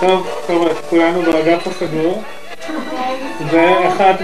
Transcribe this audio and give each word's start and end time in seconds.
טוב, 0.00 0.28
חבר'ה, 0.46 0.74
כולנו 0.90 1.22
באגף 1.22 1.66
הסגור. 1.66 2.22
זה 3.50 3.88
אחת 3.88 4.20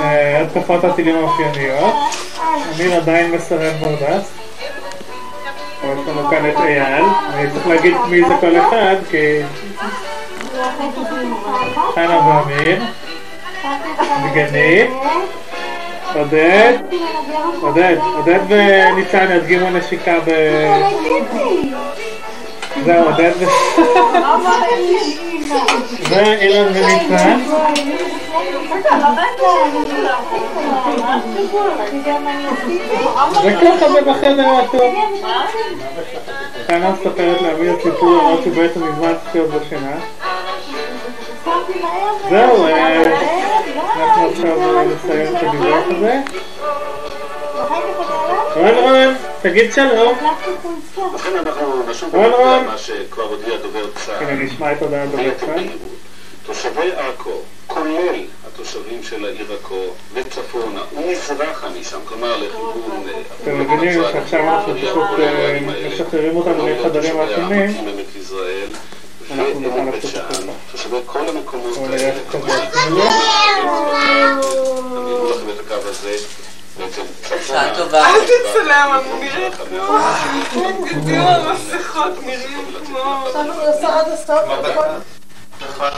מהתקפות 0.00 0.84
הטילים 0.84 1.16
האופייניות. 1.16 1.94
אמיר 2.76 2.96
עדיין 2.96 3.30
מסרב 3.30 3.72
ברדס. 3.80 4.32
יש 5.84 6.08
לנו 6.08 6.28
כאן 6.30 6.50
את 6.50 6.56
אייל. 6.56 7.04
אני 7.34 7.50
צריך 7.50 7.66
להגיד 7.66 7.94
מי 8.08 8.20
זה 8.28 8.34
כל 8.40 8.60
אחד, 8.60 8.96
כי... 9.10 9.40
חנה 11.94 12.18
ואמיר. 12.26 12.82
דגנית. 14.24 14.90
עודד. 16.14 16.78
עודד. 17.60 17.96
עודד 18.16 18.40
וניצן 18.48 19.26
ידגימו 19.30 19.70
נשיקה 19.70 20.14
ב... 20.26 20.30
זהו, 22.84 23.04
עודד 23.04 23.32
ו... 23.38 23.44
ואילן 26.08 26.66
וניצן. 26.74 27.40
וככה 33.44 33.88
זה 33.92 34.00
בחדר 34.02 34.48
הטוב. 34.48 34.94
חנה 36.66 36.90
מספרת 36.90 37.42
לאמיר 37.42 37.76
סיפור 37.82 38.08
למרות 38.08 38.42
שהוא 38.42 38.54
בעצם 38.54 38.80
מזמן 38.88 39.12
צריך 39.22 39.34
להיות 39.34 39.50
בשינה. 39.50 39.96
זהו, 42.30 42.66
אנחנו 43.96 44.28
עכשיו 44.28 44.56
נסיים 44.84 45.36
את 45.36 45.42
הדיווח 45.42 45.84
הזה. 45.90 46.20
רון 48.54 48.74
רון, 48.74 49.14
תגיד 49.42 49.72
שלום. 49.72 50.14
לכן 51.14 51.36
אנחנו 51.36 51.82
נשוב 51.90 52.14
רון. 52.14 52.64
מה 52.66 52.78
שכבר 52.78 53.22
הודיע 53.22 53.56
דובר 53.56 53.86
צה"ל. 54.06 54.24
הנה 54.24 54.42
נשמע 54.44 54.72
את 54.72 54.82
הודעת 54.82 55.10
דובר 55.10 55.30
צה"ל. 55.40 55.64
תושבי 56.46 56.92
עכו, 56.96 57.40
כולל 57.66 58.14
התושבים 58.46 59.02
של 59.02 59.24
העיר 59.24 59.46
עכו 59.60 59.84
וצפונה 60.14 60.80
ומזרחה 60.96 61.68
משם, 61.80 61.98
כלומר 62.04 62.36
לכיוון... 62.36 63.02
אה, 63.08 63.20
אתם 63.42 63.60
מבינים 63.60 64.02
שעכשיו 64.12 64.40
אנחנו 64.40 64.74
פשוט 64.74 65.20
אה, 65.20 65.58
משחררים 65.92 66.36
אותנו 66.36 66.66
מחדרים 66.66 67.16
יזרעאל 68.16 68.68
אנחנו 69.30 69.60
נוכל 69.60 69.96
לעשות 69.96 70.04
את 70.30 70.36
זה. 70.36 70.52
תושבי 70.72 70.96
כל 71.06 71.28
המקומות 71.28 71.76
האלה, 71.76 72.12
לו. 72.90 73.04
דמיינו 74.90 75.30
לכם 75.30 75.50
את 75.50 75.60
הקו 75.60 75.88
הזה, 75.88 76.16
בעצם 76.80 77.02
צפונה. 77.22 77.42
שעה 77.46 77.76
טובה. 77.76 78.06
אל 78.06 78.20
תצלם, 78.24 79.00
אני 79.00 79.20
נראית 79.20 79.54
כמו... 79.54 79.98
בגדים 80.84 81.20
המסכות 81.20 82.24
נראים 82.26 82.74
כמו... 82.86 83.24
נכון. 85.60 85.90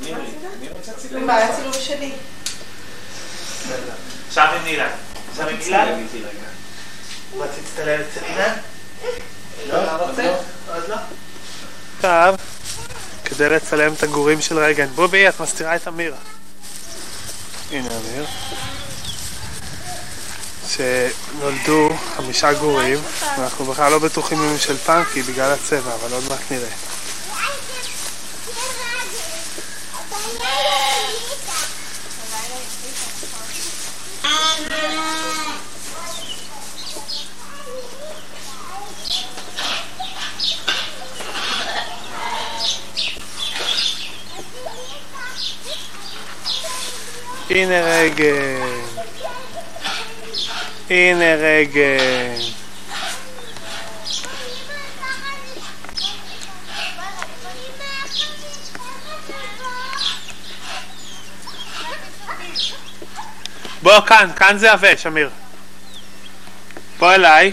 מירי, 0.00 0.22
מי 0.60 0.68
רוצה 0.68 0.92
צילום? 0.92 1.26
מה, 1.26 1.36
היה 1.36 1.56
צילום 1.56 1.72
שלי? 1.72 2.12
עכשיו 4.28 4.48
עם 4.60 4.66
אילן. 4.66 4.88
עכשיו 5.30 5.48
עם 5.48 5.56
אילן? 5.60 6.04
רצית 7.38 7.64
להצטלם 7.64 8.00
אצל 8.00 8.24
אילן? 8.24 8.54
לא, 9.68 10.06
רוצה? 10.06 10.34
עוד 10.68 10.88
לא? 10.88 10.96
עכשיו, 11.96 12.34
כדי 13.24 13.48
לצלם 13.48 13.92
את 13.92 14.02
הגורים 14.02 14.40
של 14.40 14.58
רגן. 14.58 14.86
בובי, 14.86 15.28
את 15.28 15.40
מסתירה 15.40 15.76
את 15.76 15.88
אמיר. 15.88 16.14
הנה 17.70 17.88
אמיר. 17.88 18.26
שנולדו 20.68 21.88
חמישה 22.16 22.52
גורים, 22.52 22.98
ואנחנו 23.38 23.64
בכלל 23.64 23.92
לא 23.92 23.98
בטוחים 23.98 24.38
אם 24.38 24.48
הם 24.48 24.58
של 24.58 24.76
פאנקי 24.76 25.22
בגלל 25.22 25.52
הצבע, 25.52 25.94
אבל 25.94 26.12
עוד 26.12 26.24
מעט 26.28 26.40
נראה. 26.50 26.68
הנה 47.50 47.80
רגן. 47.80 48.80
הנה 50.90 51.34
רגן. 51.38 52.34
בוא 63.82 64.00
כאן, 64.06 64.30
כאן 64.36 64.58
זה 64.58 64.66
יבש, 64.66 65.06
אמיר. 65.06 65.30
בוא 66.98 67.12
אליי. 67.12 67.52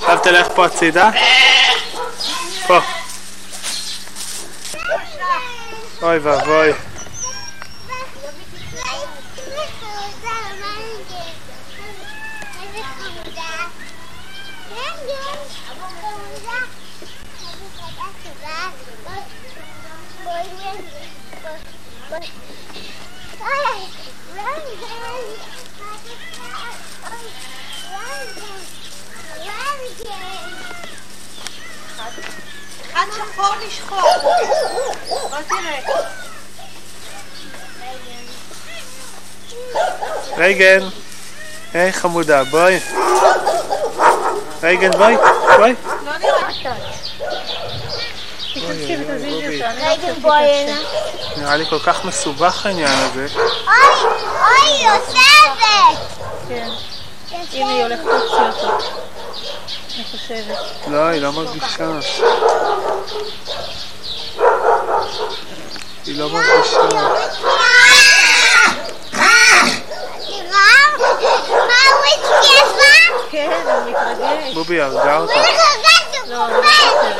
עכשיו 0.00 0.18
תלך 0.22 0.46
פה 0.54 0.66
הצידה. 0.66 1.10
פה. 2.66 2.80
אוי 6.02 6.18
ואבוי. 6.18 6.72
אחד 33.00 33.12
שחור 33.16 33.54
לשחור. 33.66 34.00
בוא 35.08 35.38
תראה. 35.48 35.80
רייגן. 40.36 40.88
היי 41.74 41.92
חמודה, 41.92 42.44
בואי. 42.44 42.80
רייגן, 44.62 44.90
בואי, 44.90 45.16
בואי. 45.56 45.74
לא 46.04 46.18
נראה. 46.18 46.74
נראה 51.36 51.56
לי 51.56 51.66
כל 51.70 51.78
כך 51.78 52.04
מסובך 52.04 52.66
העניין 52.66 52.98
הזה. 52.98 53.26
אוי, 53.36 54.10
אוי, 54.24 54.86
יושבת! 54.86 55.98
כן. 56.48 56.68
הנה 57.52 57.72
היא 57.72 57.82
הולכת 57.82 58.04
להוציא 58.04 58.64
אותו. 58.64 58.78
אני 60.00 60.08
חושבת. 60.08 60.56
לא, 60.86 60.98
היא 60.98 61.22
לא 61.22 61.32
מרגישה. 61.32 61.86
היא 66.06 66.18
לא 66.18 66.28
מרגישה. 66.28 66.80
כן, 73.30 73.50
הוא 73.66 73.90
מתרגש. 73.90 74.54
בובי 74.54 74.80
הרגה 74.80 75.18
אותה. 75.18 75.34
לא, 76.26 76.46
אני 76.46 76.54
לא 76.54 76.62
חושבת. 76.62 77.16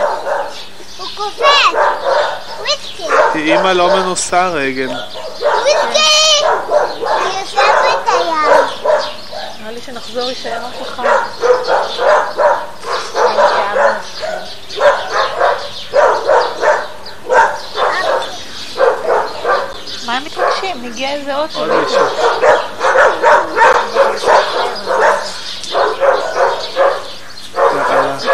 הוא 0.97 1.07
קופץ! 1.17 1.45
וויסקי! 2.61 3.05
היא 3.35 3.55
אימא 3.55 3.69
לא 3.69 3.89
מנוסה 3.89 4.49
רגן. 4.49 4.89
וויסקי! 5.41 6.45
היא 7.05 7.41
יושבת 7.41 8.07
היד. 8.07 9.01
נראה 9.61 9.73
לי 9.73 9.81
שנחזור 9.87 10.29
יישאר 10.29 10.59
רק 10.65 10.75
אחד. 10.83 11.05
מה 20.11 20.17
הם 20.17 20.25
מתרגשים? 20.25 20.85
הגיע 20.85 21.11
איזה 21.11 21.37
אוטו. 21.37 21.59
עוד 21.59 21.69
מישהו. 21.69 22.05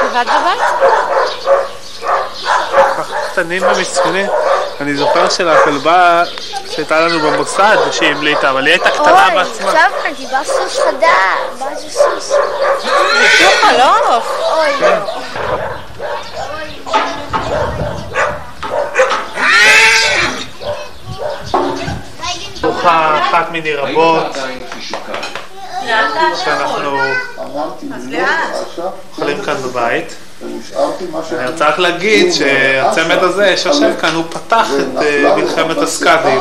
לבד 0.05 0.25
בבית? 0.25 0.63
קטנים 3.33 3.63
ומסכנים. 3.63 4.27
אני 4.81 4.97
זוכר 4.97 5.29
שלכלבה 5.29 6.23
שהייתה 6.71 7.01
לנו 7.01 7.21
במוסד 7.21 7.77
שהיא 7.91 8.11
המליטה, 8.11 8.51
אבל 8.51 8.67
היא 8.67 8.73
הייתה 8.73 8.91
קטנה 8.91 9.29
בעצמה. 9.35 9.73
סבתא, 9.73 10.33
בא 10.33 10.45
סוס 10.45 10.79
חדש. 10.79 11.09
בא 11.59 11.69
איזה 11.69 11.91
סוס. 11.91 12.33
בטוח, 13.25 13.73
לא 13.79 14.17
עוף. 14.17 14.41
אוי. 14.53 14.73
כן. 14.81 14.99
מיני 23.53 23.75
רבות 23.75 24.37
עדיין 24.37 24.59
פיזיקאי? 24.75 24.99
לאט 25.87 26.15
לאט 26.15 26.39
שאנחנו 26.45 26.99
אז 27.95 28.09
לא 28.09 28.91
אוכלים 29.13 29.43
כאן 29.43 29.55
בבית. 29.55 30.15
אני 30.43 31.51
רוצה 31.51 31.69
רק 31.69 31.79
להגיד 31.79 32.33
שהצמד 32.33 33.19
הזה 33.19 33.57
שיושב 33.57 33.93
כאן 34.01 34.15
הוא 34.15 34.25
פתח 34.31 34.67
את 34.81 35.03
אה, 35.03 35.37
מלחמת 35.37 35.79
הסקאדים 35.79 36.41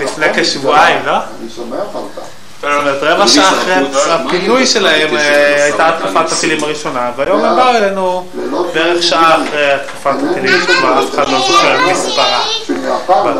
לפני 0.00 0.26
כשבועיים, 0.34 1.06
לא? 1.06 1.16
אני 1.16 1.50
שמח 1.56 1.86
על 1.94 2.02
כך. 2.16 2.22
זאת 2.62 2.70
אומרת, 2.70 3.02
רבע 3.02 3.28
שעה 3.28 3.52
אחרי 3.52 3.74
הפינוי 4.10 4.66
שלהם 4.66 5.16
אה, 5.16 5.64
הייתה 5.64 5.88
התקפת 5.88 6.32
הטילים 6.32 6.64
הראשונה, 6.64 7.10
והיום 7.16 7.44
הם 7.44 7.56
באו 7.56 7.68
אלינו 7.68 8.26
בערך 8.74 9.02
שעה 9.02 9.42
אחרי 9.42 9.72
התקפת 9.72 10.14
הטילים 10.30 10.60
שכבר 10.60 11.04
אף 11.04 11.14
אחד 11.14 11.28
לא 11.28 11.38
זוכר 11.38 11.76
את 11.76 11.92
מספרה. 11.92 12.40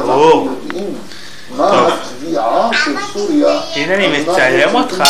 ברור. 0.06 0.49
יודעים 1.58 1.82
מה 1.87 1.88
התביעה 1.88 2.70
של 2.84 2.94
סוריה... 3.12 3.60
הנה 3.75 3.94
אני 3.94 4.20
מצלם 4.20 4.75
אותך. 4.75 5.02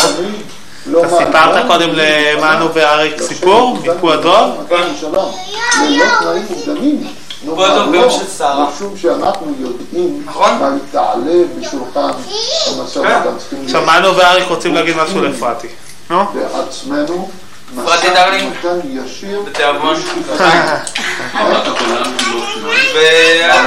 לא 0.86 1.00
אתה 1.00 1.16
סיפרת 1.16 1.66
קודם 1.66 1.88
למנו 1.92 2.74
ואריק 2.74 3.22
סיפור 3.22 3.78
מפו 3.82 4.12
הדוב? 4.12 4.66
פו 7.56 7.64
הדוב 7.66 7.94
גם 7.94 8.10
של 8.10 8.26
שרה. 8.38 8.68
משום 8.68 8.96
שאנחנו 8.96 9.54
יודעים? 9.60 10.26
מה 10.26 10.78
תעלה 10.90 11.44
בשולחן 11.58 12.10
המשא 12.66 12.98
ומתן 12.98 13.38
צריכים 13.38 13.64
עכשיו 13.64 13.82
מנו 13.82 14.16
ואריק 14.16 14.48
רוצים 14.48 14.74
להגיד 14.74 14.96
משהו 14.96 15.22
לאפרתי. 15.22 15.68
נו? 16.10 16.24
לעצמנו. 16.54 17.28
אפרתי 17.80 18.10
דרלינג. 18.10 18.52
בתיאבון. 19.46 19.96
לא 21.48 21.58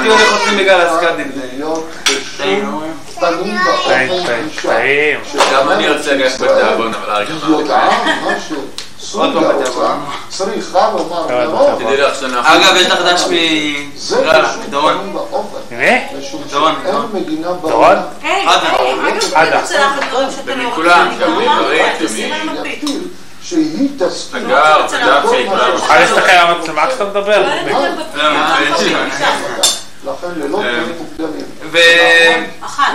תהיו 0.02 0.16
לחוצים 0.16 0.58
בגלל 0.58 0.82
הסקאדים. 0.82 1.32
טעים, 3.20 3.58
גישה. 4.48 4.68
טעים. 4.68 5.20
גם 5.54 5.70
אני 5.70 5.90
רוצה 5.90 6.14
לגשת 6.14 6.42
בתיאבון, 6.42 6.94
אבל 6.94 7.26
מה 8.24 8.36
עוד 9.14 9.34
פעם 9.34 9.44
בתיאבון. 9.44 10.06
עוד 10.52 11.30
מראש. 11.30 11.80
כדי 11.80 11.98
לאחסנה. 11.98 12.42
אגב, 12.46 12.76
יש 12.76 12.88
לך 12.88 13.00
דש 13.02 13.24
מ... 13.30 13.34
דורון. 14.70 15.16
מי? 15.72 16.02
דורון, 16.52 16.76
דורון. 17.62 17.96
עדה. 18.44 18.82
עדה. 19.34 19.62
כולם. 20.76 21.10
שיטיל 22.64 23.08
שהיא 23.44 23.90
תסכים 23.98 24.44
תגר, 24.44 24.88
תגר 24.88 25.22
שהתראה. 25.32 25.72
תוכל 25.72 26.00
להסתכל 26.00 26.32
על 26.32 26.56
המצלמה 26.56 26.88
כשאתה 26.88 27.06
מדבר? 27.06 27.44
לכן 30.06 30.28
ללא 30.36 30.58
תנאים 30.58 30.94
מוקדמים. 31.00 31.46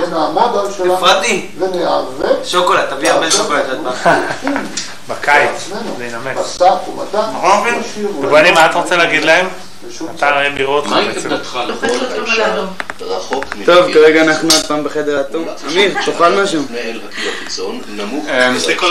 ונעמוד 0.06 0.58
על 0.58 0.72
שלנו 0.76 0.92
ואפרתי, 0.92 1.46
וניאבק 1.58 2.44
שוקולד, 2.44 2.84
תביא 2.90 3.10
הרבה 3.10 3.30
שוקולד. 3.30 3.62
שאת 3.66 3.80
באה. 4.04 4.20
בקיץ, 5.08 5.50
בעצמנו. 5.50 5.94
זה 5.98 6.04
ינמק. 6.04 6.36
משא 6.36 6.64
ומתן 6.88 7.80
ישיר 7.80 8.08
בואי, 8.28 8.50
מה 8.50 8.66
אתה 8.66 8.78
רוצה 8.78 8.96
להגיד 8.96 9.24
להם? 9.24 9.46
אתה 10.16 10.28
הרי 10.28 10.60
יראו 10.60 10.76
אותך 10.76 10.88
מהי 10.88 11.08
בעצם. 11.08 11.28
טוב, 13.64 13.92
כרגע 13.92 14.22
אנחנו 14.22 14.48
עוד 14.54 14.66
פעם 14.66 14.84
בחדר 14.84 15.20
אטום. 15.20 15.44
אמיר, 15.72 15.94
תאכל 16.04 16.42
משהו. 16.42 16.62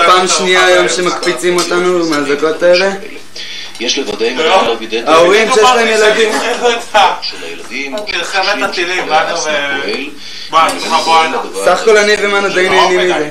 פעם 0.05 0.27
שנייה 0.27 0.65
היום 0.65 0.89
שמקפיצים 0.89 1.57
אותנו 1.57 2.09
מהזעקות 2.09 2.63
האלה. 2.63 2.91
יש 3.79 3.97
לוודא 3.99 4.25
אם 4.25 4.39
אנחנו 4.39 4.67
לא 4.67 4.75
וידאתם 4.79 5.11
ההורים 5.11 5.47
שיש 5.53 5.63
להם 5.63 5.87
ילדים. 5.87 6.31
של 7.21 7.37
הילדים, 7.43 7.95
מלחמת 8.07 8.69
הטילים, 8.69 9.05
בוא 10.49 10.59
הנה. 10.59 11.37
סך 11.65 11.81
הכל 11.81 11.97
אני 11.97 12.13
ומנו 12.19 12.49
די 12.49 12.69
נהנים 12.69 12.99
מזה. 12.99 13.29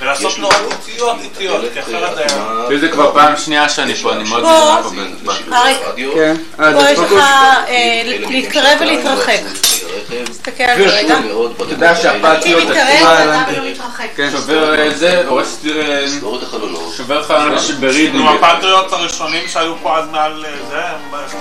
ולעשות 0.00 0.38
נורות 0.38 0.56
איטיות, 0.88 1.16
איטיות, 1.22 1.60
כי 1.74 1.80
אחרת 1.80 2.18
היה... 2.18 2.78
זה 2.80 2.88
כבר 2.88 3.12
פעם 3.14 3.36
שנייה 3.36 3.68
שאני 3.68 3.94
פה, 3.94 4.12
אני 4.12 4.24
מאוד. 4.28 4.42
נהנה 4.42 4.82
פה 4.82 4.90
בנתב"ג. 4.90 5.52
אריק, 5.52 5.78
כן. 6.14 6.36
אה, 6.60 6.72
פה 6.72 6.90
יש 6.90 6.98
לך. 6.98 7.12
אה, 7.68 8.02
להתקרב 8.04 8.78
ולהתרחק. 8.80 9.40
תסתכל 10.30 10.62
על 10.62 10.88
זה 10.88 10.96
רגע. 10.98 11.18
אתה 11.56 11.64
יודע 11.70 11.96
שהפטיות. 11.96 12.62
שובר 14.32 14.80
אה, 14.80 14.90
זה, 14.90 15.22
הורס 15.26 15.64
שובר 16.96 17.22
חלון 17.22 17.60
שבריד. 17.60 18.14
נו, 18.14 18.30
הפטריוט 18.30 18.92
הראשונים 18.92 19.48
שהיו 19.48 19.74
פה 19.82 19.98
אז 19.98 20.08
מעל 20.12 20.44
זה, 20.70 20.80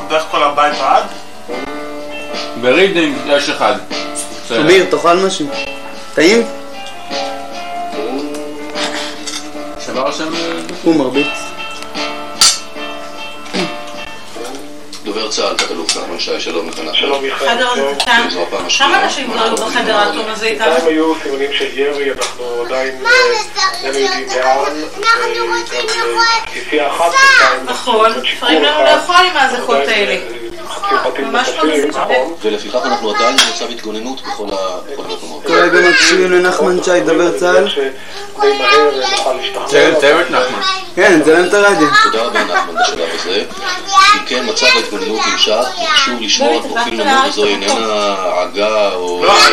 דרך 0.10 0.24
כל 0.32 0.44
הבית 0.44 0.74
עד? 0.82 1.04
ברידינג 2.62 3.18
יש 3.28 3.50
אחד. 3.50 3.76
אמיר, 4.60 4.86
תאכל 4.90 5.14
משהו. 5.14 5.48
טעים? 6.16 6.44
שבר 9.94 10.12
שם... 10.12 10.34
אה, 10.36 10.60
הוא 10.84 10.95
מרביץ. 10.95 11.28
דובר 15.04 15.31
צה"ל, 15.31 15.57
תת-אלוף 15.57 15.98
נחמן 15.98 16.19
שי, 16.19 16.40
שלום 16.40 16.69
לך 16.69 16.80
נחמן. 16.80 16.94
שלום 16.95 17.22
מיכאל, 17.22 17.50
חדר 17.50 17.75
טוב. 17.75 17.98
קטן. 18.00 18.28
זו 18.30 18.42
הפעם 18.42 18.69
כמה. 18.78 19.04
אנשים 19.04 19.31
כבר 19.31 19.44
היו 19.44 19.56
בחדר 19.56 19.98
האטום 19.98 20.25
הזה 20.28 20.45
איתנו? 20.45 20.72
גם 20.81 20.88
היו 20.88 21.13
סימנים 21.24 21.54
של 21.54 21.80
ירי, 21.80 22.12
אנחנו 22.12 22.44
עדיין 22.66 23.04
מה 23.04 23.10
אה, 23.10 23.16
איננו 23.84 24.00
יודעים 24.00 24.28
לאן. 24.30 24.48
אנחנו 24.98 25.22
רוצים 25.22 25.30
לראות 25.34 25.74
אה, 25.74 25.81
בינתיים. 26.72 27.66
נכון, 27.66 28.12
לנו 28.12 28.68
אחד. 28.69 28.84
לאכול 28.86 29.16
עם 29.16 29.38
ההזעקות 29.38 29.78
עדיין, 29.78 30.10
האלה. 30.10 30.43
ממש? 31.19 31.50
ולפיכך 32.42 32.80
אנחנו 32.86 33.10
עדיין 33.15 33.36
במצב 33.36 33.69
התגוננות 33.69 34.21
בכל 34.21 34.48
המקומות. 34.98 35.44
כרגע 35.45 35.89
מקשיבים 35.89 36.31
לנחמן 36.31 36.83
שי 36.83 37.00
דובר 37.00 37.38
צה"ל. 37.39 37.69
שדי 37.69 37.89
מהר 38.42 39.10
נוכל 39.12 39.33
להשתחרר. 39.33 40.00
צוות 40.00 40.31
נחמן. 40.31 40.62
כן, 40.95 41.19
נצלם 41.19 41.48
את 41.48 41.54
הרדיו. 41.54 41.88
תודה 42.04 42.24
רבה 42.24 42.44
נחמן 42.44 42.74
בשלב 42.83 43.07
הזה. 43.19 43.44
אם 44.15 44.25
כן, 44.25 44.45
מצב 44.50 44.65
ההתגוננות 44.75 45.19
נמשך, 45.31 45.65
וחשוב 45.83 46.21
לשמור 46.21 46.54
על 46.54 46.62
פרופיל 46.62 47.04
נמוך, 47.04 47.25
וזו 47.30 47.45
איננה 47.45 48.15
עגה 48.42 48.94
או 48.94 49.25
לא, 49.25 49.31
אה, 49.31 49.50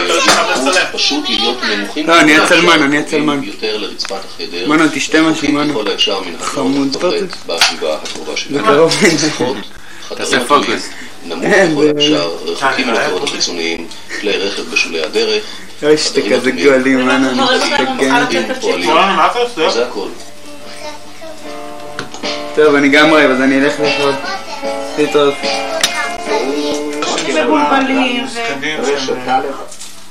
לא. 0.65 0.73
פשוט 0.93 1.29
להיות 1.29 1.65
נמוכים. 1.65 2.07
לא, 2.07 2.21
אני 2.21 2.37
הצלמן, 2.37 2.83
אני 2.83 2.99
הצלמן. 2.99 3.41
יותר 3.43 3.77
לרצפת 3.77 4.19
החדר. 4.35 4.69
מנו, 4.69 4.85
תשתה 4.95 5.23
משהו, 5.23 5.53
מנו. 5.53 5.75
ככל 5.75 5.91
האפשר 5.91 6.21
מן 6.21 6.39
חמוד, 6.39 6.41
החלונות 6.41 6.97
פרטוס. 6.97 7.39
בסביבה 7.47 7.97
הקרובה 8.03 8.37
שלנו. 8.37 8.89
בקרוב 10.12 10.18
אין. 10.18 10.18
לפחות 10.18 10.18
תעשה 10.18 10.40
חדרים 10.40 10.62
מתאימים, 10.62 10.80
פוקוס. 10.80 10.90
נמוך 11.26 11.44
אין, 11.44 11.72
ככל 11.72 11.82
זה- 11.84 11.90
האפשר, 11.90 12.32
רחוקים 12.46 12.88
מן 12.88 12.94
אה, 12.96 13.02
הקירות 13.02 13.20
פוקוס. 13.22 13.34
החיצוניים, 13.34 13.88
כלי 14.20 14.38
רכב 14.38 14.62
בשולי 14.72 15.04
הדרך, 15.04 15.44
אוי, 15.84 15.98
שאתה 15.98 16.22
כזה 16.32 16.52
גואלים, 16.52 17.06
מנו, 17.08 17.30
אני 17.30 17.42
משתגע. 17.42 18.54
פועלים. 18.62 18.90
וואלה, 18.90 19.16
מה 19.16 19.28
אתה 19.32 19.40
עושה? 19.40 19.70
זה 19.70 19.86
הכל. 19.88 20.08
טוב, 22.56 22.76
אני 22.76 22.90
גם 22.90 23.14
רעב, 23.14 23.32
אז 23.32 23.42
אני 23.42 23.62
אלך 23.62 23.74
לאכול. 23.80 24.12
להתראות. 24.98 25.34
מבולבלים 27.28 28.26
ו... 28.26 28.28
זקנים 28.28 28.80
שהם... 29.06 29.42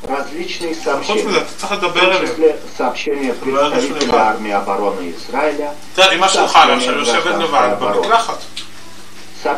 Различные 0.05 0.75
חוץ 0.75 0.85
сообщения, 0.85 1.25
מזה, 1.29 1.39
אתה 1.39 1.47
צריך 1.57 1.73
לדבר 1.73 1.91
в 1.91 1.95
том 1.95 2.13
אליהם. 2.13 2.27
числе 2.27 2.49
сообщения 2.79 3.33
Ладно, 3.33 3.81
что 3.81 3.95
представителя 3.95 4.07
давай. 4.07 4.29
армии 4.33 4.53
обороны 4.53 5.15
Израиля, 5.17 5.69
תראה, 5.95 6.13
אמא 6.15 6.29
שלך 6.29 6.59
למשל 6.71 6.99
יושבת 6.99 7.35
לבד 7.41 7.69
במקלחת. 7.81 8.39
На 9.46 9.56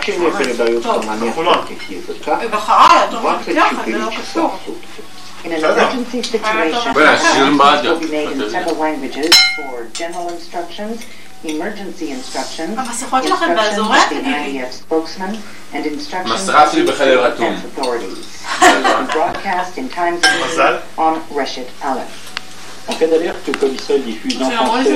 In 5.43 5.53
an 5.53 5.63
emergency 5.63 6.21
situation, 6.21 6.93
instructions 6.93 7.83
will 7.83 7.99
be 7.99 8.07
made 8.11 8.31
in 8.31 8.49
several 8.51 8.75
languages 8.75 9.35
for 9.55 9.87
general 9.91 10.29
instructions, 10.29 11.01
emergency 11.43 12.11
instructions, 12.11 12.77
instructions 12.77 13.75
the 13.79 14.71
spokesman, 14.71 15.39
instructions 15.73 16.45
broadcast 19.13 19.79
in 19.79 19.89
times 19.89 20.21
of 20.23 20.83
on 20.99 21.19
diffuse 24.05 24.37
en 24.41 24.49
français 24.51 24.91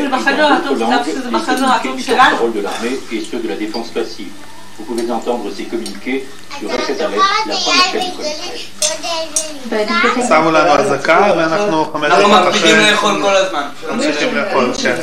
de 2.53 2.59
l'armée 2.61 2.99
et 3.11 3.21
ceux 3.21 3.39
de 3.39 3.47
la 3.47 3.55
défense 3.55 3.89
passive. 3.89 4.31
Vous 4.77 4.85
pouvez 4.89 5.05
entendre 5.11 5.45
ces 5.57 5.65
communiqués 5.71 6.19
sur 6.59 6.67
première 6.69 7.59
chaîne 7.65 8.01
du 8.01 8.11
commissariat. 8.17 10.27
שמו 10.27 10.51
לנו 10.51 10.71
אזעקה 10.79 11.33
ואנחנו 11.37 11.85
חמש 11.93 12.11
דקות 12.11 12.47
אחרי 12.49 12.91
לאכול 12.91 13.21
כל 13.21 13.35
הזמן. 13.35 13.63
ממשיכים 13.91 14.35
לאכול, 14.35 14.71
כן. 14.83 14.95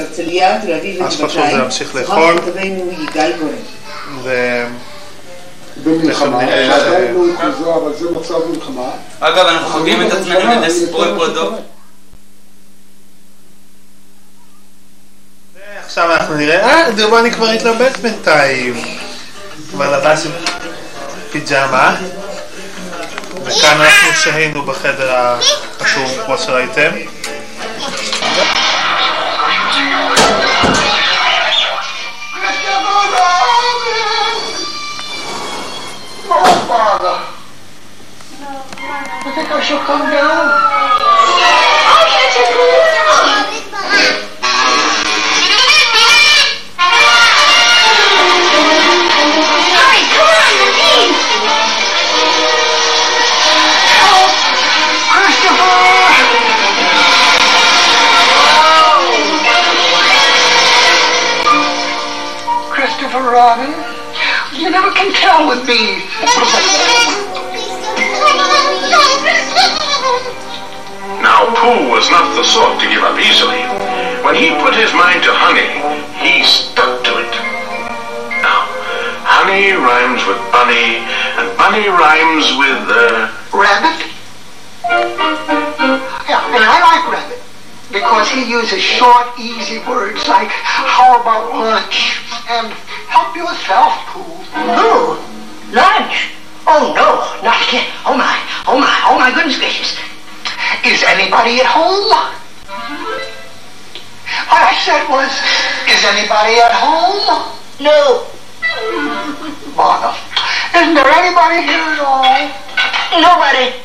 מה 1.01 1.11
שחשוב 1.11 1.29
זה. 1.51 1.57
להמשיך 1.57 1.95
לאכול. 1.95 2.37
ו... 4.23 4.63
במלחמה, 5.85 6.39
תכף 6.39 6.49
נראה 6.49 6.81
ש- 6.81 6.83
עדיין 6.83 7.15
לא 7.15 7.21
הוכרזה, 7.21 7.75
אבל 7.75 7.93
זה 7.99 8.11
מצב 8.11 8.49
מלחמה. 8.51 8.91
אגב, 9.21 9.47
אנחנו 9.47 9.81
מגיעים 9.81 10.07
את 10.07 10.13
עצמנו 10.13 10.39
לידי 10.61 10.71
סיפורי 10.71 11.09
פרודות. 11.17 11.55
עכשיו 15.85 16.13
אנחנו 16.13 16.35
נראה, 16.35 16.61
אה, 16.85 16.91
דומני 16.91 17.31
כבר 17.31 17.49
התלבט 17.49 17.97
בינתיים. 17.97 18.75
כבר 19.73 19.91
לבש 19.99 20.27
עם 20.27 20.33
פיג'מה. 21.31 21.95
ו... 22.01 23.45
וכאן 23.45 23.81
אנחנו 23.81 24.15
שהינו 24.15 24.63
בחדר 24.63 25.15
החתום, 25.17 26.11
כמו 26.27 26.39
שראיתם. 26.39 26.91
Oh, 36.35 36.49
Father. 36.69 37.17
I 39.25 39.31
think 39.35 39.51
I 39.51 39.61
shall 39.61 39.85
come 39.87 40.11
down. 40.11 40.72
Can 65.03 65.13
tell 65.15 65.49
with 65.49 65.67
bees. 65.67 66.07
Now, 71.19 71.51
Pooh 71.59 71.91
was 71.91 72.07
not 72.11 72.37
the 72.39 72.45
sort 72.45 72.79
to 72.79 72.87
give 72.87 73.03
up 73.03 73.19
easily. 73.19 73.63
When 74.23 74.35
he 74.39 74.55
put 74.63 74.75
his 74.75 74.95
mind 74.95 75.23
to 75.27 75.33
honey, 75.35 75.75
he 76.23 76.45
stuck 76.47 77.03
to 77.03 77.19
it. 77.19 77.35
Now, 78.47 78.63
honey 79.27 79.75
rhymes 79.75 80.23
with 80.27 80.39
bunny, 80.55 81.03
and 81.39 81.51
bunny 81.59 81.89
rhymes 81.91 82.55
with, 82.55 82.87
uh... 82.87 83.31
Rabbit? 83.51 84.07
Yeah, 86.31 86.55
and 86.55 86.63
I 86.63 86.79
like 86.79 87.13
Rabbit 87.13 87.52
because 87.93 88.29
he 88.31 88.49
uses 88.49 88.81
short, 88.81 89.29
easy 89.39 89.79
words 89.85 90.27
like 90.27 90.49
how 90.49 91.21
about 91.21 91.53
lunch 91.53 92.17
and 92.49 92.73
help 93.13 93.37
yourself, 93.37 93.93
Pooh. 94.09 94.41
Who? 94.57 95.21
Lunch? 95.77 96.33
Oh 96.67 96.97
no, 96.97 97.21
not 97.45 97.61
again. 97.69 97.87
Oh 98.09 98.17
my, 98.17 98.33
oh 98.67 98.81
my, 98.81 98.97
oh 99.05 99.19
my 99.19 99.31
goodness 99.35 99.59
gracious. 99.59 99.99
Is 100.85 101.05
anybody 101.05 101.61
at 101.61 101.67
home? 101.69 102.09
What 104.49 104.63
I 104.65 104.75
said 104.81 105.05
was, 105.13 105.29
is 105.85 106.03
anybody 106.09 106.57
at 106.65 106.73
home? 106.73 107.53
No. 107.79 108.27
Bother. 109.77 110.17
Isn't 110.75 110.95
there 110.95 111.13
anybody 111.13 111.63
here 111.63 111.85
at 111.93 112.01
all? 112.01 112.49
Nobody. 113.21 113.77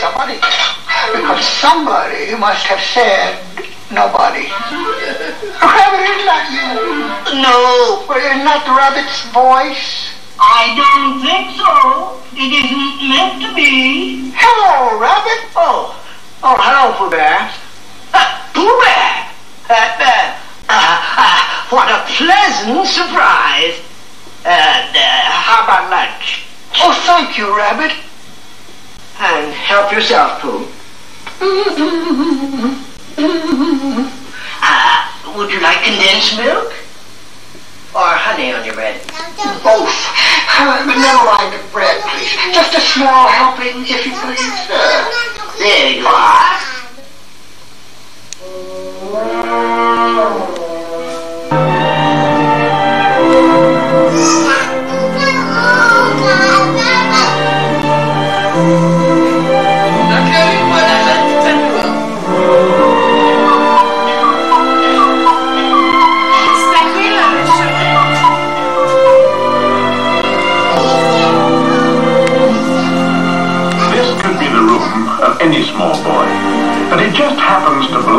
Somebody. 0.00 0.75
Because 1.12 1.44
somebody 1.44 2.34
must 2.34 2.66
have 2.66 2.80
said 2.80 3.38
nobody. 3.90 4.46
Rabbit, 5.62 6.02
isn't 6.02 6.26
that 6.26 6.46
you? 6.50 7.40
No. 7.42 8.04
Well, 8.08 8.18
isn't 8.18 8.44
that 8.44 8.62
the 8.66 8.74
rabbit's 8.74 9.22
voice? 9.30 10.12
I 10.38 10.74
don't 10.76 11.22
think 11.22 11.56
so. 11.56 12.20
It 12.36 12.52
isn't 12.52 13.08
meant 13.08 13.40
to 13.42 13.54
be. 13.54 14.32
Hello, 14.34 15.00
Rabbit. 15.00 15.50
Oh, 15.56 15.96
oh, 16.42 16.56
hello, 16.58 16.92
Pooh 16.98 17.10
Bear. 17.10 17.50
Pooh 18.52 18.76
Bear. 18.84 19.32
Uh, 19.68 19.74
uh, 19.74 20.36
uh, 20.68 20.98
uh, 21.16 21.66
what 21.70 21.88
a 21.88 22.04
pleasant 22.12 22.86
surprise. 22.86 23.80
And 24.44 24.92
uh, 24.94 25.30
how 25.32 25.64
about 25.64 25.90
lunch? 25.90 26.46
Oh, 26.78 26.92
thank 27.06 27.38
you, 27.38 27.56
Rabbit. 27.56 27.96
And 29.18 29.52
help 29.54 29.92
yourself, 29.92 30.40
Pooh. 30.40 30.68
Uh, 34.62 35.34
would 35.36 35.50
you 35.50 35.60
like 35.60 35.82
condensed 35.84 36.36
milk? 36.36 36.72
Or 37.94 38.08
honey 38.08 38.52
on 38.52 38.64
your 38.64 38.74
bread? 38.74 39.00
Both. 39.62 39.92
Uh, 40.58 40.84
but 40.86 40.96
never 40.96 41.24
mind 41.24 41.52
the 41.52 41.60
bread, 41.72 42.00
please. 42.02 42.32
Just 42.54 42.74
a 42.74 42.80
small 42.80 43.28
helping, 43.28 43.82
if 43.84 44.06
you 44.06 44.12
please. 44.12 44.70
Uh, 44.70 45.04
There 45.58 45.92
you 45.92 46.06
are. 46.06 46.56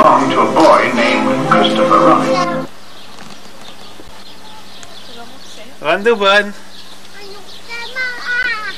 Happens 0.08 0.34
to 0.34 0.36
belong 0.36 0.36
to 0.36 0.40
a 0.42 0.48
boy 0.54 0.82
named 0.96 1.52
Christopher 1.52 2.00
Robin. 2.00 2.68
רנדובן. 5.82 6.52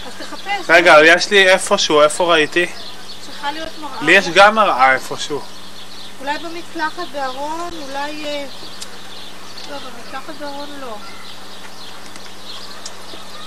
אז 0.06 0.14
תחפש. 0.20 0.70
רגע, 0.70 0.96
יש 1.06 1.30
לי 1.32 1.50
איפשהו, 1.50 2.02
איפה 2.02 2.24
ראיתי? 2.34 2.66
צריכה 3.26 3.52
להיות 3.52 3.70
מראה. 3.82 4.02
לי 4.02 4.12
יש 4.12 4.28
גם 4.28 4.56
מראה 4.56 4.94
איפשהו. 4.94 5.42
אולי 6.20 6.38
במקלחת 6.38 7.08
בארון, 7.14 7.70
אולי... 7.90 8.26
אה, 8.26 8.46
לא, 9.72 9.78
במקלחת 9.78 10.34
בארון 10.40 10.70
לא. 10.82 10.98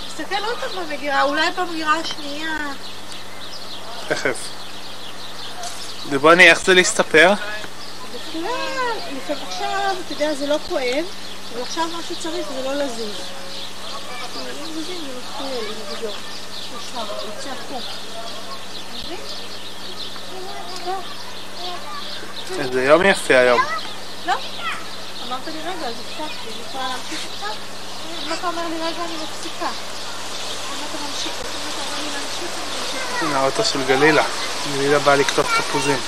תסתכל 0.09 0.45
עוד 0.45 0.59
פעם 0.59 0.85
במגירה, 0.85 1.23
אולי 1.23 1.51
במגירה 1.57 1.95
השנייה. 1.95 2.59
תכף. 4.09 4.37
דובני, 6.11 6.51
איך 6.51 6.61
זה 6.65 6.75
להסתפר? 6.75 7.33
בכלל, 8.33 9.17
לפעמים 9.17 9.43
עכשיו, 9.49 9.97
אתה 10.07 10.13
יודע, 10.13 10.35
זה 10.35 10.47
לא 10.47 10.57
כואב, 10.69 11.05
אבל 11.53 11.63
עכשיו 11.63 11.89
מה 11.89 11.99
שצריך 12.09 12.47
זה 12.55 12.63
לא 12.63 12.75
לזוז. 12.75 13.17
זה 14.75 14.93
יוצא. 16.03 17.51
איזה 22.59 22.85
יום 22.85 23.07
יפה 23.07 23.39
היום. 23.39 23.61
לא. 24.27 24.35
אמרת 25.27 25.47
לי 25.47 25.61
רגע, 25.61 25.87
אז 25.87 25.95
הפסקתי, 26.01 26.49
אני 26.49 26.63
יכולה 26.69 26.89
להמשיך 26.89 27.21
עכשיו? 27.35 27.55
אם 28.27 28.33
אתה 28.33 28.47
אומר 28.47 28.63
לי 28.69 28.75
רגע, 28.75 29.05
אני 29.05 29.15
מפסיקה. 29.23 29.67
אם 29.67 30.85
אתה 30.91 30.99
ממשיך, 31.07 31.33
אם 31.33 31.69
אתה 31.69 31.83
אומר 31.87 32.03
לי 32.03 32.11
להמשיך, 32.13 32.51
אני 32.57 32.81
ממשיכה. 32.81 33.27
הנה 33.27 33.41
האוטו 33.41 33.65
של 33.65 33.85
גלילה. 33.85 34.25
גלילה 34.75 34.99
באה 34.99 35.17
לקטוף 35.17 35.59
תפוזים. 35.59 35.99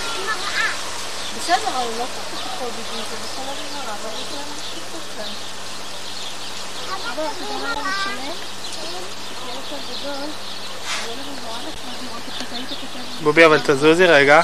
בסדר, 1.45 1.57
אבל 1.57 1.91
לא 1.99 2.05
צריך 2.15 2.47
לחכות 2.47 2.73
בגלל 2.73 3.03
זה, 3.11 3.17
בסדר 3.25 3.53
נגמרה, 3.53 3.95
אבל 3.95 4.11
אני 4.11 4.21
יכולה 4.27 4.43
להמשיך 4.49 4.85
אותה. 4.95 5.25
אבל 7.13 7.25
אתה 7.25 7.45
יודע 7.45 7.75
מה 7.75 7.93
אני 12.53 12.67
כותב. 12.67 13.23
בובי, 13.23 13.45
אבל 13.45 13.59
תזוזי 13.59 14.07
רגע. 14.07 14.43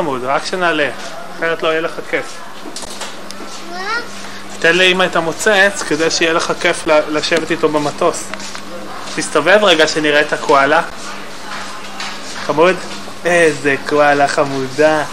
חמוד, 0.00 0.24
רק 0.24 0.44
שנעלה, 0.44 0.88
אחרת 1.36 1.62
לא 1.62 1.68
יהיה 1.68 1.80
לך 1.80 1.92
כיף. 2.10 2.24
תן 4.58 4.76
לאמא 4.76 5.04
את 5.04 5.16
המוצץ 5.16 5.82
כדי 5.88 6.10
שיהיה 6.10 6.32
לך 6.32 6.52
כיף 6.60 6.86
לשבת 6.86 7.50
איתו 7.50 7.68
במטוס. 7.68 8.24
תסתובב 9.16 9.58
רגע 9.62 9.86
שנראה 9.86 10.20
את 10.20 10.32
הקואלה. 10.32 10.82
חמוד? 12.46 12.76
איזה 13.24 13.76
קואלה 13.88 14.28
חמודה. 14.28 15.04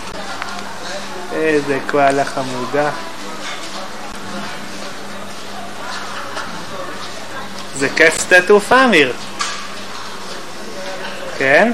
איזה 1.34 1.80
קואלה 1.90 2.26
חמודה. 2.26 2.90
זה 7.76 7.90
כיף 7.96 8.22
שדה 8.28 8.42
תעופה, 8.42 8.86
אמיר. 8.86 9.14
כן? 11.38 11.72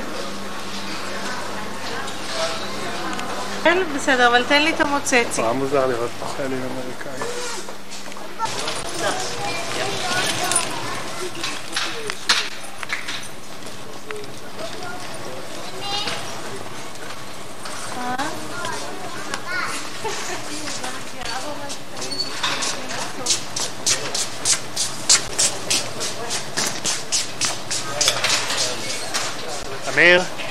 כן, 3.63 3.77
בסדר, 3.95 4.27
אבל 4.27 4.43
תן 4.47 4.61
לי 4.61 4.69
את 4.69 4.81
המוצץ. 4.81 5.39
נורא 5.39 5.53
מוזר 5.53 5.87
לראות 5.87 6.09
פה 6.19 6.25
חיילים 6.25 6.61
אמריקאים. 6.63 7.23
אמיר? 29.93 30.42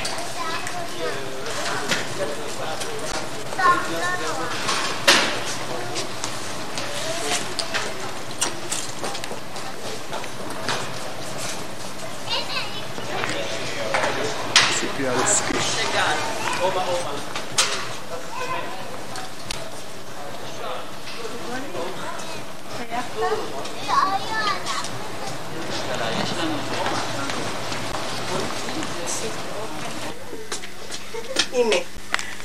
הנה, 31.52 31.76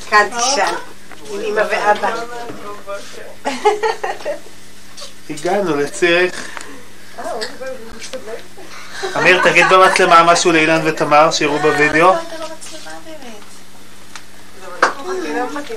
כאן 0.09 0.27
תשאל, 0.37 0.75
עם 1.31 1.41
אמא 1.45 1.61
ואבא. 1.69 2.15
הגענו 5.29 5.75
לציריך. 5.75 6.49
אמיר, 9.17 9.41
תגיד 9.43 9.65
במצלמה 9.69 10.23
משהו 10.23 10.51
לאילן 10.51 10.81
ותמר, 10.83 11.31
שיראו 11.31 11.59
בווידאו. 11.59 12.13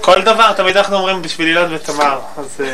כל 0.00 0.22
דבר, 0.22 0.52
תמיד 0.52 0.76
אנחנו 0.76 0.96
אומרים 0.96 1.22
בשביל 1.22 1.48
אילן 1.48 1.74
ותמר. 1.74 2.20
אז 2.36 2.60
אה, 2.60 2.66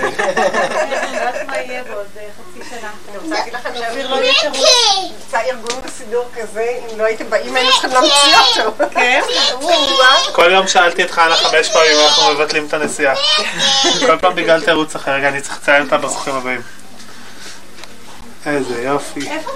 יודעת 1.12 1.46
מה 1.46 1.56
יהיה 1.56 1.84
בעוד 1.84 2.06
חצי 2.14 2.68
שנה. 2.70 2.90
אני 3.08 3.18
רוצה 3.18 3.34
להגיד 3.34 3.54
לכם 3.54 3.70
שאוויר 3.78 4.14
יהיה 4.14 4.34
שירות. 4.34 4.56
נמצא 5.12 5.38
ארגון 5.40 5.82
בסידור 5.84 6.24
כזה, 6.36 6.78
אם 6.92 6.98
לא 6.98 7.04
הייתם 7.04 7.30
באים 7.30 7.56
היינו 7.56 7.70
צריכים 7.70 7.90
להמציא 7.90 8.62
אותו. 8.64 8.84
כן? 8.90 9.20
כל 10.36 10.50
יום 10.52 10.68
שאלתי 10.68 11.04
את 11.04 11.10
חנה 11.10 11.36
חמש 11.36 11.68
פעמים 11.72 11.96
אנחנו 12.04 12.34
מבטלים 12.34 12.66
את 12.66 12.74
הנסיעה. 12.74 13.14
כל 14.06 14.18
פעם 14.20 14.34
בגלל 14.34 14.64
תירוץ 14.64 14.94
אחר. 14.94 15.10
רגע, 15.10 15.28
אני 15.28 15.40
צריך 15.40 15.58
לציין 15.62 15.82
אותה 15.82 15.98
בזוכים 15.98 16.34
הבאים. 16.34 16.60
איזה 18.46 18.82
יופי. 18.82 19.30
איפה? 19.30 19.50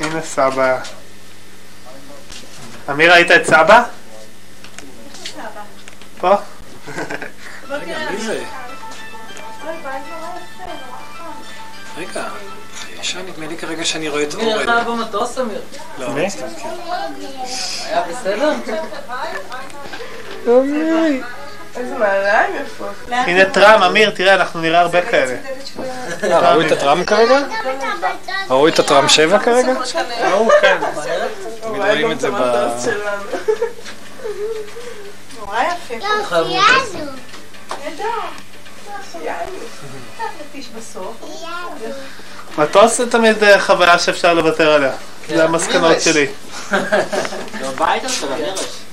הנה 0.00 0.22
סבא. 0.22 1.05
אמיר, 2.90 3.12
ראית 3.12 3.30
את 3.30 3.46
סבא? 3.46 3.82
פה? 6.18 6.34
רגע, 7.68 7.98
מי 8.10 8.20
זה? 8.20 8.44
רגע, 11.96 12.28
ישר 13.00 13.22
נדמה 13.22 13.46
לי 13.46 13.58
כרגע 13.58 13.84
שאני 13.84 14.08
רואה 14.08 14.22
את 14.22 14.34
אמיר, 14.34 14.46
אורן. 14.46 14.60
איך 14.60 14.68
היה 14.68 14.84
במטוס, 14.84 15.38
אמיר? 15.38 15.62
לא, 15.98 16.10
מי? 16.10 16.30
סתם, 16.30 16.46
כן. 16.62 16.68
היה 17.84 18.02
בסדר? 18.02 18.52
איזה 21.78 21.94
מעליים 21.94 22.54
יפות. 22.62 22.88
הנה 23.08 23.44
טראם, 23.44 23.82
אמיר, 23.82 24.10
תראה, 24.10 24.34
אנחנו 24.34 24.60
נראה 24.60 24.80
הרבה 24.80 25.02
כאלה. 25.02 25.36
אה, 26.24 26.52
ראו 26.52 26.60
את 26.60 26.72
הטראם 26.72 27.04
כרגע? 27.04 27.38
ראו 28.50 28.68
את 28.68 28.78
הטראם 28.78 29.08
7 29.08 29.38
כרגע? 29.38 29.72
ראו, 30.30 30.48
כן. 30.60 30.76
תמיד 31.60 31.80
רואים 31.82 32.12
את 32.12 32.20
זה 32.20 32.30
ב... 32.30 32.34
נורא 35.38 35.60
יפה. 35.62 35.94
לא. 36.30 36.46
מטוס 42.58 42.96
זה 42.96 43.10
תמיד 43.10 43.44
אה, 43.44 43.60
חוויה 43.60 43.98
שאפשר 43.98 44.34
לוותר 44.34 44.72
עליה. 44.72 44.92
זה 45.28 45.44
המסקנות 45.44 46.00
שלי. 46.00 46.26
בבית 47.60 48.04
אתה 48.04 48.26
בדרך. 48.26 48.85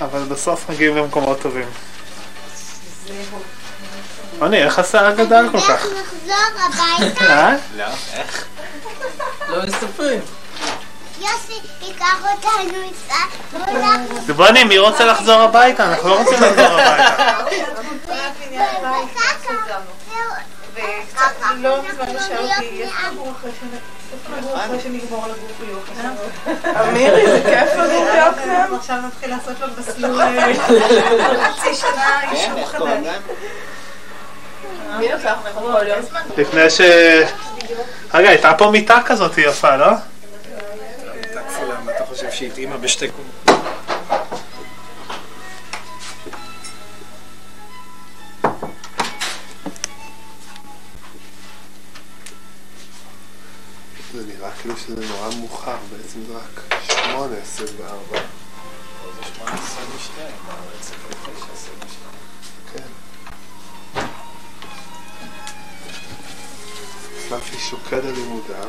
אבל 0.00 0.24
בסוף 0.24 0.70
מגיעים 0.70 0.96
למקומות 0.96 1.40
טובים. 1.40 1.68
רוני, 4.38 4.62
איך 4.62 4.78
השיער 4.78 5.14
גדל 5.14 5.48
כל 5.52 5.60
כך? 5.60 5.70
איך 5.70 5.86
נחזור 5.86 6.62
הביתה? 6.64 7.24
אה? 7.24 7.56
לא, 7.76 7.84
איך? 8.14 8.46
לא 9.48 9.62
מספרים. 9.62 10.20
יוסי 11.20 11.60
ייקח 11.82 12.24
אותנו 12.34 12.82
איתה. 12.82 13.14
זה 14.26 14.34
בוני, 14.34 14.64
מי 14.64 14.78
רוצה 14.78 15.04
לחזור 15.04 15.40
הביתה? 15.40 15.84
אנחנו 15.84 16.08
לא 16.08 16.18
רוצים 16.18 16.42
לחזור 16.42 16.80
הביתה. 16.80 17.32
לא 21.56 21.82
מזמן 21.82 22.06
אמיר, 26.88 27.16
איזה 27.16 27.42
כיף 27.44 27.78
לגור 27.78 28.04
ביוקנעם. 28.04 28.74
עכשיו 28.74 28.96
נתחיל 29.06 29.30
לעשות 29.30 29.60
לו 29.60 29.66
מסלול 29.78 30.20
אה, 30.20 30.54
חצי 31.52 31.74
שנה 31.74 32.32
אישור 32.32 32.66
חדש. 32.66 33.06
כל 35.54 35.86
יום? 35.86 36.00
לפני 36.36 36.70
ש... 36.70 36.80
רגע, 38.14 38.28
הייתה 38.28 38.54
פה 38.58 38.70
מיטה 38.70 38.98
כזאת 39.06 39.38
יפה, 39.38 39.76
לא? 39.76 39.86
מיטה 41.14 41.40
כפולה, 41.48 41.74
מה 41.84 41.92
אתה 41.96 42.04
חושב 42.04 42.30
שהיא 42.30 42.48
התאימה 42.48 42.76
בשתי 42.76 43.08
קומות? 43.08 43.35
זה 54.16 54.22
נראה 54.26 54.50
כאילו 54.52 54.76
שזה 54.76 55.06
נורא 55.06 55.28
מאוחר, 55.40 55.76
בעצם 55.92 56.18
זה 56.26 56.32
רק 56.36 56.80
שמונה, 56.82 57.36
עשרים 57.42 57.74
וארבע. 57.78 58.20
כן. 62.72 62.82
ספי 67.28 67.58
שוקד 67.70 68.04
על 68.04 68.12
לימודיו. 68.12 68.68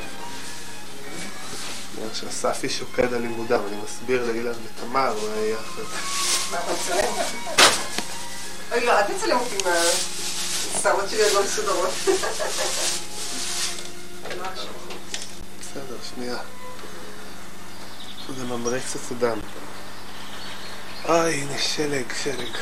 אומר 1.98 2.14
שאספי 2.14 2.70
שוקד 2.70 3.14
על 3.14 3.22
לימודיו, 3.22 3.62
אני 3.68 3.78
מסביר 3.84 4.26
לאילן 4.26 4.52
ותמר 4.52 5.14
מה 5.14 5.36
יהיה 5.36 5.58
אחרי 5.60 5.84
זה. 5.84 5.96
מה 6.52 6.58
אתה 6.60 6.72
מצלם? 6.74 7.14
אוי 8.72 8.86
לא, 8.86 9.00
אל 9.00 9.04
תצלם 9.04 9.40
אותי 9.40 9.56
עם 9.56 9.74
השערות 10.76 11.10
שלי 11.10 11.24
עוד 11.24 11.34
לא 11.34 11.44
מסודרות. 11.44 11.90
בסדר, 15.78 15.98
שנייה. 16.16 16.38
זה 18.38 18.46
ממריץ 18.46 18.96
את 18.96 19.12
הדם. 19.12 19.40
אוי, 21.06 21.34
הנה 21.34 21.58
שלג, 21.58 22.14
שלג. 22.24 22.58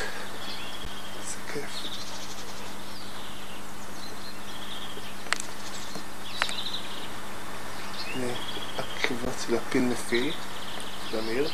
כיף. 1.52 1.86
הנה, 8.06 8.32
עקבות 8.78 9.34
של 9.46 9.56
הפיל 9.56 9.82
נפי, 9.82 10.32
של 11.10 11.18
אמיר. 11.18 11.50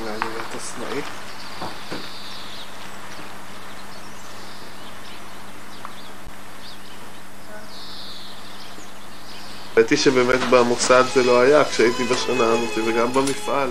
אולי 0.00 0.18
נראה 0.18 0.42
את 0.50 0.54
הסנאי. 0.54 1.02
האמת 9.78 9.90
היא 9.90 9.98
שבאמת 9.98 10.40
במוסד 10.50 11.04
זה 11.14 11.22
לא 11.22 11.40
היה 11.40 11.64
כשהייתי 11.64 12.04
בשנה 12.04 12.44
הזאת 12.44 12.78
וגם 12.86 13.12
במפעל. 13.12 13.70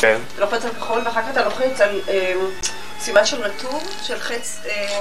כן. 0.00 0.20
אתה 0.34 0.40
לוחץ 0.40 0.64
על 0.64 0.70
כחול 0.72 1.02
ואחר 1.04 1.22
כך 1.22 1.28
אתה 1.30 1.44
לוחץ 1.44 1.80
על 1.80 2.00
אה, 2.08 2.34
סימן 3.00 3.26
של 3.26 3.42
רטוב, 3.42 3.96
של 4.02 4.18
חץ 4.18 4.60
אה, 4.66 5.00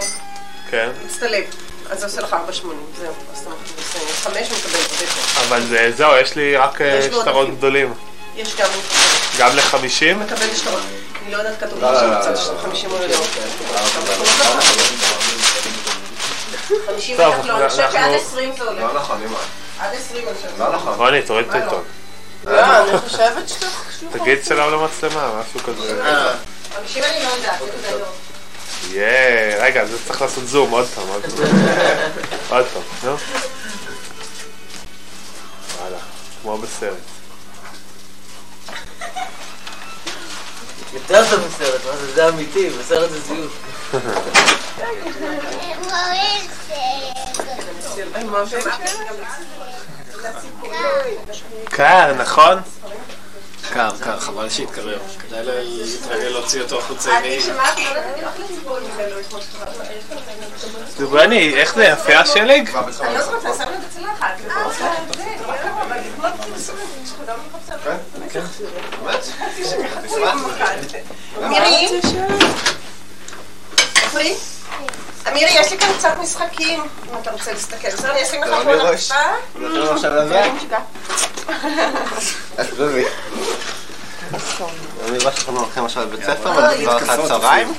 כן. 0.70 0.89
מצטלב. 1.06 1.70
אז 1.91 1.99
זה 1.99 2.06
עושה 2.06 2.21
לך 2.21 2.34
4.80, 2.34 2.38
זהו. 2.99 3.13
אז 3.34 3.41
אתה 3.41 3.49
מכניס 3.49 4.23
5 4.23 4.51
מקבל 4.51 4.75
עוד 4.75 4.86
אפס. 5.04 5.38
אבל 5.47 5.62
זה, 5.65 5.91
זהו, 5.97 6.12
יש 6.21 6.36
לי 6.36 6.58
רק 6.58 6.82
אה, 6.82 7.01
שטרות. 7.01 7.49
גדולים. 7.58 7.93
יש 8.36 8.56
גם 8.56 8.69
גם 9.39 9.56
ל-50? 9.56 9.75
מקבל 10.15 10.56
שטרות. 10.56 10.80
אני 11.25 11.32
לא 11.32 11.38
יודעת 11.38 11.60
כתוב 11.60 11.82
לא, 11.82 11.91
לא, 11.93 12.08
לא, 12.12 12.19
בצד 12.19 12.30
לא, 12.32 12.36
של 12.36 12.51
לא. 12.54 12.58
50 12.60 12.91
או 12.91 12.97
לא. 12.97 13.15
50 16.88 17.17
טוב, 17.17 17.36
בטח 17.36 17.45
לא, 17.45 17.58
אני 17.58 17.69
חושבת 17.69 17.91
שעד 17.91 18.04
אנחנו- 18.04 18.15
20 18.15 18.51
זה 18.58 18.63
עולה. 18.63 18.82
לא 18.82 18.93
נכון, 18.93 19.21
אמא. 19.25 19.38
עד 19.80 19.93
20 19.95 20.27
אני 20.27 20.36
חושבת. 20.36 20.60
לא 20.60 20.75
נכון. 20.75 20.93
רוני, 20.97 21.21
תוריד 21.21 21.45
את 21.49 21.54
לא? 21.56 21.60
העיתון. 21.60 21.84
לא, 22.45 22.89
אני 22.89 22.97
חושבת 22.99 23.49
שאתה... 23.49 23.65
תגיד 24.12 24.43
שלום 24.45 24.73
למצלמה, 24.73 25.41
משהו 25.41 25.60
כזה. 25.60 26.04
50 26.75 27.04
אני 27.04 27.23
לא 27.23 27.30
יודעת, 27.30 27.60
זה 27.82 27.99
לא. 27.99 28.06
יאה, 28.93 29.58
רגע, 29.60 29.86
זה 29.86 29.97
צריך 30.08 30.21
לעשות 30.21 30.47
זום, 30.47 30.71
עוד 30.71 30.88
פעם, 30.88 31.08
עוד 31.08 31.21
פעם. 31.21 31.47
עוד 32.49 32.65
פעם, 32.65 32.82
נו. 33.04 33.15
וואלה, 35.80 35.97
כמו 36.41 36.58
בסרט. 36.58 36.93
יותר 40.93 41.23
טוב 41.30 41.47
מסרט, 41.47 41.86
מה 41.86 41.97
זה? 41.97 42.13
זה 42.13 42.30
אמיתי, 42.30 42.69
בסרט 42.69 43.10
זה 43.10 43.19
זיוף. 43.19 43.63
קר, 51.69 52.13
נכון? 52.13 52.58
קר, 53.73 53.89
קר, 53.99 54.19
חבל 54.19 54.49
שיתקרר. 54.49 54.99
כדאי 55.19 55.43
להתרגל 55.43 56.27
להוציא 56.27 56.62
אותו 56.62 56.79
החוצה. 56.79 57.17
אני 57.17 57.41
שמעתי, 57.41 57.84
לא 57.93 57.99
אתמול 58.60 58.79
דובני, 60.97 61.53
איך 61.55 61.75
זה 61.75 61.84
יפה 61.84 62.13
השלג? 62.13 62.69
אני 63.01 63.13
לא 63.13 63.21
זוכרת, 63.21 63.57
שם 63.57 63.63
את 63.63 63.86
הצלחת. 63.89 64.38
זה, 69.69 71.47
מירי? 71.49 71.88
אמירי, 75.27 75.51
יש 75.51 75.71
לי 75.71 75.77
כאן 75.77 75.93
קצת 75.97 76.13
משחקים, 76.21 76.79
אם 76.81 77.17
אתה 77.21 77.31
רוצה 77.31 77.53
להסתכל. 77.53 77.88
בסדר, 77.88 78.12
אני 78.12 78.23
אשים 78.23 78.43
לך 78.43 78.49
פה? 78.63 78.73
עזבי. 82.57 83.05
אני 85.05 85.17
רואה 85.17 85.31
שאתם 85.36 85.55
הולכים 85.55 85.86
עכשיו 85.86 86.03
לבית 86.03 86.23
ספר, 86.23 86.49
אה, 86.49 86.53
אבל 86.53 86.77
זה 86.77 86.84
כבר 86.84 86.97
אחת 86.97 87.19
צהריים. 87.27 87.73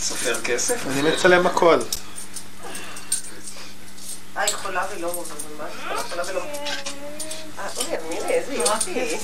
סופר 0.00 0.40
כסף? 0.40 0.86
אני 0.86 1.02
מצלם 1.02 1.46
הכל. 1.46 1.78
אה, 4.36 4.42
היא 4.42 4.54
חולה 4.54 4.84
ולא 4.96 5.12
אבל 5.58 5.66
מה 5.88 5.96
זה 5.96 6.08
חולה 6.10 6.22
ולא... 6.26 6.40
אה, 7.58 7.68
אוי, 7.76 7.86
אמירי, 7.98 8.34
איזה 8.34 8.54
יופי. 8.54 9.18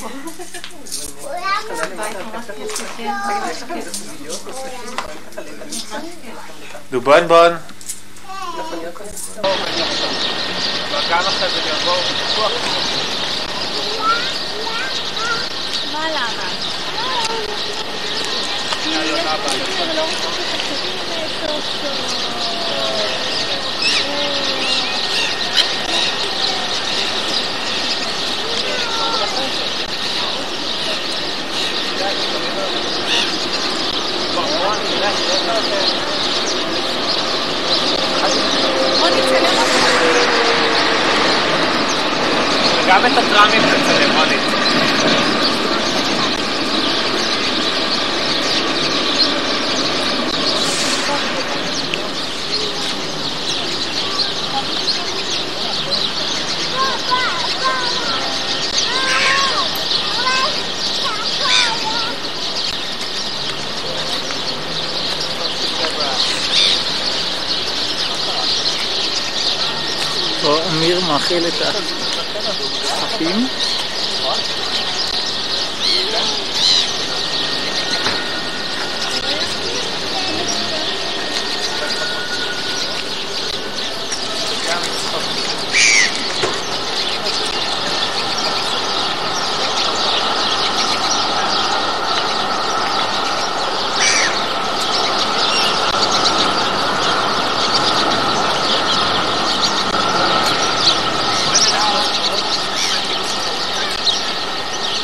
דובון 6.90 7.28
גם 11.10 11.18
אחרי 11.18 11.48
זה 11.50 11.60
יבואו 11.70 12.00
פיקוח. 12.02 12.52
מה 15.92 16.10
למה? 16.10 16.48
כי 18.82 18.88
יש 18.88 18.96
לי 19.80 19.96
לא 19.96 20.02
רוצות 20.02 20.34
את 20.38 20.54
הקווים 20.54 20.98
סוף 21.46 21.64
סוף. 21.82 22.18
וגם 42.88 43.06
את 43.06 43.12
הטראמים 43.18 43.62
תצלם, 43.62 44.18
רוני. 44.18 44.87
אמיר 70.48 71.00
מאכיל 71.00 71.46
את 71.46 71.54
המשחקים. 71.62 73.48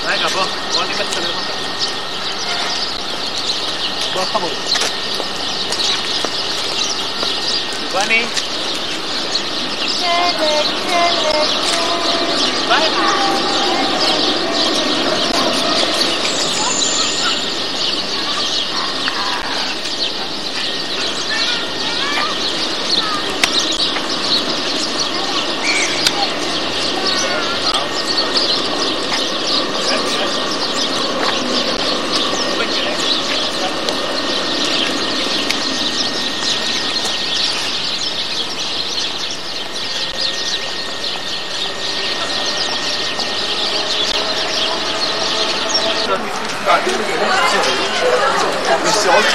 רגע, 0.07 0.29
בוא, 0.29 0.43
רוני 0.75 0.95
מצלם 0.95 1.31
אותה. 1.37 1.53
בוא 4.13 4.25
חמוד. 4.25 4.53
רוני. 7.95 8.25
ביי. 49.05 49.35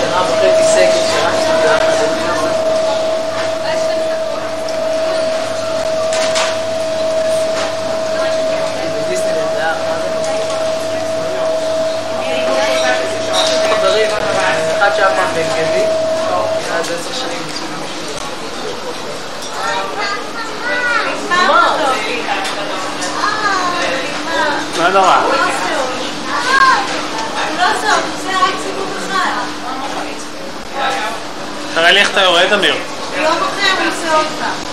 שנה 0.00 0.22
וחצי 0.22 0.64
סגל 0.64 1.00
שרצתי 1.10 1.52
באקדמיה. 1.62 2.32
בדיסנילנד 9.06 9.50
זה 9.54 9.60
היה 9.60 9.72
מה 9.72 9.98
זה? 10.02 10.08
חברים, 13.76 14.10
אחד 14.76 14.90
שהיה 14.96 15.08
פעם 15.08 15.34
בן 15.34 15.42
גדי, 15.42 15.84
היה 16.64 16.78
איזה 16.78 16.94
עשר 16.94 17.14
שנים 17.14 17.42
ניסו 17.46 17.64
לא 24.78 24.85
נורא. 24.96 25.16
תראה 31.74 31.92
לי 31.92 32.00
איך 32.00 32.10
אתה 32.10 32.20
יורד, 32.20 32.52
אמיר. 32.52 32.74
לא 33.22 33.30
בוחר, 33.30 33.44
הוא 33.78 33.88
עושה 33.88 34.16
אותך. 34.18 34.65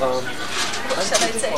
Um, 0.00 0.24
What 0.24 1.06
shall 1.06 1.22
I 1.24 1.30
say? 1.32 1.52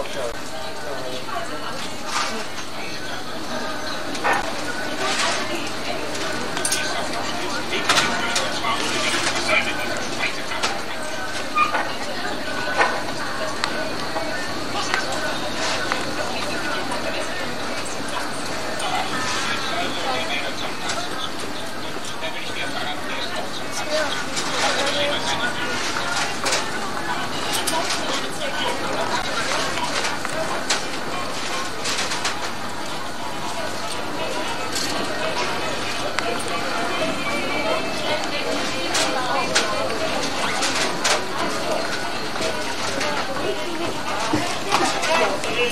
Nein, 45.60 45.68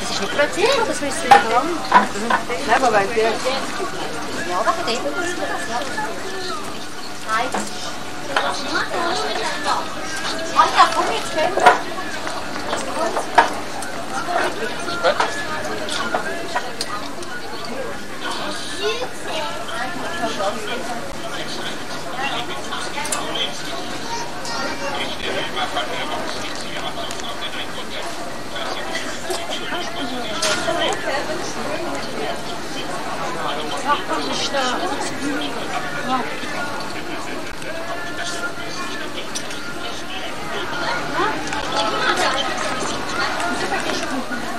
das 0.00 0.10
ist 0.10 0.20
nicht 0.20 0.32
plötzlich, 0.32 0.68
das 0.86 1.00
müsste 1.00 1.24
wieder 1.24 1.50
lang. 1.50 1.66
Nein, 2.66 2.76
aber 2.76 2.92
weil 2.92 3.08
der... 3.08 3.30
Ja, 3.30 3.34
aber 4.60 4.72
von 4.72 4.86
dem 4.86 5.04
wissen 5.04 5.40
Ach, 33.92 33.98
das 34.08 34.26
ist 34.26 34.44
stark. 34.44 34.80
감사합니다. 44.10 44.49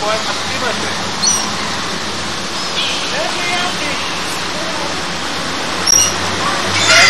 pode 0.00 0.16
acima 0.16 0.72
dele. 0.80 1.10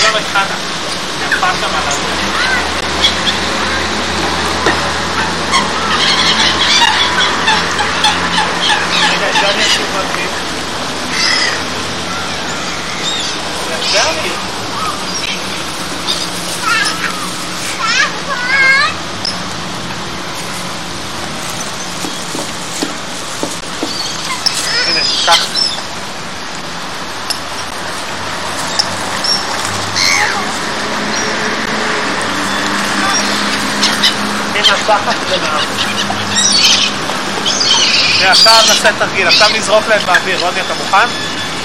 Ela 0.02 0.12
vai 0.12 0.22
estar 0.22 0.48
na 1.20 1.38
pasta 1.38 1.68
malandra. 1.68 2.10
Dani, 13.92 14.49
הנה, 24.90 25.00
עכשיו 38.30 38.52
נעשה 38.68 38.92
תרגיל, 38.98 39.28
עכשיו 39.28 39.48
נזרוק 39.54 39.84
להם 39.88 40.06
באוויר, 40.06 40.38
רוני 40.40 40.60
אתה 40.60 40.74
מוכן? 40.74 41.06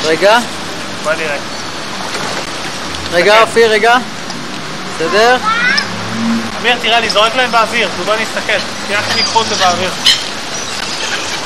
רגע. 0.04 0.40
בוא 1.04 1.14
נראה. 1.14 1.38
רגע 3.12 3.32
אוקיי. 3.32 3.48
אופיר, 3.48 3.72
רגע. 3.72 3.98
בסדר? 4.96 5.38
אמיר, 6.62 6.78
תראה, 6.82 6.98
אני 6.98 7.10
זורק 7.10 7.36
להם 7.36 7.52
באוויר, 7.52 7.90
בוא 8.06 8.16
נסתכל. 8.16 8.60
תראה 8.88 9.00
איך 9.00 9.12
הם 9.12 9.18
ייקחו 9.18 9.42
את 9.42 9.48
זה 9.48 9.56
באוויר. 9.56 9.92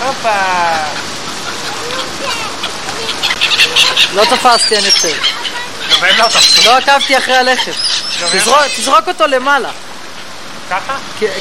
הופה! 0.06 1.09
לא 4.16 4.26
תפסתי, 4.26 4.78
אני 4.78 4.92
חושב. 4.92 5.08
לא 6.18 6.24
תפסו. 6.28 6.62
לא 6.66 6.78
עקבתי 6.78 7.18
אחרי 7.18 7.36
הלחם. 7.36 7.72
תזרוק- 8.32 8.48
לא. 8.62 8.68
תזרוק 8.78 9.08
אותו 9.08 9.28
למעלה. 9.28 9.70
ככה? 10.70 10.96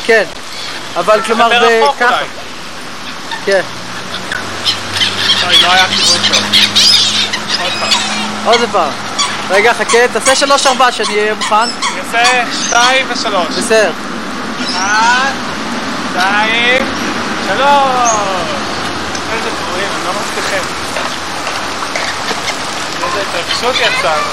כן. 0.06 0.24
אבל 0.96 1.20
כלומר. 1.26 1.46
אולי. 1.46 2.24
כן. 3.46 3.60
לא. 5.62 5.68
עוד 8.44 8.60
פעם. 8.72 8.90
רגע, 9.50 9.72
חכה, 9.74 10.08
תעשה 10.12 10.34
שלוש 10.34 10.66
ארבע 10.66 10.92
שאני 10.92 11.20
אהיה 11.20 11.34
מוכן. 11.34 11.54
אני 11.54 11.70
אעשה 12.20 12.44
שתיים 12.68 13.06
ושלוש. 13.10 13.46
בסדר. 13.58 13.90
אחת, 14.76 15.32
שתיים, 16.10 16.86
שלוש. 17.48 18.77
איזה 19.32 19.50
גרועים, 19.50 19.88
הם 19.94 20.06
לא 20.06 20.12
מצליחים. 20.12 20.62
איזה 23.06 23.22
התרגשות 23.22 23.74
יצאנו. 23.74 24.26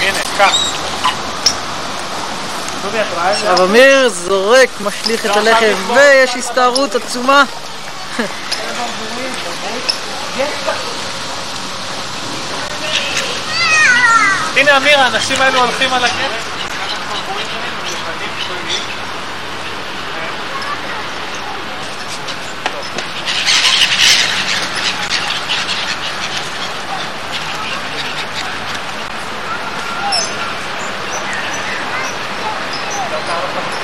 הנה, 0.00 0.18
זה? 2.92 3.02
עכשיו 3.30 3.64
אמיר 3.64 4.08
זורק, 4.08 4.68
משליך 4.80 5.26
את 5.26 5.36
הלחם, 5.36 5.74
ויש 5.94 6.36
הסתערות 6.36 6.94
עצומה. 6.94 7.44
הנה 14.56 14.76
אמיר, 14.76 15.00
האנשים 15.00 15.42
האלו 15.42 15.60
הולכים 15.60 15.92
על 15.92 16.04
הגט. 33.30 33.56
אני 33.56 33.77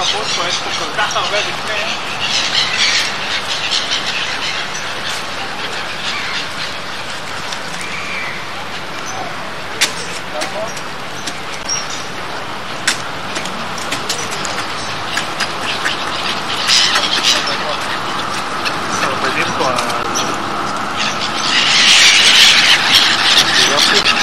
הכמות 0.00 0.26
פה, 0.26 0.48
יש 0.48 0.56
פה 0.56 0.70
כל 0.78 0.96
כך 0.96 1.16
הרבה 1.16 1.38
לפני. 1.38 1.84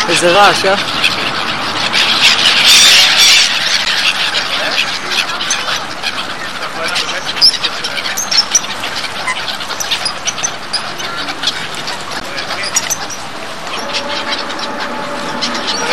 איזה 0.10 0.32
רעש, 0.32 0.66
אה? 0.66 0.76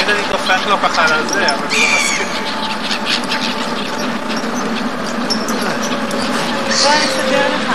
תמיד 0.07 0.52
דופק 0.63 0.71
לו 0.71 0.89
ככה 0.89 1.05
על 1.05 1.13
הזה, 1.13 1.55
אבל 1.55 1.67
הוא 1.67 1.79
לא 1.79 1.97
מסכים. 1.97 2.27
בוא 6.83 6.91
אני 6.91 7.05
אסדר 7.05 7.49
לך. 7.55 7.73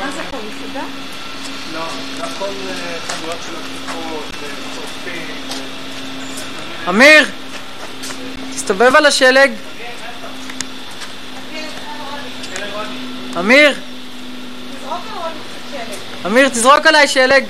מה 0.00 0.10
זה 0.10 0.22
מסעדה? 0.48 0.86
לא, 1.72 1.86
זה 2.16 2.24
הכל 2.24 2.44
אה, 2.44 2.98
חנויות 3.08 3.38
של 3.46 3.52
עקיפות, 3.56 4.24
וצופים. 4.30 5.34
אמיר! 6.88 7.24
תסתובב 8.54 8.96
על 8.96 9.06
השלג. 9.06 9.50
אמיר! 13.38 13.74
אמיר, 16.26 16.48
תזרוק 16.48 16.86
עליי 16.86 17.08
שלג. 17.08 17.44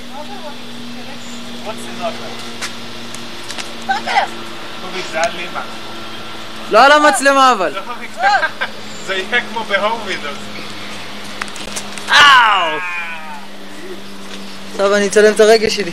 לא 6.70 6.84
על 6.84 6.92
המצלמה 6.92 7.52
אבל. 7.52 7.72
זה 9.06 9.14
יהיה 9.14 9.40
כמו 9.50 9.64
ב 9.64 9.71
home 9.71 10.00
videos. 10.00 10.36
אאו! 12.10 12.78
עכשיו 14.72 14.96
אני 14.96 15.06
אצלם 15.06 15.34
את 15.34 15.40
הרגל 15.40 15.68
שלי. 15.68 15.90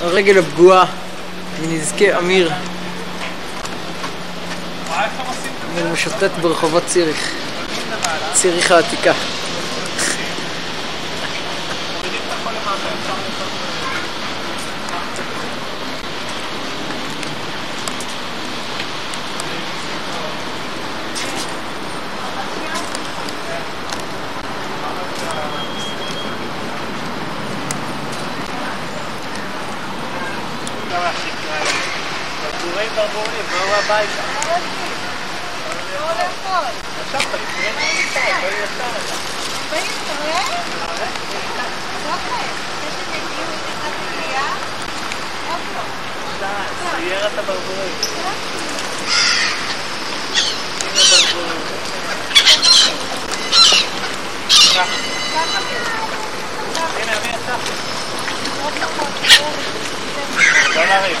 הרגל 0.00 0.38
הפגועה 0.38 0.84
מנזקי 1.62 2.14
אמיר. 2.14 2.48
אמיר 2.48 2.51
משוטט 6.06 6.38
ברחובות 6.40 6.82
ציריך. 6.86 7.30
ציריך 8.32 8.70
העתיקה. 8.70 9.12
ברבורים 32.42 32.90
ברבורים, 32.96 33.44
בואו 33.50 33.74
הביתה. 33.74 34.22
עכשיו 37.14 37.20
תקראי 37.20 37.72
לי 37.76 38.06
בואי 38.40 38.52
ישר. 38.52 38.92
די, 46.38 46.46
סיירת 46.90 47.38
הברבורים. 47.38 47.92
הנה 50.80 51.00
ברבורים. 51.00 51.62
ככה. 54.74 54.84
הנה, 56.96 57.12
אני 57.12 57.28
יצא. 57.28 57.56
לא 60.74 60.84
נריב. 60.84 61.18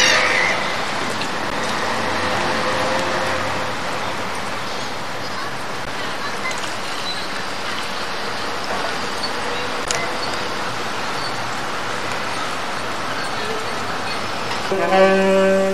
בתחתינו. 14.77 14.93
זהו, 14.93 15.66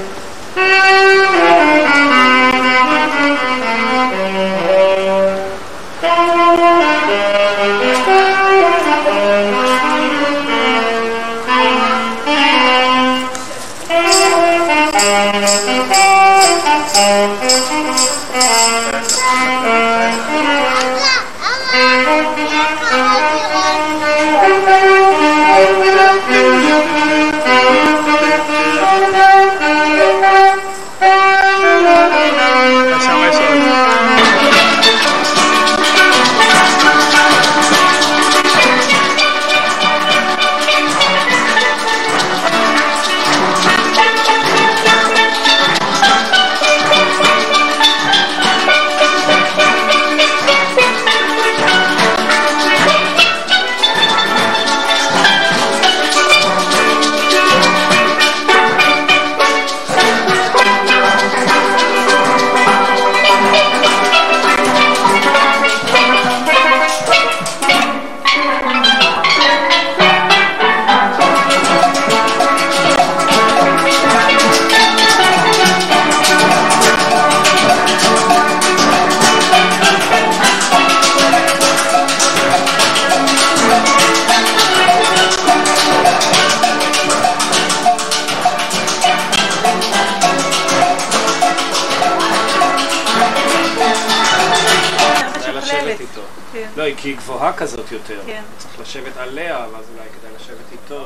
כי 97.02 97.08
היא 97.08 97.16
גבוהה 97.16 97.52
כזאת 97.52 97.92
יותר. 97.92 98.20
כן. 98.26 98.42
צריך 98.58 98.80
לשבת 98.80 99.16
עליה, 99.16 99.66
ואז 99.72 99.84
אולי 99.94 100.08
כדאי 100.08 100.30
לשבת 100.36 100.72
איתו. 100.72 101.04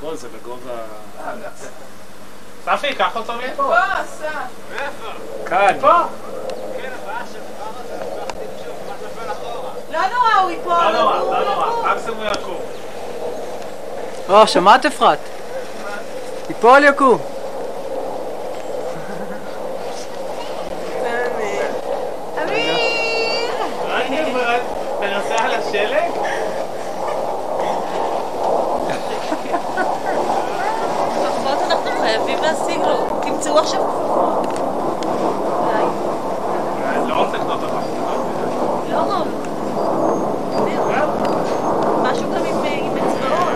פה 0.00 0.16
זה 0.16 0.28
בגובה... 0.28 0.72
ספי, 2.64 2.94
קח 2.94 3.16
אותו 3.16 3.32
מפה. 3.32 3.62
פה, 3.62 3.78
אסף. 3.78 4.26
כאן. 5.46 5.76
פה. 5.80 5.92
לא 9.90 10.00
נורא, 10.14 10.34
הוא 10.42 10.50
ייפול. 10.50 10.72
לא 10.72 10.90
נורא, 10.92 11.18
לא. 11.18 11.54
נורא, 11.54 11.94
מקסימום 11.94 12.26
יקום. 12.26 12.60
או, 14.28 14.46
שמעת 14.46 14.86
אפרת? 14.86 15.18
ייפול 16.48 16.84
יקום. 16.84 17.18
ראיתי 23.88 24.24
אומרת, 24.24 24.60
מנסה 25.00 25.34
על 25.44 25.54
השלג? 25.54 26.10
כפפות 31.14 31.58
אנחנו 31.70 31.90
חייבים 32.00 32.38
להשיג 32.42 32.80
לו. 32.80 32.96
תמצאו 33.22 33.58
עכשיו 33.58 33.80
כפפות. 33.80 34.46
די. 35.66 35.84
לא 37.08 37.14
רוצה 37.14 37.36
לקנות 37.36 37.62
אותך. 37.62 37.74
לא 38.90 38.98
רוב. 38.98 39.28
משהו 42.02 42.24
גם 42.34 42.44
עם 42.44 42.56
עם 42.64 42.92
אצבעות. 42.96 43.50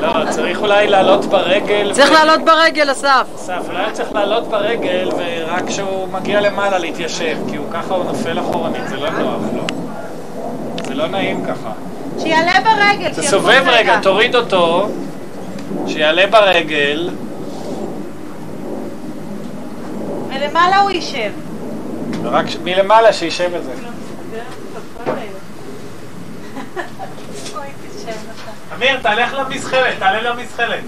לא, 0.00 0.30
צריך 0.30 0.60
אולי 0.62 0.88
לעלות 0.88 1.24
ברגל. 1.66 1.92
צריך 1.94 2.10
ו- 2.10 2.12
לעלות 2.12 2.44
ברגל, 2.44 2.92
אסף. 2.92 3.26
אסף, 3.36 3.60
אולי 3.68 3.92
צריך 3.92 4.12
לעלות 4.12 4.48
ברגל, 4.48 5.08
ורק 5.18 5.62
כשהוא 5.66 6.08
מגיע 6.08 6.40
למעלה 6.40 6.78
להתיישב, 6.78 7.36
כי 7.50 7.56
הוא 7.56 7.66
ככה 7.72 7.94
הוא 7.94 8.04
נופל 8.04 8.38
אחורנית, 8.40 8.88
זה 8.88 8.96
לא 8.96 9.10
נוח 9.10 9.40
לו. 9.54 9.62
זה 10.84 10.94
לא 10.94 11.06
נעים 11.06 11.44
ככה. 11.46 11.70
שיעלה 12.18 12.52
ברגל. 12.64 13.08
תסובב 13.14 13.62
רגע, 13.66 14.00
תוריד 14.02 14.36
אותו, 14.36 14.88
שיעלה 15.86 16.26
ברגל, 16.26 17.10
ולמעלה 20.28 20.78
הוא 20.78 20.90
יישב. 20.90 21.30
ורק 22.22 22.46
ש- 22.48 22.56
מלמעלה 22.64 23.12
שישב 23.12 23.50
את 23.54 23.64
זה. 23.64 23.70
אוי, 27.56 27.66
קשה 27.96 28.10
לך. 28.10 28.48
אמיר, 28.76 28.98
תלך 29.02 29.34
למזחלת, 29.34 29.94
תעלה 29.98 30.22
למזחלת. 30.30 30.80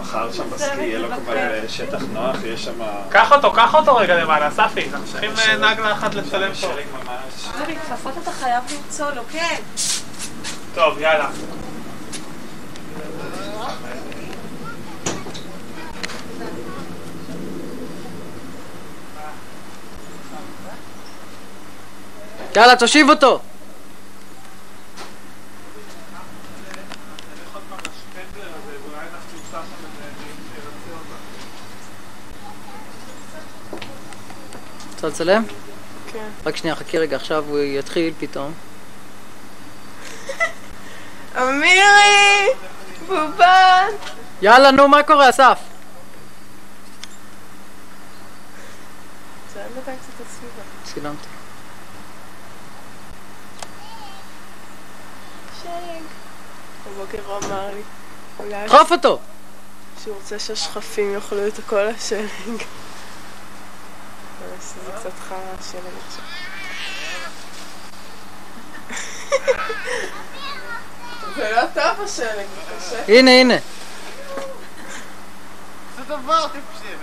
מחר 0.00 0.32
שם 0.32 0.50
בסקי 0.50 0.82
יהיה 0.82 0.98
לו 0.98 1.08
כבר 1.08 1.34
שטח 1.68 2.02
נוח, 2.12 2.36
יש 2.44 2.64
שם... 2.64 2.82
קח 3.08 3.32
אותו, 3.32 3.52
קח 3.52 3.74
אותו 3.74 3.96
רגע 3.96 4.14
למעלה, 4.14 4.50
ספי. 4.50 4.88
אנחנו 4.92 5.06
צריכים 5.06 5.30
אה, 5.38 5.72
נגלה 5.72 5.92
אחת 5.92 6.14
לצלם 6.14 6.54
פה. 6.54 6.68
כפפות 7.88 8.12
אתה 8.22 8.30
חייב 8.30 8.62
למצוא 8.76 9.10
לו, 9.10 9.22
כן. 9.32 9.56
טוב, 10.74 10.98
יאללה. 10.98 11.28
יאללה, 22.56 22.76
תושיב 22.76 23.10
אותו. 23.10 23.40
לצלם? 35.20 35.42
כן. 36.12 36.28
רק 36.46 36.56
שנייה, 36.56 36.76
חכי 36.76 36.98
רגע, 36.98 37.16
עכשיו 37.16 37.44
הוא 37.48 37.58
יתחיל 37.58 38.14
פתאום. 38.18 38.52
אמירי! 41.38 42.48
בובן! 43.06 43.88
יאללה, 44.42 44.70
נו, 44.70 44.88
מה 44.88 45.02
קורה, 45.02 45.30
אסף? 45.30 45.58
צילמתי. 50.84 51.28
בבוקר 56.86 57.18
הוא 57.26 57.36
אמר 57.36 57.70
לי. 57.74 57.82
אולי... 58.38 58.66
דחוף 58.66 58.92
אותו! 58.92 59.18
שהוא 60.02 60.14
רוצה 60.14 60.38
שהשכפים 60.38 61.14
יאכלו 61.14 61.46
את 61.46 61.54
כל 61.66 61.86
השלג. 61.86 62.62
חרא 65.28 65.38
השלג 65.58 65.92
עכשיו. 66.08 66.24
זה 71.36 71.50
לא 71.56 71.62
טוב 71.74 72.04
השלג, 72.04 72.46
זה 72.54 72.74
קשה. 72.78 73.18
הנה, 73.18 73.30
הנה. 73.30 73.54
זה 75.96 76.04
דבר 76.04 76.46
טיפשי. 76.46 76.94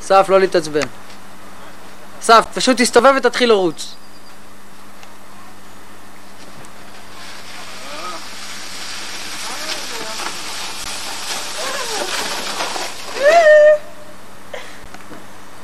אסף, 0.00 0.28
לא 0.28 0.40
להתעצבן. 0.40 0.86
אסף, 2.20 2.44
פשוט 2.54 2.80
תסתובב 2.80 3.14
ותתחיל 3.16 3.48
לרוץ. 3.48 3.94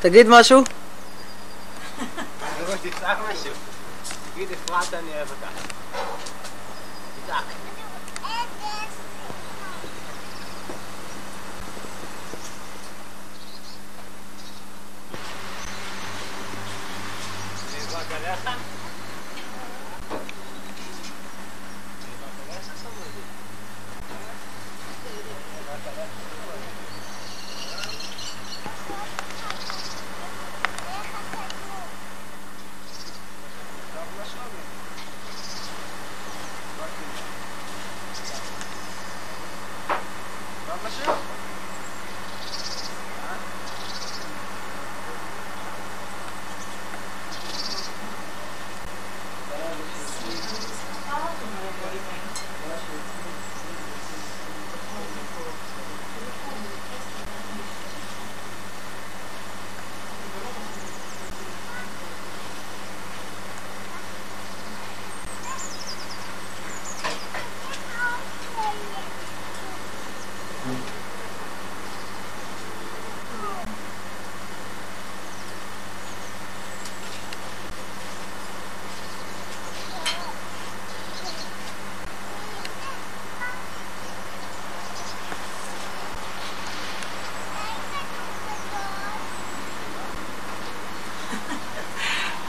תגיד 0.03 0.27
משהו? 0.29 0.63
תצעק 2.83 3.19
משהו. 3.31 3.53
תגיד 4.35 4.49
אפרת 4.53 4.95
אני 4.95 5.11
אוהב 5.15 5.29
אותך. 5.31 5.47
תצעק. 7.25 7.45
נזרק 17.77 18.07
עליך? 18.11 18.49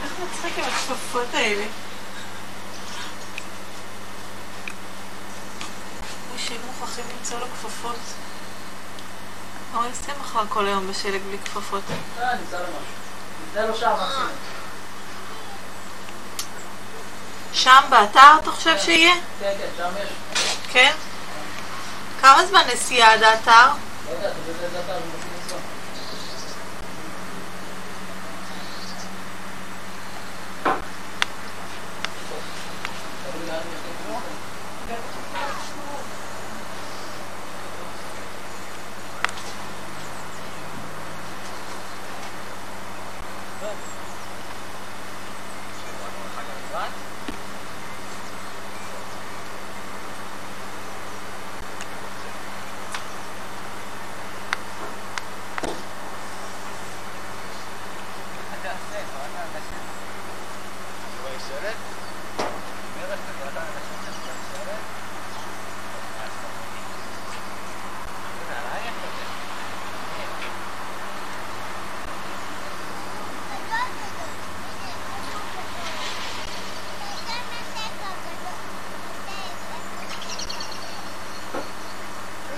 איך 0.04 0.12
מצחיק 0.20 0.58
עם 0.58 0.64
הכפפות 0.64 1.34
האלה? 1.34 1.66
אוי, 6.32 6.40
שהם 6.40 6.62
מוכרחים 6.66 7.06
למצוא 7.18 7.40
לו 7.40 7.46
כפפות. 7.46 7.96
מה 9.74 9.80
הוא 9.80 9.86
יעשה 9.86 10.12
מחר 10.20 10.46
בשלג 11.04 11.22
בלי 11.28 11.38
כפפות? 11.46 11.82
אה, 12.20 12.34
לו 13.56 13.76
שם 17.54 17.82
באתר 17.90 18.40
אתה 18.42 18.52
חושב 18.52 18.78
שיהיה? 18.78 19.14
כן, 19.40 19.54
כן, 19.58 19.68
שם 19.78 19.90
יש. 20.04 20.10
כן? 20.72 20.92
כמה 22.22 22.46
זמן 22.46 22.62
נסיעה 22.74 23.14
עד 23.14 23.24
האתר? 23.24 23.52
לא 23.52 24.12
יודע, 24.12 24.30
אתה 24.32 24.38
יודע 24.48 24.66
איזה 24.66 24.80
אתר 24.80 24.94
הוא 24.94 25.02
מתאים 25.02 25.34
לנסוע. 25.44 25.58
תלוי 33.32 33.48
לאן 33.48 33.58
יש 33.58 33.80
לו 33.88 33.94
כמו. 34.06 34.20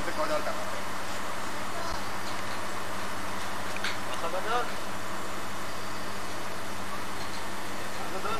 איזה 0.06 0.18
גודל 0.18 0.36
אתה 0.44 0.52
נותן? 0.52 0.82
ככה 4.12 4.28
גדול? 4.28 4.64
ככה 7.94 8.20
גדול? 8.20 8.38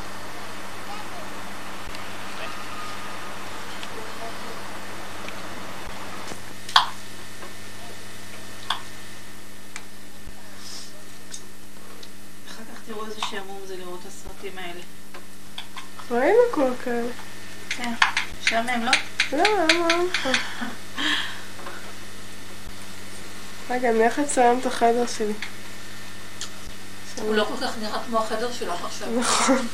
אחר 12.48 12.64
כך 12.74 12.82
תראו 12.86 13.06
איזה 13.06 13.22
שעמום 13.30 13.62
זה 13.66 13.78
לראות 13.78 14.00
את 14.02 14.08
הסרטים 14.08 14.58
האלה. 14.58 14.82
ראינו 16.12 16.40
כבר 16.54 16.76
כאלה. 16.84 17.12
כן. 17.70 17.94
משעמם, 18.44 18.86
לא? 18.86 18.92
לא, 19.32 19.44
למה? 19.68 19.88
לסיים 24.36 24.60
את 24.60 24.66
החדר 24.66 25.06
שלי. 25.08 25.34
הוא 27.22 27.36
לא 27.36 27.44
כל 27.44 27.66
כך 27.66 27.74
נראה 27.82 28.00
כמו 28.08 28.18
החדר 28.18 28.52
שלך 28.52 28.86
עכשיו. 28.86 29.08
נכון. 29.20 29.68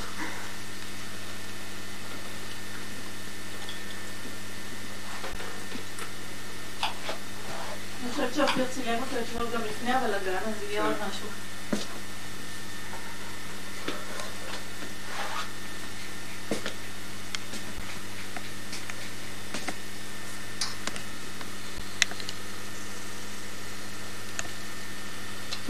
אני 8.03 8.11
חושבת 8.11 8.33
שאופיר 8.35 8.65
צילם 8.73 8.99
אותו 8.99 9.15
אתמול 9.15 9.53
גם 9.53 9.61
לפני 9.61 9.91
הבלאגן, 9.91 10.35
אז 10.35 10.69
יהיה 10.69 10.85
עוד 10.85 10.95
משהו. 11.09 11.27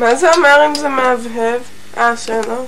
מה 0.02 0.16
זה 0.16 0.34
אומר 0.34 0.66
אם 0.66 0.76
זה 0.76 0.88
מהבהב? 0.88 1.62
אה, 1.98 2.18
שלא. 2.18 2.66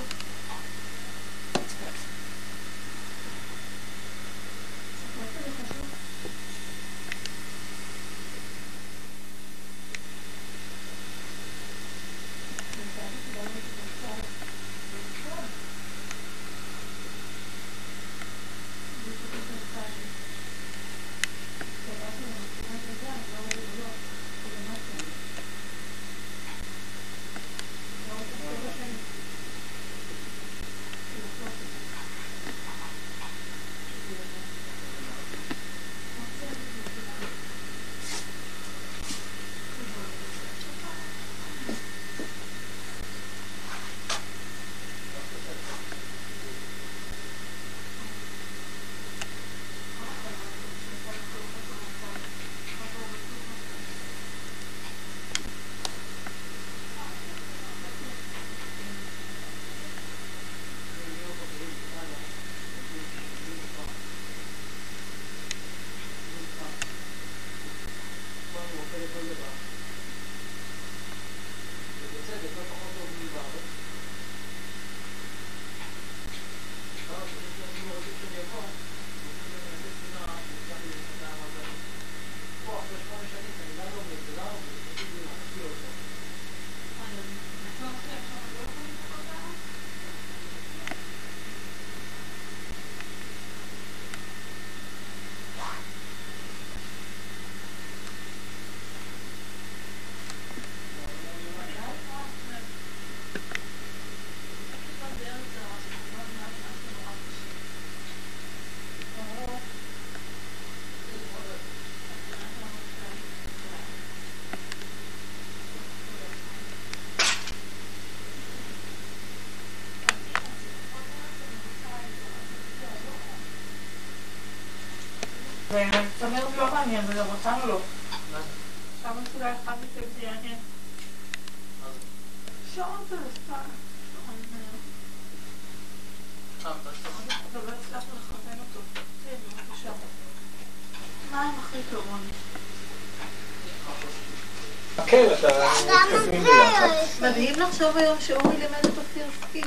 מדהים 147.20 147.54
לחשוב 147.60 147.96
היום 147.96 148.18
שאורי 148.20 148.56
לימד 148.56 148.84
אותו 148.84 149.00
פירסקי. 149.14 149.62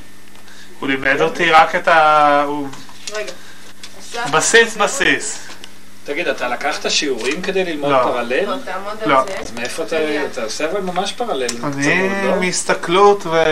הוא 0.80 0.90
לימד 0.90 1.22
אותי 1.22 1.52
רק 1.52 1.76
את 1.76 1.88
ה... 1.88 2.46
רגע. 3.14 3.32
בסיס 4.32 4.78
בסיס. 4.78 5.47
תגיד, 6.08 6.28
אתה 6.28 6.48
לקחת 6.48 6.92
שיעורים 6.92 7.42
כדי 7.42 7.64
ללמוד 7.64 7.92
לא. 7.92 8.04
פרלל? 8.04 8.46
לא, 8.46 8.56
לא. 9.06 9.20
אז 9.40 9.52
מאיפה 9.52 9.84
אתה... 9.84 9.96
אתה 10.32 10.44
עושה 10.44 10.72
אבל 10.72 10.82
ממש 10.82 11.12
פרלל. 11.12 11.48
אני 11.64 12.10
לא? 12.28 12.36
מהסתכלות 12.40 13.26
ו... 13.26 13.44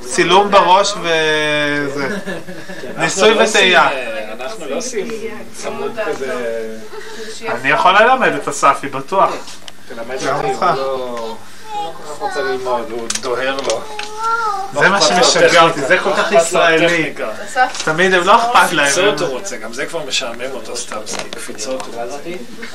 צילום 0.00 0.50
בראש 0.50 0.92
וזה. 0.92 2.08
אנחנו 2.86 3.02
ניסוי 3.02 3.34
לא 3.34 3.42
וטעייה. 3.42 3.88
אה, 3.88 4.32
אנחנו 4.32 4.66
לא 4.66 4.76
עושים 4.76 5.08
צמוד 5.52 5.98
כזה... 6.06 6.76
אני 7.48 7.68
יכול 7.68 7.92
ללמד 7.92 8.32
את 8.32 8.48
אספי, 8.48 8.88
בטוח. 8.88 9.30
תלמד 9.88 10.16
גם 10.26 10.36
אותי. 10.36 10.48
הוא 10.48 10.76
לא... 10.76 11.36
הוא 11.72 11.84
לא 11.84 11.92
כל 11.96 12.12
כך 12.12 12.18
רוצה 12.18 12.42
ללמוד, 12.42 12.90
הוא 12.90 13.08
דוהר 13.20 13.56
לו. 13.56 13.82
זה 14.72 14.88
מה 14.88 15.00
שמשגע 15.02 15.62
אותי, 15.62 15.80
זה 15.80 15.98
כל 15.98 16.10
כך 16.16 16.32
ישראלי. 16.32 17.14
תמיד 17.84 18.14
הם 18.14 18.24
לא 18.24 18.36
אכפת 18.36 18.72
להם. 18.72 18.86
קפיצות 18.90 19.20
הוא 19.20 19.28
רוצה, 19.28 19.56
גם 19.56 19.72
זה 19.72 19.86
כבר 19.86 20.04
משעמם 20.04 20.50
אותו 20.52 20.76
סתם, 20.76 20.96
סתם 21.06 21.28
קפיצות 21.30 21.82
הוא 21.86 21.94
רוצה. 22.02 22.18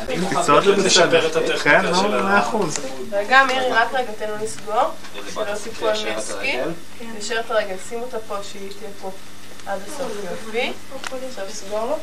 קפיצות 0.08 0.64
זה 0.64 0.72
לשפר 0.72 1.26
את 1.26 1.32
בסדר. 1.32 1.56
הטכניקה 1.56 1.82
כן, 1.82 1.96
של 2.02 2.16
ה... 2.16 2.22
מאה 2.22 2.40
אחוז. 2.40 2.78
רגע, 3.12 3.44
מירי, 3.48 3.72
רק 3.72 3.94
רגע, 3.94 4.12
תן 4.20 4.30
לו 4.30 4.36
לסגור. 4.44 4.92
שלא 5.34 5.44
תיפול 5.64 5.90
מעסקי. 6.16 6.58
נשאר 7.18 7.40
את 7.40 7.52
הרגל, 7.52 7.76
שים 7.90 8.02
אותה 8.02 8.18
פה, 8.28 8.36
שהיא 8.52 8.70
תהיה 8.80 8.90
פה 9.02 9.12
עד 9.66 9.80
הסוף. 9.88 10.12
יופי. 10.32 10.74
עכשיו 11.30 11.46
סגור 11.50 11.86
לו. 11.86 11.98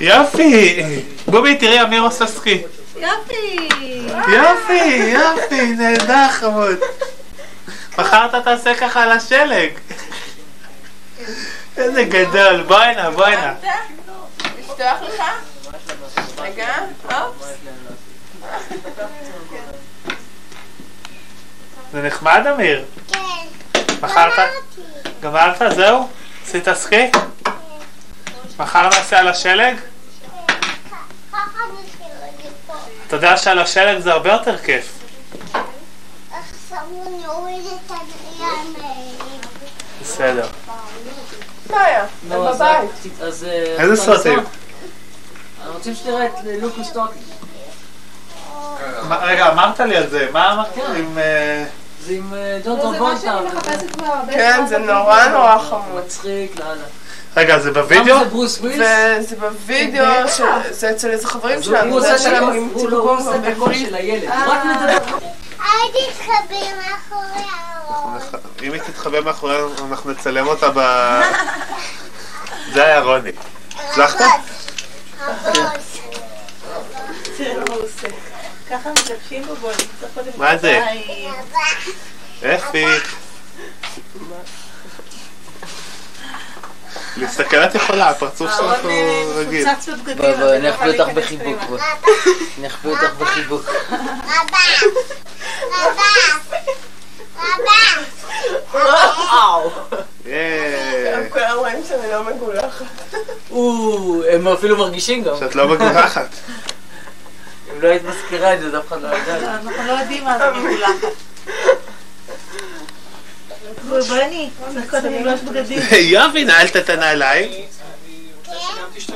יופי! 0.00 0.82
בובי, 1.26 1.56
תראי, 1.56 1.82
אמיר 1.82 2.02
עושה 2.02 2.26
סקי. 2.26 2.62
יופי! 2.96 3.68
יופי, 4.28 5.12
יופי, 5.12 5.66
נהדר 5.66 6.28
חמוד. 6.30 6.76
מחר 7.98 8.26
אתה 8.26 8.40
תעשה 8.40 8.74
ככה 8.74 9.02
על 9.02 9.12
השלג. 9.12 9.70
איזה 11.76 12.04
גדול, 12.04 12.62
בוא 12.62 12.76
הנה, 12.76 13.10
בוא 13.10 13.24
הנה. 13.24 13.54
לפתוח 14.58 15.02
לך? 15.02 15.22
רגע, 16.38 16.74
אופס. 17.04 17.46
זה 21.92 22.02
נחמד, 22.02 22.42
אמיר? 22.54 22.84
כן. 23.12 23.20
מחר 24.02 24.28
אתה... 24.32 24.42
גמרת? 25.22 25.62
זהו? 25.76 26.08
עשית 26.46 26.68
סקי? 26.74 27.10
מחר 28.58 28.82
נעשה 28.88 29.18
על 29.18 29.28
השלג? 29.28 29.76
אתה 33.06 33.16
יודע 33.16 33.36
שעל 33.36 33.58
השלג 33.58 33.98
זה 33.98 34.12
הרבה 34.12 34.32
יותר 34.32 34.58
כיף. 34.58 34.92
בסדר. 40.02 40.46
אז... 43.20 43.44
אה, 43.44 43.82
איזה 43.82 43.96
סרטים? 43.96 44.38
אנחנו 44.38 45.72
רוצים 45.74 45.94
שתראה 45.94 46.26
את 46.26 46.32
Look 46.60 46.73
Who's 46.73 46.90
Talking. 46.92 47.22
מה- 49.08 49.18
רגע, 49.24 49.48
אמרת 49.52 49.80
לי 49.80 49.96
על 49.96 50.10
זה, 50.10 50.28
מה 50.32 50.52
אמרת? 50.52 50.76
עם... 50.96 51.18
אה, 52.00 52.06
זה 52.06 52.12
עם 52.12 52.34
אה, 52.34 52.58
ג'ון 52.64 52.78
לא, 52.78 52.92
זה 52.92 53.00
מה. 53.00 53.16
שאני 53.20 53.46
מחפשת 53.46 53.90
כבר 53.96 54.06
הרבה 54.06 54.32
כן, 54.32 54.64
זה. 54.68 54.78
נורא 54.78 55.28
נורא 55.28 55.58
חמוד. 55.58 56.04
מצחיק, 56.06 56.58
לאללה. 56.60 56.84
רגע, 57.36 57.58
זה 57.58 57.70
למה 57.70 57.82
בווידאו? 57.82 58.18
זה 58.18 58.24
ברוס 58.24 58.58
ווילס? 58.58 58.86
וזה 59.18 59.36
בווידאו, 59.36 60.04
זה 60.70 60.90
אצל 60.90 61.10
איזה 61.10 61.28
חברים 61.28 61.62
שלנו, 61.62 62.00
זה 62.00 62.38
הוא 62.74 62.90
לא- 62.90 63.16
עושה 63.18 63.36
את 63.36 63.56
הקול. 63.56 63.74
של 63.74 63.94
הילד. 63.94 64.24
מדבר. 64.30 65.16
אל 65.60 65.66
תתחבא 65.92 66.56
מאחורי 66.76 67.44
הראש. 67.88 68.22
אם 68.62 68.72
היא 68.72 68.80
תתחבא 68.80 69.20
מאחורינו, 69.20 69.68
אנחנו 69.90 70.10
נצלם 70.10 70.46
אותה 70.46 70.70
ב... 70.74 70.78
זה 72.74 72.84
היה 72.86 73.00
רוני. 73.00 73.30
הצלחת? 73.78 74.24
הבוס. 77.40 78.04
מה. 78.70 78.78
ככה 78.78 78.90
מתלבשים 78.90 79.42
קודם 80.14 80.58
זה? 80.58 80.84
אפי. 82.54 82.84
להסתכל 87.16 87.56
את 87.56 87.74
יכולה, 87.74 88.08
הפרצוף 88.08 88.50
שלך 88.50 88.60
הוא 88.82 88.90
רגיל. 89.34 89.66
בואי, 90.16 90.34
בואי, 90.34 90.56
אני 90.56 90.62
לא 90.62 90.74
אחביא 90.74 91.00
אותך 91.00 91.14
בחיבוק. 91.14 91.58
אני 92.58 92.66
אחביא 92.66 92.90
אותך 92.90 93.12
בחיבוק. 93.18 93.62
הם 101.14 101.28
כולם 101.30 101.56
רואים 101.56 101.82
שאני 101.88 102.10
לא 102.10 102.24
מגולחת. 102.24 102.84
הם 104.32 104.48
אפילו 104.48 104.76
מרגישים 104.76 105.24
גם. 105.24 105.36
שאת 105.40 105.54
לא 105.54 105.68
מגולחת. 105.68 106.28
אם 107.76 107.82
לא 107.82 107.88
היית 107.88 108.02
מזכירה 108.04 108.54
את 108.54 108.60
זה, 108.60 108.66
אז 108.66 108.74
אף 108.74 108.88
אחד 108.88 109.02
לא 109.02 109.08
יודע. 109.08 109.38
לא, 109.38 109.46
אנחנו 109.46 109.86
לא 109.86 109.92
יודעים 109.92 110.24
מה 110.24 110.38
זה 110.38 110.44
מגולחת. 110.50 111.08
צריך 114.72 114.90
קודם 114.90 115.12
ללבוש 115.12 115.40
בגדים. 115.40 115.78
יופי, 116.14 116.44
נעלת 116.44 116.76
את 116.76 116.90
הנעליים. 116.90 117.50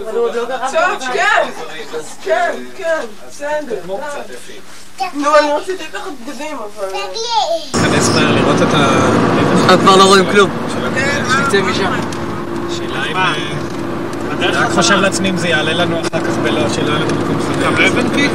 אבל 0.05 0.17
הוא 0.17 0.27
עוד 0.27 0.35
לא 0.35 0.45
גרם 0.45 0.69
טוב, 0.73 1.09
כן, 1.13 1.49
כן, 2.25 2.55
כן, 2.77 3.01
בסדר. 3.29 3.81
נו, 5.15 5.39
אני 5.39 5.53
רציתי 5.53 5.85
לקחת 5.85 6.13
בגדים, 6.27 6.57
אבל... 6.57 6.89
תיכנס 7.73 8.09
מהר 8.09 8.33
לראות 8.33 8.57
את 8.57 8.75
ה... 8.75 9.09
אנחנו 9.65 9.79
כבר 9.79 9.97
לא 9.97 10.05
רואים 10.05 10.25
כלום. 10.33 10.51
נצא 11.47 11.61
משם. 11.61 11.93
השאלה 12.71 13.05
אם... 13.05 13.84
אני 14.39 14.47
רק 14.47 14.71
חושב 14.71 14.95
לעצמי 14.95 15.31
אם 15.31 15.37
זה 15.37 15.49
יעלה 15.49 15.73
לנו 15.73 16.01
אחר 16.01 16.21
כך 16.21 16.39
בלא, 16.43 16.69
שלא 16.69 16.89
יהיה 16.89 16.99
לנו 16.99 17.15
מקום 17.21 17.37
חניה. 17.41 17.71
גם 17.71 17.75
אבנפיק? 17.75 18.31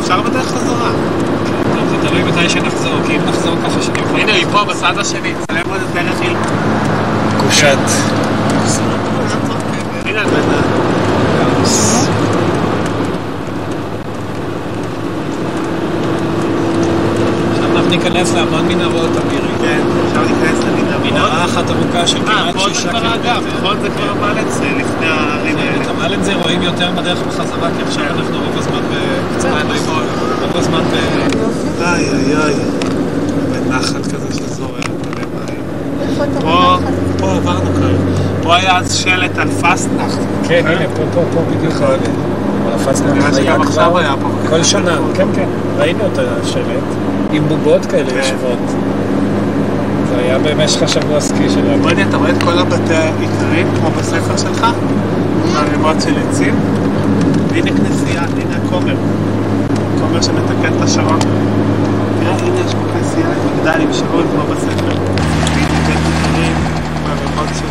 אפשר 0.00 0.22
בדרך 0.22 0.46
חזרה. 0.46 0.90
זה 1.90 2.08
תלוי 2.08 2.22
מתי 2.22 2.48
שנחזור, 2.48 2.98
כי 3.06 3.16
אם 3.16 3.20
נחזור 3.26 3.56
ככה 3.64 3.82
שאני 3.82 3.98
יכול... 3.98 4.20
הנה, 4.20 4.32
היא 4.32 4.46
פה 4.52 4.64
בצד 4.64 4.98
השני. 4.98 5.34
צלם 5.48 5.62
עוד 5.70 5.80
את 5.80 5.94
דרך 5.94 6.20
היל. 6.20 6.36
קושת. 7.40 7.78
הנה, 10.04 10.22
בטח. 10.24 10.66
עכשיו 17.52 17.76
אנחנו 17.76 17.81
ניכנס 17.92 18.34
להמון 18.34 18.68
מנהרות, 18.68 19.10
אמירי. 19.22 19.52
כן, 19.60 19.80
אפשר 20.06 20.20
להיכנס 20.20 20.64
למנהרות. 20.64 21.12
מנהרה 21.12 21.44
אחת 21.44 21.70
ארוכה 21.70 22.06
של 22.06 22.16
אה, 22.16 22.24
כמעט 22.24 22.54
פה 22.54 22.68
זה 22.68 22.74
שישה 22.74 22.88
כבר 22.88 22.98
האגף, 22.98 23.22
קילומטר. 23.22 23.58
נכון? 23.58 23.76
זה 23.82 23.88
כבר 23.90 24.10
המלץ 24.10 24.60
לפני 24.60 25.06
הערים 25.06 25.56
האלה. 25.58 25.82
את 25.82 25.88
המלן 25.88 26.22
זה 26.22 26.34
רואים 26.34 26.62
יותר 26.62 26.90
בדרך 26.96 27.18
בחזרה, 27.28 27.68
כי 27.76 27.82
עכשיו 27.82 28.04
אנחנו 28.04 28.38
רוב 28.38 28.58
הזמן 28.58 28.80
ב... 28.90 28.94
רוב 30.42 30.56
הזמן 30.56 30.80
ב... 30.80 30.94
איי 31.82 32.04
איי 32.10 32.36
איי. 32.36 32.54
בנחל 33.52 34.02
כזה 34.02 34.26
מים. 34.60 36.40
פה, 36.40 36.76
פה 37.18 37.32
עברנו 37.32 37.70
כאן. 37.74 37.96
פה 38.42 38.56
היה 38.56 38.78
אז 38.78 38.94
שלט 38.94 39.38
על 39.38 39.48
פסטנאכט. 39.48 40.18
כן, 40.48 40.62
הנה, 40.66 40.88
פה, 40.96 41.02
פה, 41.14 41.22
פה 41.34 41.40
בדיוק. 41.50 41.74
אבל 41.74 41.96
הפצנו 42.74 43.14
נראה 43.14 43.28
היה 43.36 43.56
עכשיו 43.56 43.90
כבר 43.90 44.16
פה. 44.22 44.48
כל 44.50 44.62
שנה, 44.62 44.96
כן, 45.14 45.26
כן, 45.34 45.48
ראינו 45.78 46.06
את 46.12 46.18
השלט, 46.18 47.01
עם 47.32 47.48
בובות 47.48 47.86
כאלה 47.86 48.10
כן. 48.10 48.16
יושבות. 48.16 48.58
זה 50.08 50.18
היה 50.18 50.38
במשך 50.38 50.82
השבוע 50.82 51.16
הסקי 51.16 51.48
שלנו. 51.50 51.82
בואי, 51.82 52.02
אתה 52.02 52.16
רואה 52.16 52.30
את 52.30 52.42
כל 52.42 52.58
הבתי 52.58 52.94
האיכרים 52.94 53.66
כמו 53.78 53.90
בספר 53.90 54.36
שלך? 54.36 54.66
ערימות 55.56 55.96
של 56.00 56.14
עצים? 56.28 56.54
והנה 57.48 57.70
כנסייה, 57.70 58.22
הנה 58.22 58.56
הכומר. 58.66 58.96
כומר 60.00 60.22
שמתקן 60.22 60.72
את 60.76 60.82
השעון. 60.82 61.18
תראה, 62.20 62.34
הנה 62.34 62.60
יש 62.66 62.74
פה 62.74 62.80
כנסייה 62.92 63.26
עם 63.26 63.58
מגדל 63.58 63.80
עם 63.80 63.92
שעון 63.92 64.26
כמו 64.32 64.54
בספר. 64.54 64.94
והנה 65.54 65.78
בית 65.86 65.98
איכרים, 66.06 66.56
ערימות 67.06 67.48
של... 67.58 67.66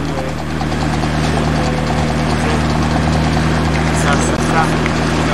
אה, 4.08 4.14
של, 4.28 4.56
אה. 4.56 4.66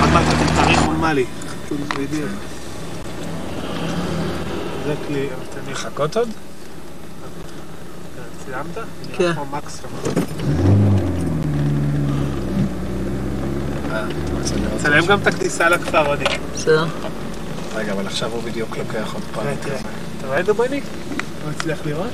עוד 0.01 0.09
מעט 0.13 0.23
אתם 0.27 0.55
תאריכו 0.55 0.91
מה 4.87 4.93
לי. 5.09 5.27
לחכות 5.71 6.17
עוד? 6.17 6.29
סיימת? 8.45 8.77
כן. 9.13 9.31
שם. 9.33 9.87
צלם 14.77 15.05
גם 15.05 15.19
את 15.21 15.27
הכניסה 15.27 15.69
לכפר 15.69 16.07
עודי. 16.07 16.25
בסדר. 16.53 16.85
רגע, 17.75 17.91
אבל 17.91 18.07
עכשיו 18.07 18.31
הוא 18.31 18.43
בדיוק 18.43 18.77
לוקח 18.77 19.13
עוד 19.13 19.23
פעם. 19.33 19.43
תראה, 19.43 19.55
תראה. 19.61 19.79
אתה 20.17 20.27
רואה 20.27 20.39
את 20.39 20.45
דובוניק? 20.45 20.83
לא 21.45 21.51
הצליח 21.51 21.79
לראות? 21.85 22.11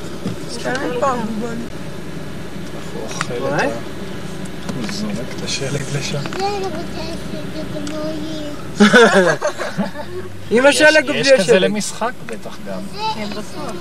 הוא 2.93 3.03
אוכל 3.03 3.33
את 3.33 3.61
ה... 3.61 4.02
הוא 4.75 4.85
זורק 4.91 5.15
את 5.37 5.43
השלג 5.43 5.81
לשם. 5.95 6.19
עם 10.51 10.65
השלג 10.65 11.09
או 11.09 11.13
יש 11.13 11.27
בלי 11.27 11.37
כזה 11.37 11.43
השלג? 11.43 11.63
למשחק 11.63 12.11
בטח 12.25 12.57
גם. 12.67 12.79
כן, 13.15 13.27
בסוף. 13.29 13.71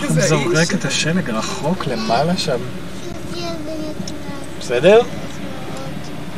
הוא 0.00 0.20
זורק 0.20 0.74
את 0.74 0.84
השלג 0.84 1.30
רחוק 1.30 1.86
למעלה 1.86 2.36
שם. 2.36 2.58
בסדר? 4.60 5.00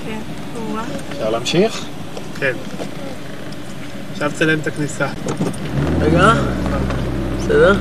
כן. 0.07 0.19
אפשר 1.13 1.31
להמשיך? 1.31 1.85
כן. 2.39 2.53
עכשיו 4.13 4.33
צלם 4.35 4.59
את 4.59 4.67
הכניסה. 4.67 5.07
רגע. 6.01 6.33
בסדר. 7.39 7.77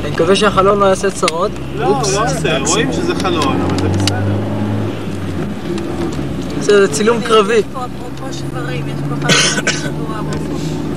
אני 0.00 0.10
מקווה 0.10 0.36
שהחלון 0.36 0.78
לא 0.78 0.84
יעשה 0.84 1.10
צרות. 1.10 1.50
לא, 1.76 1.84
הוא 1.86 1.92
לא 2.14 2.24
עושה, 2.24 2.58
רואים 2.58 2.92
שזה 2.92 3.14
חלון, 3.14 3.60
אבל 3.60 3.78
זה 3.78 3.88
בסדר. 3.88 4.16
זה 6.60 6.92
צילום 6.94 7.20
קרבי. 7.20 7.62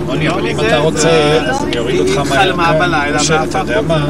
רוני, 0.08 0.30
אבל 0.30 0.48
אם 0.48 0.60
זה- 0.60 0.68
אתה 0.68 0.78
רוצה, 0.78 1.10
אז 1.50 1.64
אני 1.64 1.80
אוריד 1.80 2.00
היא 2.08 2.18
אותך 2.18 2.30
מהר. 2.30 2.40
חלמה 2.42 2.74
כן. 2.74 2.80
בלילה 2.80 3.20
שאתה 3.24 3.38
והפך 3.44 3.70
יודע 3.70 3.82
מה? 3.82 4.06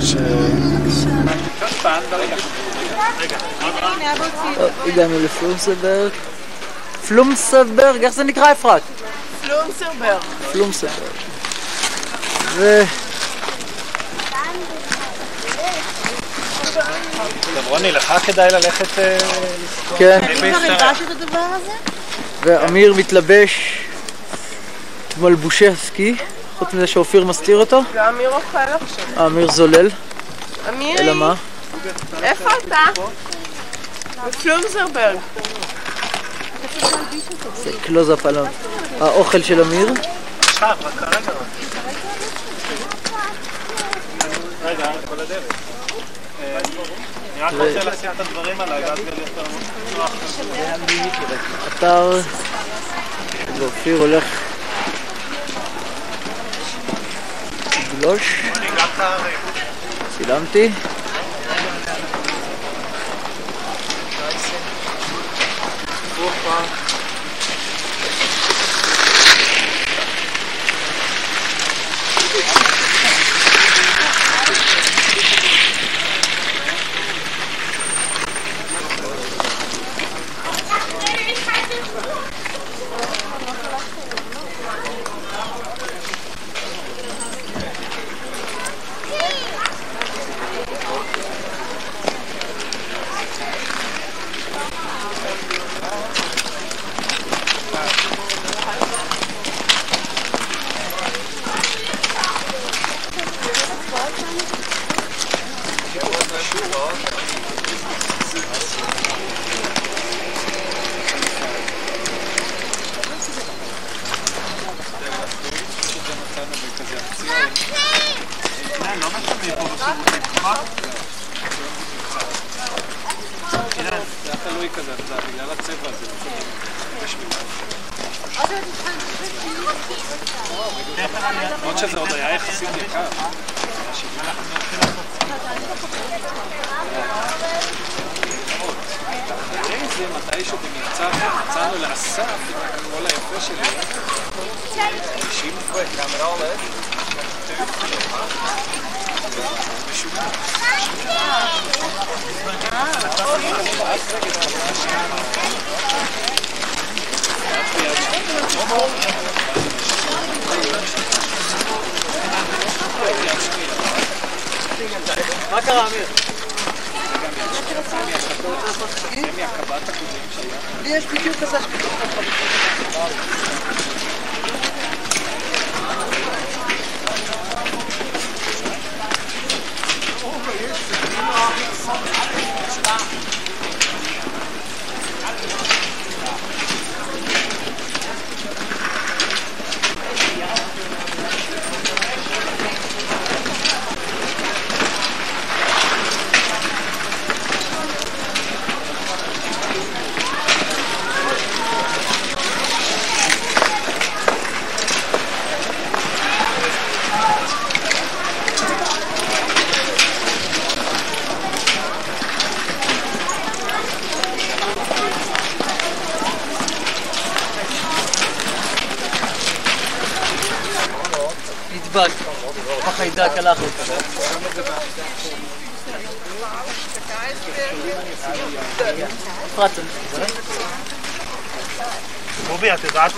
ש... 0.00 0.14
הגענו 4.86 5.14
לפלומסברג. 5.24 6.10
פלומסברג, 7.08 8.04
איך 8.04 8.12
זה 8.14 8.24
נקרא 8.24 8.52
אפרת? 8.52 8.82
פלונסרברג. 9.42 10.20
פלומסברג. 10.52 10.90
ו... 12.56 12.82
רוני, 17.68 17.92
לך 17.92 18.12
כדאי 18.26 18.48
ללכת... 18.50 18.98
אה. 18.98 19.18
כן. 19.98 20.20
אני 20.22 20.36
כבר 20.36 20.46
הלבשת 20.46 21.02
את 21.02 21.22
הדבר 21.22 21.38
הזה? 21.38 21.72
ואמיר 22.42 22.94
מתלבש 22.94 23.78
מלבושי 25.20 25.68
הסקי, 25.68 26.16
חוץ 26.58 26.74
מזה 26.74 26.86
שאופיר 26.86 27.24
מסתיר 27.24 27.58
אותו. 27.58 27.82
גם 27.94 28.14
אמיר 28.14 28.30
אוכל 28.30 28.58
עכשיו. 28.58 29.04
אה, 29.18 29.26
אמיר 29.26 29.50
זולל. 29.50 29.88
אמירי, 30.68 30.98
אלא 30.98 31.14
מה? 31.14 31.34
איפה 32.22 32.50
אתה? 32.58 33.02
בפלומזרברג. 34.26 35.18
זה 37.54 37.70
קלוזאפ 37.82 38.26
על 38.26 38.36
האוכל 39.00 39.42
של 39.42 39.62
אמיר. 39.62 39.88
עכשיו, 40.40 40.76
רק 40.84 40.92
כרגע. 40.94 41.32
רגע, 44.64 44.90
כל 45.08 45.20
הדרך. 45.20 45.44
אה, 46.42 46.58
אני 46.58 46.76
רק 47.40 47.52
רוצה 47.52 47.84
לשים 47.90 48.10
את 48.10 48.20
הדברים 48.20 48.60
עליי, 48.60 48.84
ואז 48.84 48.98
יהיה 48.98 49.10
לי 49.10 49.20
יותר 49.20 49.42
נוח. 49.96 50.10
אתר, 51.68 52.20
ואופיר 53.58 53.96
הולך 53.96 54.24
לגלוש. 57.94 58.42
צילמתי. 60.18 60.70
זה 66.16 66.26
היה 66.26 66.79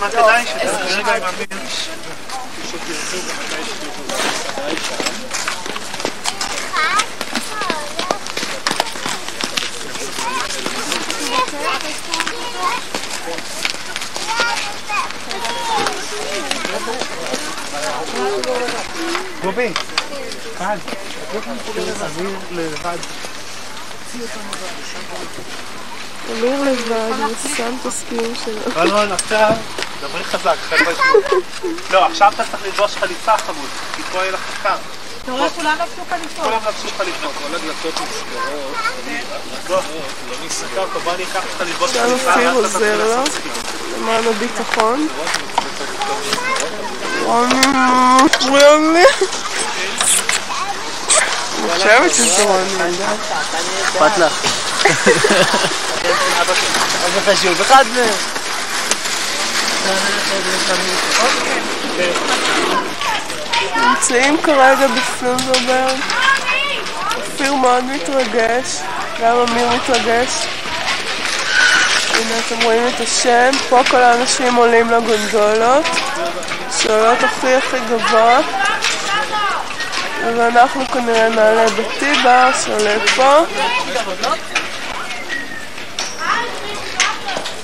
רובי, 0.03 0.07
את 0.07 0.13
יודעת 0.13 0.41
מה 0.41 0.41
כדאי? 0.41 0.45
שתסביר 0.45 0.97
רגע 0.97 1.15
עם 1.15 1.23
אמיר. 1.23 1.47
שתרצו 2.69 3.17
ומתי 3.17 3.63
שתרצו. 3.65 4.03
ודאי 4.57 4.75
שם. 4.87 5.13
גובי, 19.43 19.73
כאן. 20.57 20.77
אמיר 21.35 22.37
לבד. 22.51 22.97
אמיר 26.31 26.61
לבד, 26.61 27.11
וסם 27.45 27.75
תסכים 27.83 28.33
שלו. 28.45 28.61
רון 28.75 28.91
רון, 28.91 29.11
עכשיו, 29.11 29.49
דברי 29.49 29.51
חזק, 29.51 29.51
חבר'ה. 29.51 29.62
לא, 31.93 32.05
עכשיו 32.05 32.31
אתה 32.35 32.43
צריך 32.51 32.63
ללבוש 32.63 32.95
חליפה 32.95 33.37
חמוד, 33.37 33.69
כי 33.95 34.01
פה 34.11 34.17
יהיה 34.17 34.31
לך 34.31 34.39
קר. 34.63 34.75
אתה 35.23 35.31
רואה 35.31 35.49
כולם 35.49 35.75
לבשו 35.81 36.01
חליפות. 36.09 36.45
כולם 36.45 36.59
לבשו 36.67 36.87
חליפות. 36.97 37.31
כל 37.43 37.55
הדלתות 37.55 38.01
נסגרות. 38.01 38.73
בוא, 39.67 39.77
לא 40.29 40.35
נסתכל 40.45 40.85
פה, 40.93 40.99
בוא 40.99 41.13
אני 41.13 41.23
אקח 41.23 41.43
אותך 41.43 41.61
ללבוש 41.61 41.91
חליפה. 41.91 42.31
אופיר 42.31 42.57
ואז 42.57 42.75
אתה 42.75 42.85
עוזר 42.85 43.23
תתחיל 43.23 43.51
לו. 43.51 43.97
למען 43.97 44.27
הביטחון. 44.27 45.07
רוני, 47.23 47.67
מפריע 48.25 48.77
לי. 48.77 49.05
אני 51.59 51.73
חושבת 51.73 52.13
שזה 52.13 52.43
רוני. 52.43 52.97
אכפת 53.83 54.17
לך. 54.17 54.45
מה 57.03 57.09
זה 57.13 57.21
חשוב? 57.35 57.61
אחד 57.61 57.85
מהם. 57.95 58.13
נמצאים 63.75 64.37
כרגע 64.43 64.87
בפלונדרברג. 64.87 65.99
אופיר 67.17 67.53
מאוד 67.53 67.83
מתרגש, 67.83 68.79
גם 69.21 69.37
אמיר 69.37 69.69
מתרגש. 69.69 70.29
הנה 72.13 72.39
אתם 72.47 72.61
רואים 72.63 72.87
את 72.87 73.01
השם, 73.01 73.51
פה 73.69 73.81
כל 73.89 73.97
האנשים 73.97 74.55
עולים 74.55 74.91
לגונדולות, 74.91 75.85
שעולות 76.81 77.23
הכי 77.23 77.55
הכי 77.55 77.77
גבוה. 77.89 78.39
ואנחנו 80.37 80.87
כנראה 80.87 81.29
נעלה 81.29 81.65
בטיבר 81.69 82.49
שעולה 82.63 82.95
פה. 83.15 83.39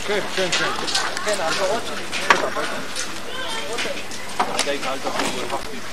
כן, 0.08 0.20
כן, 0.36 0.48
כן. 0.52 0.90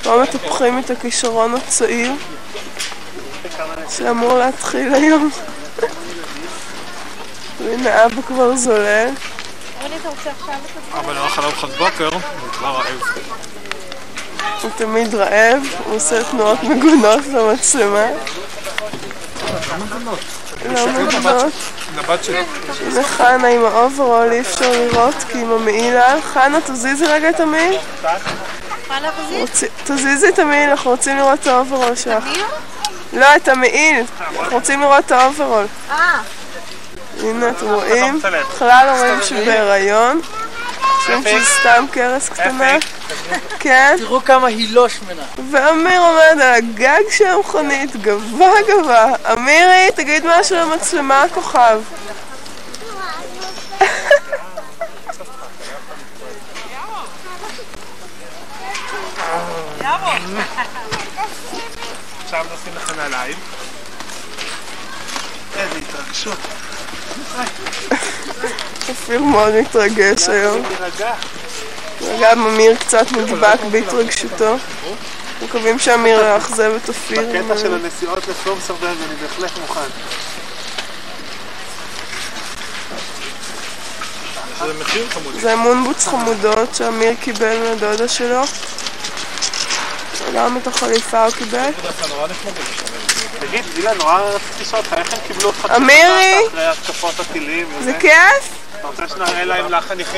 פה 0.03 0.23
מטפחים 0.23 0.79
את 0.79 0.91
הכישרון 0.91 1.55
הצעיר 1.55 2.13
שאמור 3.91 4.39
להתחיל 4.39 4.95
היום. 4.95 5.31
והנה 7.59 8.05
אבא 8.05 8.23
כבר 8.23 8.57
זולל. 8.57 9.09
אבא 10.93 11.13
לא 11.13 11.27
אכל 11.27 11.43
ארוחת 11.43 11.69
בוקר, 11.79 12.09
הוא 12.13 12.21
כבר 12.53 12.69
רעב. 12.69 13.03
הוא 14.63 14.71
תמיד 14.77 15.15
רעב, 15.15 15.63
הוא 15.85 15.97
עושה 15.97 16.25
תנועות 16.31 16.63
מגונות 16.63 17.27
למצלמה. 17.27 18.07
לא 20.75 20.87
מגונות. 20.87 21.53
לבת 21.97 22.25
שלי. 22.25 22.45
הנה 22.81 23.03
חנה 23.03 23.49
עם 23.49 23.65
האוברול, 23.65 24.33
אי 24.33 24.41
אפשר 24.41 24.71
לראות 24.73 25.15
כי 25.33 25.41
עם 25.41 25.53
המעילה. 25.53 26.15
חנה, 26.35 26.59
תזיזי 26.61 27.07
רגע 27.07 27.31
את 27.31 27.41
המעיל. 27.41 27.79
תזיזי 29.85 30.29
את 30.29 30.39
המעיל, 30.39 30.71
אנחנו 30.71 30.91
רוצים 30.91 31.17
לראות 31.17 31.39
את 31.43 31.47
האוברול 31.47 31.95
שלך. 31.95 32.25
לא, 33.13 33.27
את 33.37 33.49
המעיל. 33.49 34.05
אנחנו 34.21 34.57
רוצים 34.57 34.81
לראות 34.81 35.05
את 35.07 35.13
האוברול. 35.13 35.67
אה. 35.91 36.21
הנה, 37.21 37.49
אתם 37.49 37.67
רואים? 37.67 38.21
בכלל 38.55 38.87
לא 38.87 38.99
רואים 38.99 39.23
שבהיריון. 39.23 40.21
חושבים 40.81 41.23
שזה 41.23 41.45
סתם 41.61 41.85
קרס 41.91 42.29
קטנה. 42.29 42.77
כן. 43.59 43.97
תראו 43.99 44.25
כמה 44.25 44.47
היא 44.47 44.75
לא 44.75 44.89
שמנה. 44.89 45.23
ואמיר 45.51 46.01
עומד 46.01 46.43
על 46.43 46.55
הגג 46.55 47.03
של 47.11 47.27
המכונית, 47.27 47.97
גבה 47.97 48.51
גבה. 48.69 49.13
אמירי, 49.33 49.89
תגיד 49.95 50.25
משהו 50.27 50.57
למצלמה 50.57 51.23
הכוכב. 51.23 51.81
עכשיו 62.25 62.47
נשים 62.55 62.73
לך 62.77 62.93
נעליים. 62.97 63.37
איזה 65.57 65.79
התרגשות. 65.79 66.39
אופיר 68.89 69.23
מאוד 69.23 69.55
מתרגש 69.55 70.29
היום. 70.29 70.63
תירגע. 70.69 71.15
גם 72.21 72.47
אמיר 72.47 72.77
קצת 72.77 73.13
נדבק 73.13 73.59
בהתרגשותו. 73.71 74.57
מקווים 75.43 75.79
שאמיר 75.79 76.21
יאכזב 76.21 76.73
את 76.85 76.89
אופיר. 76.89 77.23
בקטע 77.23 77.59
של 77.59 77.75
הנסיעות 77.75 78.29
לפלומסרברג 78.29 78.97
אני 79.07 79.15
בהחלט 79.17 79.59
מוכן. 79.61 79.81
זה 84.67 84.73
מחיר 84.81 85.07
חמוד. 85.11 85.35
זה 85.41 85.57
מונבוץ 85.57 86.07
חמודות 86.07 86.75
שאמיר 86.75 87.15
קיבל 87.21 87.59
מהדודה 87.59 88.09
שלו. 88.09 88.43
גם 90.35 90.57
את 90.57 90.67
החליפה 90.67 91.25
הוא 91.25 91.33
קיבל. 91.33 91.71
תגיד, 93.39 93.65
אילן, 93.77 93.97
נורא 93.99 94.21
רציתי 94.21 94.63
לשאול 94.63 94.81
אותך, 94.81 94.93
איך 94.93 95.13
הם 95.13 95.19
קיבלו 95.27 95.49
אותך 95.49 95.67
אמירי! 95.77 96.47
אחרי 96.49 96.67
התקפות 96.67 97.21
הטילים? 97.21 97.69
זה 97.85 97.93
כיף? 98.01 98.66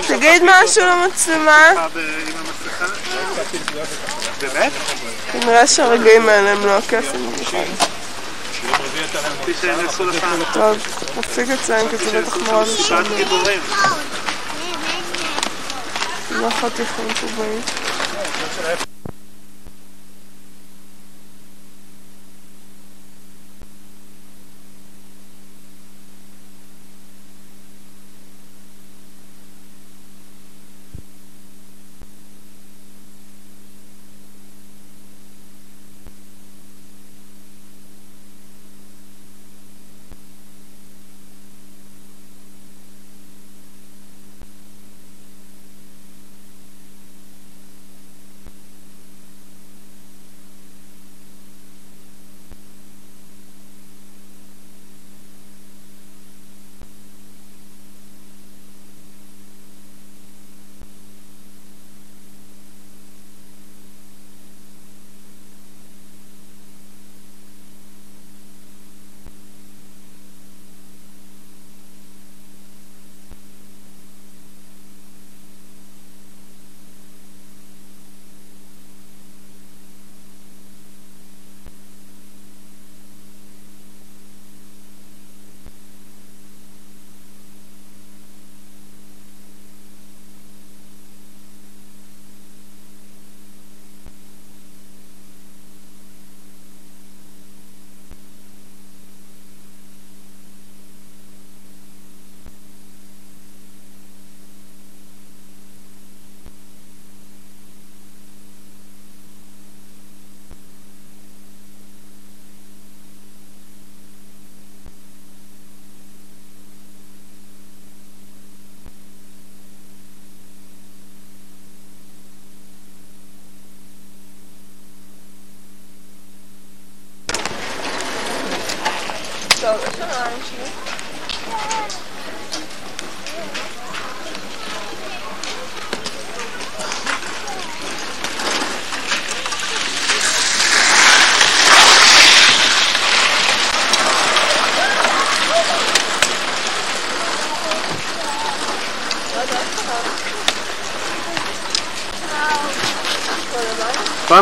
תגיד 0.07 0.43
משהו 0.45 0.83
למצלמה. 0.87 1.71
באמת? 4.41 4.73
כנראה 5.33 5.67
שהרגעים 5.67 6.29
האלה 6.29 6.51
הם 6.51 6.67
לא 6.67 6.79
הכיפים 6.79 7.33
טוב, 10.53 10.77
נפסיק 11.17 11.49
לציין 11.49 11.89
כי 11.89 11.97
זה 11.97 12.23
בטח 12.23 12.37
משעמם. 12.37 13.17
גיבורים. 13.17 13.61
לא 16.31 16.51
חתיכים 16.51 17.09
טובים. 17.21 17.61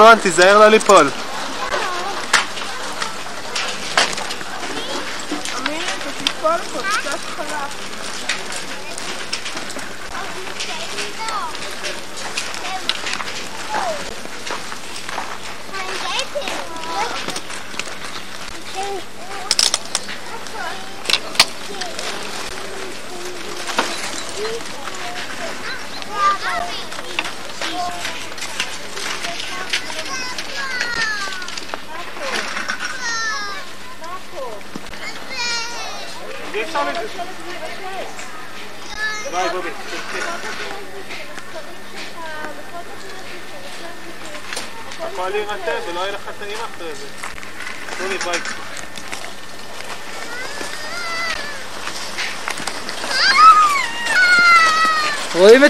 דאודורנט, 0.06 0.22
תיזהר 0.22 0.58
לא 0.58 0.68
ליפול. 0.68 1.25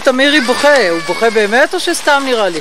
את 0.07 0.11
אמירי 0.11 0.41
בוכה. 0.41 0.89
הוא 0.91 1.01
בוכה 1.07 1.31
באמת 1.31 1.75
או 1.75 1.81
שסתם 1.81 2.23
נראה 2.27 2.49
לי? 2.49 2.61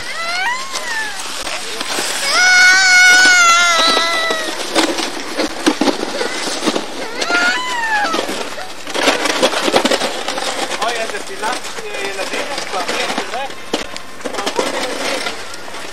ילדים 12.03 12.45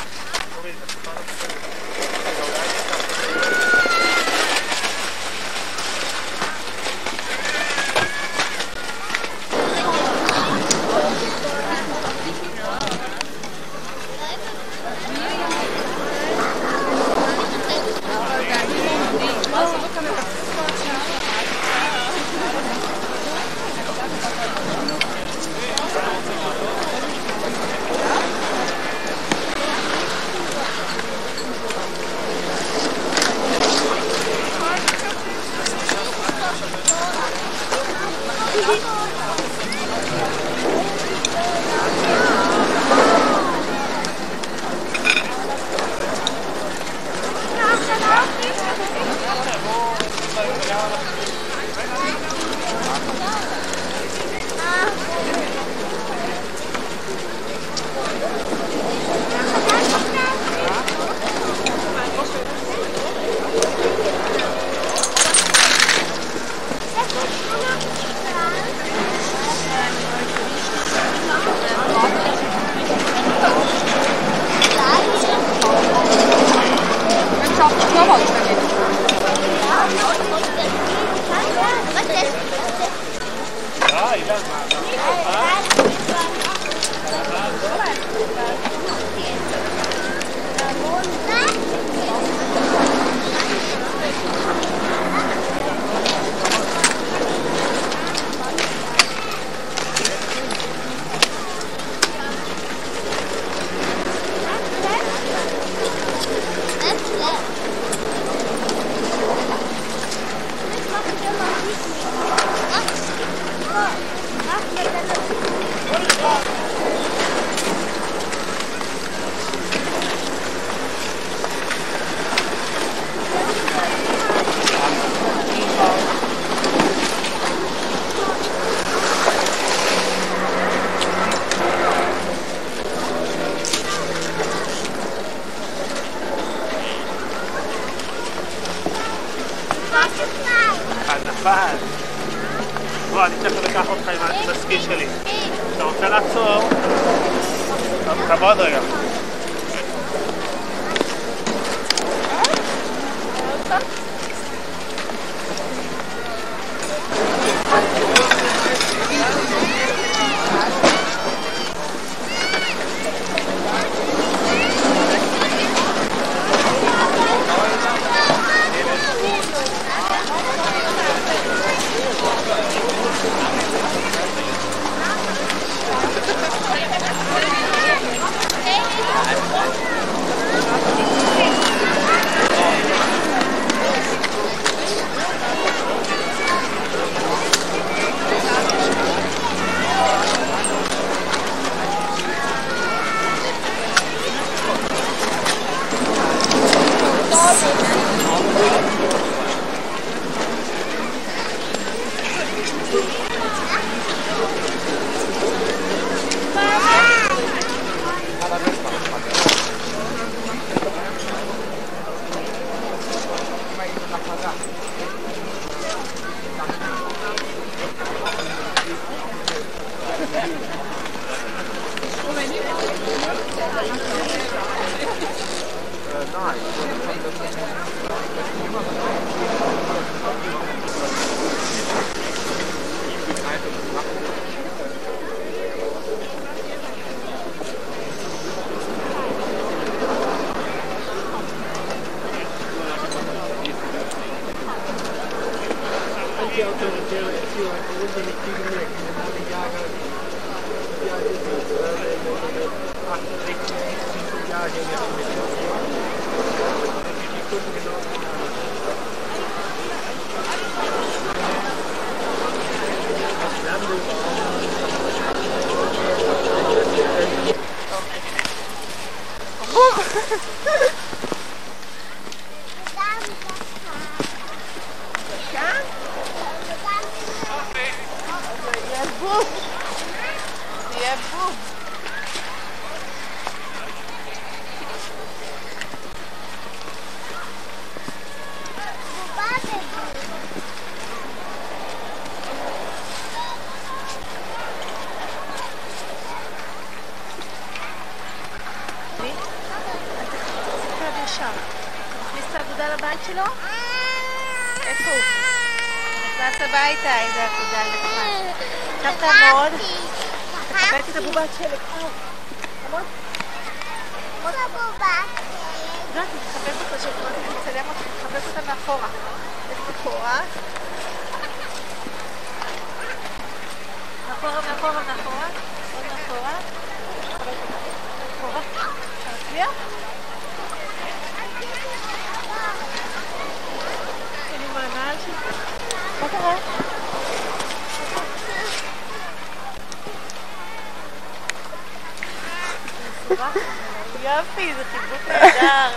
יופי, 343.30 344.74
זה 344.74 344.84
חיבוק 344.84 345.28
נהדר. 345.28 345.96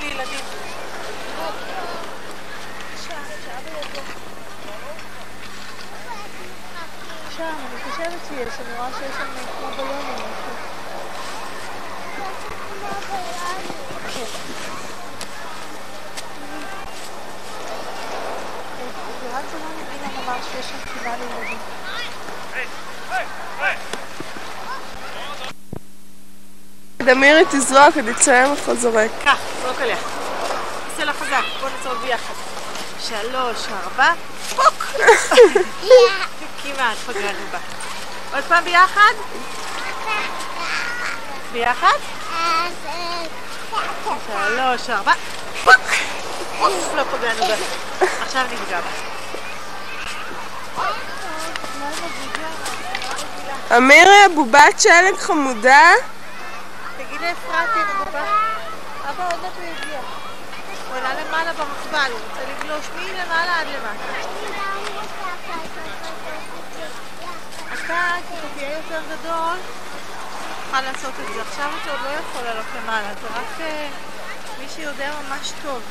לילדים. 0.00 0.44
שאבא 3.06 3.70
יבוא. 3.80 4.27
שם, 7.36 7.44
אני 7.44 7.90
חושבת 7.90 8.20
שיש, 8.28 8.54
אני 8.66 8.76
רואה 8.76 8.88
שיש 8.98 9.16
שם 9.16 9.26
כמו 9.58 9.68
בלונים. 9.76 10.14
משהו. 14.06 14.24
לירן 19.22 19.42
זלון 19.50 19.72
אילן 19.92 20.24
אמר 20.24 20.38
שיש 20.52 20.66
שם 20.66 20.78
פינה 20.78 21.16
לילדים. 21.16 21.58
דמירי 26.98 27.44
תזרוק, 27.50 27.98
אני 27.98 28.10
אציין 28.10 28.50
אותך 28.50 28.72
זורק. 28.78 29.10
קח, 29.24 29.38
זרוק 29.62 29.80
עליה. 29.80 29.96
תעשה 30.90 31.04
לה 31.04 31.12
חזק, 31.12 31.44
בוא 31.60 31.68
נזרוק 31.80 31.98
ביחד. 32.02 32.34
שלוש, 33.00 33.68
ארבע! 33.68 34.12
כמעט 36.62 36.96
פגענו 37.06 37.46
בה. 37.52 37.58
עוד 38.34 38.44
פעם 38.48 38.64
ביחד? 38.64 39.12
ביחד? 41.52 41.98
שלוש, 44.26 44.90
ארבע, 44.90 45.12
לא 46.96 47.04
פגענו 47.04 47.46
בה. 47.46 47.54
עכשיו 48.22 48.44
נפגע 48.52 48.80
בה. 48.80 49.08
אמירי, 53.76 54.24
הבובת 54.24 54.80
שלג 54.80 55.16
חמודה. 55.18 55.92
תגיד 56.96 57.20
לאפרתי, 57.20 57.78
בבא. 58.00 58.24
אבא 59.10 59.24
עוד 59.24 59.42
מעט 59.42 59.52
הוא 59.56 59.64
יגיע. 59.64 59.98
הוא 60.88 60.96
עלה 60.96 61.10
למעלה 61.14 61.52
במחבל, 61.52 62.12
הוא 62.12 62.20
רוצה 62.30 62.40
לגלוש 62.50 62.86
מלמעלה 62.96 63.60
עד 63.60 63.66
למטה. 63.66 64.77
אתה, 67.72 67.74
כשאתה 67.74 68.48
תהיה 68.54 68.76
יותר 68.76 69.00
גדול, 69.10 69.56
תוכל 70.64 70.80
לעשות 70.80 71.12
את 71.20 71.34
זה. 71.34 71.42
עכשיו 71.42 71.70
אתה 71.82 71.90
עוד 71.90 72.00
לא 72.04 72.08
יכול 72.08 72.42
לעלות 72.42 72.66
למעלה, 72.76 73.08
זה 73.22 73.26
רק 73.28 73.60
אה, 73.60 73.88
מי 74.58 74.64
שיודע 74.76 75.10
ממש 75.28 75.52
טוב. 75.62 75.82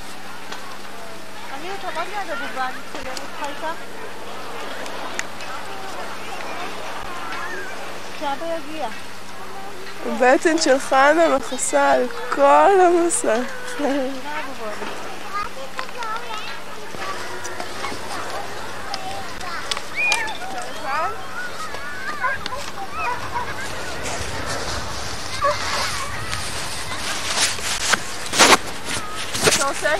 אמיר, 1.60 1.73
תעמוד 1.81 2.07
ליד 2.07 2.31
הבובה, 2.31 2.65
אני 2.65 2.76
אצלם 2.91 3.11
אותך 3.11 3.49
איתה. 3.49 3.72
כשאבא 8.18 8.45
יגיע. 8.45 8.88
הבטן 10.06 10.57
של 10.57 10.80
חנה 10.80 11.35
מכסה 11.35 11.91
על 11.91 12.07
כל 12.30 12.81
המסך. 12.81 13.41
רוצה? 29.68 29.94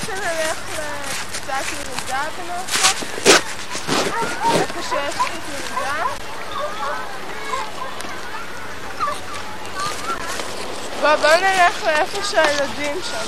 בוא, 11.02 11.16
בוא 11.16 11.36
נלך 11.36 11.84
לאיפה 11.84 12.24
שהילדים 12.24 12.98
שם. 13.04 13.28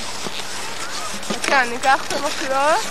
אני 1.54 1.78
אקח 1.78 2.06
את 2.08 2.14
המקלות. 2.14 2.86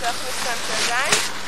צריך 0.00 0.16
לסתם 0.28 0.52
את 0.52 0.90
הידיים. 0.90 1.42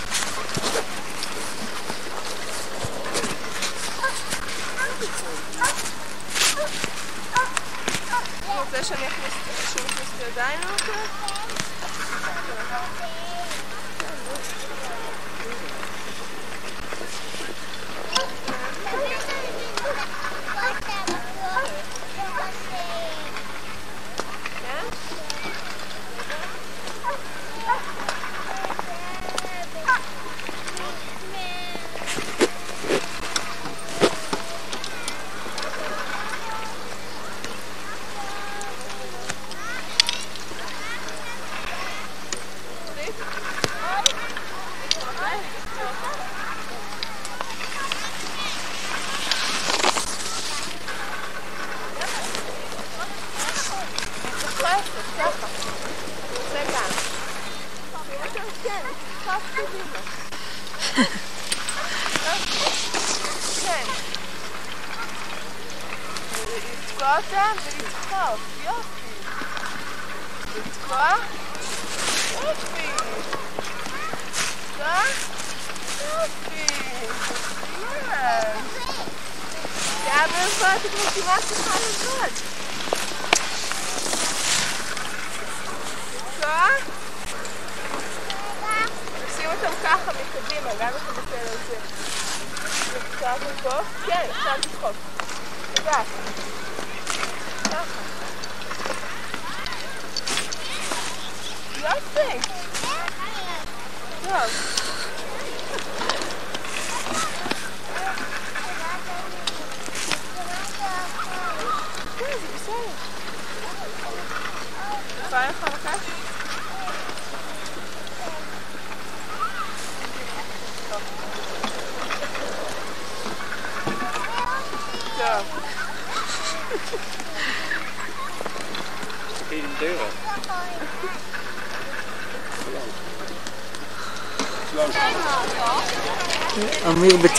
אתה 8.75 8.83
רוצה 8.83 8.97
שאני 8.97 9.09
אכניס 9.09 9.35
שוב 9.73 9.87
אכניס 9.87 10.09
את 10.17 10.23
הידיים 10.23 10.61
למקלות? 10.61 11.11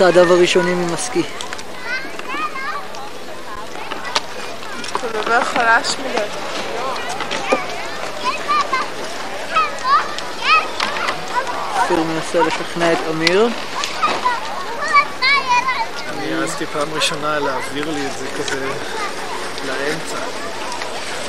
אמיר 0.06 0.14
בצעדיו 0.14 0.34
הראשונים 0.34 0.82
עם 0.82 0.94
הסקי. 0.94 1.23
אתה 4.95 5.07
מדבר 5.07 5.44
חלש 5.44 5.95
מדי. 5.99 6.19
אופיר 11.82 12.03
מנסה 12.03 12.40
לשכנע 12.40 12.94
את 12.94 12.98
אמיר. 13.10 13.48
אני 16.10 16.34
העזתי 16.34 16.65
פעם 16.65 16.94
ראשונה 16.94 17.40
להעביר 17.40 17.91
לי 17.91 18.06
את 18.06 18.18
זה 18.18 18.26
כזה 18.38 18.68
לאמצע. 19.68 20.18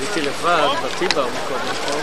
הייתי 0.01 0.21
לבד 0.21 0.69
בטיבר 0.85 1.27
מקודם 1.27 1.75
פה, 1.87 1.99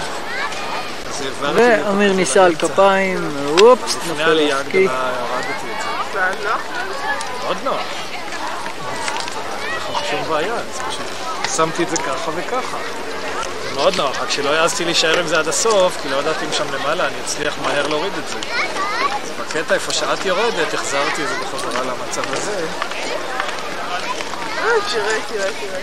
ואמיר 1.54 2.14
ניסה 2.14 2.46
על. 2.46 2.56
כפיים, 2.56 3.30
וופס, 3.60 3.96
לפני 3.96 4.10
נופל 4.10 4.22
העלייה 4.22 4.60
הסקי. 4.60 4.78
הגדולה 4.78 5.12
הורדתי 5.20 5.50
את 5.50 5.84
זה. 5.84 5.93
ואז 6.14 6.36
לא? 6.44 6.52
מאוד 7.44 7.58
נוח. 7.64 7.82
אין 9.96 10.10
שום 10.12 10.30
בעיה, 10.30 10.54
אז 10.54 10.80
פשוט 10.88 11.06
שמתי 11.56 11.84
את 11.84 11.90
זה 11.90 11.98
ככה 11.98 12.32
וככה. 12.36 12.78
זה 13.64 13.76
מאוד 13.76 13.96
נוח, 13.96 14.20
רק 14.20 14.30
שלא 14.30 14.50
העזתי 14.50 14.86
להישאר 14.86 15.20
עם 15.20 15.28
זה 15.28 15.40
עד 15.40 15.48
הסוף, 15.48 15.98
כי 16.02 16.10
לא 16.10 16.18
ידעתי 16.18 16.46
אם 16.46 16.54
שם 16.54 16.74
למעלה 16.74 17.08
אני 17.08 17.16
אצליח 17.26 17.58
מהר 17.62 17.88
להוריד 17.88 18.14
את 18.18 18.28
זה. 18.28 18.40
אז 19.24 19.32
בקטע 19.40 19.76
איפה 19.76 19.92
שאת 19.92 20.26
יורדת, 20.26 20.74
החזרתי 20.74 21.24
את 21.24 21.28
זה 21.30 21.36
בחזרה 21.36 21.84
למצב 21.84 22.34
הזה. 22.34 22.66
אה, 24.58 24.72
תראה, 24.92 25.20
תראה, 25.28 25.50
תראה. 25.60 25.80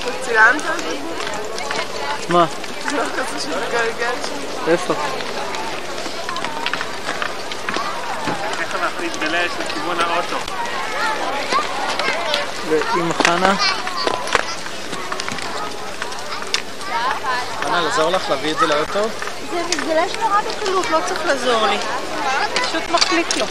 אתה 0.00 0.12
צילמת 0.24 0.62
את 0.62 0.78
זה? 0.78 0.96
מה? 2.28 2.46
לא 2.92 3.02
כזה 3.16 3.40
שמתגלגל 3.40 4.12
שם. 4.26 4.70
איפה? 4.70 4.94
נתגלש 9.06 9.50
לכיוון 9.60 10.00
האוטו? 10.00 10.36
ואימא 12.68 13.14
חנה? 13.14 13.54
חנה, 17.62 17.80
לעזור 17.80 18.10
לך 18.10 18.30
להביא 18.30 18.52
את 18.52 18.58
זה 18.58 18.66
לאוטו? 18.66 19.08
זה 19.50 19.62
מתגלש 19.68 20.12
נורא 20.20 20.40
בקלות, 20.40 20.90
לא 20.90 20.98
צריך 21.06 21.26
לעזור 21.26 21.66
לי. 21.66 21.76
פשוט 22.54 22.88
מחליק 22.90 23.36
לו. 23.36 23.46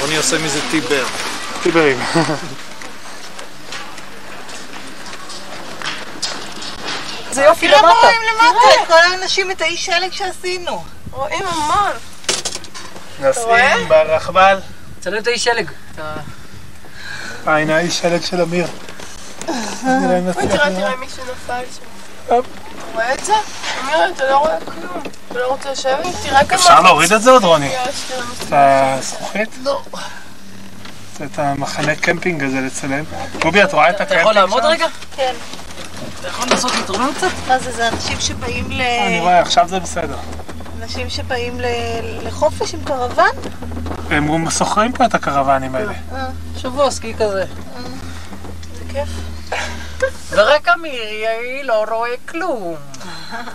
רוני 0.00 0.16
עושה 0.16 0.38
מזה 0.38 0.60
טיבר. 0.70 1.04
טיברים. 1.62 2.04
זה 7.30 7.42
יופי 7.42 7.68
למטה. 7.68 7.80
תראה 7.80 7.92
מה 7.92 8.00
רואים 8.00 8.20
למטה, 8.32 8.82
את 8.82 8.88
כל 8.88 9.12
האנשים, 9.12 9.50
את 9.50 9.60
האיש 9.60 9.86
שלג 9.86 10.12
שעשינו. 10.12 10.84
רואים 11.10 11.46
המון. 11.46 11.92
נוסעים 13.20 13.88
ברכבל. 13.88 14.58
צלם 15.00 15.18
את 15.18 15.26
האיש 15.26 15.44
שלג. 15.44 15.70
אה, 15.98 17.56
הנה 17.56 17.76
האיש 17.76 17.98
שלג 17.98 18.22
של 18.24 18.40
אמיר. 18.42 18.66
אוי, 19.48 20.20
נצליח 20.20 20.44
תראה. 20.46 20.70
תראה 20.70 20.96
מישהו 20.96 21.22
נפל 21.24 21.62
שם. 21.76 21.82
אתה 22.26 22.34
רואה 22.94 23.14
את 23.14 23.24
זה? 23.24 23.32
אמיר, 23.84 24.10
אתה 24.16 24.30
לא 24.30 24.36
רואה 24.38 24.56
כלום. 24.60 25.02
אתה 25.28 25.38
לא 25.38 25.46
רוצה 25.46 25.70
לשבת? 25.70 26.14
תראה 26.22 26.44
כמה... 26.44 26.58
אפשר 26.58 26.80
להוריד 26.80 27.12
את 27.12 27.22
זה 27.22 27.30
עוד, 27.30 27.44
רוני? 27.44 27.70
את 27.76 28.52
הזכוכית? 28.52 29.48
לא. 29.62 29.82
את 31.24 31.38
המחנה 31.38 31.94
קמפינג 31.94 32.44
הזה 32.44 32.60
לצלם. 32.60 33.04
רובי, 33.44 33.62
את 33.62 33.72
רואה 33.72 33.90
את 33.90 33.94
הקמפינג 33.94 34.18
שם? 34.18 34.20
יכול 34.20 34.32
לעמוד 34.32 34.64
רגע? 34.64 34.86
כן. 35.16 35.34
אתה 36.20 36.28
יכול 36.28 36.48
לנסות 36.50 36.72
להתרומם 36.74 37.10
קצת? 37.16 37.28
מה 37.48 37.58
זה, 37.58 37.72
זה 37.72 37.88
אנשים 37.88 38.20
שבאים 38.20 38.70
ל... 38.70 38.80
אני 38.80 39.20
רואה, 39.20 39.40
עכשיו 39.40 39.68
זה 39.68 39.80
בסדר. 39.80 40.16
אנשים 40.82 41.10
שבאים 41.10 41.60
לחופש 42.22 42.74
עם 42.74 42.84
קרוון? 42.84 43.30
הם 44.10 44.50
שוכרים 44.50 44.92
פה 44.92 45.04
את 45.04 45.14
הקרוונים 45.14 45.74
האלה. 45.74 45.92
אה, 46.12 46.28
שבוע 46.56 46.90
סקי 46.90 47.14
כזה. 47.14 47.44
זה 48.78 48.84
כיף. 48.92 49.08
ורק 50.30 50.68
אמירי 50.68 51.62
לא 51.64 51.84
רואה 51.88 52.10
כלום. 52.28 52.76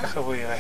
איך 0.04 0.18
הוא 0.18 0.36
יראה. 0.36 0.58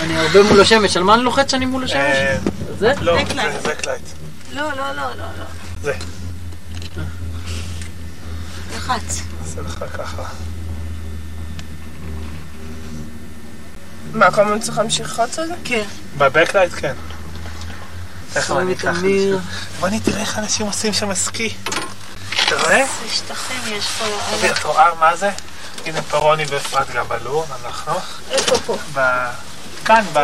אני 0.00 0.16
הרבה 0.16 0.42
מול 0.42 0.60
השמש, 0.60 0.96
על 0.96 1.02
מה 1.02 1.14
אני 1.14 1.22
לוחץ 1.22 1.50
שאני 1.50 1.66
מול 1.66 1.84
השמש? 1.84 1.98
אה, 1.98 2.36
זה? 2.78 2.92
לא. 3.00 3.16
זה 3.24 3.70
backlight. 3.70 4.02
לא, 4.52 4.62
לא, 4.76 4.92
לא, 4.92 5.02
לא, 5.02 5.24
לא. 5.38 5.44
זה. 5.82 5.92
לחץ. 8.76 9.22
עושה 9.40 9.60
לך 9.60 9.84
ככה. 9.96 10.22
מה, 14.12 14.30
כל 14.30 14.40
הזמן 14.42 14.60
צריך 14.60 14.78
להמשיך 14.78 15.18
ללחוץ 15.18 15.38
על 15.38 15.46
זה? 15.46 15.54
כן. 15.64 15.82
ב 16.18 16.23
backlight 16.23 16.72
כן. 16.72 16.94
שמים 18.46 18.58
אני 18.60 18.72
אקח. 18.72 18.92
זה? 19.00 19.36
בואי 19.80 20.00
תראה 20.00 20.20
איך 20.20 20.38
אנשים 20.38 20.66
עושים 20.66 20.92
שם 20.92 21.14
סקי. 21.14 21.54
אתה 22.46 22.56
רואה? 22.56 22.76
איזה 22.80 23.14
שטחים 23.14 23.60
יש 23.66 23.84
פה. 23.98 24.04
רובי, 24.30 24.50
את 24.50 24.64
רואה 24.64 24.94
מה 25.00 25.16
זה? 25.16 25.30
הנה 25.86 26.02
פרוני 26.02 26.44
ואפרת 26.48 26.90
גם 26.90 27.04
עלו, 27.10 27.44
אנחנו. 27.64 27.92
איפה 28.30 28.56
פה? 28.66 28.76
ב- 28.94 29.30
כאן, 29.84 30.04
ב... 30.12 30.18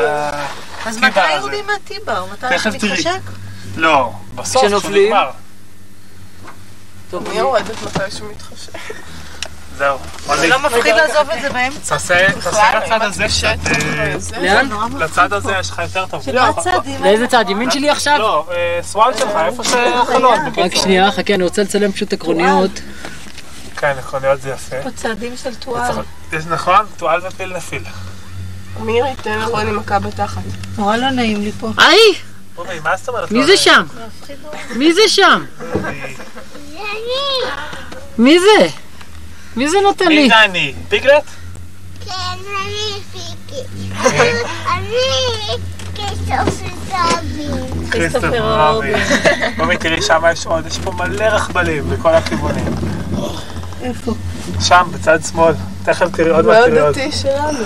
אז 0.86 0.98
מתי. 0.98 1.32
יורדים 1.36 1.66
מהטיבר? 1.66 2.24
מתי 2.32 2.46
תכף 2.50 2.66
אנחנו. 2.66 2.88
נתחשק? 2.88 3.20
לא, 3.76 4.12
בסוף 4.34 4.64
כשהוא 4.64 4.80
כשנופלים? 4.80 5.06
נגמר. 5.06 5.30
טוב, 7.10 7.26
אני 7.28 7.38
יורדת 7.38 7.82
מתי 7.82 8.10
שהוא 8.16 8.30
מתחשק. 8.30 8.72
זהו. 9.78 9.98
זה 10.36 10.46
לא 10.46 10.58
מפחיד 10.58 10.94
לעזוב 10.94 11.30
את 11.30 11.42
זה 11.42 11.50
באמצע. 11.50 11.96
תעשה 11.96 12.26
לצד 12.78 13.02
הזה 13.02 13.24
קצת. 13.28 13.56
אה, 13.66 14.14
לאן? 14.40 14.68
לצד. 14.98 15.32
הזה 15.32 15.52
יש 15.60 15.70
לך 15.70 15.78
יותר 15.78 16.06
טוב. 16.06 16.22
של 16.22 16.38
הצעדים? 16.38 17.04
לאיזה 17.04 17.26
צד? 17.26 17.44
ימין 17.48 17.70
שלי 17.70 17.90
עכשיו? 17.90 18.18
לא, 18.18 18.46
אה, 18.50 18.80
סוואל 18.82 19.16
שלך, 19.18 19.30
איפה 19.46 19.64
שהחלון. 19.64 20.38
רק 20.56 20.74
שנייה, 20.74 21.12
חכה, 21.12 21.34
אני 21.34 21.44
רוצה 21.44 21.62
לצלם 21.62 21.92
פשוט 21.92 22.12
עקרוניות. 22.12 22.70
כן, 23.76 23.94
עקרוניות 23.98 24.42
זה 24.42 24.50
יפה. 24.50 24.76
פה 24.82 24.90
צעדים 24.90 25.36
של 25.36 25.54
טואל. 25.54 25.90
נכון? 26.50 26.86
טואל 26.96 27.20
ופיל 27.26 27.56
נפיל. 27.56 27.82
אמיר 28.80 29.06
ייתן 29.06 29.38
לרוני 29.38 29.70
מכה 29.72 29.98
בתחת. 29.98 30.42
נורא 30.78 30.96
לא 30.96 31.10
נעים 31.10 31.42
לי 31.42 31.52
פה. 31.60 31.70
היי! 31.78 32.14
אומרת? 33.08 33.30
מי 33.30 33.38
לא 33.40 33.46
זה? 33.46 33.56
שם? 33.56 33.86
מי 34.76 34.92
זה 34.92 35.00
שם? 35.08 35.44
מי 38.18 38.38
זה? 38.38 38.68
מי 39.56 39.68
זה 39.68 39.78
נותן 39.82 40.08
לי? 40.08 40.22
מי 40.22 40.28
זה 40.28 40.44
אני? 40.44 40.72
פיגלט? 40.88 41.24
כן, 42.04 42.12
אני 42.64 43.00
פיקי. 43.12 43.62
אני 44.74 44.96
כסופר 45.94 47.20
דבי. 47.32 47.90
כריסטופר 47.90 48.72
רובין. 48.72 48.94
רובי, 49.58 49.76
תראי, 49.82 50.02
שם 50.02 50.22
יש 50.32 50.46
עוד, 50.46 50.66
יש 50.66 50.78
פה 50.78 50.90
מלא 50.90 51.24
רכבלים 51.24 51.90
בכל 51.90 52.14
הכיוונים. 52.14 52.74
איפה? 53.82 54.14
שם, 54.60 54.82
בצד 54.92 55.18
שמאל. 55.32 55.54
תכף 55.84 56.06
תראי 56.12 56.30
עוד 56.30 56.44
מעט 56.46 56.64
תראי 56.64 56.80
עוד. 56.80 56.96
שלנו. 57.10 57.58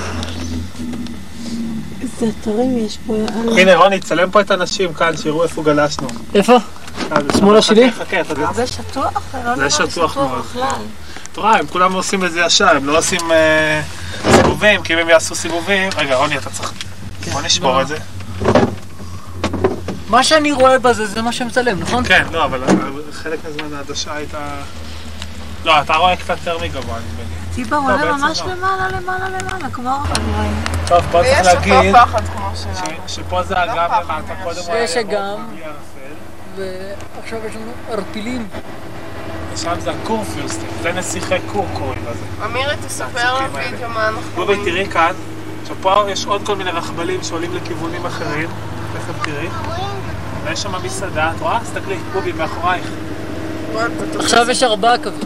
איזה 2.00 2.32
אתרים 2.40 2.78
יש 2.78 2.98
פה. 3.06 3.16
הנה 3.58 3.76
רוני, 3.76 4.00
צלם 4.00 4.30
פה 4.30 4.40
את 4.40 4.50
הנשים 4.50 4.94
כאן, 4.94 5.16
שיראו 5.16 5.42
איפה 5.42 5.62
גלשנו. 5.62 6.08
איפה? 6.34 6.56
כאן, 7.08 7.26
שמאלה 7.38 7.62
חכה, 7.62 7.74
שלי? 7.74 7.92
חכה, 7.92 8.20
אתה 8.20 8.32
יודע. 8.32 8.52
זה 8.52 8.66
שטוח? 8.66 9.22
זה 9.32 9.62
לא 9.62 9.70
שטוח 9.70 10.16
מאוד. 10.16 10.44
את 11.32 11.36
רואה, 11.36 11.58
הם 11.58 11.66
כולם 11.66 11.92
עושים 11.92 12.24
את 12.24 12.32
זה 12.32 12.40
ישר, 12.40 12.76
הם 12.76 12.86
לא 12.86 12.98
עושים 12.98 13.32
אה, 13.32 13.82
סיבובים, 14.36 14.82
כי 14.82 14.94
אם 14.94 14.98
הם 14.98 15.08
יעשו 15.08 15.34
סיבובים... 15.34 15.90
רגע, 15.96 16.16
רוני, 16.16 16.38
אתה 16.38 16.50
צריך... 16.50 16.72
בוא 17.32 17.42
נשבור 17.42 17.82
את 17.82 17.88
זה. 17.88 17.96
מה 20.08 20.24
שאני 20.24 20.52
רואה 20.52 20.78
בזה 20.78 21.06
זה 21.06 21.22
מה 21.22 21.32
שמצלם, 21.32 21.80
נכון? 21.80 22.04
כן, 22.04 22.26
לא, 22.32 22.44
אבל 22.44 22.64
אבל 22.64 23.02
חלק 23.12 23.38
מהזמן 23.44 23.76
העדשה 23.76 24.14
הייתה... 24.14 24.38
לא, 25.64 25.80
אתה 25.80 25.92
רואה 25.96 26.16
קצת 26.16 26.28
יותר 26.28 26.58
מגבוה, 26.58 26.80
נדמה 26.82 27.22
לי. 27.28 27.54
טיבה 27.54 27.76
לא, 27.76 27.82
עולה 27.82 28.16
ממש 28.16 28.40
לא. 28.40 28.52
למעלה, 28.52 28.88
למעלה, 28.88 29.28
למעלה, 29.28 29.70
כמו 29.72 29.90
הרגליים. 29.90 30.64
טוב, 30.86 31.04
פה 31.12 31.22
צריך 31.22 31.44
להגיד 31.44 31.94
שפה 33.06 33.42
זה 33.42 33.64
אגם 33.64 33.90
למטה, 34.02 34.34
קודם 34.44 34.62
הוא 34.66 34.72
היה 34.72 34.84
יש 34.84 34.96
אגם. 34.96 35.46
ועכשיו 36.56 37.38
יש 37.48 37.54
לנו 37.56 37.72
ערפילים. 37.90 38.48
ושם 39.54 39.80
זה 39.80 39.90
הקורפיוסטים, 39.90 40.68
זה 40.82 40.92
נסיכי 40.92 41.34
קור 41.52 41.66
קוראים 41.78 42.02
לזה. 42.10 42.44
אמירי, 42.46 42.74
תספר 42.86 43.18
האלה. 43.18 43.88
מה 43.88 44.08
אנחנו... 44.08 44.30
בובי, 44.34 44.56
תראי 44.64 44.86
כאן, 44.90 45.12
עכשיו 45.62 45.76
פה 45.80 46.04
יש 46.08 46.26
עוד 46.26 46.46
כל 46.46 46.56
מיני 46.56 46.70
רכבלים 46.70 47.22
שעולים 47.22 47.54
לכיוונים 47.54 48.06
אחרים, 48.06 48.48
תכף 48.92 49.24
תראי. 49.24 49.48
ויש 50.44 50.62
שם 50.62 50.72
מסעדה, 50.84 51.30
את 51.36 51.40
רואה? 51.40 51.60
תסתכלי, 51.60 51.96
בובי, 52.12 52.32
מאחורייך. 52.32 52.86
עכשיו 54.18 54.50
יש 54.50 54.62
ארבעה 54.62 54.98
קווים. 54.98 55.20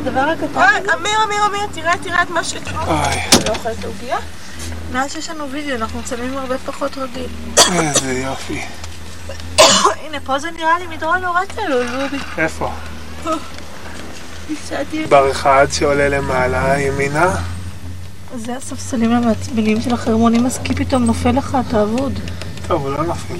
הדבר 0.00 0.20
הקטן... 0.20 0.82
אמיר, 0.94 1.18
אמיר, 1.26 1.46
אמיר, 1.46 1.66
תראה, 1.72 1.92
תראה 2.02 2.22
את 2.22 2.30
מה 2.30 2.44
ש... 2.44 2.54
אוי, 2.54 2.94
לא 3.48 3.54
אוכלת 3.54 3.84
עוגיה? 3.84 4.18
מאז 4.92 5.12
שיש 5.12 5.30
לנו 5.30 5.50
וידאו, 5.50 5.76
אנחנו 5.76 6.00
מצלמים 6.00 6.38
הרבה 6.38 6.58
פחות 6.58 6.98
רגיל. 6.98 7.26
איזה 7.72 8.12
יופי. 8.12 8.62
הנה, 10.02 10.20
פה 10.24 10.38
זה 10.38 10.50
נראה 10.50 10.78
לי 10.78 10.86
מדרון 10.86 11.18
נורא 11.18 11.40
צלול, 11.54 11.86
רובי. 12.02 12.18
איפה? 12.38 12.70
בר 15.08 15.30
אחד 15.30 15.66
שעולה 15.70 16.08
למעלה, 16.08 16.80
ימינה. 16.80 17.36
זה 18.36 18.56
הספסלים 18.56 19.12
המעצבנים 19.12 19.80
של 19.80 19.94
החרמונים, 19.94 20.46
אז 20.46 20.58
כי 20.64 20.74
פתאום 20.74 21.04
נופל 21.04 21.30
לך, 21.30 21.56
אתה 21.68 21.82
אבוד. 21.82 22.18
טוב, 22.68 22.82
הוא 22.82 22.90
לא 22.90 23.02
נפל. 23.02 23.34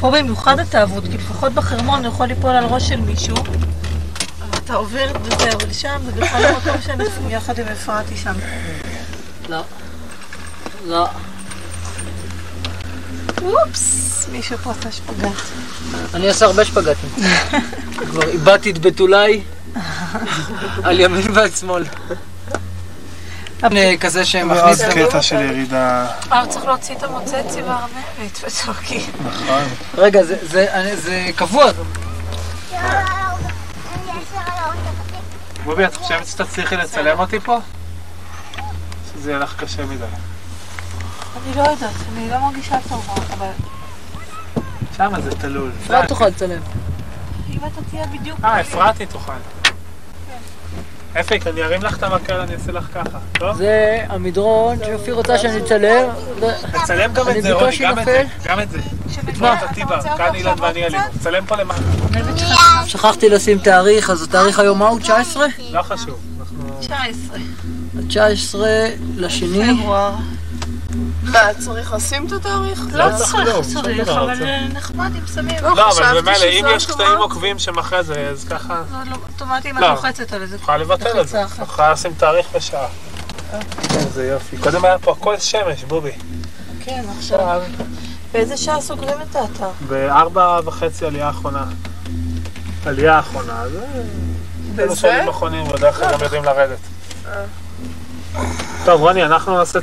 פה 0.00 0.10
במיוחד 0.10 0.58
אתה 0.58 0.82
אבוד, 0.82 1.08
כי 1.10 1.18
לפחות 1.18 1.52
בחרמון 1.52 2.04
הוא 2.04 2.12
יכול 2.12 2.26
ליפול 2.26 2.50
על 2.50 2.64
ראש 2.64 2.88
של 2.88 3.00
מישהו. 3.00 3.36
אבל 3.36 4.58
אתה 4.64 4.74
עובר 4.74 5.12
וזהו, 5.22 5.48
אבל 5.52 5.72
שם 5.72 5.98
זה 6.04 6.12
בכלל 6.12 6.44
המקום 6.44 6.82
שאנחנו 6.82 7.30
יחד 7.30 7.58
עם 7.58 7.66
אפרתי 7.66 8.16
שם. 8.16 8.34
לא. 9.48 9.60
לא. 10.86 11.06
אופס, 13.42 14.26
מישהו 14.32 14.58
פה 14.58 14.70
עשה 14.70 14.92
שפגאט. 14.92 15.32
אני 16.14 16.28
עושה 16.28 16.46
הרבה 16.46 16.64
שפגטים. 16.64 17.10
כבר 18.10 18.28
איבדתי 18.28 18.70
את 18.70 18.78
בתוליי 18.78 19.42
על 20.84 21.00
ימין 21.00 21.30
ועל 21.34 21.50
שמאל. 21.50 21.84
כזה 24.00 24.22
ועוד 24.48 24.76
שמכניס... 24.76 24.82
קטע 24.82 25.22
של 25.22 25.36
ירידה. 25.36 26.06
אה, 26.32 26.46
צריך 26.48 26.64
להוציא 26.64 26.94
את 26.94 27.02
המוצצי 27.02 27.62
והארנבת 27.62 28.44
וצורקי. 28.44 29.06
נכון. 29.26 29.62
רגע, 29.98 30.20
זה 30.22 31.26
קבוע. 31.36 31.70
בובי, 35.64 35.84
את 35.84 35.96
חושבת 35.96 36.26
שתצליחי 36.26 36.76
לצלם 36.76 37.18
אותי 37.18 37.40
פה? 37.40 37.58
שזה 39.14 39.30
יהיה 39.30 39.40
לך 39.40 39.54
קשה 39.56 39.86
מדי. 39.86 40.04
אני 41.36 41.56
לא 41.56 41.62
יודעת, 41.62 41.94
אני 42.12 42.30
לא 42.30 42.38
מרגישה 42.38 42.76
טוב, 42.88 43.08
אבל 43.32 43.50
שמה 44.96 45.20
זה 45.20 45.30
תלול. 45.30 45.70
לא 45.90 46.06
תוכל 46.06 46.26
לצלם. 46.26 46.60
אם 47.50 47.58
אתה 47.58 47.80
תהיה 47.90 48.06
בדיוק... 48.06 48.38
אה, 48.44 48.60
אפרתי 48.60 49.06
תוכל. 49.06 49.32
אפיק, 51.20 51.46
אני 51.46 51.62
ארים 51.62 51.82
לך 51.82 51.98
את 51.98 52.02
המקל, 52.02 52.40
אני 52.40 52.54
אעשה 52.54 52.72
לך 52.72 52.86
ככה, 52.94 53.18
טוב? 53.32 53.56
זה 53.56 54.04
המדרון 54.08 54.78
שאופיר 54.86 55.14
רוצה 55.14 55.38
שאני 55.38 55.58
אצלם. 55.58 56.08
תצלם 56.72 57.12
גם 57.12 57.28
את 57.28 57.42
זה, 57.42 57.52
רוני, 57.52 57.76
גם 57.80 57.98
את 57.98 58.04
זה. 58.04 58.24
גם 58.44 58.60
את 58.60 58.70
זה. 58.70 58.78
מה? 59.38 59.54
את 59.54 59.70
הטיבה, 59.70 60.16
כאן 60.16 60.34
אילן 60.34 60.54
ואני 60.60 60.84
עלינו. 60.84 61.04
צלם 61.20 61.46
פה 61.46 61.56
למטה. 61.56 61.80
שכחתי 62.86 63.28
לשים 63.28 63.58
תאריך, 63.58 64.10
אז 64.10 64.22
התאריך 64.22 64.58
היום 64.58 64.78
מהו? 64.78 64.98
19? 64.98 65.46
לא 65.70 65.82
חשוב. 65.82 66.20
אנחנו... 66.40 66.80
19. 66.80 67.38
19 68.08 68.68
לשני. 69.16 69.74
פברואר. 69.76 70.14
מה, 71.22 71.38
צריך 71.58 71.92
לשים 71.92 72.26
את 72.26 72.32
התאריך? 72.32 72.80
לא 72.92 73.04
צריך, 73.16 73.30
צריך, 73.30 73.48
לא, 73.48 73.62
צריך, 73.82 74.08
אבל 74.08 74.36
זה- 74.36 74.44
אה, 74.48 74.66
נחמד 74.68 75.10
אם 75.18 75.26
שמים. 75.34 75.56
לא, 75.62 75.72
אבל 75.72 75.90
חשבתי 75.90 76.18
במילא, 76.22 76.44
אם 76.44 76.64
יש. 76.76 76.86
קטעים 76.86 77.18
עוקבים 77.18 77.58
שהם 77.58 77.78
אחרי 77.78 78.04
זה, 78.04 78.28
אז 78.30 78.44
ככה... 78.50 78.82
לא, 78.92 78.98
לא, 79.10 79.16
אוטומטית 79.32 79.66
אם 79.66 79.76
את 79.76 79.82
לא. 79.82 79.90
לוחצת 79.90 80.32
על 80.32 80.42
איזה... 80.42 80.56
יכולה 80.56 80.78
לבטל 80.78 81.20
את 81.20 81.28
זה. 81.28 81.38
יכולה 81.62 81.92
לשים 81.92 82.12
תאריך 82.18 82.46
ושעה. 82.54 82.86
איזה 83.96 84.26
יופי. 84.26 84.56
קודם 84.56 84.84
היה 84.84 84.98
פה 84.98 85.12
הכל 85.12 85.38
שמש, 85.38 85.84
בובי. 85.84 86.12
כן, 86.80 87.04
עכשיו. 87.18 87.62
באיזה 88.32 88.56
שעה 88.56 88.80
סוגרים 88.80 89.16
את 89.30 89.36
האתר? 89.36 89.70
בארבע 89.88 90.60
וחצי 90.64 91.06
עלייה 91.06 91.30
אחרונה. 91.30 91.64
עלייה 92.86 93.18
אחרונה, 93.18 93.68
זה... 93.68 93.86
אלו 94.78 94.86
בזה? 94.92 94.96
שעולים 95.00 95.28
אחרונים, 95.28 95.64
בדרך 95.68 95.96
כלל 95.96 96.12
גם 96.12 96.18
יודעים 96.22 96.44
לרדת. 96.44 96.78
טוב, 98.84 99.00
רוני, 99.00 99.24
אנחנו 99.24 99.58
נעשה... 99.58 99.78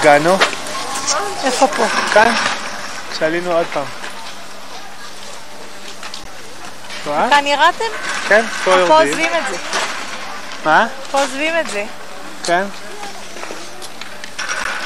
הגענו. 0.00 0.36
איפה 1.44 1.66
פה? 1.66 1.86
כאן, 2.12 2.34
כשעלינו 3.12 3.52
עוד 3.52 3.66
פעם. 3.72 3.84
כאן 7.30 7.46
ירדתם? 7.46 7.84
כן, 8.28 8.44
פה 8.64 8.70
פה 8.70 8.78
יורדים. 8.78 9.08
עוזבים 9.08 9.30
את 9.34 9.42
זה. 9.50 9.56
מה? 10.64 10.86
פה 11.10 11.20
עוזבים 11.20 11.54
את 11.60 11.70
זה. 11.70 11.84
כן. 12.44 12.64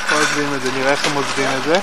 פה 0.09 0.15
עוזבים 0.15 0.55
את 0.55 0.63
זה, 0.63 0.71
נראה 0.77 0.91
איך 0.91 1.07
הם 1.07 1.15
עוזבים 1.15 1.49
את 1.59 1.65
זה. 1.65 1.79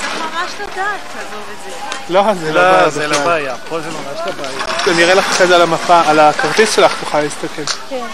צריך 0.00 0.14
ממש 0.18 0.50
לדעת 0.60 1.00
לעזוב 1.16 1.44
את 1.52 1.64
זה. 1.64 1.70
לא, 2.08 2.34
זה 2.34 2.52
לא 2.52 3.06
לא, 3.06 3.06
לא. 3.06 3.24
בעיה. 3.24 3.54
פה 3.68 3.80
זה 3.80 3.90
ממש 3.90 4.18
לא 4.26 4.32
בעיה. 4.32 4.71
אני 4.88 5.04
אראה 5.04 5.14
לך 5.14 5.26
אחרי 5.26 5.46
זה 5.46 5.54
על 5.54 5.62
המפה, 5.62 6.00
על 6.06 6.20
הכרטיס 6.20 6.74
שלך 6.74 6.92
תוכל 7.00 7.20
להסתכל. 7.20 7.66
כן. 7.88 8.06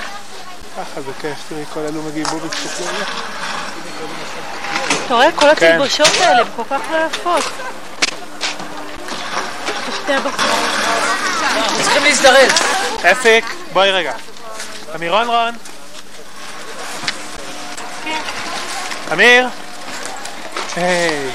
ככה 0.77 1.01
זה 1.01 1.13
כיף, 1.21 1.39
תראי, 1.49 1.65
כל 1.75 1.81
אלו 1.81 2.03
מגיעים 2.03 2.27
בובי 2.27 2.49
על 2.49 2.85
זה. 2.85 3.05
אתה 5.07 5.15
רואה? 5.15 5.33
כל 5.35 5.47
כן. 5.57 5.75
התלבשות 5.75 6.09
האלה 6.21 6.41
הן 6.41 6.47
כל 6.57 6.63
כך 6.71 6.81
לא 6.91 6.97
יפות. 7.07 7.45
אנחנו 10.09 10.31
צריכים 11.83 12.05
להזדרז. 12.05 12.53
אפיק, 13.13 13.45
בואי 13.73 13.91
רגע. 13.91 14.13
אמירון 14.95 15.29
רון. 15.29 15.55
אמיר. 19.13 19.49
היי. 20.77 21.31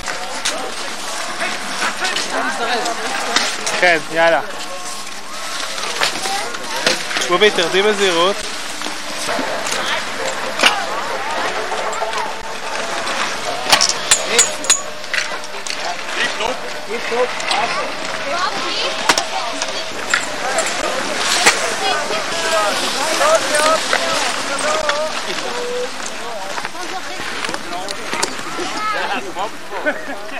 כן, 3.79 3.97
יאללה. 4.13 4.39
הוא 7.29 7.37
בהתאחדים 7.37 7.85
הזהירות 7.85 8.35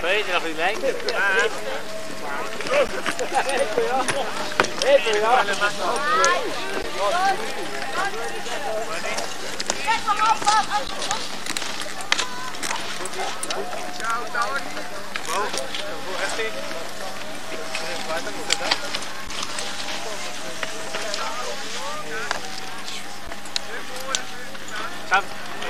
Weet 0.02 0.26
je 0.26 0.32
nog 0.32 0.42
die 0.42 0.54
lijn? 0.54 0.78
Ja. 1.06 1.44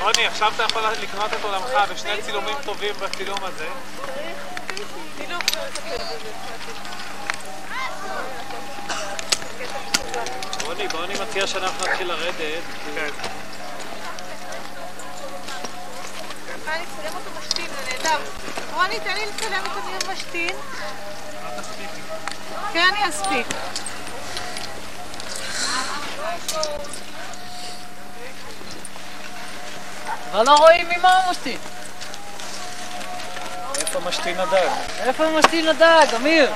רוני, 0.03 0.27
עכשיו 0.27 0.53
אתה 0.57 0.62
יכול 0.62 0.82
לקנות 1.03 1.32
את 1.32 1.45
עולמך 1.45 1.91
בשני 1.91 2.23
צילומים 2.23 2.57
טובים 2.65 2.95
בצילום 3.01 3.39
הזה. 3.45 3.66
צילום 5.16 5.41
רוני, 10.64 10.89
בוא 10.89 11.05
אני 11.05 11.14
מציע 11.14 11.47
שאנחנו 11.47 11.86
נתחיל 11.86 12.09
לרדת. 12.09 12.62
כן. 12.94 13.09
רוני, 18.74 19.01
תן 19.01 19.14
לי 19.14 19.26
לצלם 19.26 19.62
את 19.64 19.85
אמיר 19.85 20.12
משתין. 20.12 20.56
כן, 22.72 22.89
אני 22.93 23.09
אספיק. 23.09 23.47
אבל 30.32 30.47
לא 30.47 30.55
רואים 30.55 30.86
ממה 30.89 31.16
הוא 31.16 31.31
משתין. 31.31 31.59
איפה 33.81 34.01
משתין 34.01 34.40
הדג? 34.40 34.68
איפה 34.98 35.24
משתין 35.39 35.68
הדג, 35.68 36.06
אמיר? 36.16 36.51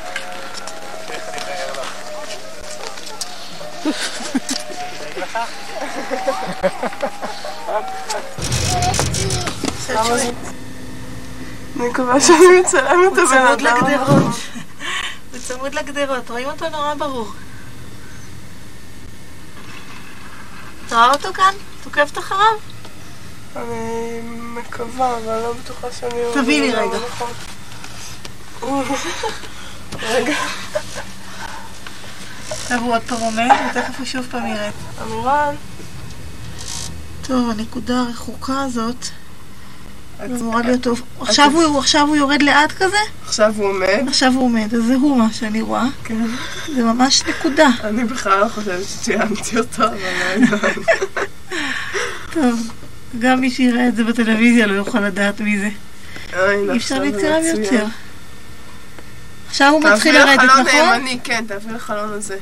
מקווה 11.77 12.20
שאני 12.20 12.60
מצלמת 12.60 13.12
את 13.12 13.19
הוא 13.19 13.28
הבן 13.28 13.56
צמוד 13.56 13.66
אדם. 13.66 13.77
לגדרות. 13.86 14.35
הוא 15.32 15.39
צמוד 15.47 15.74
לגדרות, 15.74 16.31
רואים 16.31 16.48
אותו 16.48 16.69
נורא 16.69 16.94
ברור. 16.94 17.32
אתה 20.86 20.97
רואה 20.97 21.12
אותו 21.12 21.32
כאן? 21.35 21.55
תוקפת 21.85 22.19
אחריו? 22.19 22.56
אני 23.56 24.20
מקווה, 24.24 25.16
אבל 25.16 25.39
לא 25.39 25.52
בטוחה 25.52 25.89
שאני... 25.93 26.23
תביא 26.35 26.60
לי 26.60 26.73
רגע. 26.73 26.98
נכון. 27.09 27.31
רגע. 30.02 30.36
עכשיו 32.50 32.80
הוא 32.80 32.94
עוד 32.94 33.02
פעם 33.02 33.20
עומד, 33.20 33.48
ותכף 33.70 33.98
הוא 33.98 34.06
שוב 34.06 34.26
פעם 34.30 34.46
ירד. 34.46 34.70
אמירן. 35.02 35.54
טוב, 37.22 37.50
הנקודה 37.50 38.00
הרחוקה 38.00 38.62
הזאת, 38.62 39.06
אמורה 40.24 40.62
להיות 40.62 40.82
טוב. 40.82 41.02
עכשיו 41.20 41.50
הוא- 42.04 42.16
יורד 42.16 42.42
לאט 42.42 42.72
כזה? 42.72 42.96
עכשיו 43.26 43.54
הוא 43.56 43.66
עומד. 43.68 44.04
עכשיו 44.08 44.32
הוא 44.34 44.42
עומד, 44.44 44.74
אז 44.74 44.82
זה 44.84 44.94
הוא 44.94 45.18
מה 45.18 45.32
שאני 45.32 45.60
רואה. 45.60 45.86
כן. 46.04 46.26
זה 46.74 46.82
ממש 46.84 47.22
נקודה. 47.28 47.68
אני 47.84 48.04
בכלל 48.04 48.40
לא 48.40 48.48
חושבת 48.48 48.84
שציינתי 48.88 49.58
אותו, 49.58 49.82
אבל 49.84 49.96
לא. 50.50 50.58
טוב, 52.34 52.68
גם 53.18 53.40
מי 53.40 53.50
שיראה 53.50 53.88
את 53.88 53.96
זה 53.96 54.04
בטלוויזיה 54.04 54.66
לא 54.66 54.72
יוכל 54.74 55.00
לדעת 55.00 55.40
מי 55.40 55.58
זה. 55.58 55.68
אוי, 56.38 56.70
אי 56.72 56.76
אפשר 56.76 56.98
להתקרב. 56.98 57.42
יותר. 57.44 57.86
עכשיו 59.48 59.70
הוא 59.72 59.82
מתחיל 59.82 60.18
תעברי 60.18 60.36
לרדת, 60.36 60.44
לחלון 60.44 60.66
נכון? 60.66 60.92
הימני, 60.92 61.18
כן, 61.24 61.44
תעברי 61.48 61.72
לחלון 61.72 62.12
הזה. 62.12 62.38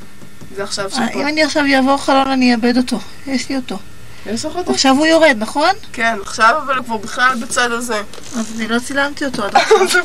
זה 0.56 0.62
עכשיו 0.62 0.84
אה, 0.84 0.90
שפה. 0.90 1.20
אם 1.20 1.26
אני 1.26 1.42
עכשיו 1.42 1.64
אעבור 1.74 1.96
חלון 1.96 2.30
אני 2.30 2.54
אאבד 2.54 2.76
אותו. 2.76 2.98
יש 3.26 3.48
לי 3.48 3.56
אותו. 3.56 3.78
יש 4.26 4.44
לך 4.44 4.56
אותו? 4.56 4.72
עכשיו 4.72 4.96
הוא 4.96 5.06
יורד, 5.06 5.36
נכון? 5.38 5.70
כן, 5.92 6.16
עכשיו 6.22 6.54
אבל 6.64 6.76
הוא 6.76 6.84
כבר 6.84 6.96
בכלל 6.96 7.34
בצד 7.42 7.72
הזה. 7.72 8.02
אז 8.38 8.52
אני 8.56 8.68
לא 8.68 8.78
צילמתי 8.78 9.24
אותו 9.24 9.44
עד 9.44 9.56
עכשיו. 9.56 10.04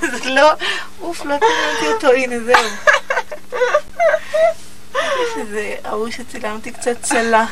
זה 0.00 0.30
לא, 0.36 0.52
אוף, 1.00 1.24
לא 1.24 1.34
צילמתי 1.38 1.94
אותו, 1.94 2.12
הנה 2.12 2.36
זהו. 2.44 2.70
שזה 5.34 5.74
ההוא 5.84 6.10
שצילמתי 6.10 6.70
קצת 6.72 7.02
צלה. 7.02 7.46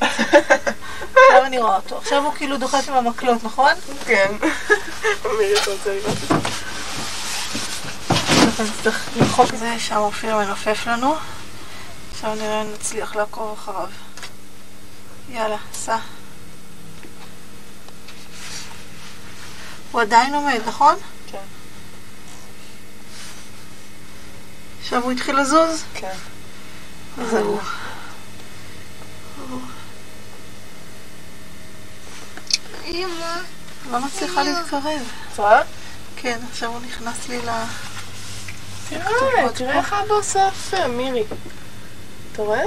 עכשיו 0.00 1.44
אני 1.44 1.58
רואה 1.58 1.76
אותו. 1.76 1.98
עכשיו 1.98 2.24
הוא 2.24 2.34
כאילו 2.34 2.56
דוחף 2.56 2.88
עם 2.88 2.94
המקלות, 2.94 3.44
נכון? 3.44 3.72
כן. 4.06 4.32
מירי, 5.38 5.54
רוצה 5.54 5.94
לראות 5.94 6.18
את 6.22 6.28
זה? 6.28 6.34
אז 8.58 8.70
נצטרך 8.70 9.08
למחוק 9.16 9.54
את 9.54 9.58
זה, 9.58 9.78
שם 9.78 9.96
אופיר 9.96 10.36
מנופף 10.36 10.86
לנו. 10.86 11.14
עכשיו 12.12 12.34
נראה 12.34 12.62
אם 12.62 12.72
נצליח 12.74 13.16
לעקוב 13.16 13.58
אחריו. 13.58 13.88
יאללה, 15.30 15.56
סע. 15.72 15.96
הוא 19.92 20.00
עדיין 20.00 20.34
עומד, 20.34 20.60
נכון? 20.66 20.94
כן. 21.32 21.38
עכשיו 24.80 25.02
הוא 25.02 25.12
התחיל 25.12 25.40
לזוז? 25.40 25.84
כן. 25.94 26.14
זהו. 27.30 27.60
אמא. 32.84 33.36
לא 33.90 34.00
מצליחה 34.00 34.42
להתקרב. 34.42 35.02
את 35.32 35.38
רואה? 35.38 35.60
כן, 36.16 36.38
עכשיו 36.50 36.70
הוא 36.70 36.80
נכנס 36.80 37.28
לי 37.28 37.38
ל... 37.38 37.50
תראה, 38.88 39.52
תראה 39.54 39.78
איך 39.78 39.92
אבא 39.92 40.14
עושה 40.14 40.48
יפה, 40.48 40.86
מירי. 40.88 41.24
אתה 42.32 42.42
רואה? 42.42 42.62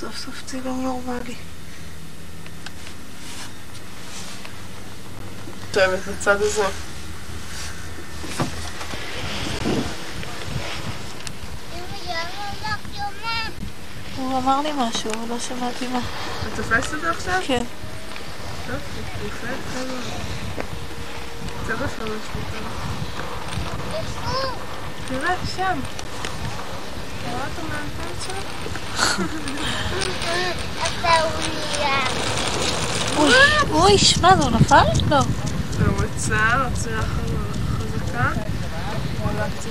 סוף 0.00 0.16
סוף 0.16 0.42
צילום 0.46 0.82
נורמלי. 0.82 1.34
את 5.70 5.76
אוהבת 5.76 6.08
בצד 6.08 6.42
הזה. 6.42 6.64
הוא 14.16 14.38
אמר 14.38 14.60
לי 14.60 14.70
משהו, 14.76 15.10
לא 15.28 15.38
שמעתי 15.38 15.86
מה. 15.88 15.98
את 15.98 16.56
תופסת 16.56 16.94
את 16.94 17.00
זה 17.00 17.10
עכשיו? 17.10 17.40
כן. 17.46 17.64
טוב, 18.66 18.76
יפה, 19.26 19.46
בסדר. 19.46 19.98
יש 21.68 22.26
לי 22.34 22.42
טוב. 22.50 22.95
תראה, 25.08 25.34
שם. 25.56 25.78
רואה 27.30 27.46
אותו? 27.46 27.62
אוי, 33.16 33.32
אוי, 33.70 33.98
שמע, 33.98 34.36
זה 34.36 34.50
נפל? 34.50 34.84
הוא 35.86 36.04
רצה, 36.04 36.56
רצה 36.56 36.90
חזקה. 37.00 38.30
קצת. 39.58 39.70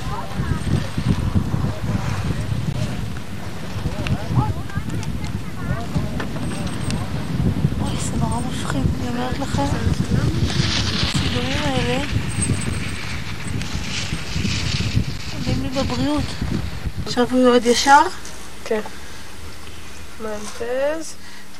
אוי, 7.82 7.96
זה 8.02 8.18
נורא 8.20 8.40
מפחיד, 8.50 8.82
אני 9.00 9.10
אומרת 9.10 9.40
לכם. 9.40 9.64
הצילומים 11.14 11.64
האלה 11.64 12.04
עולים 15.34 15.48
לי 15.48 15.64
בבריאות. 15.76 16.24
עכשיו 17.06 17.26
הוא 17.32 17.40
יורד 17.40 17.66
ישר? 17.66 18.02
כן. 18.66 18.82
מנטז. 20.22 21.14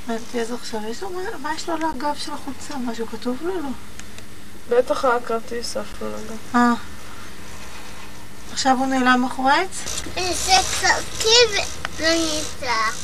מנטז 0.08 0.52
עכשיו, 0.54 0.80
יש 0.90 1.04
לו, 1.04 1.10
מה- 1.42 1.54
יש 1.56 1.70
לו 1.70 1.76
על 1.76 1.82
הגב 1.96 2.16
של 2.18 2.32
החולצה? 2.34 2.78
משהו 2.78 3.08
כתוב 3.08 3.38
לו? 3.42 3.54
לא. 3.56 3.70
בטח 4.70 5.06
היה 5.06 5.20
כרטיס 5.26 5.78
אף 5.78 6.02
לא. 6.02 6.08
אה. 6.56 6.74
עכשיו 8.54 8.76
הוא 8.80 8.88
נעלם 8.88 9.22
מאחורי 9.22 9.52
העץ? 9.52 10.04
זה 10.16 10.52
ולא 11.98 12.10
נצלח. 12.16 12.96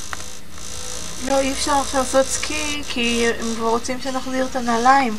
לא, 1.28 1.40
אי 1.40 1.52
אפשר 1.52 1.72
עכשיו 1.72 2.00
לעשות 2.02 2.26
סקי, 2.26 2.84
כי 2.90 3.28
הם 3.40 3.56
כבר 3.56 3.68
רוצים 3.70 4.02
שנחזיר 4.02 4.46
את 4.52 4.56
הנעליים. 4.56 5.18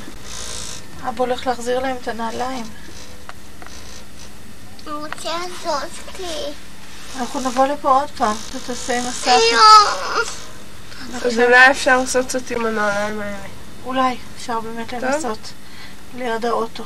אבא 1.09 1.25
הולך 1.25 1.47
להחזיר 1.47 1.81
להם 1.81 1.97
את 2.03 2.09
הנעליים. 2.09 2.65
הוא 4.87 5.07
רוצה. 5.07 5.31
אנחנו 7.17 7.41
נבוא 7.41 7.67
לפה 7.67 7.91
עוד 8.01 8.11
פעם, 8.11 8.37
אתה 8.51 8.59
תעשה 8.67 9.01
מסע. 9.09 9.37
אז 11.25 11.39
אולי 11.39 11.71
אפשר 11.71 11.97
לעשות 11.97 12.27
קצת 12.27 12.51
עם 12.51 12.67
הנעליים 12.67 13.21
האלה. 13.21 13.37
אולי, 13.85 14.17
אפשר 14.37 14.61
באמת. 14.61 14.93
לנסות. 14.93 15.39
ליד 16.15 16.47
האוטו. 16.47 16.85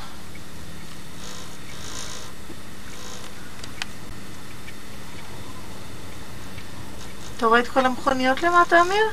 אתה 7.37 7.45
רואה 7.45 7.59
את 7.59 7.67
כל 7.67 7.85
המכוניות 7.85 8.43
למטה, 8.43 8.81
אמיר? 8.81 9.05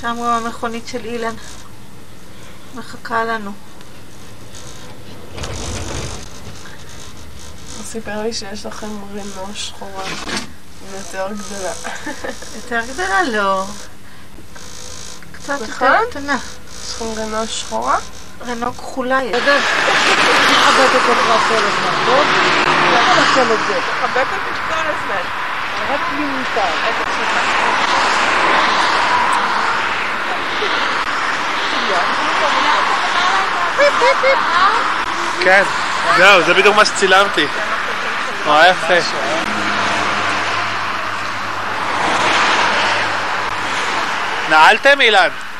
שם 0.00 0.16
גם 0.18 0.22
המכונית 0.22 0.86
של 0.88 1.04
אילן. 1.04 1.34
מחכה 2.74 3.24
לנו. 3.24 3.52
סיפר 7.92 8.22
לי 8.22 8.32
שיש 8.32 8.66
לכם 8.66 8.86
רינו 9.12 9.54
שחורה. 9.54 10.04
יותר 10.92 11.28
גדולה. 11.28 11.72
יותר 12.56 12.80
גדולה? 12.92 13.22
לא. 13.22 13.64
קצת 15.32 15.60
יותר 15.60 15.72
נכון? 15.72 16.10
קטנה. 16.10 16.36
יש 16.84 16.94
לכם 16.94 17.04
רינו 17.16 17.46
שחורה? 17.46 17.98
רנו 18.46 18.74
כחולה 18.74 19.22
יש. 19.22 19.36
בסדר? 19.36 19.58
מחבקת 20.52 21.08
אותך 21.08 21.42
כל 21.48 21.54
הזמן, 21.54 22.04
טוב? 22.06 22.24
למה 22.66 23.14
לעשות 23.16 23.60
את 23.60 23.66
זה? 23.68 23.74
תחבק 23.74 24.26
אותי 24.32 24.60
כל 24.68 24.74
הזמן. 24.74 25.22
רק 25.90 26.00
לי 26.18 26.24
מותר. 26.24 26.62
כן, 35.40 35.62
זהו, 36.16 36.42
זה 36.42 36.54
בדיוק 36.54 36.76
מה 36.76 36.84
שצילמתי. 36.84 37.46
נורא 38.46 38.66
יפה. 38.66 38.94
נעלתם 44.50 45.00
אילן? 45.00 45.28
זה 45.28 45.51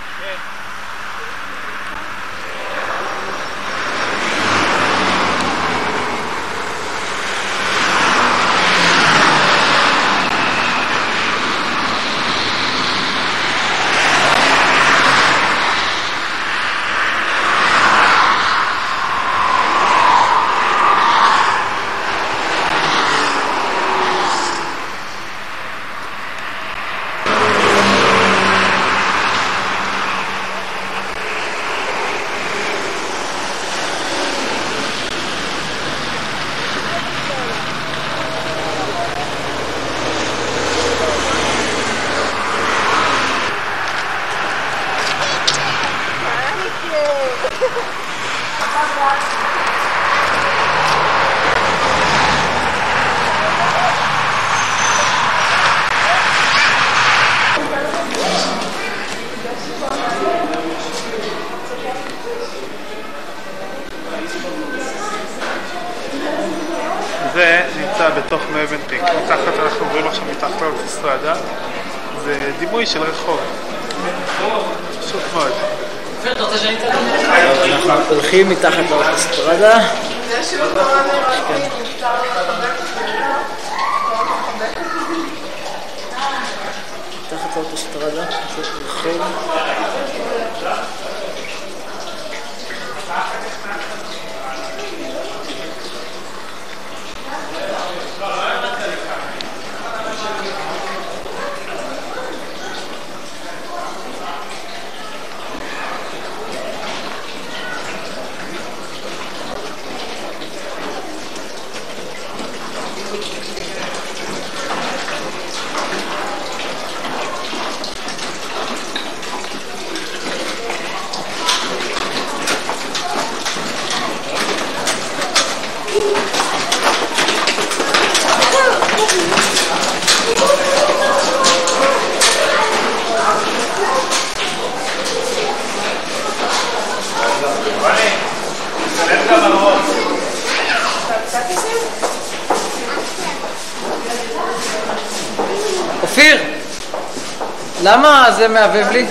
זה 148.43 148.49
מהבהב 148.49 148.93
לי? 148.93 149.07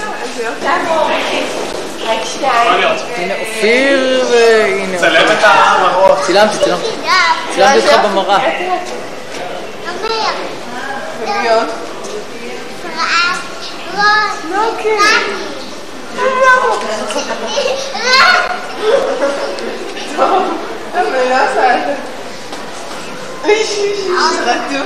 הנה 3.15 3.33
אופיר 3.39 4.25
והנה 4.31 4.97
צלם 4.97 5.21
אופיר. 5.21 5.39
את 5.39 5.43
המראות. 5.43 6.17
צילמתי, 6.25 6.57
צילמתי. 6.63 6.87
צילמתי 7.53 7.77
אותך 7.77 7.99
במראה. 8.03 8.39
טוב, 20.15 21.05
אבל 21.07 21.29
לא 21.29 21.35
עושה 21.35 21.75
את? 21.75 21.81
זה 24.45 24.83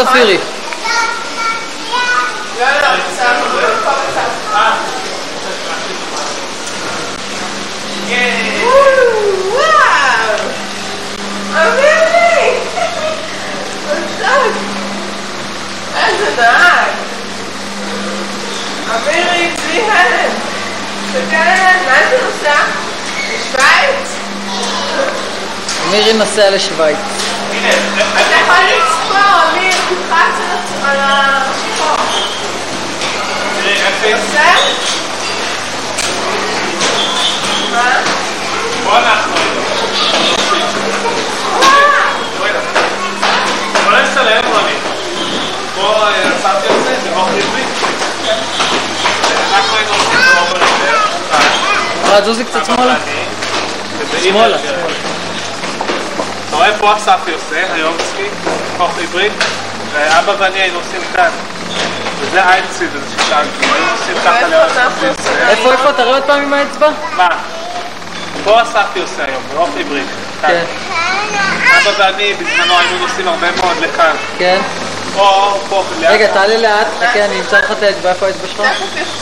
אחד. 0.00 0.20
אמירי! 0.20 0.40
אמירי, 18.94 19.54
בלי 19.66 19.80
הלם! 19.80 20.32
תסתכל 21.06 21.36
עליהם, 21.36 21.86
לאן 21.86 22.02
אתה 22.08 22.16
נוסע? 22.24 22.54
לשוויץ? 23.28 24.16
מירי 25.90 26.12
נוסע 26.12 26.50
לשוויץ. 26.50 26.96
אתה 27.50 28.34
יכול 28.42 28.56
לצפור, 28.64 28.99
אמיר, 29.16 29.74
תלחץ 29.88 30.38
על- 30.84 30.90
על 30.90 30.98
השיפור. 31.00 31.96
נוסע? 34.12 34.50
מה? 37.72 37.92
פה 38.84 38.98
אנחנו. 38.98 39.32
בוא 43.84 43.92
נצטלם 43.98 44.42
רוני. 44.52 44.74
פה 45.74 46.06
אה, 46.08 46.22
שמתי 46.42 46.68
על 46.68 46.80
זה, 46.84 46.96
זה 47.02 47.10
אוכל 47.16 47.30
עברית. 47.30 47.68
אנחנו 49.54 49.76
היינו 49.76 49.92
עושים 49.92 50.18
באוכל 50.34 50.56
עברית. 50.56 50.94
אה, 54.52 54.79
אתה 56.50 56.58
רואה 56.58 56.78
פה 56.78 56.96
אספי 56.96 57.32
עושה, 57.32 57.74
היום 57.74 57.94
סקי, 57.98 58.28
אוכל 58.78 59.00
עברית, 59.02 59.32
ואבא 59.92 60.32
ואני 60.38 60.60
היינו 60.60 60.78
עושים 60.78 61.00
כאן. 61.16 61.30
וזה 62.20 62.42
איינסיד, 62.42 62.88
זה 62.92 63.22
ששאלתי, 63.22 63.48
היינו 63.60 63.90
עושים 63.92 64.14
ככה 64.24 64.86
החצי. 64.86 65.06
איפה, 65.48 65.72
איפה? 65.72 65.92
תראה 65.92 66.14
עוד 66.14 66.22
פעם 66.22 66.42
עם 66.42 66.52
האצבע. 66.52 66.88
מה? 67.16 67.28
פה 68.44 68.62
אספי 68.62 69.00
עושה 69.00 69.24
היום, 69.24 69.42
באוכל 69.54 69.80
עברית. 69.80 70.06
כן. 70.46 70.64
אבא 71.82 71.90
ואני 71.98 72.34
בזמנו 72.34 72.78
היינו 72.78 72.98
נוסעים 72.98 73.28
הרבה 73.28 73.50
מאוד 73.50 73.76
לכאן. 73.80 74.14
כן. 74.38 74.60
או 75.16 75.58
פה 75.68 75.84
ליד... 76.00 76.10
רגע, 76.10 76.26
תעלה 76.32 76.56
לאט, 76.56 76.86
חכה, 76.98 77.24
אני 77.24 77.40
אמצא 77.40 77.58
לך 77.58 77.70
את 77.70 77.82
האצבע, 77.82 78.10
איפה 78.10 78.26
האצבע 78.26 78.48
שלך? 78.48 78.66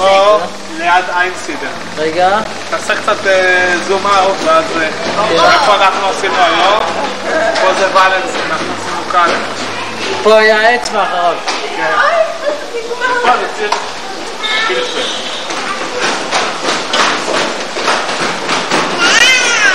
או 0.01 0.39
ליד 0.79 1.05
איינסידר. 1.17 1.69
רגע. 1.99 2.39
תעשה 2.71 2.95
קצת 2.97 3.27
אה, 3.27 3.75
זום 3.87 4.07
אאוט, 4.07 4.37
ואז... 4.45 4.65
אה, 4.77 4.89
איפה 5.31 5.75
אנחנו 5.75 6.09
עשינו 6.09 6.35
היום? 6.35 6.83
פה 7.63 7.75
זה 7.79 7.87
ולנס, 7.91 8.37
אנחנו 8.51 8.67
עשינו 8.79 9.13
כאן. 9.13 9.31
פה 10.23 10.39
היה 10.39 10.61
האצבע 10.61 11.03
אחריו. 11.03 11.35
כן. 11.77 11.93
ופה 13.21 13.37
זה 13.41 13.47
ציר 13.57 13.71
פילפל. 14.67 14.99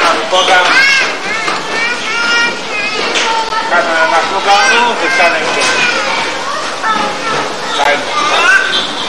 אה, 0.02 0.14
ופה 0.28 0.41
גם... 0.49 0.64
כאן 3.70 3.82
אנחנו 3.82 4.40
גרנו, 4.45 4.94
וכאן 5.02 5.32
הם. 5.36 5.44
לילה. 7.78 9.03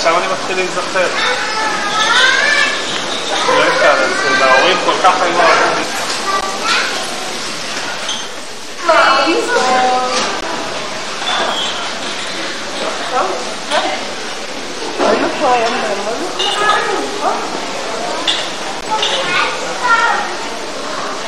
עכשיו 0.00 0.18
אני 0.18 0.26
מתחיל 0.32 0.56
להיזכר. 0.56 1.06
לא 3.48 3.68
אפשר, 3.68 3.94
כל 4.84 4.92
כך 5.02 5.22
היו 5.22 5.36
אוהבים 5.36 5.74
לי. 5.76 5.84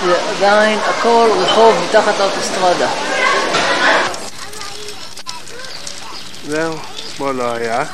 זה 0.06 0.16
עדיין 0.30 0.78
הכל 0.78 1.30
רחוב 1.38 1.74
מתחת 1.84 2.18
לאוטוסטרדה. 2.18 2.88
זהו, 6.48 6.74
אתמול 7.14 7.34
לא 7.34 7.52
היה. 7.52 7.84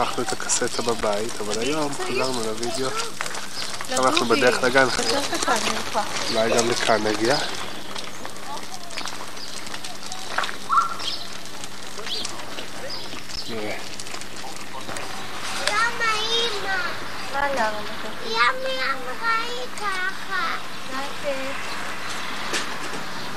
שכחנו 0.00 0.22
את 0.22 0.32
הקסטה 0.32 0.82
בבית, 0.82 1.40
אבל 1.40 1.60
היום 1.60 1.92
חזרנו 1.94 2.42
לוידאו. 2.44 2.88
עכשיו 3.90 4.06
אנחנו 4.06 4.26
בדרך 4.26 4.62
לגן. 4.62 4.86
אולי 6.30 6.58
גם 6.58 6.70
לכאן 6.70 7.06
נגיע. 7.06 7.36
נראה. 13.48 13.76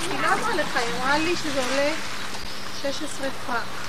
היא 0.10 0.22
לא 0.22 0.28
אמרה 0.34 0.56
לך, 0.56 0.76
היא 0.76 0.96
אמרה 1.02 1.18
לי 1.18 1.36
שזה 1.36 1.64
עולה 1.66 1.94
16 2.82 3.28
פאק. 3.48 3.84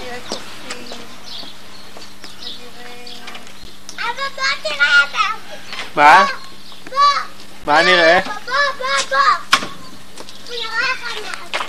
נראה 0.00 0.18
קופים. 0.28 0.90
נראה... 2.40 3.14
אבא 3.94 4.22
בוא 4.36 4.44
תראה 4.62 5.02
אותם! 5.02 5.38
מה? 5.94 6.26
בוא! 6.90 6.98
מה 7.66 7.82
נראה? 7.82 8.20
בוא 8.24 8.54
בוא 8.78 8.86
בוא! 9.10 9.18
הוא 10.48 10.56
מעט. 10.64 11.62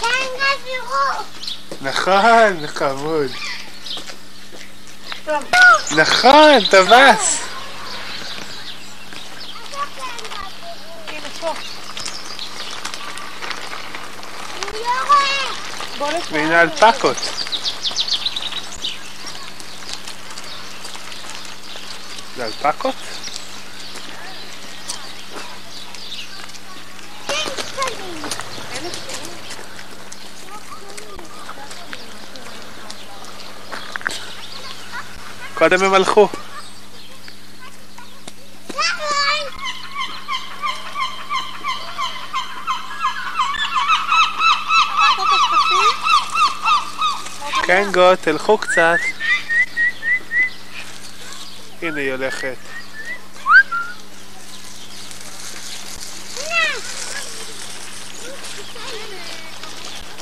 כן, 0.00 0.26
גזירו! 0.36 1.24
נכון, 1.80 2.66
חמוד. 2.66 3.30
נכון, 5.90 6.64
טווס. 6.70 7.42
הנה 11.08 11.28
פה. 11.40 11.48
הוא 14.62 14.72
לא 14.72 14.90
רואה! 15.06 15.65
בוא 15.98 16.08
לפה. 16.10 16.34
והנה 16.34 16.62
אלפקות. 16.62 17.16
זה 22.36 22.44
אלפקות? 22.44 22.94
קודם 35.54 35.84
הם 35.84 35.94
הלכו. 35.94 36.28
כן 47.66 47.92
גו, 47.92 48.16
תלכו 48.20 48.58
קצת. 48.58 48.98
הנה 51.82 52.00
היא 52.00 52.12
הולכת. 52.12 52.56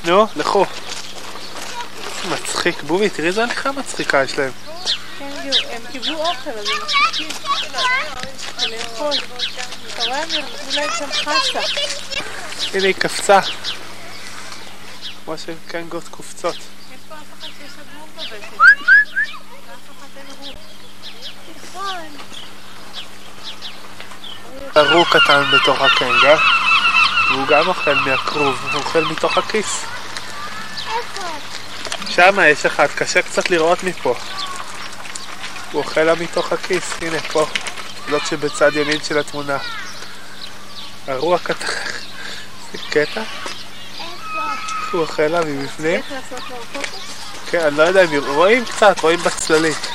נו, 0.04 0.26
לכו. 0.36 0.66
מצחיק. 2.30 2.82
בובי, 2.82 3.10
תראי 3.10 3.28
איזה 3.28 3.42
הליכה 3.42 3.72
מצחיקה 3.72 4.22
יש 4.22 4.38
להם. 4.38 4.52
כן, 5.18 5.50
הם 5.70 5.82
קיבלו 5.92 6.18
אוכל, 6.18 6.50
אז 6.50 6.68
הם. 6.68 7.26
לאכול. 8.70 9.12
אתה 9.94 10.04
רואה, 10.04 10.22
הם 10.22 10.28
נתנו 10.28 10.72
להם 10.72 10.90
שם 10.98 11.12
חסה. 11.12 11.60
הנה 12.74 12.86
היא 12.86 12.94
קפצה. 12.94 13.40
כמו 15.24 15.34
שקנגות 15.38 16.08
קופצות. 16.08 16.56
ארור 24.76 25.04
קטן 25.10 25.42
בתוך 25.52 25.80
הקנגה, 25.80 26.36
והוא 27.30 27.46
גם 27.46 27.68
אוכל 27.68 27.94
מהכרוב, 27.94 28.58
הוא 28.72 28.80
אוכל 28.80 29.04
מתוך 29.04 29.38
הכיס. 29.38 29.84
שמה 32.08 32.48
יש 32.48 32.66
אחד, 32.66 32.86
קשה 32.86 33.22
קצת 33.22 33.50
לראות 33.50 33.84
מפה. 33.84 34.14
הוא 35.72 35.82
אוכל 35.82 36.00
לה 36.00 36.14
מתוך 36.14 36.52
הכיס, 36.52 36.84
הנה 37.02 37.20
פה, 37.20 37.46
זאת 38.10 38.26
שבצד 38.26 38.76
ימין 38.76 39.02
של 39.02 39.18
התמונה. 39.18 39.58
ארור 41.08 41.38
קטן, 41.38 41.66
זה 42.72 42.78
קטע? 42.90 43.22
הוא 44.92 45.00
אוכל 45.00 45.22
לה 45.22 45.40
מבפנים? 45.44 46.00
איך 47.54 47.64
לעשות 47.64 47.66
לו 47.66 47.66
פוטו? 47.66 47.66
כן, 47.66 47.66
אני 47.66 47.76
לא 47.76 47.82
יודע 47.82 48.04
אם 48.04 48.34
רואים 48.34 48.64
קצת, 48.64 49.00
רואים 49.00 49.18
בצללית. 49.20 49.86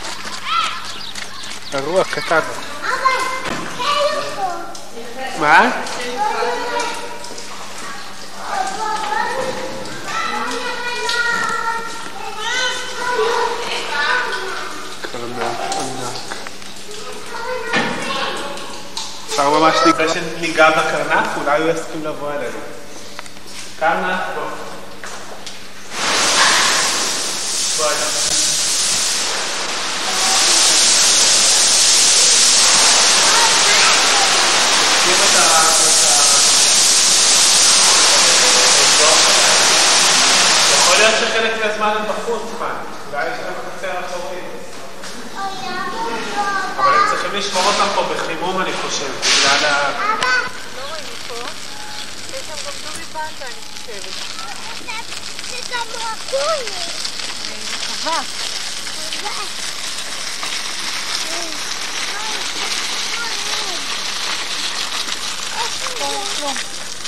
ארור 1.75 2.03
קטן. 2.03 2.39
מה? 5.39 5.71
ענק, 15.13 15.59
ענק. 15.79 16.35
אפשר 19.29 19.49
ממש 19.49 19.75
לפני 19.85 20.09
שניגע 20.09 20.69
בקרנף, 20.69 21.27
אולי 21.37 21.61
הוא 21.61 21.69
יסכים 21.69 22.05
לבוא 22.05 22.31
אלינו. 22.31 22.59
קרנף, 23.79 24.19
בוא. 24.35 24.43
בוא 27.77 27.85
אליו. 27.85 28.09
תשים 34.99 35.15
את 35.23 35.39
ה... 35.39 35.61
את 35.61 36.03
ה- 36.05 36.39
יכול 40.73 40.95
להיות 40.97 41.13
שחלק 41.19 41.51
מהזמן 41.65 41.93
הם 41.99 42.03
בחוץ 42.09 42.41
כאן, 42.59 42.75
אולי 43.11 43.25
יש 43.25 43.39
להם 43.43 43.53
חצר 43.77 43.99
אחורית. 44.05 44.43
אבל 46.77 46.93
הם 46.93 47.09
צריכים 47.09 47.39
לשמור 47.39 47.63
אותם 47.65 47.87
פה 47.95 48.13
בחימום, 48.13 48.61
אני 48.61 48.71
חושב, 48.73 49.11
בגלל 49.21 49.65
ה... 49.65 49.89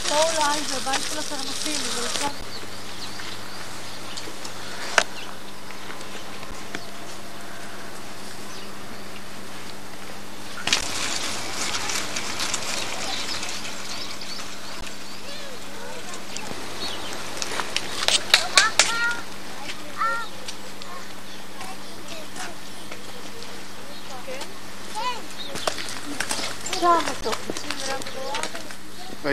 לא 0.09 0.23
אולי, 0.23 0.59
זה 0.67 0.77
הבית 0.77 1.01
של 1.11 1.19
הקרנפים, 1.19 1.81
אבל 1.93 2.05
עכשיו... 2.05 2.30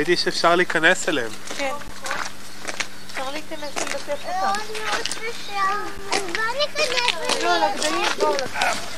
ראיתי 0.08 0.22
שאפשר 0.22 0.54
להיכנס 0.54 1.08
אליהם. 1.08 1.30
כן. 1.58 1.74
אפשר 3.12 3.30
להיכנס 3.30 3.70
וללטף 3.76 4.24
אותם. 4.26 4.60
אז 6.12 6.22
בוא 6.22 6.42
ניכנס 6.58 7.42
לא, 7.42 7.56
לגדלים, 7.58 8.06
בואו 8.18 8.34
לקחת. 8.34 8.97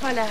Voilà. 0.00 0.26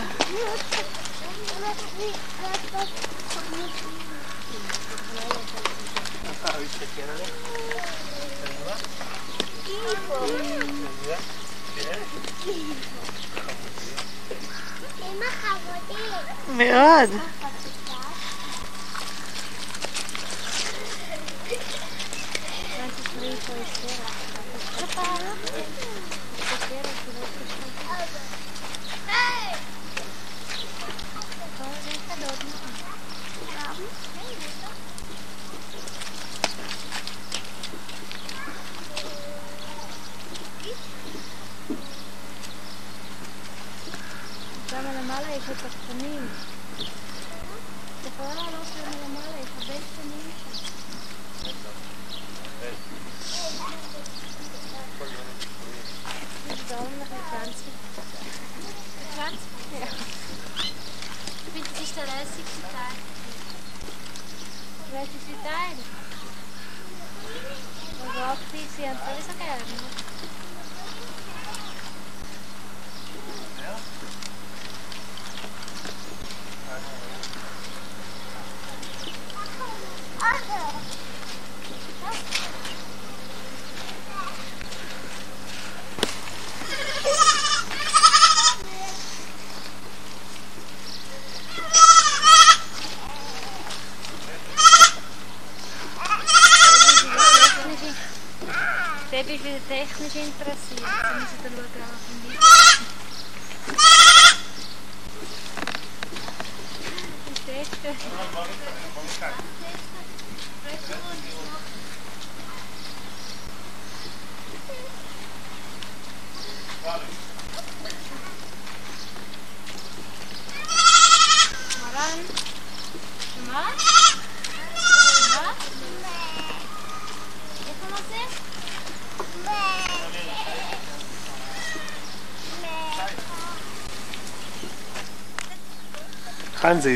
אמא 15.01 15.25
חמודי. 15.41 16.03
מאוד. 16.47 17.09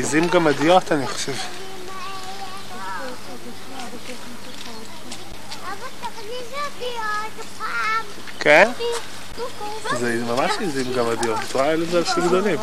עיזים 0.08 0.28
גמדיות, 0.28 0.92
אני 0.92 1.06
חושב. 1.06 1.32
כן? 8.40 8.70
זה 9.98 10.22
ממש 10.26 10.50
עיזים 10.60 10.92
גמדיות. 10.92 11.38
את 11.48 11.52
רואה 11.52 11.72
איזה 11.72 11.98
אנשים 11.98 12.26
גדולים. 12.26 12.60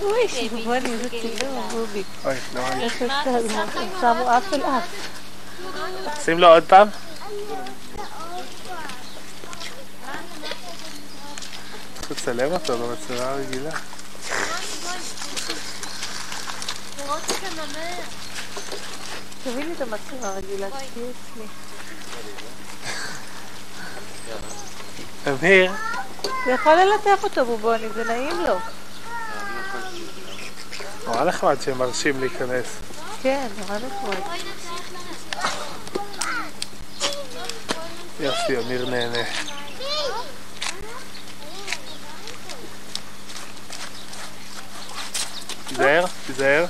אוי, 0.00 0.48
בואי 0.64 0.78
איזה 0.78 1.08
צילום, 1.08 1.68
רובי. 1.72 2.02
אוי, 2.24 2.34
נורא. 2.54 2.70
איך 2.70 3.02
אפשר? 3.02 3.30
שמו 4.00 4.36
אף 4.36 4.52
אל 4.52 4.62
אף. 4.62 4.82
שים 6.24 6.38
לו 6.38 6.48
עוד 6.48 6.64
פעם. 6.68 6.88
צריך 11.94 12.10
לצלם 12.10 12.52
אותו 12.52 12.78
במצלמה 12.78 13.30
הרגילה. 13.30 13.70
לראות 13.70 13.82
את 16.94 16.98
הנמר. 16.98 17.01
תביא 19.44 19.64
לי 19.64 19.72
את 19.72 19.80
המצלמה 19.80 20.28
הרגילה, 20.28 20.70
תהיי 20.70 20.86
אצלי. 20.88 21.44
אמיר, 25.28 25.72
אתה 26.20 26.50
יכול 26.50 26.74
ללטף 26.74 27.24
אותו 27.24 27.44
בובוני, 27.44 27.88
זה 27.94 28.04
נעים 28.04 28.40
לו. 28.40 28.54
נורא 31.06 31.24
נחמד 31.24 31.56
שהם 31.64 31.78
מרשים 31.78 32.20
להיכנס. 32.20 32.66
כן, 33.22 33.46
נורא 33.58 33.78
נחמד. 33.78 34.18
יופי, 38.20 38.58
אמיר 38.58 38.90
נהנה. 38.90 39.24
תיזהר, 45.72 46.04
תיזהר. 46.26 46.64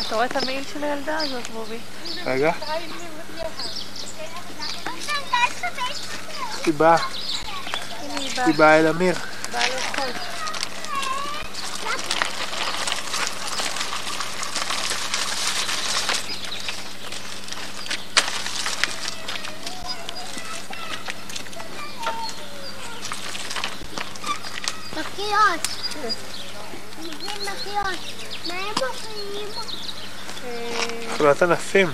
אתה 0.00 0.14
רואה 0.14 0.26
את 0.26 0.36
המעיל 0.36 0.64
של 0.72 0.84
הילדה 0.84 1.18
הזאת, 1.18 1.48
רובי? 1.52 1.78
רגע. 2.26 2.52
היא 6.66 6.74
באה. 6.74 6.96
היא 8.46 8.54
באה 8.54 8.78
אל 8.78 8.86
אמיר. 8.86 9.14
באה 9.52 9.68
לאכול. 9.68 10.33
מכיות. 25.24 25.68
זה 27.02 27.52
מכיות. 27.52 27.98
מה 28.48 28.54
הם 28.54 28.74
מוכרים? 28.74 29.48
אכלת 31.14 31.42
ענפים. 31.42 31.88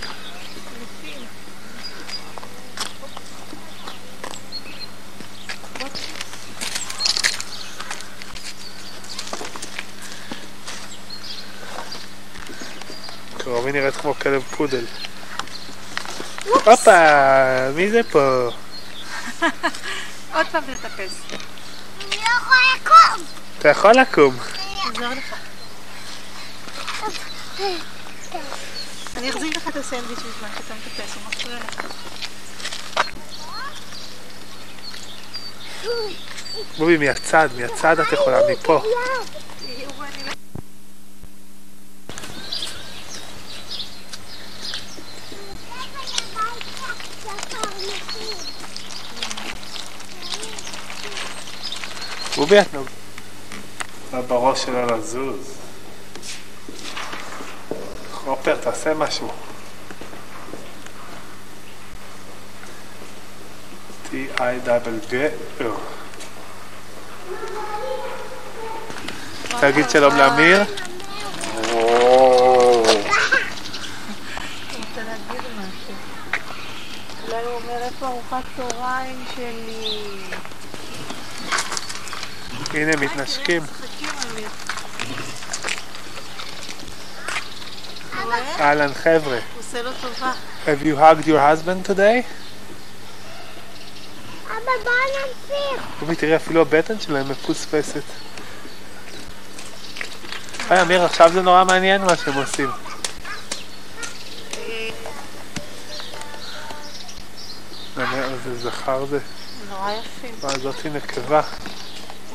קרומי 13.38 13.72
נראית 13.72 13.96
כמו 13.96 14.14
כלב 14.14 14.42
פודל. 14.42 14.84
הופה, 16.64 17.70
מי 17.74 17.90
זה 17.90 18.00
פה? 18.10 18.48
עוד 20.34 20.46
פעם 20.52 20.62
תטפס. 20.74 21.49
יכולה 22.50 22.74
לקום. 22.76 23.24
אתה 23.58 23.68
יכול 23.68 23.92
לקום. 23.92 24.36
אני 29.16 29.30
אחזיר 29.30 29.50
לך 29.56 29.68
את 29.68 29.76
הסנדוויץ' 29.76 30.18
בזמן 30.18 30.48
שאתה 30.56 30.74
מטפס, 30.74 31.14
הוא 31.14 31.22
מפריע 31.28 31.56
לך. 31.56 31.80
בובי, 36.78 36.96
מהצד, 36.96 37.48
מהצד 37.56 38.00
את 38.00 38.12
יכולה, 38.12 38.38
מפה. 38.52 38.82
מה 54.12 54.22
בראש 54.22 54.62
שלו 54.62 54.86
לזוז? 54.86 55.54
חופר, 58.12 58.56
תעשה 58.56 58.94
משהו. 58.94 59.28
T-I-G-G 64.10 65.14
תגיד 69.60 69.90
שלום 69.90 70.16
לאמיר. 70.16 70.58
רוצה 70.58 70.72
להגיד 74.96 75.42
משהו. 75.58 75.94
אולי 77.24 77.42
הוא 77.44 77.52
אומר 77.52 77.82
איפה 77.82 78.06
ארוחת 78.06 78.44
צהריים 78.56 79.24
שלי. 79.34 80.20
הנה, 82.74 82.96
מתנשקים. 82.96 83.62
אהלן, 88.60 88.94
חבר'ה. 88.94 89.38
הוא 89.38 89.40
עושה 89.58 89.82
לו 89.82 89.90
טובה. 90.00 90.32
Have 90.66 90.82
you 90.84 90.96
hugged 90.98 91.26
your 91.26 91.38
husband 91.38 91.88
today? 91.88 92.22
אבא, 94.46 94.72
בוא 94.84 94.92
נמשיך. 94.92 95.86
בובי, 96.00 96.16
תראי, 96.16 96.36
אפילו 96.36 96.60
הבטן 96.60 97.00
שלהם 97.00 97.28
מפוספסת. 97.28 98.02
היי, 100.70 100.82
אמיר, 100.82 101.04
עכשיו 101.04 101.30
זה 101.32 101.42
נורא 101.42 101.64
מעניין 101.64 102.04
מה 102.04 102.16
שהם 102.16 102.34
עושים. 102.34 102.70
זה 108.44 108.58
זכר 108.58 109.04
זה. 109.04 109.18
נורא 109.70 109.90
יפים. 109.90 110.34
מה, 110.42 110.58
זאתי 110.58 110.90
נקבה. 110.90 111.42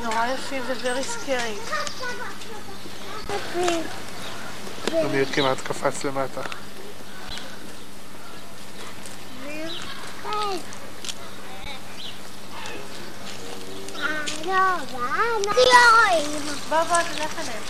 נורא 0.06 0.26
יפים 0.26 0.62
ו-very 0.66 1.04
scary. 1.04 1.58
אמיר 5.04 5.26
כמעט 5.32 5.60
קפץ 5.60 6.04
למטה. 6.04 6.40
בוא 16.68 16.82
בוא, 16.82 16.96
תלך 17.02 17.34
אליהם. 17.38 17.62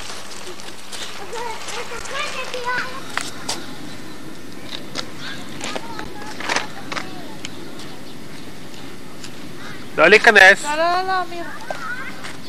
לא 9.97 10.09
להיכנס. 10.09 10.65
לא, 10.65 10.77
לא, 10.77 11.03
לא, 11.07 11.23
אמיר. 11.23 11.45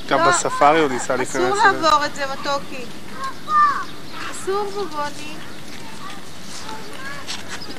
גם 0.08 0.20
לא. 0.20 0.32
בספארי 0.32 0.80
הוא 0.80 0.90
ניסה 0.90 1.16
להיכנס 1.16 1.36
אסור. 1.36 1.56
לעבור 1.56 2.06
את 2.06 2.16
זה, 2.16 2.26
מתוקי. 2.34 2.86
אסור 4.32 4.72
בובוני. 4.74 5.36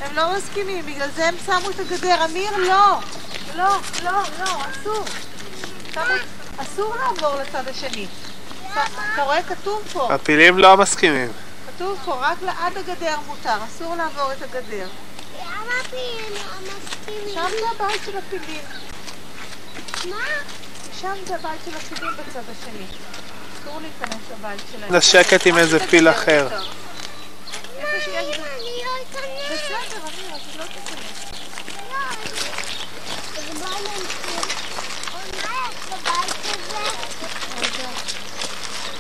הם 0.01 0.17
לא 0.17 0.37
מסכימים, 0.37 0.87
בגלל 0.87 1.09
זה 1.17 1.29
הם 1.29 1.35
שמו 1.47 1.71
את 1.71 1.81
הגדר. 1.81 2.25
אמיר, 2.25 2.57
לא. 2.57 2.99
לא, 3.57 3.69
לא, 4.05 4.13
לא, 4.39 4.45
אסור. 4.45 5.05
אסור 6.57 6.95
לעבור 6.97 7.35
לצד 7.37 7.69
השני. 7.69 8.07
אתה 9.15 9.23
רואה? 9.23 9.43
כתוב 9.43 9.83
פה. 9.93 10.15
הפילים 10.15 10.59
לא 10.59 10.77
מסכימים. 10.77 11.33
כתוב 11.67 11.99
פה, 12.05 12.15
רק 12.21 12.39
עד 12.59 12.79
הגדר 12.79 13.17
מותר, 13.27 13.57
אסור 13.67 13.97
לעבור 13.97 14.33
את 14.33 14.43
הגדר. 14.43 14.89
למה 15.39 15.73
פילים 15.91 16.33
לא 16.33 16.73
מסכימים? 16.79 17.35
שם 17.35 17.47
זה 17.51 17.85
הבית 17.85 18.01
של 18.05 18.19
הפילים. 18.19 18.61
מה? 20.11 20.17
שם 21.01 21.15
זה 21.27 21.35
הבית 21.35 21.61
של 21.65 21.77
הפילים 21.77 22.13
בצד 22.13 22.41
השני. 22.51 22.87
אסור 23.63 23.81
להיכנס 23.81 24.23
לבית 24.33 24.61
שלהם. 24.73 24.95
נשקת 24.95 25.47
עם 25.47 25.59
איזה 25.59 25.87
פיל 25.87 26.09
אחר. 26.09 26.49
איפה 27.79 28.05
שיש... 28.05 28.15
אני 28.15 28.83
לא 28.85 28.91
אכנס. 29.03 29.45
בסדר, 29.51 30.01
אמיר, 30.01 30.35
אז 30.35 30.57
לא 30.57 30.65
תיכנס. 30.65 31.19
אז 33.37 33.45
בוא 33.59 33.69
נמשיך. 33.69 34.59
מה 35.13 35.21
יש 35.25 35.77
בבית 35.87 36.35
הזה? 36.45 37.09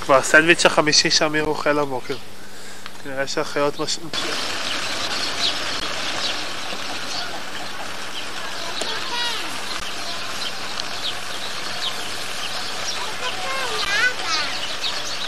כבר 0.00 0.16
הסנדוויץ' 0.16 0.66
החמישי 0.66 1.10
שאמיר 1.10 1.44
אוכל 1.44 1.78
הבוקר. 1.78 2.16
נראה 3.06 3.26
שהחיות 3.26 3.80
מש... 3.80 3.98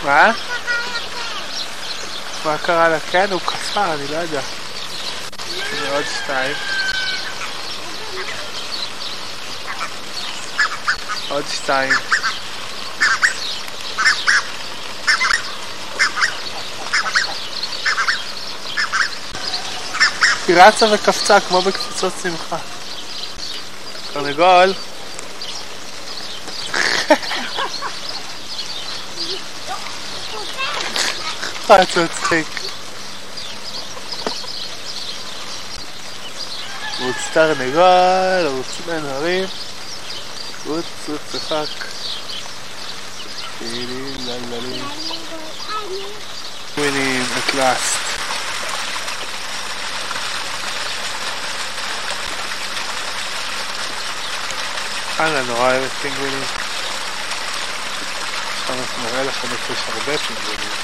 מה? 0.04 0.32
מה 2.44 2.58
קרה 2.58 2.88
לה? 2.88 3.00
כן, 3.00 3.26
הוא 3.30 3.40
קפא, 3.40 3.94
אני 3.94 4.08
לא 4.08 4.16
יודע. 4.16 4.40
עוד 5.92 6.04
שתיים. 6.14 6.56
עוד 11.28 11.44
שתיים. 11.54 11.92
היא 20.48 20.56
רצה 20.56 20.86
וקפצה 20.92 21.40
כמו 21.40 21.62
בקפיצות 21.62 22.12
שמחה. 22.22 22.56
תרנגול. 24.12 24.74
רץ 31.70 31.96
מצחיק. 31.96 32.46
רוץ 37.00 37.16
תרנגול, 37.32 38.46
רוץ 38.46 38.66
בין 38.86 39.04
הרים. 39.06 39.44
רוץ, 40.66 40.84
רוץ, 41.08 41.20
צחק. 41.32 41.84
winning 46.76 47.26
at 47.38 47.54
last. 47.54 47.94
אנה 55.20 55.42
נורא 55.42 55.60
אוהבת 55.60 55.90
פינגווינים. 56.02 56.44
עכשיו 58.60 58.76
אנחנו 58.78 59.02
נראה 59.02 59.24
לכם 59.24 59.48
איפה 59.52 59.72
יש 59.72 59.78
הרבה 59.88 60.18
פינגווינים. 60.18 60.83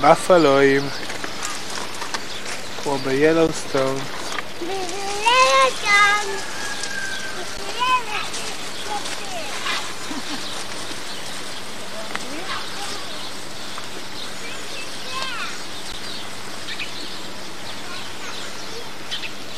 בפלואים, 0.00 0.88
כמו 2.82 2.98
ביילוסטון. 2.98 3.98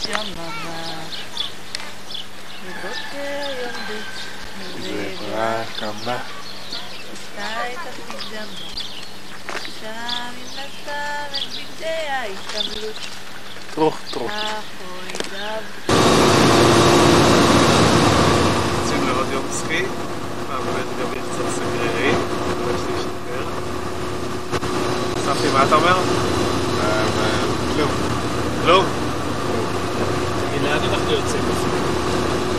שממה, 0.03 0.95
מבוקר 2.67 3.47
יום 3.63 3.73
בית, 3.89 4.05
זה 4.83 5.15
רק 5.35 5.83
אמה. 5.83 6.19
עשתה 7.13 7.73
את 7.73 7.79
הפג'מה, 7.89 8.69
שם 9.81 10.35
היא 10.37 10.45
נסעה 10.47 11.27
את 11.27 11.33
ההתעמלות. 12.23 12.95
טרוך 13.75 13.99
טרוך. 14.11 14.31
אחוי 14.31 15.13
דב. 15.13 15.93
רוצים 18.81 19.09
לראות 19.09 19.27
יום 19.33 19.45
סקי? 19.53 19.83
אה, 19.83 20.57
באמת 20.57 20.87
גם 21.01 21.13
יהיה 21.13 21.25
קצת 21.25 21.45
סגרירי, 21.55 22.13
מקווה 22.13 22.79
שזה 22.79 22.91
ישתפר. 22.97 23.45
ספי, 25.25 25.49
מה 25.53 25.65
אתה 25.65 25.75
אומר? 25.75 25.99
כלום. 27.75 27.91
כלום? 28.65 28.85
תגיד, 30.51 30.63
לאן 30.63 30.79
אנחנו 30.93 31.13
יוצאים? 31.13 31.43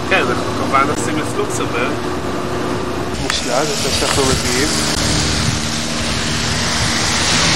כן, 0.10 0.24
אנחנו 0.30 0.54
כמובן 0.58 0.88
נוסעים 0.88 1.18
לפלוקסמברג. 1.20 1.92
מושלג, 3.24 3.66
לפני 3.72 3.92
שאנחנו 4.00 4.24
מגיעים. 4.24 5.03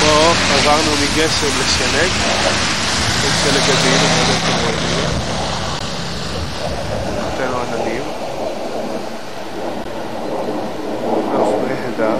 פה 0.08 0.34
עברנו 0.54 0.92
מגשם 1.02 1.48
לשלג. 1.60 2.12
יש 3.24 3.34
שלג 3.44 3.64
עדין, 3.64 3.94
אני 3.94 4.18
לא 4.18 4.22
יודע 4.22 4.34
אם 4.34 4.40
אתם 4.44 4.64
רואים 4.64 4.78
את 4.78 4.90
זה. 4.90 5.08
נותן 7.24 7.48
לו 7.52 7.58
עננים. 7.62 8.02
נוף 11.34 11.50
נהדר. 11.68 12.18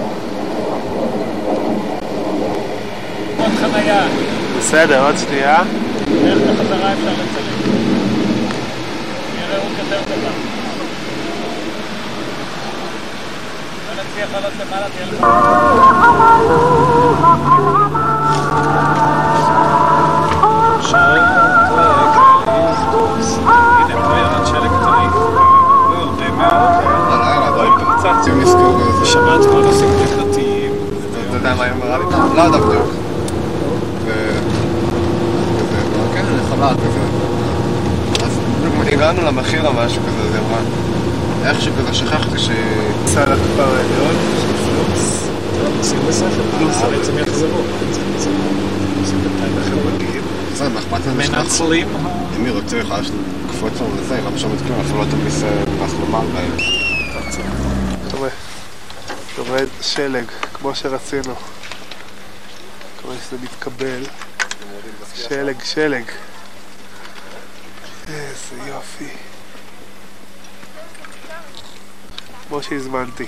עוד. 3.38 4.08
בסדר, 4.58 5.06
עוד 5.06 5.14
שנייה. 5.18 5.56
איך 5.56 6.38
בחזרה 6.38 6.92
אפשר 6.92 7.12
לצלם? 7.12 7.72
נראה 9.34 9.58
הוא 9.58 9.70
יותר 9.78 10.00
טובה. 10.02 10.47
לא 14.18 14.24
נצליח 14.24 14.32
לעלות 14.32 14.52
למעלה, 14.60 14.86
תהיה 14.90 15.06
לך... 15.06 15.18
שמעת 29.04 29.40
כל 29.50 29.62
נושאים 29.62 29.90
דקדתיים. 29.90 30.72
אתה 31.28 31.36
יודע 31.36 31.54
מה 31.54 31.64
היא 31.64 31.72
אמרה 31.72 31.98
לי? 31.98 32.04
לא 32.36 32.42
יודע 32.42 32.58
בדיוק. 32.58 32.86
ו... 34.04 34.10
כזה, 36.14 36.14
כן, 36.14 36.24
חבל 36.50 36.74
כזה. 36.74 37.00
אז 38.24 38.38
הגענו 38.92 39.22
למחיר 39.22 39.66
או 39.66 39.72
משהו 39.72 40.02
כזה, 40.02 40.38
היא 40.38 40.46
אמרה, 40.48 40.60
איכשהו 41.48 41.72
כזה 41.78 41.94
שכחתי. 41.94 42.38
סע 43.06 43.24
לכפר 43.24 43.76
העליון, 43.76 44.16
פלוס. 44.64 45.24
יחזרו. 47.18 47.62
עושים 49.00 49.20
בינתיים 49.22 49.58
איך 49.58 49.66
הם 49.72 49.94
מגיעים. 49.94 50.22
בסדר, 50.52 50.68
מה 50.68 50.80
אכפת 50.80 51.06
לנו 51.06 51.14
מנצלים. 51.14 51.88
אם 52.36 52.44
היא 52.44 52.52
רוצה, 52.52 52.76
היא 52.76 52.82
יכולה 52.82 53.00
לקפוץ 53.00 53.72
לנו 53.80 53.96
לזה, 54.00 54.14
היא 54.14 54.24
לא 54.24 54.30
משלמת 54.30 54.58
כלום, 54.66 54.80
אפילו 54.80 54.98
לא 54.98 55.04
תמיס 55.10 55.42
מס 55.82 55.92
לומר 56.00 56.22
להם. 56.34 56.56
יורד 59.38 59.68
שלג, 59.80 60.24
כמו 60.54 60.74
שרצינו. 60.74 61.34
מקווה 62.96 63.16
שזה 63.16 63.36
מתקבל. 63.42 64.02
שלג, 65.14 65.56
שלג. 65.64 66.04
איזה 68.08 68.68
יופי. 68.68 69.08
כמו 72.58 72.62
שהזמנתי. 72.64 73.26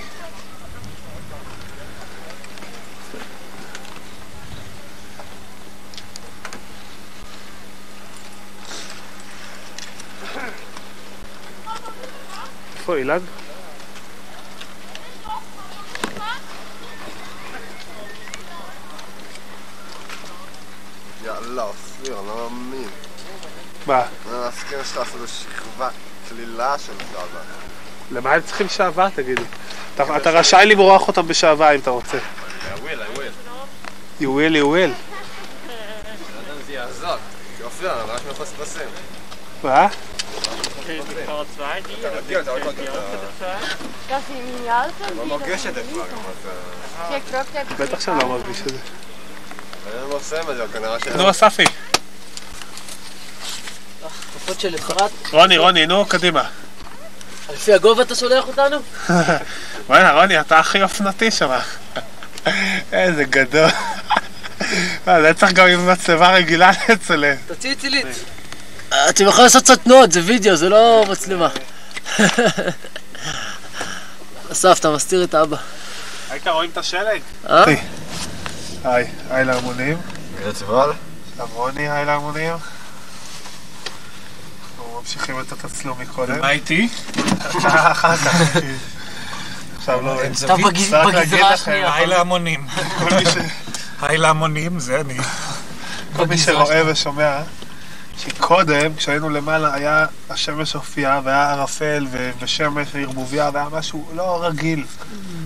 איפה? 12.75 12.97
אילן? 12.97 13.19
יאללה, 21.23 21.63
אופיר, 21.63 22.21
לא 22.21 22.49
מאמין. 22.51 22.89
מה? 23.87 24.03
מסכים 24.25 24.79
שלך 24.83 24.97
אפילו 24.97 25.27
שכבה 25.27 25.89
כלילה 26.29 26.77
של 26.77 26.93
שעווה. 27.11 27.70
למה 28.11 28.33
הם 28.33 28.41
צריכים 28.41 28.69
שעווה, 28.69 29.09
תגידי? 29.15 29.41
אתה, 29.95 30.17
אתה 30.17 30.29
רשאי 30.29 30.65
למרוח 30.65 31.07
אותם 31.07 31.27
בשעווה 31.27 31.71
אם 31.71 31.79
אתה 31.79 31.89
רוצה. 31.89 32.17
I 32.17 32.21
will, 32.77 33.17
I 33.17 33.17
will. 33.17 34.21
You 34.21 34.27
will, 34.27 34.55
you 34.55 34.65
will. 34.65 34.93
מה? 39.63 39.87
לא 45.19 45.35
בטח 47.79 47.99
שאני 47.99 48.19
לא 48.19 48.27
מרגיש 48.27 48.61
את 48.61 48.69
זה. 48.69 48.77
לא. 51.07 51.15
נו, 51.15 51.29
אספי. 51.29 51.63
רוני, 55.31 55.57
רוני, 55.57 55.85
נו, 55.85 56.05
קדימה. 56.05 56.43
לפי 57.53 57.73
הגובה 57.73 58.01
אתה 58.01 58.15
שולח 58.15 58.47
אותנו? 58.47 58.77
וואלה, 59.89 60.21
רוני, 60.21 60.39
אתה 60.39 60.59
הכי 60.59 60.83
אופנתי 60.83 61.31
שם. 61.31 61.51
איזה 62.93 63.23
גדול. 63.23 63.69
אה, 65.07 65.21
זה 65.21 65.33
צריך 65.33 65.51
גם 65.51 65.67
עם 65.67 65.91
מצלמה 65.91 66.31
רגילה 66.31 66.71
לצלם. 66.89 67.35
תוציא 67.47 67.75
צילית. 67.75 68.07
אתם 69.09 69.25
יכולים 69.25 69.43
לעשות 69.43 69.63
קצת 69.63 69.83
תנועות, 69.83 70.11
זה 70.11 70.21
וידאו, 70.25 70.55
זה 70.55 70.69
לא 70.69 71.05
מצלמה. 71.09 71.49
אסף, 74.51 74.79
אתה 74.79 74.91
מסתיר 74.91 75.23
את 75.23 75.35
אבא. 75.35 75.57
היית 76.29 76.47
רואים 76.47 76.69
את 76.69 76.77
השלג? 76.77 77.21
אה? 77.49 77.63
היי, 78.83 79.07
היי 79.29 79.45
להמונים. 79.45 79.97
גרץ 80.39 80.61
וואל? 80.61 80.89
שלום 81.35 81.49
רוני, 81.53 81.89
היי 81.89 82.05
להמונים. 82.05 82.53
ממשיכים 85.01 85.39
את 85.39 85.51
התצלום 85.51 86.01
מקודם. 86.01 86.33
ומה 86.37 86.49
איתי? 86.49 86.89
אחר 87.67 88.17
כך. 88.17 88.57
עכשיו 89.77 90.01
לא... 90.01 90.19
אתה 90.45 90.55
בגזרה 91.07 91.49
השנייה. 91.53 91.93
היי 91.95 92.07
להמונים. 92.07 92.67
כל 92.99 93.15
מי 93.15 93.25
ש- 93.25 93.51
היי 94.01 94.17
להמונים, 94.17 94.79
זה 94.79 95.01
אני. 95.01 95.17
כל 96.15 96.27
מי 96.27 96.37
שרואה 96.37 96.81
ושומע, 96.91 97.39
שקודם, 98.17 98.95
כשהיינו 98.95 99.29
למעלה, 99.29 99.73
היה 99.73 100.05
השמש 100.29 100.73
הופיעה, 100.73 101.19
והיה 101.23 101.51
ערפל 101.51 102.07
ושמש 102.39 102.87
וערבוביה, 102.93 103.49
והיה 103.53 103.67
משהו 103.71 104.09
לא 104.15 104.43
רגיל. 104.45 104.85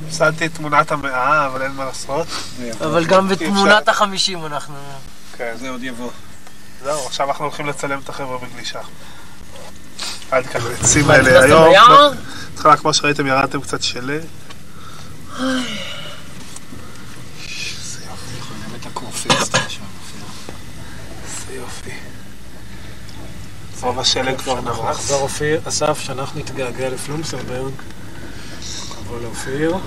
הפסדתי 0.07 0.45
את 0.45 0.51
תמונת 0.53 0.91
המאה, 0.91 1.45
אבל 1.45 1.61
אין 1.61 1.71
מה 1.71 1.85
לעשות. 1.85 2.27
אבל 2.81 3.05
גם. 3.05 3.27
בתמונת 3.27 3.89
החמישים 3.89 4.45
אנחנו... 4.45 4.75
כן. 5.37 5.51
זה 5.55 5.69
עוד 5.69 5.83
יבוא. 5.83 6.11
זהו, 6.83 7.05
עכשיו 7.07 7.27
אנחנו 7.29 7.45
הולכים 7.45 7.65
לצלם 7.65 7.99
את 8.03 8.09
החבר'ה 8.09 8.37
בגלישה. 8.37 8.79
עד 10.31 10.45
כאן, 10.47 10.61
העצים 10.61 11.09
האלה 11.09 11.43
היום. 11.43 11.69
ליער? 11.69 12.11
בהתחלה, 12.51 12.77
כמו 12.77 12.93
שראיתם, 12.93 13.27
ירדתם 13.27 13.61
קצת 13.61 13.83
יופי. 21.55 21.91
רוב 23.81 23.99
השלג 23.99 24.37
כבר 24.37 24.61
נרס. 24.61 24.79
נחזור 24.89 25.21
אופיר, 25.21 25.59
אסף, 25.67 25.99
שאנחנו 25.99 26.39
נתגעגע 26.39 26.89
לפלומסרברג. 26.89 27.73
נבוא 29.01 29.19
לאופיר. 29.21 29.77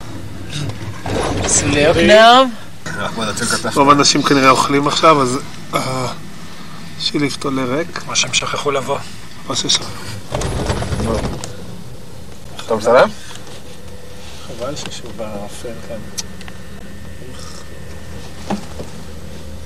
כתף. 3.46 3.76
רוב 3.76 3.90
האנשים 3.90 4.22
כנראה 4.22 4.50
אוכלים 4.50 4.86
עכשיו, 4.86 5.22
אז 5.22 5.38
אה, 5.74 6.06
שילפט 7.00 7.44
עולה 7.44 7.64
ריק. 7.64 8.02
מה 8.06 8.16
שהם 8.16 8.34
שכחו 8.34 8.70
לבוא. 8.70 8.98
או 9.48 9.56
ששם. 9.56 9.84
אתה 12.66 12.76
מצלם? 12.76 13.08
חבל 14.46 14.76
ששוב 14.76 15.12
בערפל 15.16 15.68
כאן. 15.88 15.96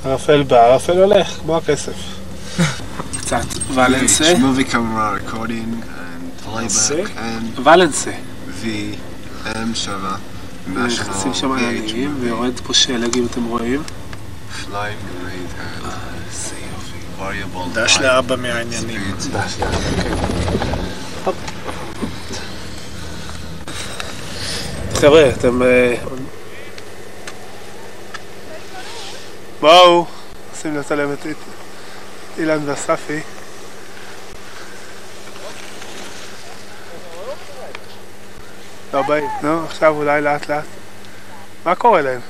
ערפל 0.04 0.42
בא, 0.42 0.56
ערפל 0.56 0.98
הולך, 0.98 1.28
כמו 1.28 1.56
הכסף. 1.56 1.92
קצת. 3.18 3.44
ולנסה. 3.74 4.34
ולנסה. 7.64 8.12
V 8.62 8.64
M 9.44 9.74
שווה 9.74 10.16
נכנסים 10.66 11.34
שם 11.34 11.52
עננים, 11.52 12.16
ויורד 12.20 12.60
פה 12.66 12.74
שלג 12.74 13.18
אם 13.18 13.26
אתם 13.26 13.44
רואים. 13.44 13.82
flying 14.64 15.24
great 15.24 15.52
דש 17.72 17.98
לאבא 17.98 18.36
מהעניינים. 18.36 19.00
speed. 19.18 19.52
חבר'ה, 24.94 25.30
אתם... 25.38 25.62
אה, 25.62 25.94
בואו, 29.60 30.06
נשים 30.52 30.78
לצלם 30.78 31.12
את 31.12 31.26
אילן 32.38 32.68
ואספי. 32.68 33.20
לא 38.94 39.02
באים. 39.02 39.28
נו, 39.42 39.64
עכשיו 39.64 39.96
אולי 39.96 40.20
לאט 40.20 40.48
לאט. 40.48 40.64
מה 41.64 41.74
קורה 41.74 42.02
להם? 42.02 42.20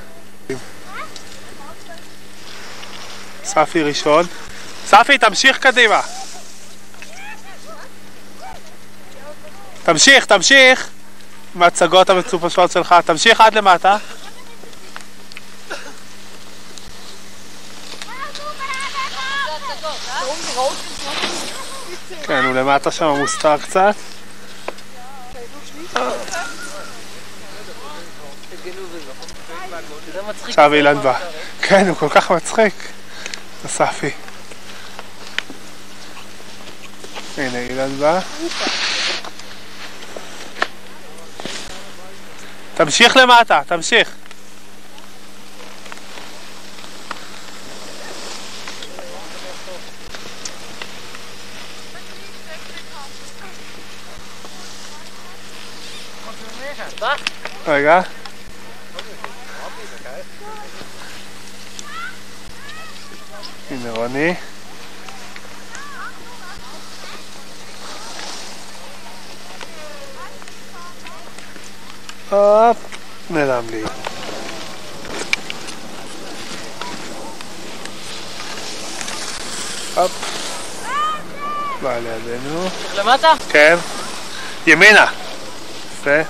ספי 3.45 3.83
ראשון. 3.83 4.27
ספי, 4.87 5.19
תמשיך 5.19 5.59
קדימה. 5.59 6.01
תמשיך, 9.85 10.25
תמשיך. 10.25 10.89
מההצגות 11.55 12.11
המצופשות 12.11 12.73
שלך. 12.73 12.95
תמשיך 13.05 13.41
עד 13.41 13.55
למטה. 13.55 13.97
כן, 22.23 22.45
הוא 22.45 22.55
למטה 22.55 22.91
שם 22.91 23.07
מוסתר 23.07 23.57
קצת. 23.59 23.95
עכשיו 30.45 30.75
אילן 30.75 31.03
בא. 31.03 31.19
כן, 31.63 31.89
הוא 31.89 31.97
כל 31.97 32.09
כך 32.09 32.31
מצחיק. 32.31 32.75
אספי. 33.67 34.11
הנה 37.39 37.59
אילן 37.59 37.97
בא. 37.99 38.21
תמשיך 42.75 43.17
למטה, 43.17 43.63
תמשיך. 43.67 44.09
רגע. 57.67 58.01
הנה 63.71 63.91
רוני. 63.91 64.35
הופ, 72.33 72.77
נעלם 73.31 73.65
לי. 73.71 73.83
הופ. 79.95 80.13
בא 81.83 81.99
לידינו. 81.99 82.69
למטה? 82.95 83.33
כן. 83.49 83.77
ימינה. 84.67 85.07
יפה. 85.93 86.21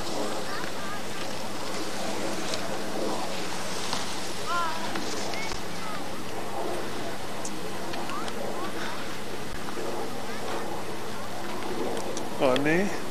רוני. 12.39 13.02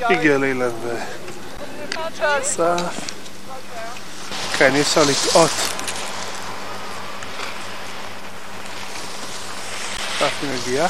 הגיע 0.00 0.38
לאילן 0.38 0.70
וסף. 2.40 3.16
כן, 4.58 4.74
אי 4.74 4.80
אפשר 4.80 5.02
לטעות. 5.02 5.50
סף 10.18 10.32
היא 10.42 10.50
מגיעה. 10.50 10.88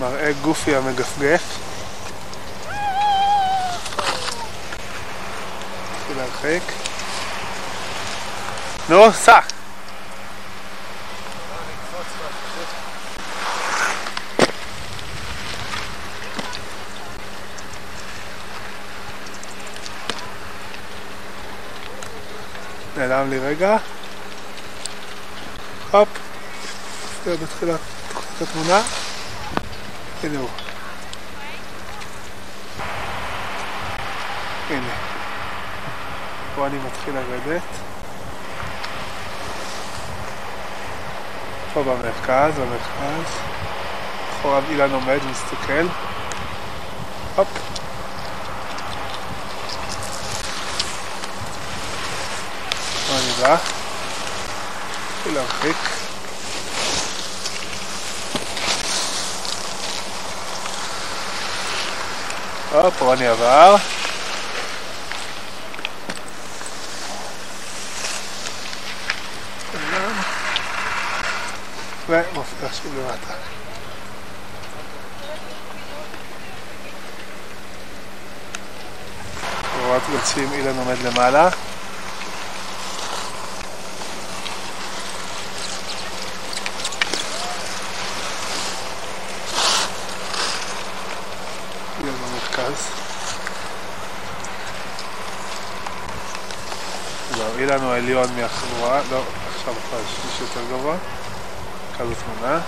מראה 0.00 0.32
גופי 0.42 0.76
המגפגף. 0.76 1.42
להרחיק. 6.16 6.62
נו, 8.88 9.12
סע! 9.12 9.55
נעלם 22.96 23.30
לי 23.30 23.38
רגע. 23.38 23.76
הופ. 25.90 26.08
זה 27.24 27.36
בתחילת 27.36 27.80
התמונה. 28.42 28.82
הנה 30.22 30.38
הוא. 30.38 30.48
הנה. 34.70 34.92
פה 36.54 36.66
אני 36.66 36.78
מתחיל 36.78 37.14
לרדת. 37.14 37.62
פה 41.74 41.82
במרכז, 41.82 42.58
במרכז. 42.58 43.32
אחוריו 44.30 44.62
אילן 44.70 44.92
עומד 44.92 45.18
ומסתכל. 45.24 45.86
הופ. 47.36 47.48
פה 53.06 53.12
אני 53.12 53.32
בא. 53.42 53.56
מתחיל 55.16 55.34
להרחיק. 55.34 55.76
הופ, 62.72 63.02
רוני 63.02 63.26
עבר. 63.26 63.76
ומופיע 72.08 72.68
שוב 72.82 72.94
למטה. 72.98 73.34
חבורת 79.72 80.02
גולשים 80.10 80.52
אילן 80.52 80.78
עומד 80.78 80.98
למעלה. 81.04 81.48
אילן 92.00 92.12
במרכז. 92.12 92.88
לא, 97.38 97.45
אילן 97.58 97.82
הוא 97.82 97.92
העליון 97.92 98.28
מהחבורה, 98.36 99.00
לא, 99.10 99.22
עכשיו 99.56 99.74
כבר 99.88 99.98
יש 99.98 100.24
מישהו 100.24 100.46
יותר 100.46 100.60
גבוה. 100.70 100.96
מרכז 101.98 102.10
התמונה. 102.10 102.60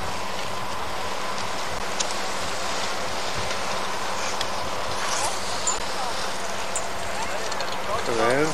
קרב. 8.06 8.52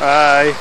היי. 0.00 0.52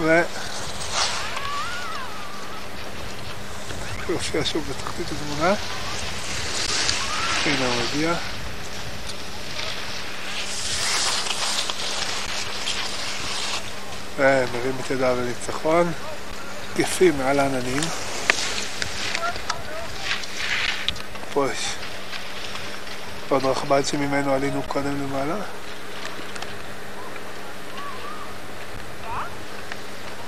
ו... 0.00 0.22
יופיע 4.08 4.44
שוב 4.44 4.64
בתחתית 4.70 5.06
התמונה. 5.12 5.54
הנה 7.46 7.66
הוא 7.66 7.74
מגיע. 7.84 8.14
ומרים 14.16 14.72
את 14.80 14.90
ידיו 14.90 15.16
לניצחון. 15.20 15.92
יפים 16.78 17.18
מעל 17.18 17.40
העננים. 17.40 17.82
פה 21.32 21.46
יש 21.52 21.74
עוד 23.28 23.44
רכבל 23.44 23.84
שממנו 23.84 24.32
עלינו 24.32 24.62
קודם 24.62 25.02
למעלה. 25.02 25.36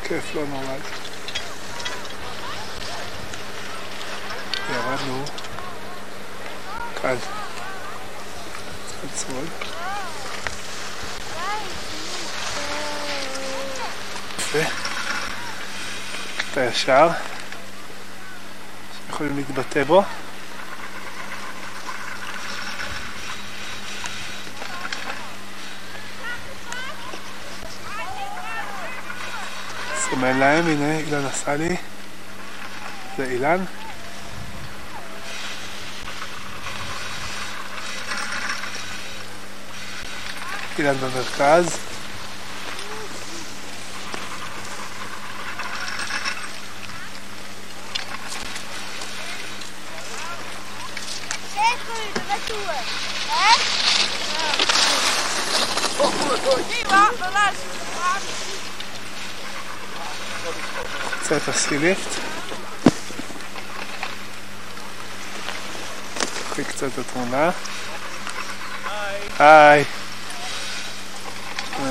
כיף 0.05 0.35
לא 0.35 0.43
נורמלי. 0.49 0.98
ירדנו 4.89 5.25
כאן. 7.03 7.17
צד 8.87 9.27
שמאל. 9.27 9.45
יפה. 14.39 14.59
קטע 16.37 16.65
ישר. 16.65 17.09
שיכולים 19.07 19.37
להתבטא 19.37 19.85
בו. 19.85 20.03
סימן 29.97 30.39
להם, 30.39 30.67
הנה 30.67 30.99
אילן 30.99 31.27
עשה 31.27 31.57
לי. 31.57 31.77
זה 33.17 33.25
אילן. 33.25 33.65
אילן 40.79 40.95
במרכז. 40.97 41.79
קצת 61.21 61.49
עשי 61.49 61.79
ליפט. 61.79 62.09
קחי 66.51 66.65
קצת 66.65 66.87
את 66.87 66.99
התמונה. 66.99 67.51
היי. 69.39 69.85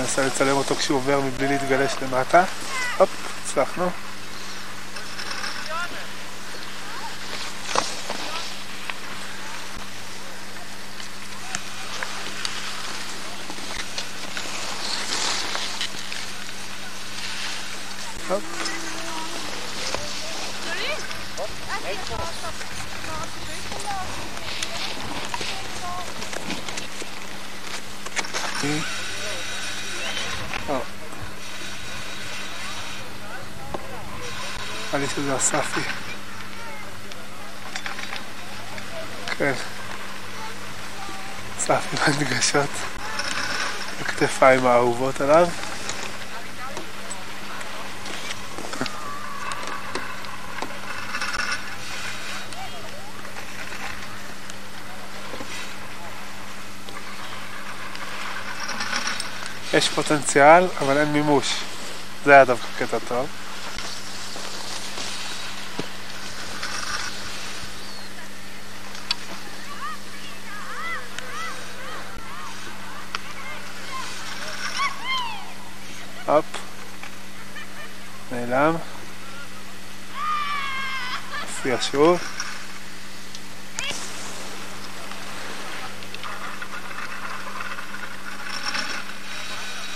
אני 0.07 0.15
מנסה 0.15 0.35
לצלם 0.35 0.57
אותו 0.57 0.75
כשהוא 0.75 0.97
עובר 0.97 1.19
מבלי 1.19 1.47
להתגלש 1.47 1.95
למטה. 2.01 2.43
הופ, 2.97 3.09
הצלחנו. 3.43 3.89
הופ. 18.29 18.57
או. 30.69 30.79
נראה 34.87 34.99
לי 34.99 35.07
שזה 35.15 35.37
אספי. 35.37 35.81
כן. 39.37 39.53
אספי 41.59 41.93
בהדגשות. 41.93 42.69
הכתפיים 44.47 44.67
האהובות 44.67 45.21
עליו. 45.21 45.47
יש 59.73 59.89
פוטנציאל, 59.89 60.67
אבל 60.81 60.97
אין 60.97 61.11
מימוש. 61.13 61.63
זה 62.25 62.33
היה 62.33 62.45
דווקא 62.45 62.85
קטע 62.85 62.97
טוב. 63.07 63.27
הופ. 76.27 76.45
נעלם. 78.31 78.75
מופיע 81.41 81.76
שוב. 81.91 82.19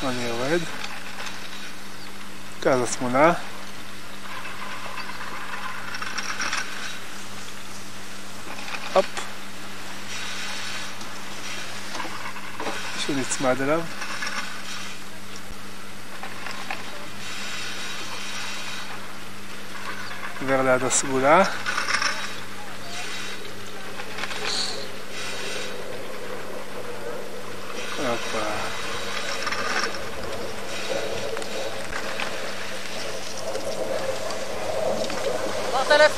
אני 0.04 0.24
יורד. 0.24 0.60
כאן 2.62 2.84
התמונה. 2.84 3.34
הופ. 8.94 9.06
מישהו 12.96 13.14
נצמד 13.16 13.62
אליו. 13.62 13.82
עובר 20.42 20.62
ליד 20.62 20.84
הסגולה. 20.84 21.44
הופה. 27.98 28.72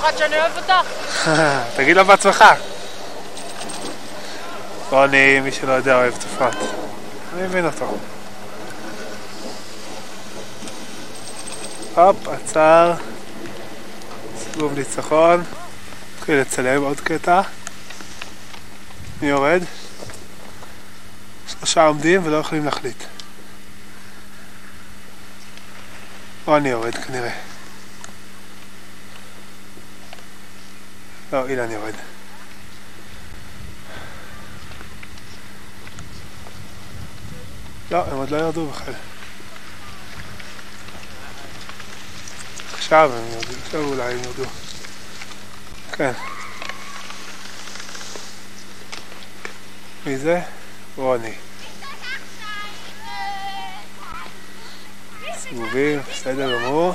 לאפרת 0.03 0.17
שאני 0.17 0.39
אוהב 0.39 0.57
אותך? 0.57 1.27
תגיד 1.77 1.97
לו 1.97 2.05
בעצמך. 2.05 2.43
רוני, 4.89 5.39
מי 5.39 5.51
שלא 5.51 5.71
יודע, 5.71 5.95
אוהב 5.95 6.13
את 6.13 6.23
אפרת. 6.23 6.57
אני 7.33 7.47
מבין 7.47 7.65
אותו. 7.65 7.97
הופ, 11.95 12.27
עצר. 12.27 12.93
סיבוב 14.37 14.73
ניצחון. 14.77 15.43
נתחיל 16.17 16.35
לצלם 16.35 16.81
עוד 16.83 16.99
קטע. 16.99 17.41
אני 19.21 19.29
יורד. 19.29 19.63
שלושה 21.47 21.85
עומדים 21.85 22.21
ולא 22.25 22.37
יכולים 22.37 22.65
להחליט. 22.65 23.03
או 26.47 26.57
אני 26.57 26.69
יורד 26.69 26.95
כנראה. 26.95 27.52
לא, 31.33 31.49
הנה 31.49 31.63
אני 31.63 31.73
יורד. 31.73 31.93
לא, 37.91 38.05
הם 38.07 38.17
עוד 38.17 38.29
לא 38.29 38.37
ירדו 38.37 38.67
בכלל. 38.67 38.93
עכשיו 42.73 43.11
הם 43.13 43.25
ירדו, 43.33 43.53
עכשיו 43.65 43.83
אולי 43.83 44.13
הם 44.13 44.19
ירדו. 44.23 44.43
כן. 45.91 46.11
מי 50.05 50.17
זה? 50.17 50.41
רוני. 50.95 51.33
סיבובים, 55.37 55.99
בסדר 56.11 56.59
גמור. 56.59 56.93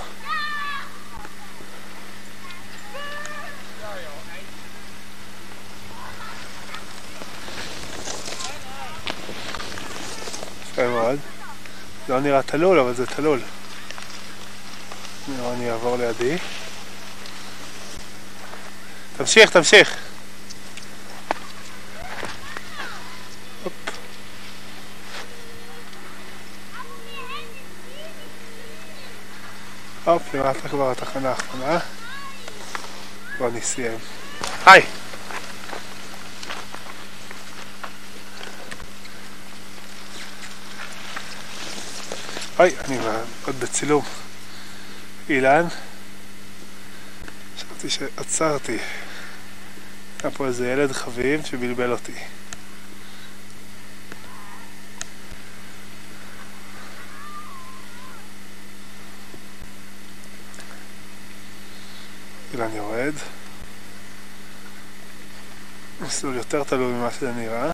יפה 10.79 10.89
מאוד. 10.89 11.19
לא 12.19 12.25
נראה 12.25 12.43
תלול, 12.43 12.79
אבל 12.79 12.95
זה 12.95 13.07
תלול. 13.07 13.41
רוני 15.41 15.65
יעבור 15.65 15.97
לידי. 15.97 16.37
תמשיך, 19.17 19.51
תמשיך. 19.51 19.97
הופ. 30.05 30.35
למטה 30.35 30.69
כבר 30.69 30.91
התחנה 30.91 31.29
האחרונה. 31.29 31.79
רוני 33.39 33.61
סיים. 33.61 33.99
היי! 34.67 34.83
אוי, 42.59 42.75
אני 42.85 42.99
עוד 43.47 43.61
בצילום. 43.61 44.05
אילן, 45.29 45.65
חשבתי 47.57 47.91
שעצרתי. 47.91 48.79
היה 50.23 50.31
פה 50.31 50.47
איזה 50.47 50.71
ילד 50.73 50.93
חביב 50.93 51.45
שבלבל 51.45 51.93
אותי. 51.93 52.13
אילן 62.53 62.73
יורד. 62.73 63.15
מסלול 66.01 66.37
יותר 66.37 66.65
תלוי 66.65 66.93
ממה 66.93 67.11
שזה 67.11 67.33
נראה. 67.33 67.73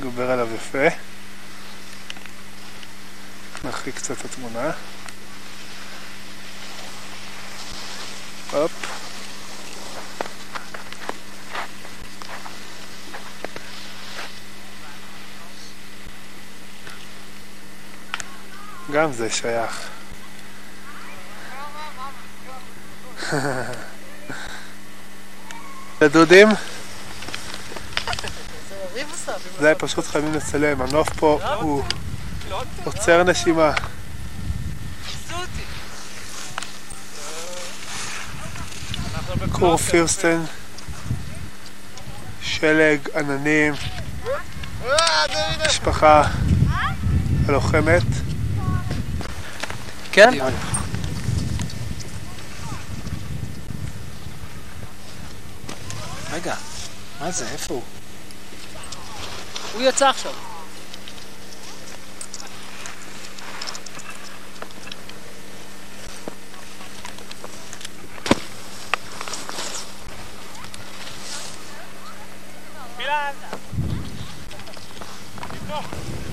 גובר 0.00 0.30
עליו 0.30 0.48
יפה. 0.54 1.07
נרחיק 3.88 4.02
קצת 4.02 4.24
התמונה. 4.24 4.70
הופ. 8.52 8.72
גם 18.92 19.12
זה 19.12 19.30
שייך. 19.30 19.88
לדודים? 26.00 26.48
זה 29.60 29.72
פשוט 29.78 30.06
חייבים 30.06 30.34
לצלם, 30.34 30.82
הנוף 30.82 31.08
פה 31.16 31.40
הוא 31.60 31.84
עוצר 32.84 33.22
נשימה. 33.22 33.72
כור 39.52 39.76
פירסטן, 39.76 40.42
שלג, 42.42 42.98
עננים, 43.16 43.74
משפחה 45.66 46.22
הלוחמת. 47.48 48.02
כן? 50.12 50.30
רגע, 56.32 56.54
מה 57.20 57.30
זה? 57.30 57.48
איפה 57.48 57.74
הוא? 57.74 57.82
הוא 59.72 59.82
יצא 59.82 60.08
עכשיו. 60.08 60.32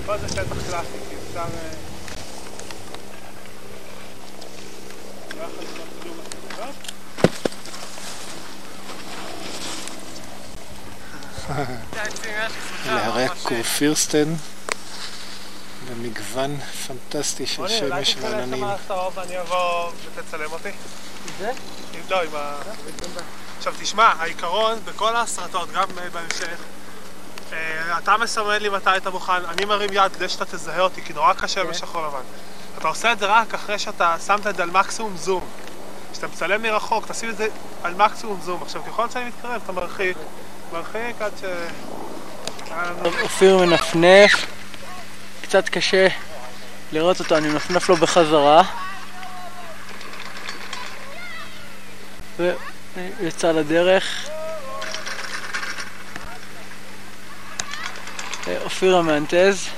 פה 0.06 0.18
זה 0.18 0.28
שטח 0.28 0.70
קלאסי, 0.70 0.98
כי 1.08 1.16
אפשר... 1.28 1.40
אה, 1.40 1.72
לא 5.36 5.42
יכול 5.42 5.64
לבנות 5.64 5.88
כלום 6.02 6.16
בתמונות. 6.18 6.76
כורפירסטן 13.78 14.34
במגוון 15.88 16.56
פנטסטי 16.60 17.46
של 17.46 17.62
רוני, 17.62 17.80
אולי 17.82 18.04
שמש 18.04 18.14
תיכנס 18.14 18.32
ועננים. 18.32 18.64
למאסטר 18.64 19.08
ואני 19.14 19.40
אבוא 19.40 19.90
ותצלם 20.14 20.52
אותי. 20.52 20.68
זה? 21.38 21.50
לא, 22.10 22.22
עם 22.22 22.30
ה... 22.34 22.56
עכשיו 23.58 23.74
תשמע, 23.80 24.12
העיקרון 24.18 24.78
בכל 24.84 25.16
ההסרטות, 25.16 25.72
גם 25.72 25.84
בהמשך, 26.12 26.58
אה, 27.52 27.98
אתה 27.98 28.16
מסמן 28.16 28.62
לי 28.62 28.68
מתי 28.68 28.96
אתה 28.96 29.10
מוכן, 29.10 29.44
אני 29.48 29.64
מרים 29.64 29.90
יד 29.92 30.12
כדי 30.12 30.28
שאתה 30.28 30.44
תזהה 30.44 30.80
אותי, 30.80 31.02
כי 31.02 31.12
נורא 31.12 31.32
קשה 31.32 31.62
כן. 31.62 31.70
בשחור 31.70 32.06
לבן. 32.06 32.22
אתה 32.78 32.88
עושה 32.88 33.12
את 33.12 33.18
זה 33.18 33.26
רק 33.26 33.54
אחרי 33.54 33.78
שאתה 33.78 34.16
שמת 34.26 34.46
את 34.46 34.56
זה 34.56 34.62
על 34.62 34.70
מקסימום 34.70 35.16
זום. 35.16 35.44
כשאתה 36.12 36.26
מצלם 36.26 36.62
מרחוק, 36.62 37.06
תשים 37.06 37.30
את 37.30 37.36
זה 37.36 37.48
על 37.82 37.94
מקסימום 37.94 38.40
זום. 38.44 38.62
עכשיו, 38.62 38.82
ככל 38.84 39.10
שאני 39.10 39.24
מתקרב, 39.24 39.60
אתה 39.64 39.72
מרחיק, 39.72 40.16
מרחיק 40.72 41.22
עד 41.22 41.32
ש... 41.40 41.44
לנו- 42.76 43.20
אופיר 43.22 43.58
מנפנף, 43.58 44.46
קצת 45.42 45.68
קשה 45.68 46.08
לראות 46.92 47.20
אותו, 47.20 47.36
אני 47.36 47.48
מנפנף 47.48 47.88
לו 47.88 47.96
בחזרה. 47.96 48.62
ויצא 52.38 53.52
לדרך. 53.52 54.28
אה, 58.48 58.56
אופיר 58.64 58.96
המהנטז. 58.96 59.68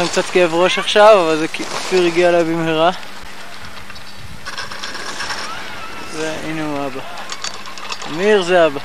לכם 0.00 0.08
קצת 0.08 0.24
כאב 0.24 0.54
ראש 0.54 0.78
עכשיו, 0.78 1.20
אבל 1.20 1.36
זה 1.36 1.48
כי 1.48 1.62
אופיר 1.62 2.06
הגיע 2.06 2.28
אליי 2.28 2.44
במהרה. 2.44 2.90
והנה 6.16 6.64
הוא 6.64 6.86
אבא. 6.86 7.00
אמיר 8.08 8.42
זה 8.42 8.66
אבא. 8.66 8.80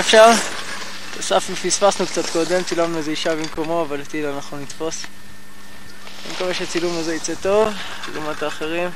את 0.00 1.20
אסף 1.20 1.50
פספסנו 1.64 2.06
קצת 2.06 2.30
קודם, 2.30 2.62
צילמנו 2.62 2.98
איזה 2.98 3.10
אישה 3.10 3.36
במקומו, 3.36 3.82
אבל 3.82 4.00
אותי 4.00 4.22
לא 4.22 4.36
נכון 4.36 4.62
לתפוס. 4.62 5.02
אני 6.24 6.34
מקווה 6.34 6.54
שהצילום 6.54 6.98
הזה 6.98 7.14
יצא 7.14 7.34
טוב, 7.34 7.74
לעומת 8.14 8.42
האחרים. 8.42 8.90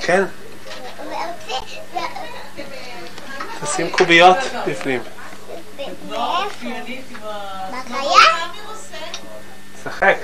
כן, 0.00 0.24
תשים 3.64 3.90
קוביות 3.90 4.36
בפנים. 4.66 5.00
שחק. 9.84 10.16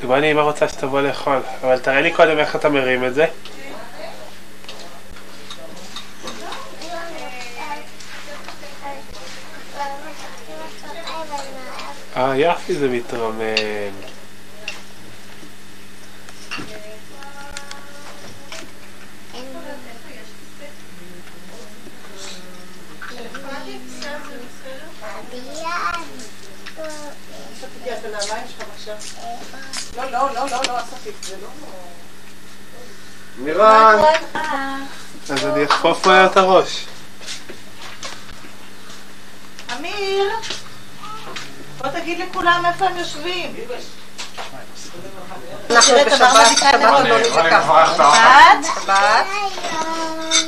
דומני 0.00 0.32
אמא 0.32 0.40
רוצה 0.40 0.68
שתבוא 0.68 1.00
לאכול, 1.00 1.40
אבל 1.62 1.78
תראה 1.78 2.00
לי 2.00 2.12
קודם 2.12 2.38
איך 2.38 2.56
אתה 2.56 2.68
מרים 2.68 3.04
את 3.04 3.14
זה. 3.14 3.26
אה, 12.16 12.36
יפי 12.36 12.74
זה 12.74 12.88
מתרומם. 12.88 14.07
לא, 29.96 30.04
לא, 30.10 30.34
לא, 30.34 30.46
לא, 30.50 30.60
לא, 30.68 30.78
אספי, 30.78 31.10
זה 31.22 31.36
לא... 31.42 31.48
מירן! 33.38 34.02
אז 35.30 35.46
אני 35.46 35.64
אחפוף 35.64 36.06
מהר 36.06 36.26
את 36.26 36.36
הראש. 36.36 36.86
אמיר, 39.76 40.24
בוא 41.78 41.88
תגיד 41.88 42.18
לכולם 42.18 42.62
איפה 42.66 42.86
הם 42.86 42.96
יושבים. 42.96 43.54
שבת. 45.68 46.18
לא. 46.18 46.20
שבת. 48.84 49.26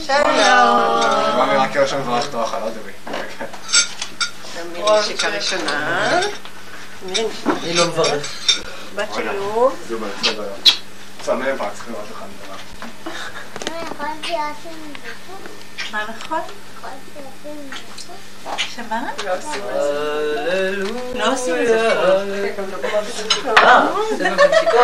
שבת. 0.07 0.31
בוא 4.77 5.01
אני 7.09 7.74
את 7.74 7.74
לא 7.74 7.86
לא 7.86 7.86
מברך. 7.86 8.60
בת 8.94 9.09
של 9.14 9.27
יום. 9.27 9.74
נדבר. 10.22 10.48
מה 15.93 16.05
נכון? 16.09 16.40
שמה? 18.59 19.02
לא 19.24 19.36
עושים 19.36 19.62
לא 21.14 21.32
עושים 21.32 21.55
את 21.62 21.66
זה. 21.66 21.93
אה, 21.93 22.24
זה 24.18 24.31
בנשיקות. 24.31 24.81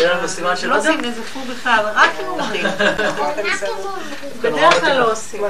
יהיה 0.00 0.14
לנו 0.14 0.28
סימן 0.28 0.56
של 0.56 0.68
לא? 0.68 0.76
עושים 0.78 1.04
איזה 1.04 1.22
פור 1.24 1.42
בכלל, 1.50 1.84
רק 1.94 2.10
אם 2.20 2.26
אומרים. 2.26 2.66
בדרך 4.40 4.80
כלל 4.80 4.98
לא 4.98 5.12
עושים. 5.12 5.42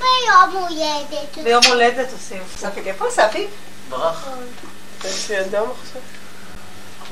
ביום 0.00 0.52
הולדת. 0.52 1.38
ביום 1.44 1.64
הולדת 1.68 2.12
עושים. 2.12 2.42
ספי, 2.56 2.80
איפה 2.86 3.06
ספי? 3.10 3.46
ברח. 3.88 4.28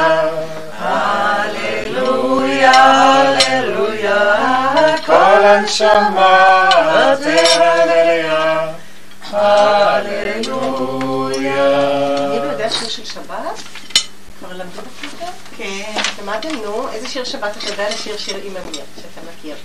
שיר 17.11 17.23
שבת 17.23 17.57
אתה 17.57 17.69
יודע 17.69 17.89
לשיר 17.89 18.17
שיר 18.17 18.35
עם 18.43 18.57
אמיר, 18.57 18.81
שאתה 18.95 19.21
מכיר? 19.37 19.55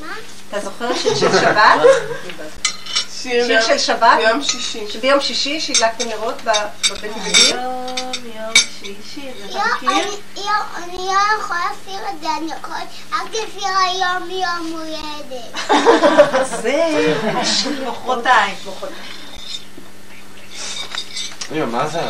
מה? 0.00 0.14
אתה 0.50 0.60
זוכר 0.60 0.94
שיר 0.94 1.14
של 1.14 1.28
שבת? 1.40 1.80
שיר 3.22 3.60
של 3.62 3.78
שבת? 3.78 4.16
ביום 4.18 4.42
שישי. 4.42 4.84
שביום 4.90 5.20
שישי 5.20 5.60
שהדלקתם 5.60 6.08
נרות 6.08 6.42
ב- 6.44 6.50
בבית 6.90 7.12
יהודים? 7.16 7.56
יום, 8.84 8.94
יום 8.94 9.02
שישי, 9.14 9.30
זה 9.38 9.44
אתה 9.50 9.58
יום, 9.58 9.66
מכיר? 9.76 9.90
אני- 10.76 10.96
לא 10.96 11.40
יכולה 11.40 11.60
להסיר 11.70 12.08
את 12.14 12.20
זה, 12.20 12.28
אני 12.36 12.50
יכולה 12.60 12.78
רק 13.12 13.30
לשיר 13.30 13.68
היום 13.78 14.30
יום 14.30 14.72
הולדת. 14.72 15.54
זה 16.62 17.14
מחרתיים. 17.86 18.56
מה 21.66 21.88
זה? 21.88 22.00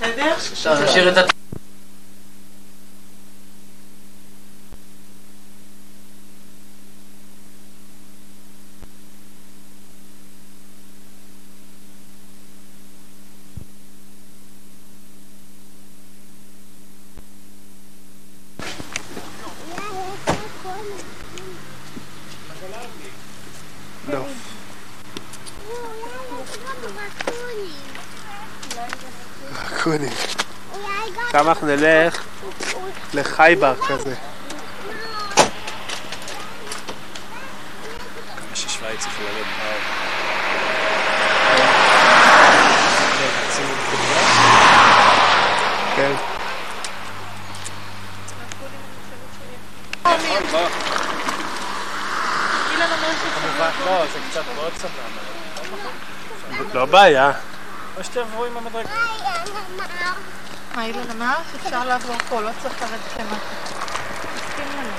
בסדר? 0.00 0.34
עכשיו 0.52 0.84
נשאיר 0.84 1.08
את 1.08 1.16
ה... 1.16 1.22
טייקונים. 29.68 30.08
עכשיו 31.26 31.48
אנחנו 31.48 31.50
נלך 31.70 32.24
לחייבר 33.14 33.74
כזה. 33.88 34.14
כן. 45.96 46.12
לא. 50.52 50.68
לא 56.74 56.84
בעיה. 56.84 57.32
או 57.96 58.04
שתעברו 58.04 58.44
עם 58.44 58.56
המדרגה. 58.56 58.90
מה, 60.74 60.84
אילן 60.84 61.10
אמר 61.10 61.34
שאפשר 61.52 61.84
לעבור 61.84 62.16
פה, 62.28 62.40
לא 62.40 62.50
צריך 62.62 62.82
לרדת 62.82 63.20
למטה. 63.20 63.36
מסכים 64.36 64.66
לנו. 64.76 64.92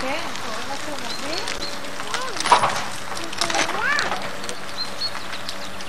כן, 0.00 0.20
קוראים 0.42 0.70
לך 0.72 0.88
למוביל? 0.88 1.44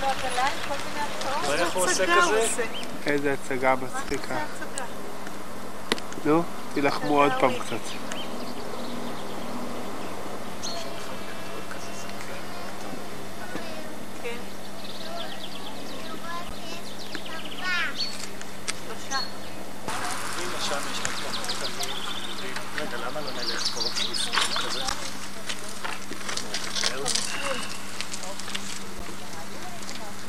לא, 0.02 0.08
אבל 0.12 0.36
לה 0.36 0.46
עם 0.46 0.58
כל 0.68 0.76
מיני 0.86 1.06
ואיך 1.58 1.74
הוא 1.74 1.84
עושה 1.84 2.06
כזה? 2.06 2.66
איזה 3.06 3.34
הצגה 3.34 3.76
מצחיקה. 3.76 4.38
נו, 6.26 6.44
תילחמו 6.74 7.22
עוד 7.24 7.32
פעם 7.40 7.52
קצת. 7.60 7.76
כן. 14.24 14.38
שלושה. 18.86 19.20
הנה 20.38 20.62
שם 20.62 20.76
יש 20.92 21.00
לך 21.00 21.16
כמה 21.24 21.42
קטנים. 21.46 21.96
רגע, 22.78 22.98
למה 22.98 23.22
לא 23.22 23.32
נלך 23.32 23.68
פה 23.68 23.82
לפני 23.82 24.38
כזה? 24.68 24.82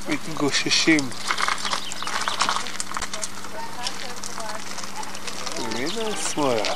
מתגוששים. 0.08 1.10
ימינה 5.58 6.16
שמאלה. 6.16 6.74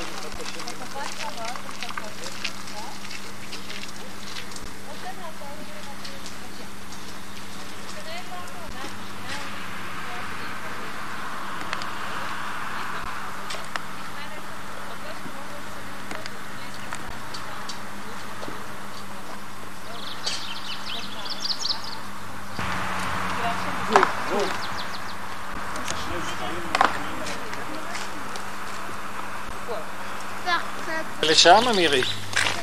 לשם, 31.42 31.68
אמירי. 31.68 32.02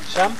שם? 0.08 0.32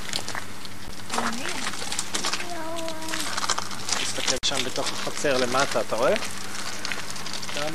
תסתכל 4.01 4.35
שם 4.45 4.63
בתוך 4.65 4.87
החצר 4.87 5.37
למטה, 5.37 5.81
אתה 5.81 5.95
רואה? 5.95 6.13
שם. 7.55 7.71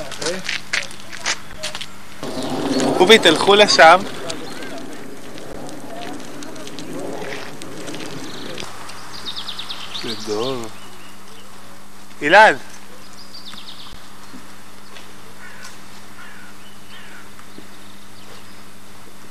רובי, 2.99 3.19
תלכו 3.19 3.55
לשם. 3.55 4.01
גדול. 10.05 10.59
אילן! 12.23 12.55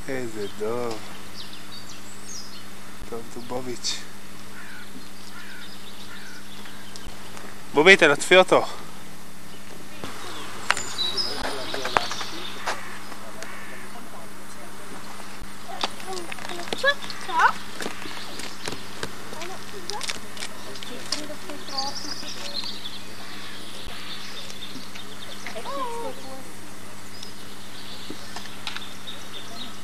איזה 0.07 0.47
דוב. 0.59 0.97
דוב 3.65 3.73
דובוביץ'. 3.73 3.99
בובי, 7.73 7.97
תלטפי 7.97 8.37
אותו. 8.37 8.65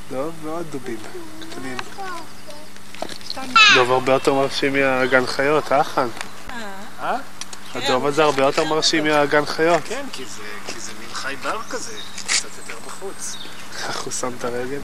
דוב 0.09 0.45
ועוד 0.45 0.65
דובים 0.71 0.97
קטנים. 0.97 1.40
דוב 3.75 3.91
הרבה 3.91 4.13
יותר 4.13 4.33
מרשים 4.33 4.73
מהגן 4.73 5.25
חיות, 5.25 5.71
אה 5.71 5.83
חן? 5.83 6.07
אה? 6.99 7.17
הדוב 7.75 8.05
הזה 8.05 8.23
הרבה 8.23 8.43
יותר 8.43 8.63
מרשים 8.63 9.03
מהגן 9.03 9.45
חיות. 9.45 9.81
כן, 9.85 10.05
כי 10.11 10.25
זה, 10.25 10.41
כי 10.67 10.79
זה 10.79 10.91
מין 10.99 11.13
חי 11.13 11.35
בר 11.43 11.61
כזה, 11.69 11.97
קצת 12.27 12.49
יותר 12.57 12.79
בחוץ. 12.85 13.37
איך 13.87 14.01
הוא 14.01 14.13
שם 14.13 14.31
את 14.39 14.43
הרגל? 14.43 14.79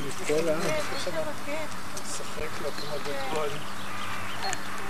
מכל 0.00 0.48
העם. 0.48 0.60
משחק 2.04 2.62
לו 2.62 2.70
כמו 2.70 2.96
גדול. 3.04 3.48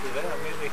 תראה, 0.03 0.33
אמירי. 0.33 0.69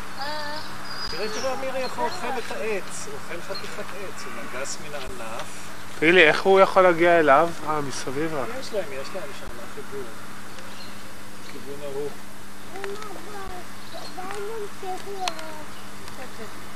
תראה, 1.17 1.29
תראה, 1.29 1.55
אמירי, 1.55 1.79
איך 1.79 1.99
הוא 1.99 2.05
אוכל 2.05 2.27
את 2.27 2.53
העץ. 2.53 3.07
הוא 3.07 3.15
אוכל 3.15 3.41
חתיכת 3.55 3.79
עץ, 3.79 4.25
הוא 4.25 4.61
נגס 4.61 4.79
מן 4.81 4.95
הענף. 4.95 5.47
תגיד 5.99 6.15
לי, 6.15 6.29
איך 6.29 6.43
הוא 6.43 6.61
יכול 6.61 6.83
להגיע 6.83 7.21
אליו? 7.21 7.49
אה, 7.69 7.81
מסביב 7.81 8.35
רק. 8.35 8.49
יש 8.61 8.73
להם, 8.73 8.85
יש 8.93 9.09
להם 9.15 9.29
שם 9.41 9.47
חיבור. 9.75 10.05
כיוון 11.53 11.81
ההוא. 11.83 12.09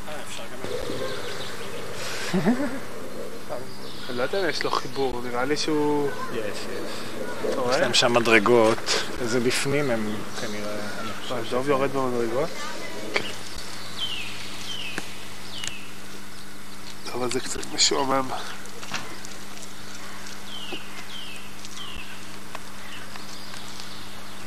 אה. 0.09 0.15
אני 4.09 4.19
לא 4.19 4.23
יודע 4.23 4.45
אם 4.45 4.49
יש 4.49 4.63
לו 4.63 4.71
חיבור, 4.71 5.23
נראה 5.25 5.45
לי 5.45 5.57
שהוא... 5.57 6.11
יש, 6.33 6.39
יש. 6.39 7.55
יש 7.71 7.81
להם 7.81 7.95
שם 7.95 8.13
מדרגות, 8.13 8.79
זה 9.25 9.41
בפנים 9.41 9.91
הם 9.91 10.15
כנראה... 10.41 10.77
אה, 11.31 11.41
דוב 11.51 11.69
יורד 11.69 11.93
במדרגות? 11.93 12.49
אבל 17.15 17.31
זה 17.31 17.41
קצת 17.41 17.61
משועמם. 17.75 18.29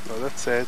לא 0.10 0.26
לצאת. 0.26 0.68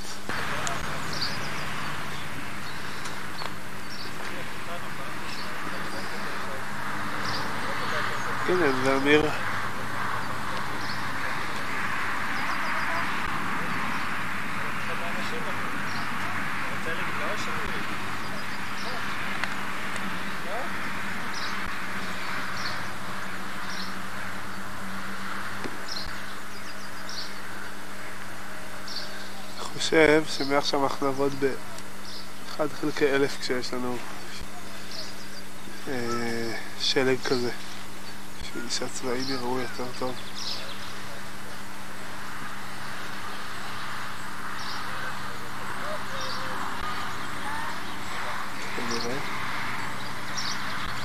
הנה, 8.50 8.84
זה 8.84 8.98
אמיר. 8.98 9.30
חושב 29.86 30.24
שמעכשיו 30.28 30.84
אנחנו 30.84 31.08
נעבוד 31.08 31.32
ב-1 31.40 32.60
חלקי 32.82 33.06
אלף 33.06 33.38
כשיש 33.42 33.74
לנו 33.74 33.98
אה, 35.88 36.54
שלג 36.80 37.18
כזה, 37.26 37.52
בשביל 38.42 38.70
שהצבעים 38.70 39.24
יראו 39.30 39.60
יותר 39.60 39.86
טוב. 40.00 40.16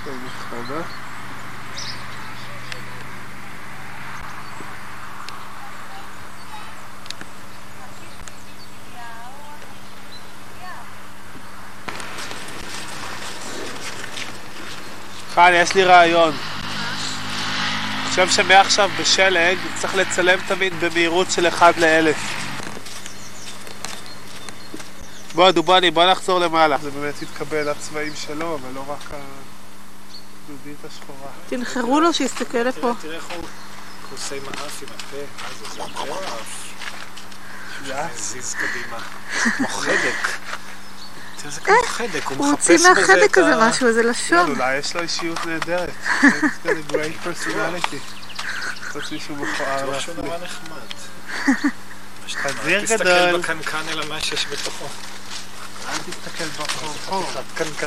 כנראה. 0.04 0.99
חן, 15.40 15.52
יש 15.54 15.74
לי 15.74 15.84
רעיון. 15.84 16.32
אני 16.32 18.08
חושב 18.10 18.28
שמעכשיו 18.28 18.90
בשלג 19.00 19.58
צריך 19.80 19.94
לצלם 19.94 20.38
תמיד 20.48 20.72
במהירות 20.80 21.30
של 21.30 21.48
1 21.48 21.78
ל-1000. 21.78 22.16
בוא, 25.34 25.50
דובני, 25.50 25.90
בוא 25.90 26.10
נחזור 26.10 26.38
למעלה. 26.38 26.78
זה 26.82 26.90
באמת 26.90 27.22
יתקבל 27.22 27.68
הצבעים 27.68 28.12
שלו, 28.16 28.54
אבל 28.54 28.74
לא 28.74 28.84
רק 28.88 29.10
הדודית 30.48 30.84
השחורה. 30.84 31.30
תנחרו 31.48 32.00
לו 32.00 32.12
שיסתכל 32.12 32.58
לפה. 32.58 32.92
תראה 33.00 33.16
איך 33.16 33.24
הוא 33.36 33.44
כוסי 34.10 34.34
מאף 34.38 34.82
עם 34.82 34.88
הפה. 34.96 35.16
מה 35.42 35.48
זה, 35.58 35.74
זה 35.74 35.82
הפה 35.82 36.00
או 36.00 36.14
האף? 37.88 38.16
זיז 38.16 38.54
קדימה. 38.54 38.98
כמו 39.56 39.68
חדק. 39.68 40.49
תראה, 41.40 41.52
זה 41.52 41.60
כמו 41.60 41.74
חדק, 41.86 42.24
הוא 42.24 42.36
הוא 42.36 42.52
מחפש 42.52 42.70
הוציא 42.70 42.74
בזה 42.74 42.88
מהחדק 43.00 43.32
את 43.32 43.38
הזה 43.38 43.54
ה... 43.54 43.68
משהו, 43.68 43.86
איזה 43.86 44.02
כן, 44.02 44.08
לשון. 44.08 44.50
אולי 44.50 44.76
יש 44.76 44.94
לו 44.96 45.02
אישיות 45.02 45.46
נהדרת. 45.46 45.90
He's 46.22 46.24
got 46.64 46.68
a 46.68 46.92
great 46.92 47.26
personality. 47.26 47.96
חוץ 48.92 49.12
מישהו 49.12 49.36
מכוער 49.36 49.90
בטוח 49.90 50.00
שהוא 50.00 50.14
להפליא. 50.14 50.30
נורא 50.30 50.44
נחמד. 50.44 51.00
חזיר 52.36 52.84
תסתכל 52.84 53.04
גדול. 53.04 53.40
בקנקן 53.40 53.88
אלא 53.88 54.06
מה 54.08 54.20
שיש 54.20 54.46
בתוכו. 54.52 54.86
אל 55.88 55.94
תסתכל 55.98 56.62
בחור. 56.62 57.26
קנקן. 57.54 57.86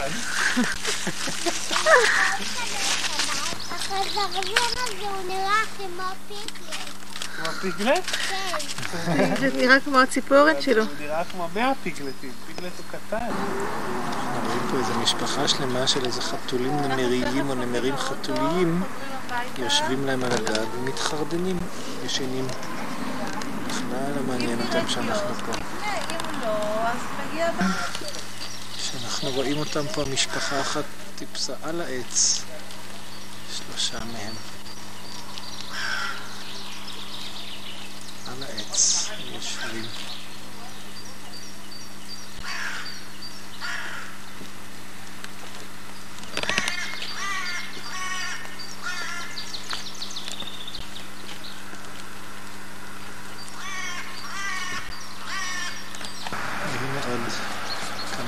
החזרזר 3.72 4.22
הזה 4.32 5.02
הוא 5.02 5.28
נראה 5.28 5.62
כמו 5.78 6.04
פיקלט. 6.28 6.83
כמו 7.44 7.52
פיגלט? 7.52 8.06
כן. 8.06 9.36
זה 9.40 9.50
נראה 9.56 9.80
כמו 9.80 10.00
הציפורת 10.00 10.62
שלו. 10.62 10.84
הוא 10.84 10.92
נראה 11.00 11.24
כמו 11.32 11.48
100 11.54 11.72
פיגלטים. 11.84 12.32
פיגלט 12.48 12.72
הוא 12.78 12.86
קטן. 12.92 13.18
אנחנו 13.18 14.48
רואים 14.48 14.68
פה 14.72 14.78
איזו 14.78 15.00
משפחה 15.00 15.48
שלמה 15.48 15.88
של 15.88 16.06
איזה 16.06 16.22
חתולים 16.22 16.80
נמריים 16.82 17.50
או 17.50 17.56
נמרים 17.56 17.98
חתוליים 17.98 18.84
יושבים 19.58 20.06
להם 20.06 20.24
על 20.24 20.32
הגג 20.32 20.66
ומתחרדנים, 20.76 21.58
ישנים. 22.06 22.48
בכלל 23.68 24.14
לא 24.16 24.24
מעניין 24.28 24.60
אותם 24.62 24.88
שאנחנו 24.88 25.36
פה. 25.36 25.52
שאנחנו 28.78 29.30
רואים 29.30 29.58
אותם 29.58 29.86
פה, 29.94 30.04
משפחה 30.14 30.62
אחת 30.62 30.84
טיפסה 31.16 31.54
על 31.64 31.82
העץ, 31.82 32.44
שלושה 33.52 33.98
מהם. 34.00 34.53
על 38.28 38.44
העץ, 38.44 39.10
יושבים. 39.34 39.86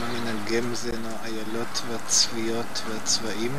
מן 0.01 0.27
הגמזן, 0.27 1.05
האיילות 1.05 1.81
והצביות 1.89 2.81
והצבעים. 2.89 3.57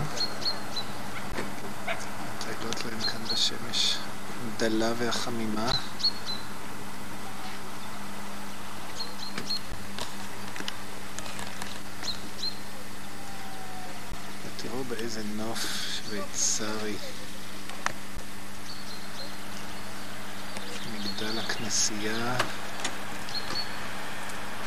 מטיילות 1.82 2.84
להם 2.84 3.00
כאן 3.00 3.24
בשמש 3.32 3.96
דלה 4.58 4.92
והחמימה. 4.98 5.72
באיזה 14.88 15.22
נוף 15.36 15.66
שוויצרי. 15.96 16.94
מגדל 20.94 21.38
הכנסייה, 21.38 22.36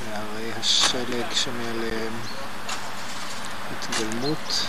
והרי 0.06 0.51
השלג 0.53 1.33
שמעליהם, 1.33 2.14
התגלמות 3.72 4.65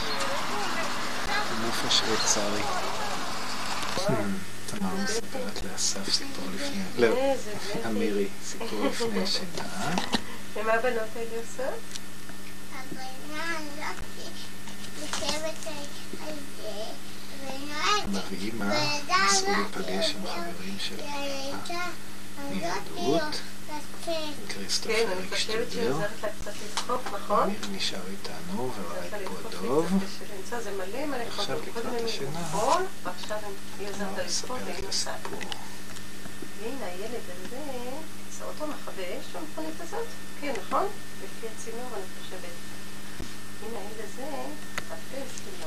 הנוף 1.51 1.85
השוויצרי. 1.87 2.63
תמר 4.67 4.95
מספרת 5.05 5.65
לאסף 5.65 6.11
סיפור 6.13 6.45
לפני, 6.55 6.83
לא, 6.99 7.17
אמירי, 7.87 8.29
סיפור 8.45 8.87
לפני 8.87 9.23
השינה. 9.23 9.91
ומה 10.55 10.73
הבנות 10.73 11.09
האלה 11.17 11.37
עושות? 11.37 11.81
יושבת 15.01 15.67
על 16.29 16.35
זה 16.63 16.85
ונועדת. 17.41 18.25
מביאים 18.33 18.59
מה? 18.59 18.75
נסעו 19.27 19.53
להיפגש 19.53 20.15
עם 20.15 20.27
חברים 20.27 20.77
של 20.79 20.97
מילדות, 22.51 23.41
כריסטופר 24.49 25.13
אני 25.13 25.29
חושבת 25.31 25.73
אקשטודר. 25.73 25.97
אמיר 27.43 27.61
נשאר 27.73 28.01
איתנו 28.11 28.73
וראה 28.77 29.07
את 29.07 29.13
זה 30.63 30.71
מלא 30.71 31.07
מלא 31.07 31.23
עכשיו 31.23 31.59
לקראת 31.67 31.85
השינה. 32.05 32.41
והיא 33.79 33.89
את. 33.89 34.25
הסיפור. 34.27 34.57
והנה 36.63 36.87
הילד 36.87 37.21
הזה, 37.27 37.57
עשה 38.31 38.45
אותו 38.45 38.67
מכבה 38.67 39.03
אש 39.03 39.27
במכונית 39.37 39.81
הזאת? 39.81 40.07
כן, 40.41 40.53
נכון? 40.67 40.87
לפי 41.25 41.47
הצינור 41.55 41.89
אני 41.95 42.03
חושבת. 42.23 42.51
הנה 43.63 43.79
הילד 43.79 44.01
הזה, 44.05 44.27
חפש 44.89 45.41
למעלה, 45.47 45.61
ונמשך. 45.61 45.67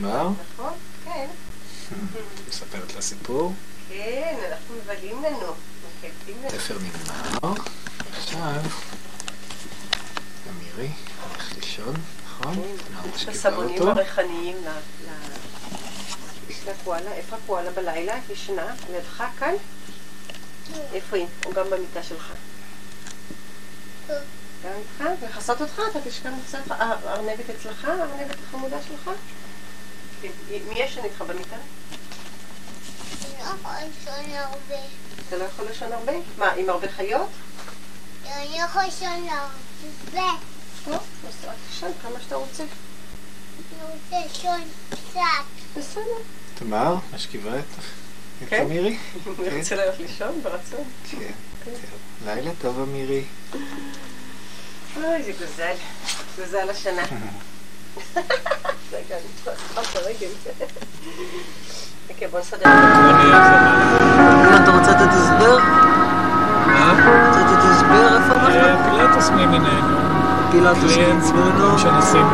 מה? 0.00 0.30
נכון? 0.54 0.72
כן. 1.04 1.26
מספרת 2.48 2.94
לה 2.94 3.02
סיפור. 3.02 3.52
כן, 3.88 4.36
אנחנו 4.52 4.74
מבלים 4.76 5.22
לנו. 5.22 5.52
תפר 6.48 6.76
נגמר. 6.78 7.52
עכשיו, 8.10 8.62
אמירי 10.50 10.90
הולך 11.22 11.52
לישון, 11.56 11.94
נכון? 12.24 12.54
תמר 12.54 13.14
יש 13.14 13.46
אותו. 13.46 13.90
הריחניים 13.90 14.56
לקואלה. 16.68 17.12
איפה 17.12 17.36
הקואלה 17.36 17.70
בלילה? 17.70 18.18
ישנה? 18.30 18.74
לידך 18.90 19.22
כאן? 19.38 19.54
איפה 20.92 21.16
היא? 21.16 21.26
או 21.44 21.52
גם 21.52 21.70
במיטה 21.70 22.02
שלך? 22.02 22.32
גם 24.64 24.70
איתך? 24.78 25.24
לכסות 25.24 25.60
אותך? 25.60 25.80
אתה 25.90 26.00
תשכב 26.00 26.30
קצת? 26.48 26.58
הארנבת 26.68 27.50
אצלך? 27.50 27.84
הארנבת 27.84 28.36
החמודה 28.48 28.76
שלך? 28.88 29.10
כן. 30.22 30.28
מי 30.68 30.80
ישן 30.80 31.04
איתך 31.04 31.22
במיטה? 31.22 31.56
אני 33.24 33.32
לא 33.38 33.44
יכולה 33.54 33.78
לישון 33.84 34.34
הרבה. 34.34 34.84
אתה 35.28 35.36
לא 35.36 35.44
יכול 35.44 35.66
לישון 35.68 35.92
הרבה? 35.92 36.12
מה, 36.38 36.52
עם 36.52 36.70
הרבה 36.70 36.88
חיות? 36.88 37.28
אני 38.26 38.58
יכולה 38.64 38.84
לישון 38.84 39.28
הרבה. 39.28 40.28
לא, 40.86 40.94
אז 40.96 41.44
רק 41.44 41.54
תישן 41.70 41.90
כמה 42.02 42.20
שאתה 42.20 42.34
רוצה. 42.36 42.62
אני 42.62 43.90
רוצה 43.92 44.28
לישון 44.28 44.60
קצת. 44.90 45.20
בסדר. 45.76 46.02
תמר, 46.54 46.94
משכיבה 47.14 47.58
את 47.58 47.64
את 48.42 48.48
כן? 48.48 48.62
אמירי? 48.62 48.98
אני 49.38 49.58
רוצה 49.58 49.76
ללכת 49.76 50.00
לישון 50.00 50.40
ברצון. 50.42 50.84
כן. 51.10 51.32
לילה 52.24 52.50
טוב, 52.60 52.80
אמירי. 52.80 53.24
אוי, 55.04 55.22
זה 55.22 55.32
גוזל. 55.32 55.74
גוזל 56.38 56.70
השנה. 56.70 57.02
רגע, 58.92 59.14
אני 59.14 59.28
צריכה 59.44 59.80
לך 59.80 59.90
את 59.90 59.96
הרגל. 59.96 60.28
אוקיי, 62.10 62.28
בוא 62.28 62.40
נסדר. 62.40 62.70
אם 64.48 64.62
אתה 64.62 64.70
רוצה 64.70 64.90
לתת 64.90 65.12
הסבר? 65.12 65.58
רוצה 67.28 67.40
לתת 67.40 67.64
הסבר? 67.70 68.16
איפה 68.16 68.34
אנחנו? 68.34 68.90
פילאטוס 68.90 69.30
מימינינו. 69.30 69.96
פילאטוס 70.50 70.96
מימינינו. 70.96 71.78
שנשים... 71.78 72.26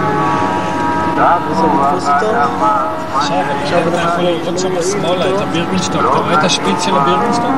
עכשיו, 3.16 3.88
אתה 3.88 3.96
יכול 3.96 4.24
לראות 4.24 4.58
שם 4.58 4.82
שמאלה 4.82 5.36
את 5.36 5.40
הבירקנשטוק. 5.40 6.00
אתה 6.00 6.18
רואה 6.18 6.34
את 6.34 6.44
השפיץ 6.44 6.84
של 6.84 6.94
הבירקנשטוק? 6.96 7.54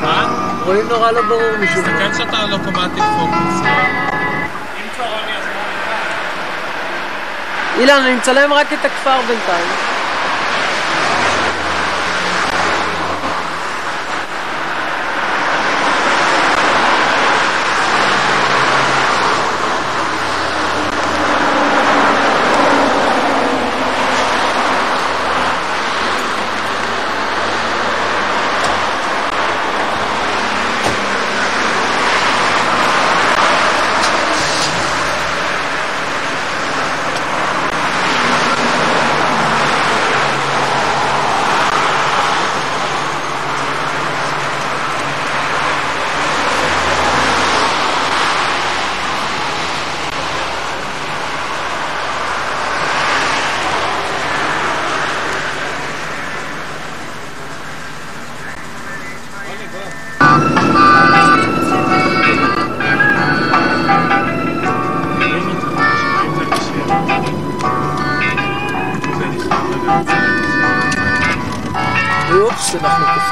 מה? 0.00 0.26
רואים 0.64 0.88
נורא 0.88 1.10
לא 1.10 1.22
ברור 1.22 1.56
משום 1.60 1.82
מה. 1.82 2.10
תסתכל 2.10 2.24
שאתה 2.24 2.36
על 2.42 2.52
אוטומטיק 2.52 3.04
פוקוס. 3.18 3.60
אילן, 7.78 8.02
אני 8.02 8.14
מצלם 8.14 8.52
רק 8.52 8.72
את 8.72 8.84
הכפר 8.84 9.20
בינתיים. 9.28 9.99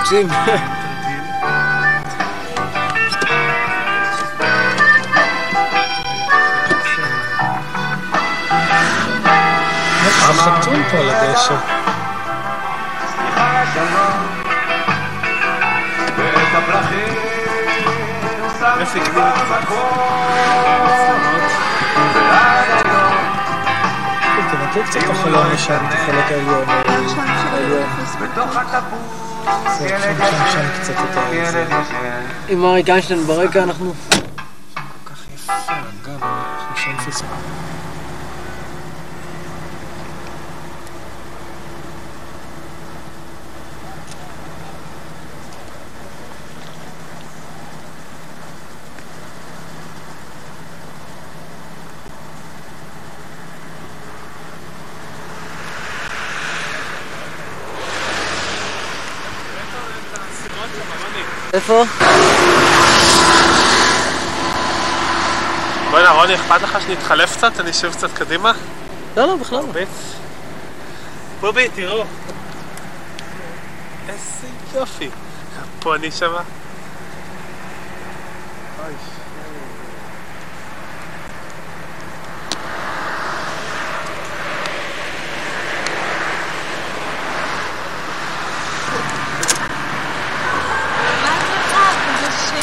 קופצים. 0.09 0.29
החתול 10.31 10.83
פה 10.91 10.97
על 10.97 11.11
הדשא. 11.11 11.55
תנתק 24.51 24.89
קצת 24.89 25.05
את 25.05 25.11
החלום 25.11 25.53
משם, 25.55 25.75
את 25.89 25.95
החלק. 25.95 26.33
העליון. 26.33 26.58
עם 32.49 32.65
אריק 32.65 32.91
איינשטיין 32.91 33.21
ברקע 33.21 33.63
אנחנו... 33.63 33.95
כל 34.75 35.11
כך 35.15 35.21
יפה, 35.35 35.53
אגב, 35.53 36.25
אנחנו 36.25 36.77
שם 36.77 37.11
פספוס. 37.11 37.69
איפה? 61.59 61.85
בוא'נה, 65.91 66.11
רוני, 66.11 66.35
אכפת 66.35 66.63
לך 66.63 66.79
שנתחלף 66.87 67.37
קצת? 67.37 67.61
אני 67.61 67.71
אשב 67.71 67.93
קצת 67.93 68.13
קדימה? 68.13 68.53
לא, 69.17 69.27
לא, 69.27 69.37
בכלל 69.37 69.59
לא. 69.59 69.73
בובי, 71.41 71.69
תראו. 71.69 72.05
איזה 74.09 74.47
יופי. 74.75 75.11
פה 75.81 75.95
אני 75.95 76.11
שמה. 76.11 76.43
אוי, 78.85 78.95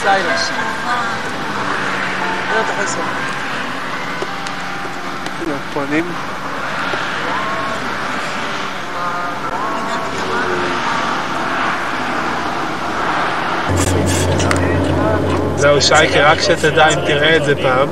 לילה. 0.06 0.35
לא, 2.53 2.59
אתה 2.61 2.72
יכול 5.69 5.84
הנה, 5.95 6.03
פונים. 6.03 6.06
זהו, 15.57 15.82
שייקה, 15.82 16.32
רק 16.32 16.41
שתדע 16.41 16.88
אם 16.88 17.06
תראה 17.07 17.38
את 17.38 17.45
זה 17.45 17.56
פעם, 17.56 17.88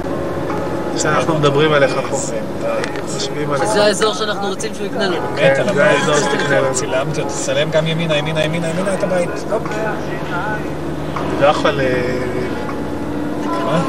שאנחנו 0.98 1.40
מדברים 1.40 1.74
עליך 1.74 1.94
פה. 2.10 2.18
זה 3.66 3.84
האזור 3.84 4.14
שאנחנו 4.14 4.48
רוצים 4.48 4.76
שהוא 4.76 4.88
יקנה 4.88 5.08
לנו. 5.08 5.28
על 5.38 5.74
זה 5.74 5.86
האזור 5.86 6.16
שתקנה 6.16 6.62
לו. 6.62 6.74
צילמתי 6.74 7.22
אותו, 7.22 7.30
תצלם 7.34 7.72
גם 7.72 7.88
ימינה, 7.88 8.18
ימינה, 8.18 8.44
ימינה, 8.44 8.70
ימינה 8.70 8.94
את 8.94 9.04
הבית. 9.04 9.30
לא 11.42 11.48
יכול... 11.48 11.80
אה, 11.82 12.20
מה? 13.66 13.82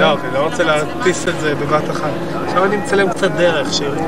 לא, 0.00 0.15
לא 0.36 0.44
רוצה 0.44 0.62
להטיס 0.64 1.28
את 1.28 1.40
זה 1.40 1.54
בבת 1.54 1.90
אחת. 1.90 2.10
עכשיו 2.46 2.64
אני 2.64 2.76
מצלם 2.76 3.10
קצת 3.10 3.30
דרך, 3.30 3.72
שיראו. 3.72 4.02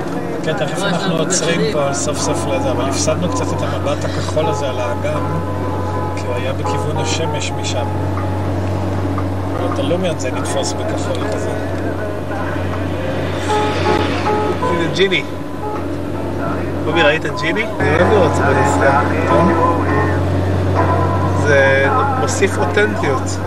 כן, 0.45 0.53
תכף 0.53 0.83
אנחנו 0.83 1.17
עוצרים 1.17 1.61
פה 1.73 1.89
סוף 1.93 2.19
סוף 2.19 2.47
לזה, 2.47 2.71
אבל 2.71 2.85
הפסדנו 2.85 3.29
קצת 3.29 3.47
את 3.53 3.63
המבט 3.63 4.05
הכחול 4.05 4.47
הזה 4.47 4.69
על 4.69 4.81
האגם, 4.81 5.21
כי 6.17 6.27
הוא 6.27 6.35
היה 6.35 6.53
בכיוון 6.53 6.97
השמש 6.97 7.51
משם. 7.51 7.87
את 9.75 9.79
הלומיון 9.79 10.19
זה 10.19 10.31
נתפוס 10.31 10.73
בכחול 10.73 11.25
כזה. 11.33 11.51
הנה 14.63 14.93
ג'יני. 14.95 15.25
קובי, 16.85 17.03
ראית 17.03 17.27
ג'יני? 17.41 17.67
אני 17.81 17.89
אוהב 17.89 18.13
לראות 18.13 18.31
את 18.31 18.37
זה 18.37 18.43
בנסיעה. 18.43 19.03
זה 21.47 21.87
מוסיף 22.21 22.59
אותנטיות. 22.59 23.39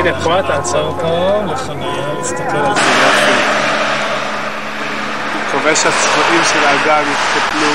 הנה, 0.00 0.20
פה 0.24 0.40
אתה 0.40 0.56
עצר 0.56 0.92
פה, 1.00 1.42
לחניה, 1.52 2.14
להסתכל 2.18 2.56
על 2.56 2.74
זה. 2.74 2.80
מקווה 5.48 5.76
שהצבעים 5.76 6.44
של 6.44 6.64
האגן 6.64 7.02
יתקפלו 7.12 7.70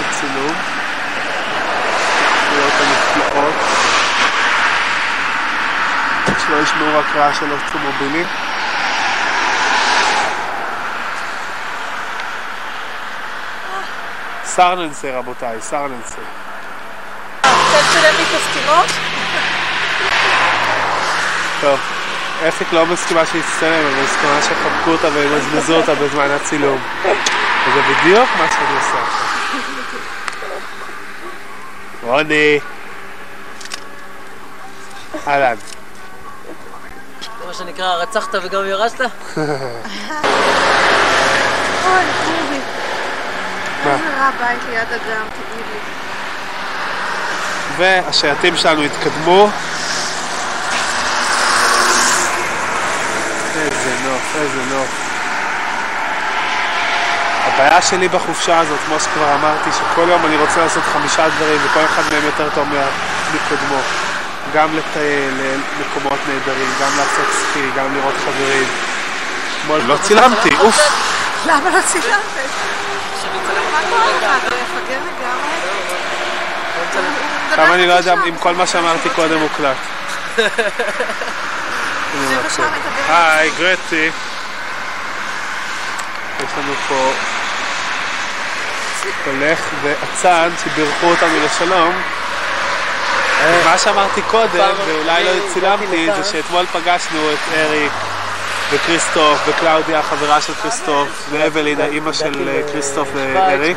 בצילום. 0.00 0.54
לראות 2.52 2.72
הנפלאות. 2.80 3.54
שלא 6.46 6.56
ישמעו 6.56 6.98
רק 6.98 7.16
רעש 7.16 7.38
של 7.38 7.52
אוטומובילים. 7.52 8.26
סרננסה 14.44 15.18
רבותיי, 15.18 15.56
סרננסה. 15.60 16.20
רוצה 17.44 17.80
לצלם 17.80 18.16
לי 18.16 18.22
את 18.22 18.40
הסתימות? 18.40 19.09
טוב, 21.60 21.80
עסק 22.42 22.72
לא 22.72 22.86
מסכימה 22.86 23.26
שיצטלם, 23.26 23.86
אבל 23.86 24.02
מסכימה 24.02 24.42
שיחבקו 24.42 24.90
אותה 24.90 25.08
וימזמזו 25.08 25.76
אותה 25.76 25.94
בזמן 25.94 26.30
הצילום. 26.30 26.78
וזה 27.68 27.80
בדיוק 27.82 28.28
מה 28.38 28.46
שאני 28.48 28.76
עושה 28.76 29.02
עכשיו. 29.02 29.26
רוני. 32.02 32.60
אהלן. 35.28 35.54
מה 37.46 37.54
שנקרא, 37.54 37.94
רצחת 37.94 38.34
וגם 38.42 38.66
ירשת? 38.66 39.00
אוי, 39.00 39.08
קובי. 42.24 42.58
מה? 43.84 43.92
איזה 43.92 44.16
רע 44.18 44.30
בית 44.38 44.58
ליד 44.70 44.88
אגם, 44.88 45.26
תגיד 45.28 45.66
לי. 45.72 45.78
והשייטים 47.76 48.56
שלנו 48.56 48.82
התקדמו. 48.82 49.50
איזה 54.34 54.56
נוף, 54.56 54.60
איזה 54.64 54.74
נוף. 54.74 55.10
הבעיה 57.46 57.82
שלי 57.82 58.08
בחופשה 58.08 58.58
הזאת, 58.58 58.78
כמו 58.86 59.00
שכבר 59.00 59.34
אמרתי, 59.34 59.70
שכל 59.72 60.06
יום 60.08 60.26
אני 60.26 60.36
רוצה 60.36 60.60
לעשות 60.60 60.82
חמישה 60.92 61.28
דברים 61.28 61.60
וכל 61.64 61.84
אחד 61.84 62.02
מהם 62.12 62.24
יותר 62.24 62.48
טוב 62.54 62.68
מקודמו. 63.34 63.80
גם 64.54 64.68
לטייל 64.76 65.34
למקומות 65.78 66.18
נהדרים, 66.28 66.70
גם 66.80 66.88
לעשות 66.98 67.26
סקי, 67.32 67.70
גם 67.76 67.94
לראות 67.94 68.14
חברים. 68.24 68.66
לא 69.86 69.96
צילמתי, 70.02 70.56
אוף. 70.56 70.78
למה 71.46 71.70
לא 71.70 71.80
צילמת? 71.86 72.16
עכשיו 77.50 77.74
אני 77.74 77.86
לא 77.86 77.92
יודע 77.92 78.14
אם 78.28 78.36
כל 78.38 78.54
מה 78.54 78.66
שאמרתי 78.66 79.08
קודם 79.08 79.40
הוקלט. 79.40 79.76
היי, 83.08 83.50
גרטי. 83.58 84.10
יש 86.40 86.50
לנו 86.58 86.72
פה 86.88 87.12
הולך 89.24 89.60
ואצן 89.82 90.48
שבירכו 90.64 91.06
אותנו 91.06 91.44
לשלום. 91.44 92.02
מה 93.64 93.78
שאמרתי 93.78 94.22
קודם, 94.22 94.74
ואולי 94.86 95.24
לא 95.24 95.30
צילמתי, 95.52 96.08
זה 96.16 96.24
שאתמול 96.24 96.66
פגשנו 96.66 97.32
את 97.32 97.38
אריק 97.54 97.92
וכריסטוף 98.70 99.38
וקלאודיה, 99.46 99.98
החברה 99.98 100.40
של 100.40 100.54
כריסטוף, 100.54 101.28
ואבלין, 101.30 101.80
האימא 101.80 102.12
של 102.12 102.48
אה, 102.48 102.60
כריסטוף 102.72 103.08
ואריק, 103.14 103.76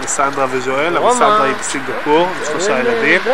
וסנדרה 0.00 0.46
וז'ואל, 0.50 0.96
אבל 0.96 1.10
סנדרה 1.12 1.44
היא 1.44 1.54
בסינגפור, 1.60 2.28
עם 2.28 2.44
שלושה 2.46 2.78
ילדים. 2.80 3.20
אתה 3.20 3.30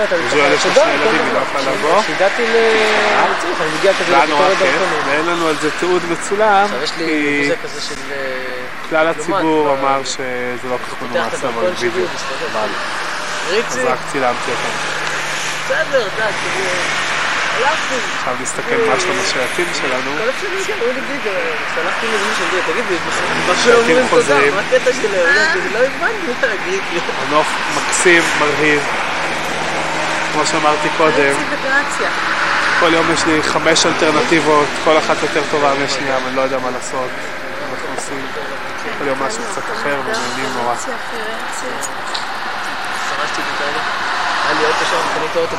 יודע, 0.00 0.16
וז'ואל 0.26 0.52
יש 0.52 0.62
שני 0.62 0.72
ילדים, 0.72 1.24
היא 1.24 1.32
לא 1.32 1.38
יכולה 1.38 1.72
לבוא. 1.72 2.02
כשהגעתי 2.02 2.42
לצריך, 2.42 3.60
אני 3.60 3.68
מגיע 3.78 3.92
כזה 3.92 4.04
זה 4.04 4.16
היה 4.16 4.26
נורא 4.26 4.54
כיף. 4.54 4.82
ואין 5.06 5.26
לנו 5.26 5.48
על 5.48 5.56
זה 5.62 5.70
תיעוד 5.70 6.02
מצולם, 6.10 6.66
כי. 6.96 7.50
אה, 7.50 7.56
כלל 8.90 9.06
הציבור 9.08 9.76
אמר 9.80 10.04
שזה 10.04 10.68
לא 10.70 10.76
כל 11.00 11.06
כך 11.14 11.34
את 11.34 11.42
לעבוד 11.42 11.74
וידאו, 11.78 12.02
אז 13.68 13.78
רק 13.86 13.98
צילמתי 14.12 14.50
אותם. 14.50 15.06
בסדר, 15.64 16.08
כאילו... 16.08 16.24
הלכתי. 16.26 17.05
עכשיו 17.64 18.34
נסתכל 18.42 18.76
מה 18.88 19.00
שלום 19.00 19.16
השייטים 19.24 19.66
שלנו. 19.80 20.10
כל 20.18 20.30
השנים 20.36 20.64
שאמרו 20.66 20.86
לי 20.94 21.00
ביגר, 21.00 21.40
שלחתי 21.74 22.06
לזה 22.06 22.34
שאני 22.38 22.62
תגיד 22.72 22.84
לי, 22.90 22.96
מה 23.46 23.54
שייטים 23.54 23.64
שלא 23.64 23.78
אומרים 23.78 23.96
תודה, 23.96 24.22
חוזרים. 24.22 24.54
מה 24.54 24.60
הקטע 24.60 24.92
שלהם? 24.92 25.58
לא 25.72 25.78
הבנתי 25.78 26.50
לי. 26.66 26.80
הנוף 27.26 27.46
מקסים, 27.76 28.22
מרהיב. 28.40 28.82
כמו 30.32 30.46
שאמרתי 30.46 30.88
קודם, 30.96 31.12
ציוויליזציה. 31.14 32.10
כל 32.80 32.94
יום 32.94 33.12
יש 33.12 33.26
לי 33.26 33.42
חמש 33.42 33.86
אלטרנטיבות, 33.86 34.66
כל 34.84 34.98
אחת 34.98 35.16
יותר 35.22 35.42
טובה 35.50 35.74
מהשנייה, 35.74 36.18
ואני 36.24 36.36
לא 36.36 36.40
יודע 36.40 36.58
מה 36.58 36.70
לעשות. 36.70 37.10
אנחנו 37.70 37.88
עושים 37.96 38.26
כל 38.98 39.06
יום 39.06 39.22
משהו 39.22 39.42
קצת 39.52 39.62
אחר 39.72 40.00
ונהנים 40.04 40.52
נורא. 40.56 40.74
היה 44.44 44.54
לי 44.58 44.66
אוטו 44.66 44.84
שם, 44.90 44.96
קניתי 45.14 45.38
אוטו, 45.38 45.56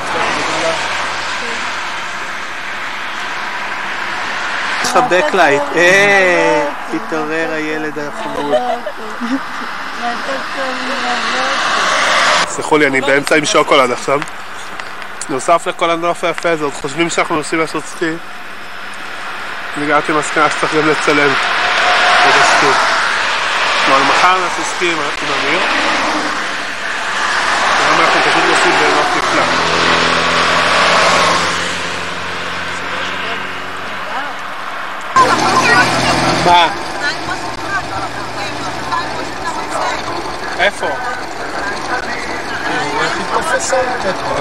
backlight, 4.96 5.62
אה, 5.76 6.70
התעורר 6.94 7.54
הילד 7.54 8.00
החמוד. 8.00 8.56
סלחו 12.48 12.78
לי, 12.78 12.88
אני 12.88 13.02
באמצע 13.02 13.36
עם 13.36 13.46
שוקולד 13.46 13.92
עכשיו. 13.92 14.20
נוסף 15.30 15.68
לכל 15.68 15.90
הנוף 15.90 16.24
היפה 16.24 16.50
הזה, 16.50 16.64
עוד 16.64 16.74
חושבים 16.74 17.10
שאנחנו 17.10 17.36
נוסעים 17.36 17.62
לעשות 17.62 17.86
סקי. 17.86 18.14
אני 19.78 19.86
הגעתי 19.86 20.12
למסקנה 20.12 20.50
שצריך 20.50 20.76
גם 20.76 20.90
לצלם. 20.90 21.34
כלומר, 23.86 24.04
מחר 24.04 24.38
נעשה 24.40 24.64
סקי 24.76 24.92
עם 24.92 24.98
אמיר. 24.98 25.60
היום 27.86 28.00
אנחנו 28.00 28.22
פשוט 28.22 28.44
נוסעים 28.50 28.74
בנוף 28.80 29.18
נפלא. 29.18 29.44
מה? 36.48 36.70
איפה? 40.60 40.88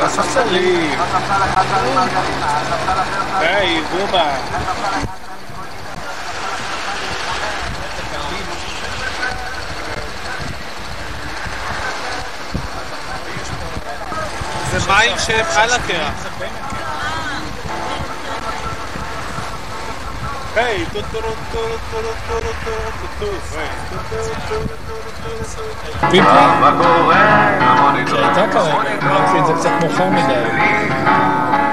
הספסלים. 0.02 1.00
היי, 3.34 3.80
בובה. 3.80 4.36
זה 14.70 14.78
מים 14.88 15.18
שהם 15.18 15.46
על 15.56 15.72
הקרח. 15.72 16.65
טו 20.56 20.62
טו 20.92 21.18
טו 21.52 21.58
טו 21.92 21.98
טו 23.20 23.26
פיפי? 26.10 26.20
שהייתה 28.06 28.44
כרגע, 28.52 29.06
אמרתי 29.06 29.38
את 29.38 29.46
זה 29.46 29.52
קצת 29.54 29.70
מאוחר 29.80 30.10
מדי. 30.10 30.34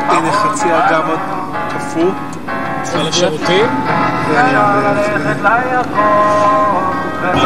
הנה 0.10 0.32
חצי 0.32 0.66
אגם 0.74 1.02
עוד 1.08 1.20
קפוא. 1.70 2.12
צריכה 2.84 3.04
לשירותים? 3.04 3.86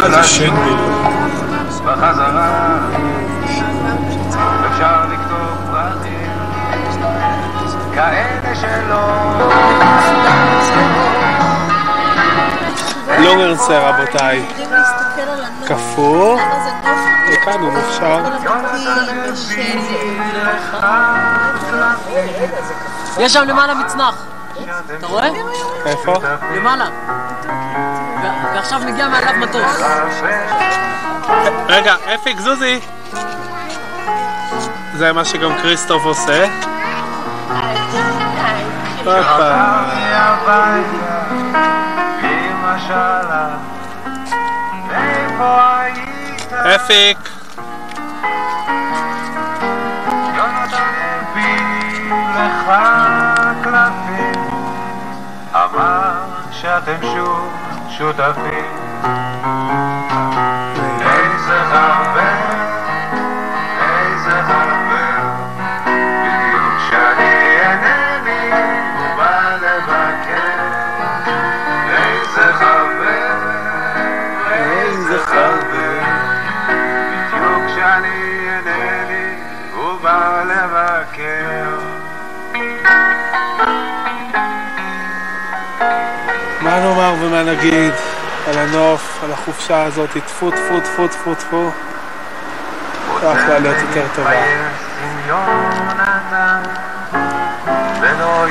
איזה 0.03 0.23
שן 0.23 0.55
בילו. 0.55 0.87
בחזרה 1.85 2.77
אפשר 4.71 5.05
לכתוב 5.11 5.71
פרטים 5.71 6.31
כאלה 7.93 8.55
שלא 8.55 9.07
רבותיי. 13.69 14.45
קפוא. 15.65 16.37
כמה 16.39 16.59
זה 16.63 16.71
נוף 16.89 16.99
וכאן 17.33 17.61
הוא 17.61 17.71
מוכשר. 17.73 18.23
יש 23.17 23.33
שם 23.33 23.43
למעלה 23.47 23.73
מצנח. 23.73 24.15
אתה 24.97 25.07
רואה? 25.07 25.27
איפה? 25.85 26.13
למעלה. 26.55 26.85
ועכשיו 28.53 28.79
מגיע 28.85 29.07
מעליו 29.07 29.33
מטוס. 29.39 29.81
רגע, 31.67 31.95
אפיק 32.15 32.39
זוזי. 32.39 32.79
זה 34.93 35.13
מה 35.13 35.25
שגם 35.25 35.57
כריסטוף 35.61 36.05
עושה. 36.05 36.45
הופה. 39.05 39.77
איפה 44.91 45.79
היית 45.79 46.53
אפיק. 46.53 47.29
יונתן 50.35 50.93
הביא 50.97 52.13
לך 52.35 52.71
קלפים 53.63 54.43
אמר 55.53 56.13
שאתם 56.51 56.97
שוב 57.01 57.53
שותפים 57.89 58.65
איזה 61.01 61.59
חבר 61.71 62.46
מה 87.29 87.43
נאמר 87.43 87.51
ומה 87.51 87.55
נגיד 87.59 87.93
על 88.47 88.57
הנוף, 88.57 89.19
על 89.23 89.31
החופשה 89.31 89.83
הזאת, 89.83 90.09
טפו 90.11 90.51
טפו 90.51 90.79
טפו 90.79 91.07
טפו 91.07 91.35
טפו. 91.35 91.71
יכולה 93.17 93.59
להיות 93.59 93.77
יותר 93.81 94.05
טובה. 94.15 94.31
ולא 98.01 98.45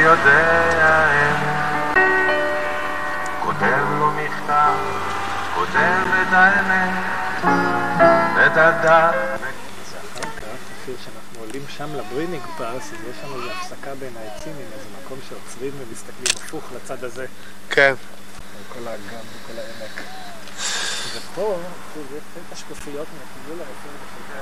עולים 11.39 11.63
שם 11.69 11.95
לבריניג 11.95 12.43
פאס, 12.59 12.75
אז 12.75 12.93
יש 13.11 13.17
שם 13.23 13.35
איזו 13.35 13.51
הפסקה 13.51 13.95
בין 13.95 14.13
העצים 14.17 14.53
עם 14.53 14.67
איזה 14.75 14.87
מקום 15.05 15.19
שעוצרים 15.29 15.73
ומסתכלים 15.79 16.47
הפוך 16.47 16.65
לצד 16.77 17.05
הזה. 17.05 17.27
כן. 17.71 17.95
על 18.77 18.83
כל 18.83 18.89
האגם 18.89 19.25
וכל 19.33 19.59
העמק. 19.59 19.95
ופה, 21.15 21.59
זה 22.11 22.19
את 22.19 22.53
השקופיות 22.53 23.09
מהכיוון 23.19 23.59
הרפואי 23.61 23.95
בחלקה 23.95 24.37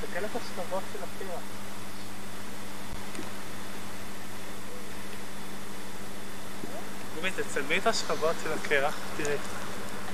תסתכל 0.00 0.24
את 0.24 0.36
השכבות 0.36 0.82
של 0.92 1.02
הקרח. 7.26 7.34
גומי, 7.36 7.44
תצלמי 7.44 7.78
את 7.78 7.86
השכבות 7.86 8.36
של 8.44 8.50
הקרח, 8.52 8.94
תראי. 9.16 9.36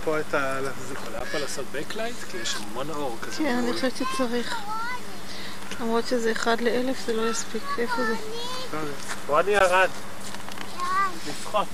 פה 0.05 0.20
את 0.20 0.35
ה... 0.35 0.60
זה 0.89 0.94
יכולה 0.94 1.25
פה 1.25 1.39
לעשות 1.39 1.65
backlight? 1.73 2.17
כי 2.31 2.36
יש 2.36 2.57
המון 2.57 2.91
אור 2.91 3.17
כזה. 3.23 3.36
כן, 3.36 3.59
אני 3.59 3.73
חושבת 3.73 3.93
שצריך. 3.97 4.57
למרות 5.81 6.07
שזה 6.07 6.33
אחד 6.33 6.60
לאלף 6.60 7.07
זה 7.07 7.12
לא 7.12 7.31
יספיק. 7.31 7.62
איפה 7.78 7.97
זה? 7.97 8.15
רוני 9.26 9.51
ירד. 9.51 9.89
לשחות. 11.28 11.67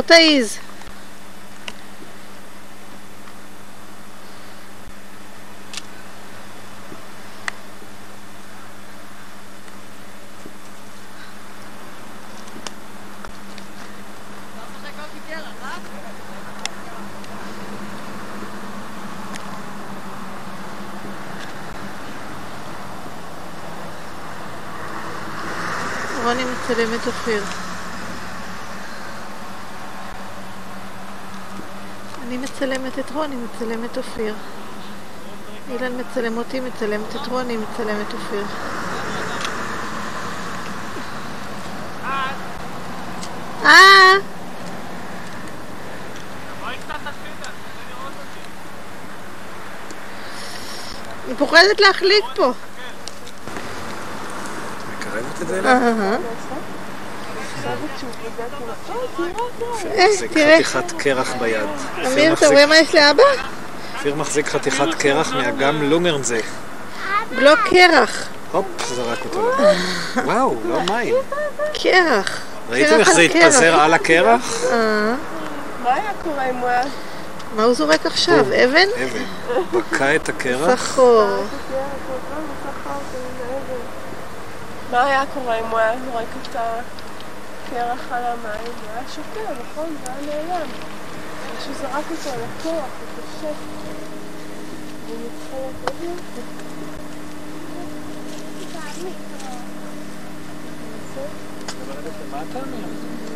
שלא 0.00 0.06
תעיז. 0.06 0.58
רוני 26.24 26.44
מצלם 26.44 26.94
את 26.94 27.06
אופיר. 27.06 27.42
אני 32.30 32.38
מצלמת 32.38 32.89
את 33.00 33.10
רוני, 33.10 33.36
מצלם 33.36 33.84
את 33.84 33.98
אופיר. 33.98 34.34
אילן 35.70 36.00
מצלם 36.00 36.38
אותי, 36.38 36.60
מצלמת 36.60 37.16
את 37.16 37.26
רוני, 37.26 37.56
מצלם 37.56 38.00
את 38.08 38.12
אופיר. 38.12 38.44
אה! 43.64 44.16
אני 51.26 51.36
פוחדת 51.38 51.80
להחליק 51.80 52.24
פה. 52.36 52.52
מקרבת 54.98 55.42
את 55.42 55.48
זה 55.48 55.60
אהה. 55.64 55.80
אליי? 55.80 55.98
אה, 56.02 56.18
מחזיק 57.40 57.49
תראה. 60.32 60.56
חתיכת 60.62 60.92
קרח 60.98 61.32
ביד. 61.40 61.68
אמיר, 62.06 62.32
אתה 62.32 62.48
רואה 62.48 62.66
מה 62.66 62.78
יש 62.78 62.94
לאבא? 62.94 63.22
אופיר 63.94 64.14
מחזיק 64.14 64.46
חתיכת 64.48 64.94
קרח 64.98 65.32
מאגם 65.32 65.82
לונגרנזה. 65.82 66.40
לא 67.32 67.54
קרח. 67.70 68.28
הופ, 68.52 68.66
זרק 68.94 69.24
אותו. 69.24 69.50
וואו, 70.24 70.56
לא 70.64 70.80
מים. 70.80 71.14
קרח. 71.82 72.40
ראיתם 72.70 72.94
איך 72.94 73.08
על 73.08 73.14
זה. 73.14 73.20
התפזר 73.20 73.80
על 73.80 73.94
הקרח? 73.94 74.64
אה. 74.64 75.14
מה 75.82 75.94
היה 75.94 76.10
קורה 76.24 76.50
אם 76.50 76.56
הוא 76.56 76.68
היה... 76.68 76.82
מה 77.56 77.62
הוא 77.62 77.74
זורק 77.74 78.06
עכשיו? 78.06 78.40
אבן? 78.40 78.88
אבן. 79.04 79.24
בקע 79.72 80.16
את 80.16 80.28
הקרח. 80.28 80.84
סחור. 80.92 81.44
מה 84.90 85.04
היה 85.04 85.22
קורה 85.34 85.58
אם 85.58 85.64
הוא 85.64 85.78
היה 85.78 85.92
זורק 86.04 86.24
את 86.42 86.56
הקרח 87.70 88.12
על 88.12 88.22
המים? 88.24 88.72
הוא 88.82 88.90
היה 88.94 89.02
שותה, 89.08 89.52
נכון? 89.62 89.96
זה 90.04 90.12
היה 90.12 90.20
נעלם. 90.26 90.68
מישהו 91.54 91.74
זרק 91.74 92.04
אותו 92.10 92.30
על 92.30 92.40
הקרח, 92.42 92.72
הוא 92.72 93.08
קשה. 93.16 93.52
הוא 95.08 95.16
מתחלק 95.16 95.74
עוד 95.84 95.96
יותר. 96.02 96.42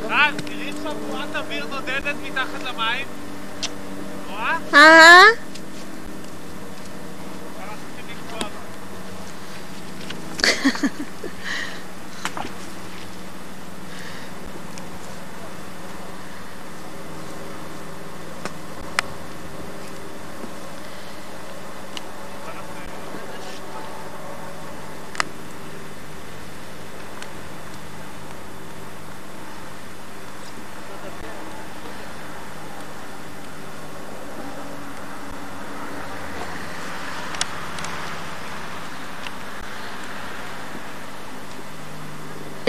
רן, 0.08 0.34
תראי 0.46 0.68
איך 0.68 0.76
חבורת 0.76 1.36
אוויר 1.36 1.66
נודדת 1.66 2.14
מתחת 2.22 2.62
למים. 2.62 3.06
רואה? 4.30 4.58
אה? 4.74 5.22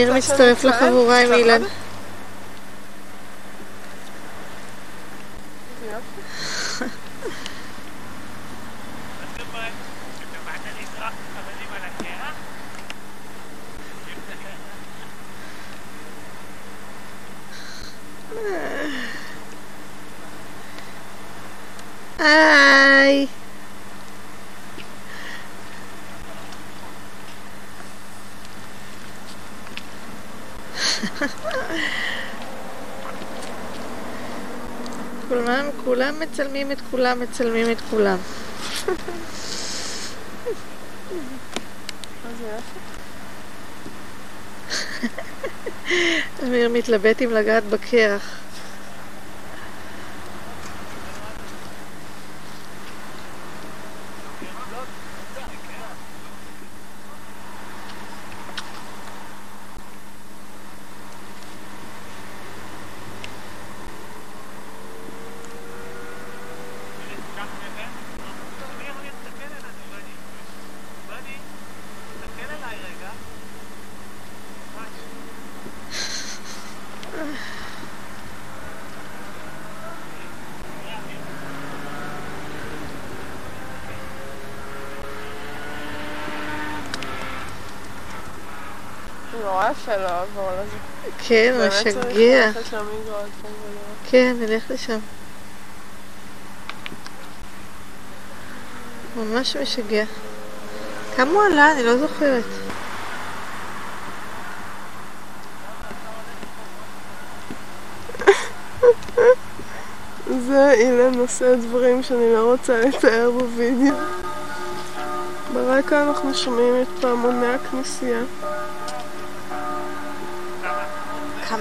אמיר 0.06 0.18
מצטרף 0.18 0.64
לחבורה 0.64 1.20
עם 1.22 1.34
אילן. 1.34 1.62
כולם, 36.16 36.30
מצלמים 36.32 36.72
את 36.72 36.82
כולם, 36.92 37.20
מצלמים 37.20 37.72
את 37.72 37.82
כולם. 37.90 38.18
אמיר 46.44 46.70
מתלבט 46.70 47.22
אם 47.22 47.30
לגעת 47.32 47.64
בקרח. 47.64 48.46
נורא 89.44 89.72
יפה 89.72 89.96
לעבור 89.96 90.52
לזה. 90.52 90.78
כן, 91.28 91.68
משגע. 91.68 92.52
כן, 94.10 94.36
נלך 94.40 94.64
לשם. 94.70 95.00
ממש 99.16 99.58
משגע. 99.58 100.04
כמה 101.16 101.32
הוא 101.32 101.44
עלה? 101.44 101.72
אני 101.72 101.84
לא 101.84 101.98
זוכרת. 101.98 102.44
זה 110.48 110.72
אילן 110.72 111.20
עושה 111.20 111.56
דברים 111.56 112.04
שאני 112.04 112.34
לא 112.34 112.52
רוצה 112.52 112.82
לתאר 112.82 113.32
בווידאו. 113.32 113.96
ברקע 115.54 116.04
אנחנו 116.04 116.34
שומעים 116.34 116.82
את 116.82 116.88
פעמוני 117.02 117.48
הכנסייה. 117.48 118.22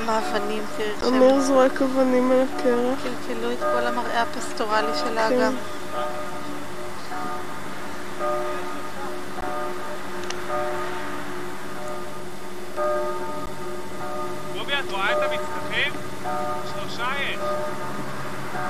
כמה 0.04 0.18
אבנים, 0.18 0.62
תראי 0.76 0.88
איך 0.88 1.00
שהם 1.00 1.14
אמיר 1.14 1.40
זורק 1.40 1.82
אבנים 1.82 2.32
על 2.32 2.40
הקרח. 2.40 2.98
קלקלו 3.02 3.52
את 3.52 3.58
כל 3.58 3.86
המראה 3.86 4.22
הפסטורלי 4.22 4.98
של 4.98 5.04
כן. 5.04 5.18
האגם. 5.18 5.54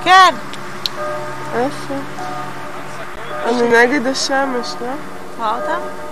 כן. 0.05 0.35
איפה? 1.55 1.95
אני 3.45 3.69
נגד 3.69 4.07
השמש, 4.07 4.75
לא? 4.81 4.87
רואה 5.39 5.61
אותם? 5.61 6.04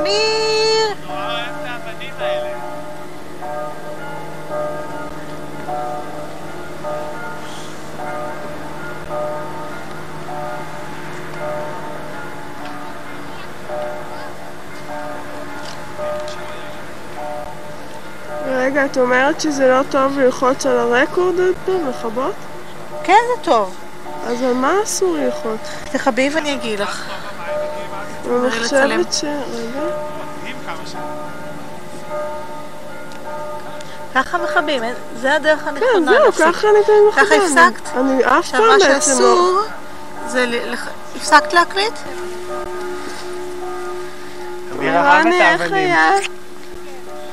אמיר! 0.00 0.94
רגע, 18.46 18.84
את 18.84 18.98
אומרת 18.98 19.40
שזה 19.40 19.68
לא 19.68 19.82
טוב 19.90 20.18
ללחוץ 20.18 20.66
על 20.66 20.78
הרקורד 20.78 21.40
עוד 21.40 21.54
פעם, 21.66 21.88
לכבות? 21.88 22.34
כן, 23.04 23.12
זה 23.36 23.42
טוב. 23.42 23.74
אז 24.26 24.42
על 24.42 24.52
מה 24.54 24.72
אסור 24.84 25.16
ללחוץ? 25.16 25.60
תכבי 25.92 26.30
ואני 26.34 26.54
אגיד 26.54 26.80
לך. 26.80 27.10
אני. 28.26 28.50
חושבת 28.50 29.12
ש... 29.12 29.24
רגע. 29.24 29.87
ככה 34.14 34.38
מכבים, 34.38 34.82
אין- 34.84 34.94
זה 35.20 35.34
הדרך 35.34 35.60
כן, 35.60 35.68
הנכונה. 35.68 36.12
זהו, 36.12 36.24
להפסיק. 36.24 36.46
ככה 36.46 36.66
אני 36.68 36.84
תמיד 36.86 36.98
מכבה. 37.08 37.24
ככה 37.24 37.34
הפסקת? 37.34 37.96
אני 37.96 38.24
אף 38.24 38.50
פעם 38.50 38.60
מה 38.62 38.72
בעצם 38.78 38.88
לא... 38.90 39.00
שאסור 39.00 39.60
זה 40.28 40.46
ל- 40.46 40.74
הפסקת 41.16 41.52
להקליט? 41.52 41.92
רוני, 44.76 45.42
איך. 45.42 45.72
היה? 45.72 46.10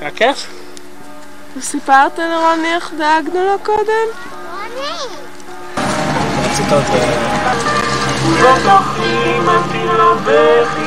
היה 0.01 0.11
כיף? 0.11 0.47
סיפרת 1.61 2.19
לרוני 2.19 2.75
איך 2.75 2.91
דאגנו 2.97 3.45
לו 3.45 3.59
קודם? 3.63 4.07
רצית 6.51 6.71
עוד... 6.71 6.83
ובתוכי 8.27 9.39
מטילה 9.39 10.13
בכי 10.25 10.85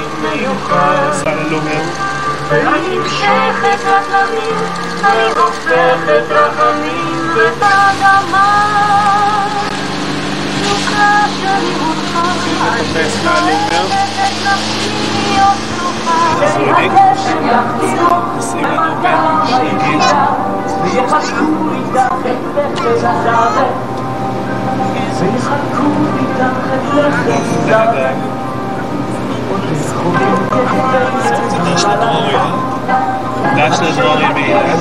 ואני 2.48 2.98
נמשכת 2.98 3.78
לתלמים, 3.84 4.56
אני 5.04 5.30
הופכת 5.36 6.22
רחמים 6.30 7.30
ובאדמה 7.34 8.68
סוכה 10.64 11.24
שלי 11.40 11.74
מולך, 11.80 12.18
מחפש 12.46 13.24
מהלומר. 13.24 13.88
צמודי, 16.38 16.88
נוסעים 18.36 18.64
לנו 18.64 19.02
בין 19.02 20.00
ויחשבו 20.82 21.70
איתך 21.72 22.14
את 22.24 22.36
לחם 22.54 23.04
הזרת 23.04 23.72
ויחלקו 25.20 25.88
איתך 26.18 26.56
את 26.74 26.94
לחם 26.94 27.42
זרת 27.66 28.47
דש 33.56 33.80
לדבורים 33.80 34.32
מאילת. 34.34 34.78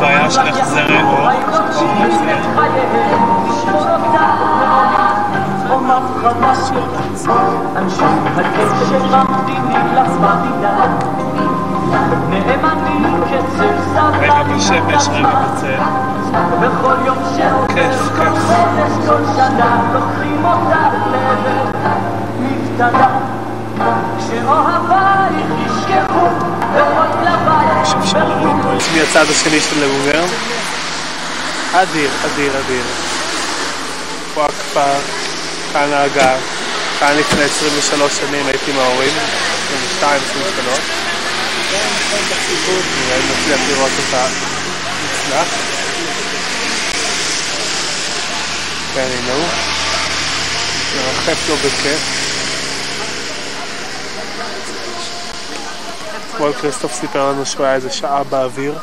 בעיה 0.00 0.30
של 0.30 0.40
החזרי 0.40 1.02
אור. 1.02 1.28
אנשי 7.76 8.04
הקשר 8.36 9.16
המדינים 9.16 9.94
לך 9.94 10.08
במדינה 10.08 10.96
נאמנים 12.30 13.22
כצל 13.24 14.00
רגע 14.20 14.42
בשמש, 14.42 15.08
רגע 15.08 15.28
בצל. 15.28 15.80
בכל 16.60 16.94
יום 17.06 17.16
שעובר 17.36 17.92
כל. 18.16 18.38
חודש 18.38 19.06
כל 19.06 19.22
שנה 19.36 19.80
לוקחים 19.92 20.44
אותך 20.44 20.95
לעבר 21.44 21.96
מפתנה 22.40 23.18
כשאוהבייך 24.18 25.46
ישכחו 25.66 26.26
בכל 26.74 27.06
לבייך 27.22 27.86
שאפשר 27.86 28.28
לראות 28.28 28.56
פה 28.62 28.72
עצמי 28.72 29.00
הצד 29.00 29.24
השני 29.30 29.60
של 29.60 29.84
לבובר. 29.84 30.24
אדיר, 31.72 32.10
אדיר, 32.26 32.52
אדיר. 32.60 32.82
פה 34.34 34.44
הכפר, 34.44 34.98
כאן 35.72 35.92
האגר. 35.92 36.36
כאן 37.00 37.16
לפני 37.16 37.44
23 37.44 38.12
שנים 38.16 38.46
הייתי 38.46 38.70
עם 38.70 38.78
ההורים, 38.78 39.12
22, 39.66 40.20
23. 40.30 40.78
נראה 43.06 43.16
אם 43.16 43.22
נצליח 43.30 43.60
לראות 43.68 43.90
אותה 43.98 44.26
מוצלח. 45.02 45.48
כן, 48.94 49.06
הנה 49.18 49.32
הוא. 49.32 49.75
מרחף 50.96 51.48
לו 51.48 51.56
בכיף. 51.56 52.00
אתמול 56.34 56.52
כריסטוף 56.52 56.92
סיפר 56.94 57.30
לנו 57.30 57.46
שהוא 57.46 57.66
היה 57.66 57.74
איזה 57.74 57.90
שעה 57.90 58.24
באוויר. 58.24 58.78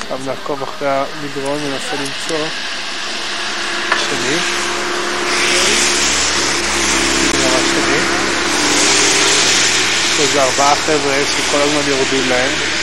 עכשיו 0.00 0.18
נעקוב 0.26 0.62
אחרי 0.62 0.88
המדרון 0.88 1.58
וננסה 1.62 1.96
למצוא 1.96 2.46
שני. 4.08 4.36
שני. 7.72 7.98
יש 10.12 10.20
איזה 10.20 10.42
ארבעה 10.42 10.74
חבר'ה 10.74 11.14
שכל 11.36 11.56
הזמן 11.56 11.90
יורדים 11.90 12.28
להם. 12.28 12.75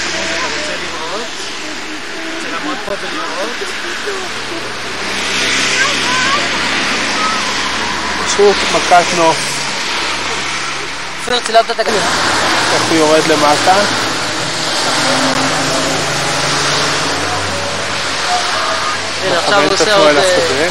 פשוט 8.25 8.55
מכת 8.75 9.03
נוף. 9.17 9.37
אופיר, 11.19 11.39
צילמת 11.39 11.71
את 11.71 11.79
הגדר. 11.79 11.99
איך 12.73 12.83
הוא 12.89 12.97
יורד 12.97 13.27
למטה? 13.27 13.75
הנה, 19.23 19.39
עכשיו 19.39 19.61
הוא 19.63 19.73
עושה 19.73 19.95
עוד 19.95 20.17
אה. 20.17 20.69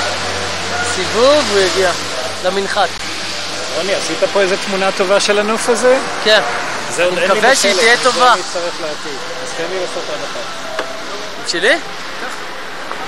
סיבוב, 0.95 1.45
הוא 1.51 1.61
יגיע 1.61 1.91
למנחת. 2.45 2.89
רוני, 3.77 3.95
עשית 3.95 4.19
פה 4.33 4.41
איזה 4.41 4.57
תמונה 4.57 4.93
טובה 4.93 5.21
של 5.21 5.39
הנוף 5.39 5.69
הזה? 5.69 5.99
כן. 6.25 6.41
אני 6.99 7.27
מקווה 7.27 7.57
שהיא 7.57 7.75
תהיה 7.75 7.97
זה 7.97 8.03
טובה. 8.03 8.33
אני 8.33 8.41
אצטרך 8.41 8.75
לעתיד. 8.81 9.19
אז 9.45 9.49
תן 9.57 9.65
לי 9.71 9.81
לעשות 9.81 10.03
עוד 10.09 10.19
אחת. 10.33 10.82
שלי? 11.53 11.77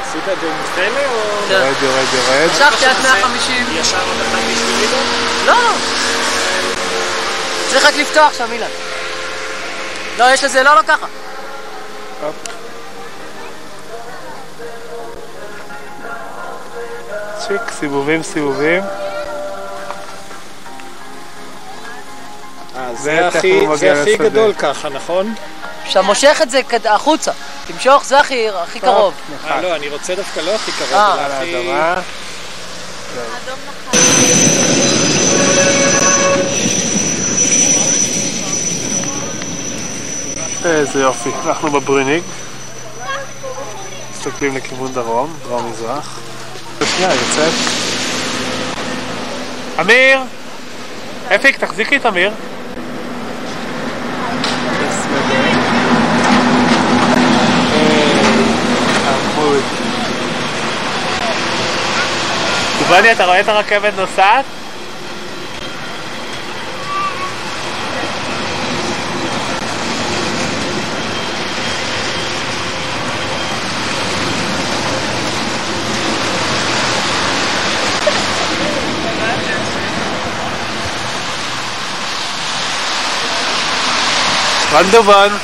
עשית 0.03 0.23
את 0.33 0.41
זה 0.41 0.47
עם 0.47 0.55
פלא 0.75 1.07
או... 1.07 1.47
כן. 1.49 1.55
יורד, 1.55 1.75
יורד, 1.83 2.05
יורד. 2.15 2.51
משכתי 2.51 2.87
עד 2.87 2.97
150. 3.03 3.67
ישר 3.81 3.99
בשבילי 4.51 4.87
גם? 4.87 5.03
לא, 5.47 5.53
לא. 5.53 5.73
צריך 7.71 7.85
רק 7.85 7.95
לפתוח 7.97 8.33
שם, 8.39 8.53
אילן. 8.53 8.67
לא, 10.19 10.25
יש 10.33 10.45
לזה, 10.45 10.63
לא, 10.63 10.75
לא 10.75 10.83
ככה. 10.83 11.07
צ'יק, 17.39 17.61
סיבובים, 17.79 18.23
סיבובים. 18.23 18.83
אה, 22.77 22.95
זה 22.95 23.27
הכי. 23.27 23.67
גדול 24.19 24.53
ככה, 24.53 24.89
נכון? 24.89 25.35
כשאתה 25.85 26.03
מושך 26.03 26.41
את 26.43 26.51
זה 26.51 26.61
החוצה. 26.85 27.33
תמשוך, 27.67 28.05
זה 28.05 28.21
הכי 28.21 28.49
הכי 28.49 28.81
קרוב. 28.81 29.15
אה, 29.47 29.61
לא, 29.61 29.77
אני 29.77 29.89
רוצה 29.89 30.15
דווקא 30.15 30.41
לא 30.41 30.55
הכי 30.55 30.73
קרוב, 30.73 30.93
אה. 30.93 31.27
אלא 31.27 31.35
הכי... 31.35 31.57
האדמה. 31.57 32.01
איזה 40.65 41.01
יופי, 41.01 41.31
אנחנו 41.47 41.71
בבריניק. 41.71 42.25
מסתכלים 44.13 44.57
לכיוון 44.57 44.93
דרום, 44.93 45.37
דרום 45.43 45.71
מזרח. 45.71 46.21
שנייה, 46.97 47.11
יוצאת. 47.15 47.53
אמיר! 49.81 50.21
אפיק, 51.35 51.59
תחזיקי 51.59 51.97
את 51.97 52.07
אמיר. 52.07 52.31
דובני, 62.89 63.13
אתה 63.13 63.25
רואה 63.25 63.41
את 63.41 63.49
הרכבת 63.49 63.93
נוסעת? 63.97 64.45
רן 84.73 84.91
דובון. 84.91 85.39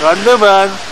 רון 0.00 0.24
דובון. 0.24 0.89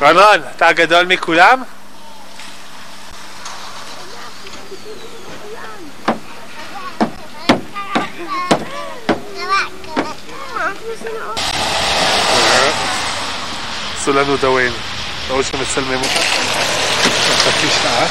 רון 0.00 0.18
רון, 0.18 0.40
אתה 0.56 0.68
הגדול 0.68 1.06
מכולם? 1.06 1.62
עשו 13.96 14.12
לנו 14.12 14.36
דאווין. 14.36 14.72
ראו 15.28 15.42
שמצלמים 15.42 15.98
אותה. 15.98 16.20
חצי 17.44 17.66
שעה. 17.82 18.06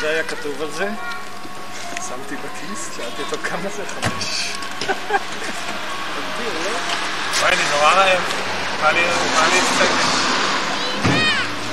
זה 0.00 0.10
היה 0.10 0.22
כתוב 0.22 0.62
על 0.62 0.70
זה. 0.70 0.88
שמתי 2.10 2.36
בכיס, 2.36 2.90
שאלתי 2.96 3.22
אותו 3.22 3.36
כמה 3.48 3.68
זה 3.76 3.82
חמש. 3.86 4.54
וואי, 7.40 7.52
אני 7.52 7.62
נורא 7.70 7.92
רעב. 7.92 8.20
בא 8.82 8.90
לי 8.90 9.04
הפסקת. 9.58 9.90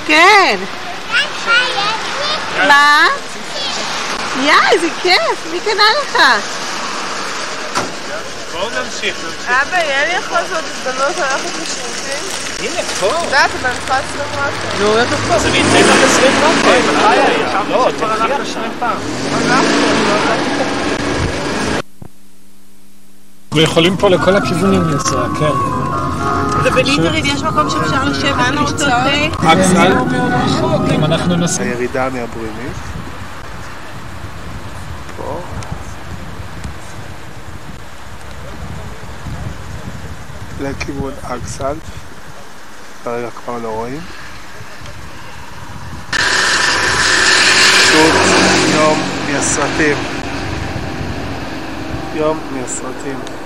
כן. 0.08 0.60
מה? 2.58 3.08
יא, 4.42 4.54
איזה 4.72 4.88
כיף, 5.02 5.52
מי 5.52 5.60
קנה 5.60 5.84
לך? 6.04 6.18
בואו 8.58 8.70
נמשיך. 8.70 9.16
אבא, 9.48 9.78
יהיה 9.78 10.06
לי 10.06 10.14
יכול 10.14 10.38
לעשות 10.38 10.64
הזדמנות 10.64 11.18
ללכת 11.18 11.50
לשירותים? 11.62 12.24
הנה, 12.60 12.84
פה. 13.00 13.06
יודעת, 13.06 13.52
אבל 13.62 13.70
אני 13.70 13.78
יכולה 13.78 14.00
לצלם 14.00 14.40
רק. 14.40 14.54
נו, 14.80 14.98
איך 14.98 15.10
פה? 15.28 15.40
זה 15.40 15.52
נמצא 15.52 15.80
לך 15.80 16.04
20 16.04 16.32
פעם. 16.42 17.70
לא, 17.70 17.90
תלכי 17.98 18.34
עכשיו. 18.34 18.64
אנחנו 23.52 23.62
יכולים 23.62 23.98
פה 23.98 24.10
לכל 24.10 24.36
הכיוונים 24.36 24.82
לנסוע, 24.82 25.28
כן. 25.40 25.52
ובליטריד 26.64 27.26
יש 27.26 27.42
מקום 27.44 27.70
שאפשר 27.70 28.04
לשבת 28.04 28.60
ולשתות 28.60 28.80
תה? 28.80 29.06
אם 30.96 31.06
אנחנו 31.06 31.36
נסעים. 31.36 31.68
הירידה 31.72 32.10
מהברימית. 32.10 32.74
פה. 35.18 35.42
לכיוון 40.62 41.14
אקסלט. 41.24 41.78
כרגע 43.04 43.30
כבר 43.32 43.58
לא 43.58 43.68
רואים. 43.68 44.00
פשוט 47.72 48.16
יום 48.76 49.02
מהסרטים. 49.32 49.98
יום 52.16 52.40
מהסרטים. 52.52 53.37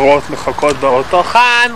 קורות 0.00 0.30
מחכות 0.30 0.76
באוטו 0.76 1.22
חן! 1.22 1.72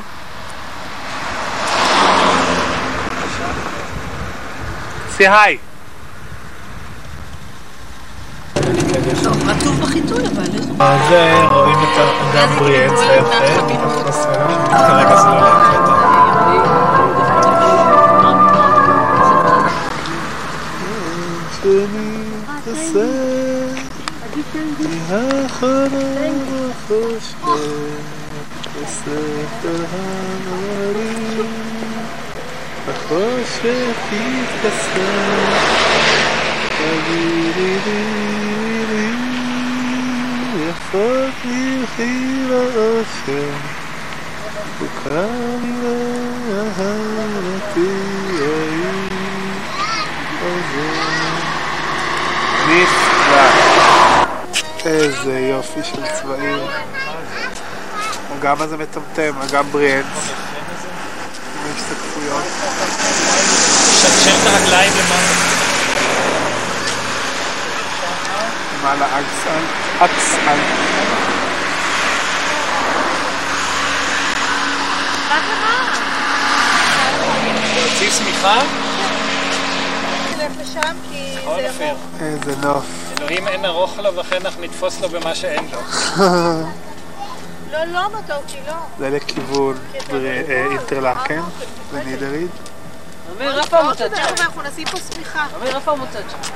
סי 5.16 5.28
היי! 5.28 5.58
רטוב 9.46 9.80
בחיתול 9.80 10.20
אבל, 10.34 10.42
לך... 10.42 11.08
זה 11.08 11.34
רואים 11.50 11.76
את 11.82 11.98
האגם 11.98 12.58
בריאנס 12.58 13.00
היפה. 13.00 13.32
כרגע 14.70 15.16
זה 15.16 15.28
לא 15.28 15.40
להקלטה. 15.40 15.94
החושך 25.08 26.13
יתכסה, 34.12 35.10
תגידי 36.78 37.78
לי 37.86 38.04
יפות 40.68 41.34
תלכי 41.42 42.44
לאושר, 42.48 43.50
וקרא 44.80 45.26
לי 45.62 45.72
לאהבתי 46.48 47.90
הזה. 50.42 50.90
נפלא. 52.68 53.74
איזה 54.84 55.38
יופי 55.38 55.80
של 55.82 56.02
צבעים. 56.20 56.58
האגם 58.30 58.62
הזה 58.62 58.76
מטמטם, 58.76 59.32
אגם 59.42 59.64
בריאנס. 59.72 60.30
עם 61.64 61.72
השתקפויות. 61.76 62.44
שרשר 64.04 64.30
את 64.42 64.46
הרגליים 64.46 64.92
למעלה. 64.92 65.34
אקסל. 70.00 70.58
מה 75.28 75.40
קרה? 75.40 75.88
להוציא 77.76 78.10
שמיכה? 78.10 78.60
תלך 80.36 80.52
לשם 80.60 80.80
כי 81.12 81.34
נכון, 81.42 81.60
זה 81.62 81.68
אופיר? 81.68 81.86
ירוק. 81.86 81.98
איזה 82.20 82.66
נוף. 82.66 82.84
אלוהים 83.18 83.48
אין 83.48 83.64
ארוך 83.64 83.98
לו 83.98 84.16
וכן 84.16 84.46
אך 84.46 84.54
נתפוס 84.60 85.00
לו 85.00 85.08
במה 85.08 85.34
שאין 85.34 85.64
לו. 85.72 85.78
לא, 87.72 87.84
לא 87.84 88.00
מתוקי, 88.18 88.58
לא. 88.66 88.72
זה 88.98 89.10
לכיוון 89.10 89.78
בר- 90.10 90.24
אה, 90.26 90.66
אינטרלקן 90.70 91.40
ונידריד. 91.92 92.48
אמיר, 93.36 93.60
איפה 93.60 93.78
המוצד 93.78 94.08
תכף 94.08 94.28
שלך? 94.28 94.40
אנחנו 94.40 94.62
נשים 94.62 94.86
פה 94.86 94.98
שמיכה. 95.14 95.46
אמיר, 95.60 95.76
איפה 95.76 95.92
המוצד 95.92 96.22
שלך? 96.30 96.50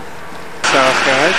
אחרת. 0.65 1.35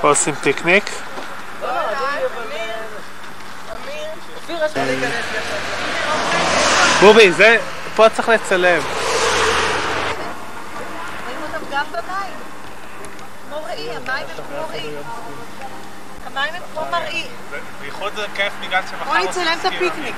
פה 0.00 0.08
עושים 0.08 0.34
פיקניק. 0.34 0.90
בובי, 7.00 7.32
זה, 7.32 7.58
פה 7.96 8.08
צריך 8.08 8.28
לצלם. 8.28 8.82
רואים 11.24 11.38
אותם 11.42 11.64
גם 11.70 11.84
במים. 11.92 12.34
כמו 13.48 13.64
ראי, 13.64 13.82
המים 13.96 14.26
הם 14.28 14.44
כמו 14.46 14.68
ראי. 14.70 14.90
המים 16.26 16.54
הם 16.54 16.62
כמו 16.72 16.82
מראי. 16.90 17.26
בייחוד 17.80 18.12
זה 18.14 18.26
כיף 18.34 18.52
בגלל 18.60 18.82
שמחר 18.90 19.04
בוא 19.04 19.18
נצלם 19.18 19.58
את 19.60 19.64
הפיקניק. 19.64 20.14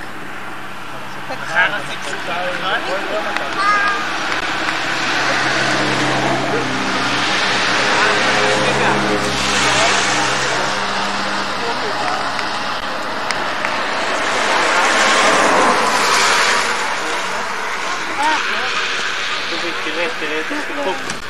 תראה, 19.85 20.09
תראה 20.21 20.41
את 20.41 20.47
החיכוך. 20.53 21.26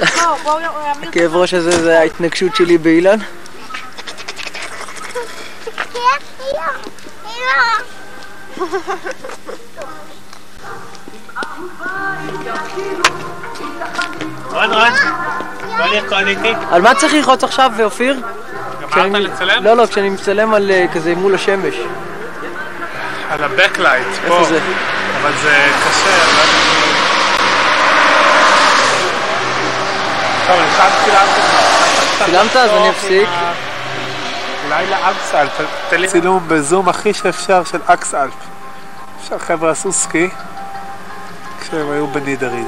הכאב 0.00 1.36
ראש 1.36 1.54
הזה 1.54 1.82
זה 1.82 1.98
ההתנגשות 1.98 2.56
שלי 2.56 2.78
באילן. 2.78 3.18
רון, 14.50 14.72
רון, 14.72 14.92
בוא 15.76 15.86
נרקוד 15.86 16.26
איתי. 16.26 16.52
על 16.70 16.82
מה 16.82 16.94
צריך 16.94 17.14
ללחוץ 17.14 17.44
עכשיו, 17.44 17.72
אופיר? 17.84 18.16
גמרת 18.96 19.22
לצלם? 19.22 19.64
לא, 19.64 19.76
לא, 19.76 19.86
כשאני 19.86 20.10
מצלם 20.10 20.54
על 20.54 20.70
אה, 20.70 20.86
כזה 20.94 21.14
מול 21.14 21.34
השמש. 21.34 21.74
על 23.30 23.44
הבקלייט, 23.44 24.06
פה. 24.06 24.38
איפה 24.38 24.44
זה? 24.44 24.60
אבל 25.22 25.32
זה 25.42 25.66
קשה, 25.88 26.67
לא 30.48 30.54
צילמתי 31.04 31.40
כבר. 31.40 32.24
צילמת? 32.26 32.56
אז 32.56 32.70
אני 32.70 32.90
אפסיק. 32.90 33.28
אולי 34.64 34.86
לאקסלפ, 34.86 35.60
תן 35.90 36.00
לי 36.00 36.08
צילום 36.08 36.48
בזום 36.48 36.88
הכי 36.88 37.14
שאפשר 37.14 37.64
של. 37.64 37.78
אפשר 39.22 39.38
חבר'ה 39.38 39.70
עשו 39.70 39.92
סקי 39.92 40.30
כשהם 41.60 41.90
היו 41.90 42.06
בנידריד. 42.06 42.66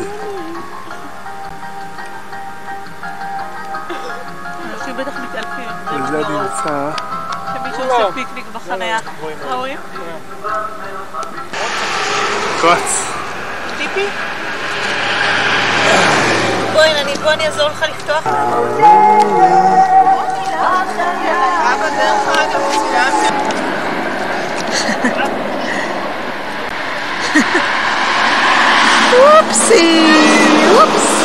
וזה 5.93 6.19
נמצא... 6.19 6.91
שמישהו 7.55 7.83
עושה 7.85 8.13
פיקניק 8.15 8.45
בחניה. 8.53 8.99
רואים? 9.51 9.79
קוץ. 12.61 13.05
טיפי? 13.79 14.07
בואי, 16.73 16.91
אני- 17.01 17.15
בוא 17.23 17.33
אני 17.33 17.47
אעזור 17.47 17.69
לך 17.69 17.83
לפתוח. 17.83 18.27
אבא, 21.67 21.89
דרך 21.99 22.39
אגב, 22.39 22.61
צילמתי. 22.73 23.31
אופסי, 29.13 30.11
אופס. 30.75 31.21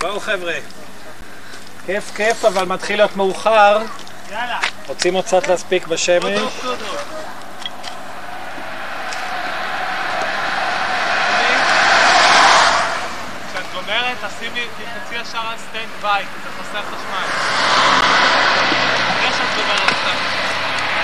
בואו 0.00 0.20
חבר'ה. 0.20 0.54
כיף 2.14 2.44
אבל 2.44 2.64
מתחיל 2.64 2.96
להיות 2.96 3.16
מאוחר. 3.16 3.78
יאללה. 4.30 4.58
רוצים 4.88 5.14
עוד 5.14 5.24
קצת 5.24 5.48
להספיק 5.48 5.86
בשמש. 5.86 6.40
כשאת 13.50 13.66
גומרת, 13.74 14.16
תשימי, 14.38 14.66
תלחצי 14.76 15.14
ישר 15.14 15.38
על 15.38 15.56
stand 15.58 15.88
by, 16.02 16.24
כי 16.24 16.40
זה 16.44 16.48
חוסר 16.58 16.82
חשמל. 16.82 17.26
אחרי 19.08 19.30
שאת 19.30 19.56
גומרת 19.56 19.80
קצת. 19.80 20.18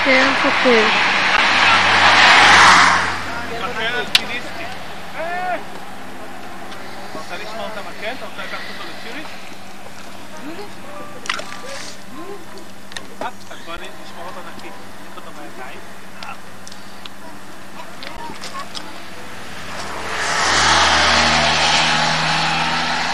כן, 0.05 0.33
חוקר. 0.43 0.85
מקל 3.61 3.95
אלפיניסטי. 3.99 4.65
אה! 5.19 5.57
רוצה 7.15 7.35
לשמוע 7.35 7.67
את 7.67 7.77
המקל? 7.79 8.13
אתה 8.19 8.27
רוצה 8.27 8.43
לקחת 8.45 8.63
אותו 8.71 8.91
לציריך? 8.91 9.48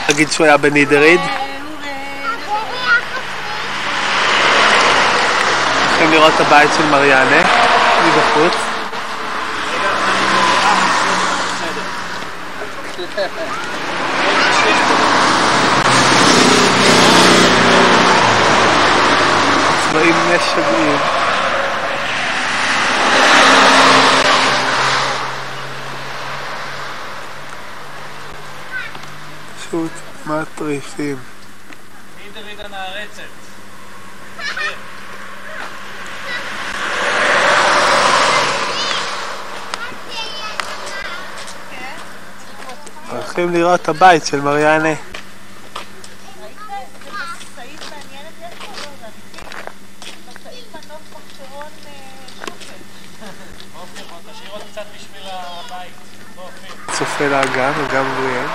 תגיד 0.06 0.30
שהוא 0.32 0.46
היה 0.46 0.56
בנידריד. 0.56 1.20
הולכים 5.88 6.10
לראות 6.10 6.32
את 6.34 6.40
הבית 6.40 6.70
של 6.76 6.86
מריאנה, 6.86 7.42
מבחוץ. 8.06 8.54
צבעים 20.04 20.36
משגעים. 20.36 20.98
פשוט 29.58 29.90
מטריפים. 30.26 31.16
מי? 34.56 34.74
הולכים 43.10 43.52
לראות 43.52 43.80
את 43.82 43.88
הבית 43.88 44.26
של 44.26 44.40
מריאנה. 44.40 44.94
תשאיר 54.32 54.50
עוד 54.52 54.62
קצת 54.72 54.84
בשביל 54.94 55.22
הבית. 55.30 55.92
בוא, 56.34 56.44
אופיר. 56.44 56.96
צופה 56.98 57.28
לאגם, 57.28 57.72
אגם 57.90 58.14
בריאנס. 58.14 58.50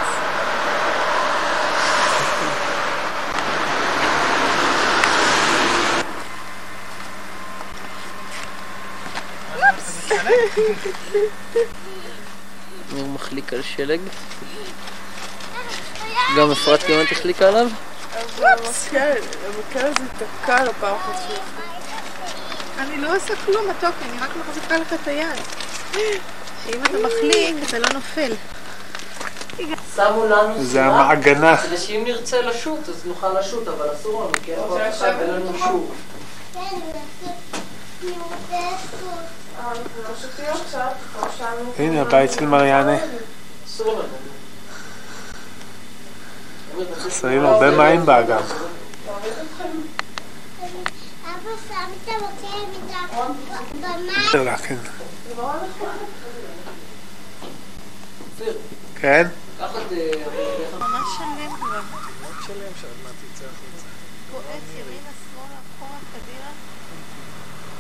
הוא 12.92 13.14
מחליק 13.14 13.54
על 13.54 13.62
שלג. 13.80 14.00
גם 16.38 16.52
אפרת 16.52 16.84
כמעט 16.84 17.12
החליקה 17.12 17.48
עליו? 17.48 17.68
אבל 18.38 18.46
המקל, 18.46 19.22
המקל 19.46 19.86
הזה 19.86 20.26
תקע 20.42 20.64
לו 20.64 20.72
פעם 20.80 20.96
אחת 20.96 21.22
שוב. 21.28 21.40
אני 22.78 22.98
לא 23.02 23.16
עושה 23.16 23.34
כלום, 23.46 23.70
מתוק, 23.70 23.96
אני 24.02 24.20
רק 24.20 24.30
מחזיקה 24.36 24.78
לך 24.78 24.94
את 24.94 25.08
היד. 25.08 25.28
שאם 25.94 26.84
אתה 26.84 26.98
מחליק, 27.08 27.56
אתה 27.68 27.80
לא 27.80 27.88
נופל. 27.94 28.32
שמו 29.96 30.26
לנו 30.26 30.64
זה 30.64 30.86
המעגנה. 30.86 31.58
כדי 31.58 31.78
שאם 31.78 32.02
נרצה 32.06 32.42
לשוט, 32.42 32.90
אז 32.90 33.06
נוכל 33.06 33.40
לשוט, 33.40 33.68
אבל 33.68 33.88
אסור 33.94 34.24
לנו, 34.24 34.32
כי 34.44 34.54
אין 34.54 34.62
פה 34.68 34.90
אחד 34.90 35.14
ואין 35.20 35.30
לנו 35.30 35.60
שור. 35.60 35.94
הנה 41.78 42.02
הבית 42.02 42.32
של 42.32 42.46
מריאנה. 42.46 42.98
אסור 43.70 44.00
לנו. 44.00 44.08
חסרים 46.96 47.46
הרבה 47.46 47.78
מים 47.78 48.06
באגם. 48.06 48.42
במים. 53.82 54.14
תראה, 54.32 54.58
כן. 54.58 54.76
כן? 58.96 59.28
קח 59.60 59.72
את... 59.76 59.92
אה, 59.92 60.12
ממש 60.80 61.08
שלם 61.18 61.56
כבר. 61.56 61.82
שלם 62.46 62.74
שעוד 62.82 62.94
מעט 63.04 63.14
יצא 63.34 63.46
החוצה. 63.46 63.88
בועט 64.32 64.64
ימינה, 64.74 65.12
שמאלה, 65.34 65.60
אחורה, 65.78 66.00
קדימה. 66.14 66.52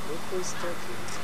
לוקו 0.10 0.42
אסתטי. 0.42 1.20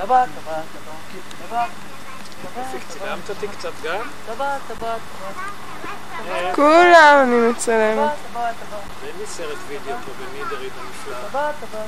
טבעת, 0.00 0.28
טבעת, 0.42 0.64
טבעת, 1.48 1.70
טבעת. 2.42 2.80
צילמת 2.88 3.30
אותי 3.30 3.48
קצת 3.48 3.72
גם? 3.82 4.00
טבעת, 4.26 4.60
טבעת, 4.68 5.00
טבעת. 5.18 6.54
כולם 6.54 7.18
אני 7.22 7.50
מצלמת. 7.50 8.10
ואין 9.02 9.16
לי 9.18 9.26
סרט 9.26 9.58
וידאו 9.68 9.96
פה 10.06 10.12
במידרית 10.20 10.72
הנפלא. 10.80 11.28
תבוא, 11.28 11.40
תבוא. 11.60 11.80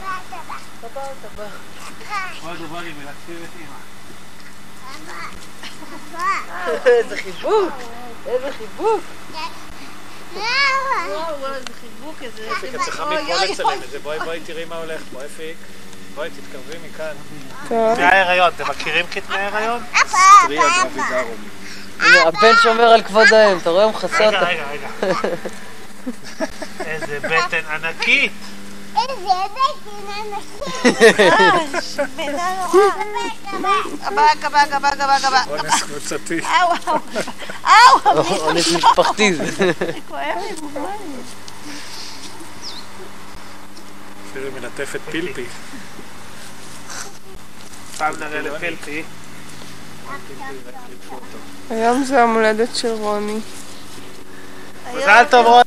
תבוא, 0.80 1.02
תבוא. 1.22 1.44
בואי 2.42 2.56
בואי 2.56 2.92
מלטפים 2.92 3.36
את 3.44 3.50
אמא. 3.60 3.92
איזה 6.86 7.16
חיבוק! 7.16 7.72
איזה 8.26 8.52
חיבוק! 8.52 9.00
וואו, 10.34 10.42
וואו, 11.40 11.54
איזה 11.54 11.72
חיבוק, 11.80 12.22
איזה... 12.22 12.52
אפיק, 12.52 12.74
את 12.74 12.80
צריכה 12.80 13.06
מפה 13.06 13.44
לצלם. 13.44 13.82
את 13.84 13.90
זה. 13.90 13.98
בואי 13.98 14.18
בואי 14.18 14.40
תראי 14.40 14.64
מה 14.64 14.76
הולך 14.76 15.02
פה, 15.12 15.24
אפיק. 15.26 15.56
בואי 16.14 16.28
תתקרבי 16.30 16.88
מכאן. 16.88 17.14
קטעי 17.64 18.04
ההיריון, 18.04 18.52
אתם 18.56 18.70
מכירים 18.70 19.06
קטעי 19.06 19.36
ההיריון? 19.38 19.82
הנה, 22.00 22.22
הבן 22.22 22.52
שומר 22.62 22.84
על 22.84 23.02
כבוד 23.02 23.32
האם, 23.32 23.58
אתה 23.58 23.70
רואה? 23.70 23.84
הוא 23.84 23.92
מכסה 23.92 24.16
רגע, 24.16 24.26
אותה. 24.26 24.48
רגע, 24.48 24.64
רגע. 24.70 24.88
איזה 26.86 27.20
בטן 27.20 27.60
ענקית. 27.74 28.32
גבה, 34.00 34.26
גבה, 34.40 34.66
גבה, 34.70 34.90
גבה, 34.94 35.18
גבה. 35.18 35.42
אונס 35.50 35.82
קבוצתי. 35.82 36.40
אאו, 36.40 36.96
אאו. 37.66 38.16
אונס 38.40 38.72
משפחתי. 38.72 39.32
כואב 40.08 40.38
לי 40.48 40.56
בוואי. 40.60 40.92
תראי 44.34 44.50
מלטפת 44.60 45.00
פילפי. 45.10 45.44
פעם 48.02 48.14
נראה 48.20 48.40
לפלפי. 48.40 49.02
היום 51.70 52.04
זה 52.04 52.14
יום 52.14 52.34
הולדת 52.34 52.76
של 52.76 52.88
רוני. 52.92 53.38
מזל 54.94 55.24
טוב 55.30 55.46
רוני. 55.46 55.62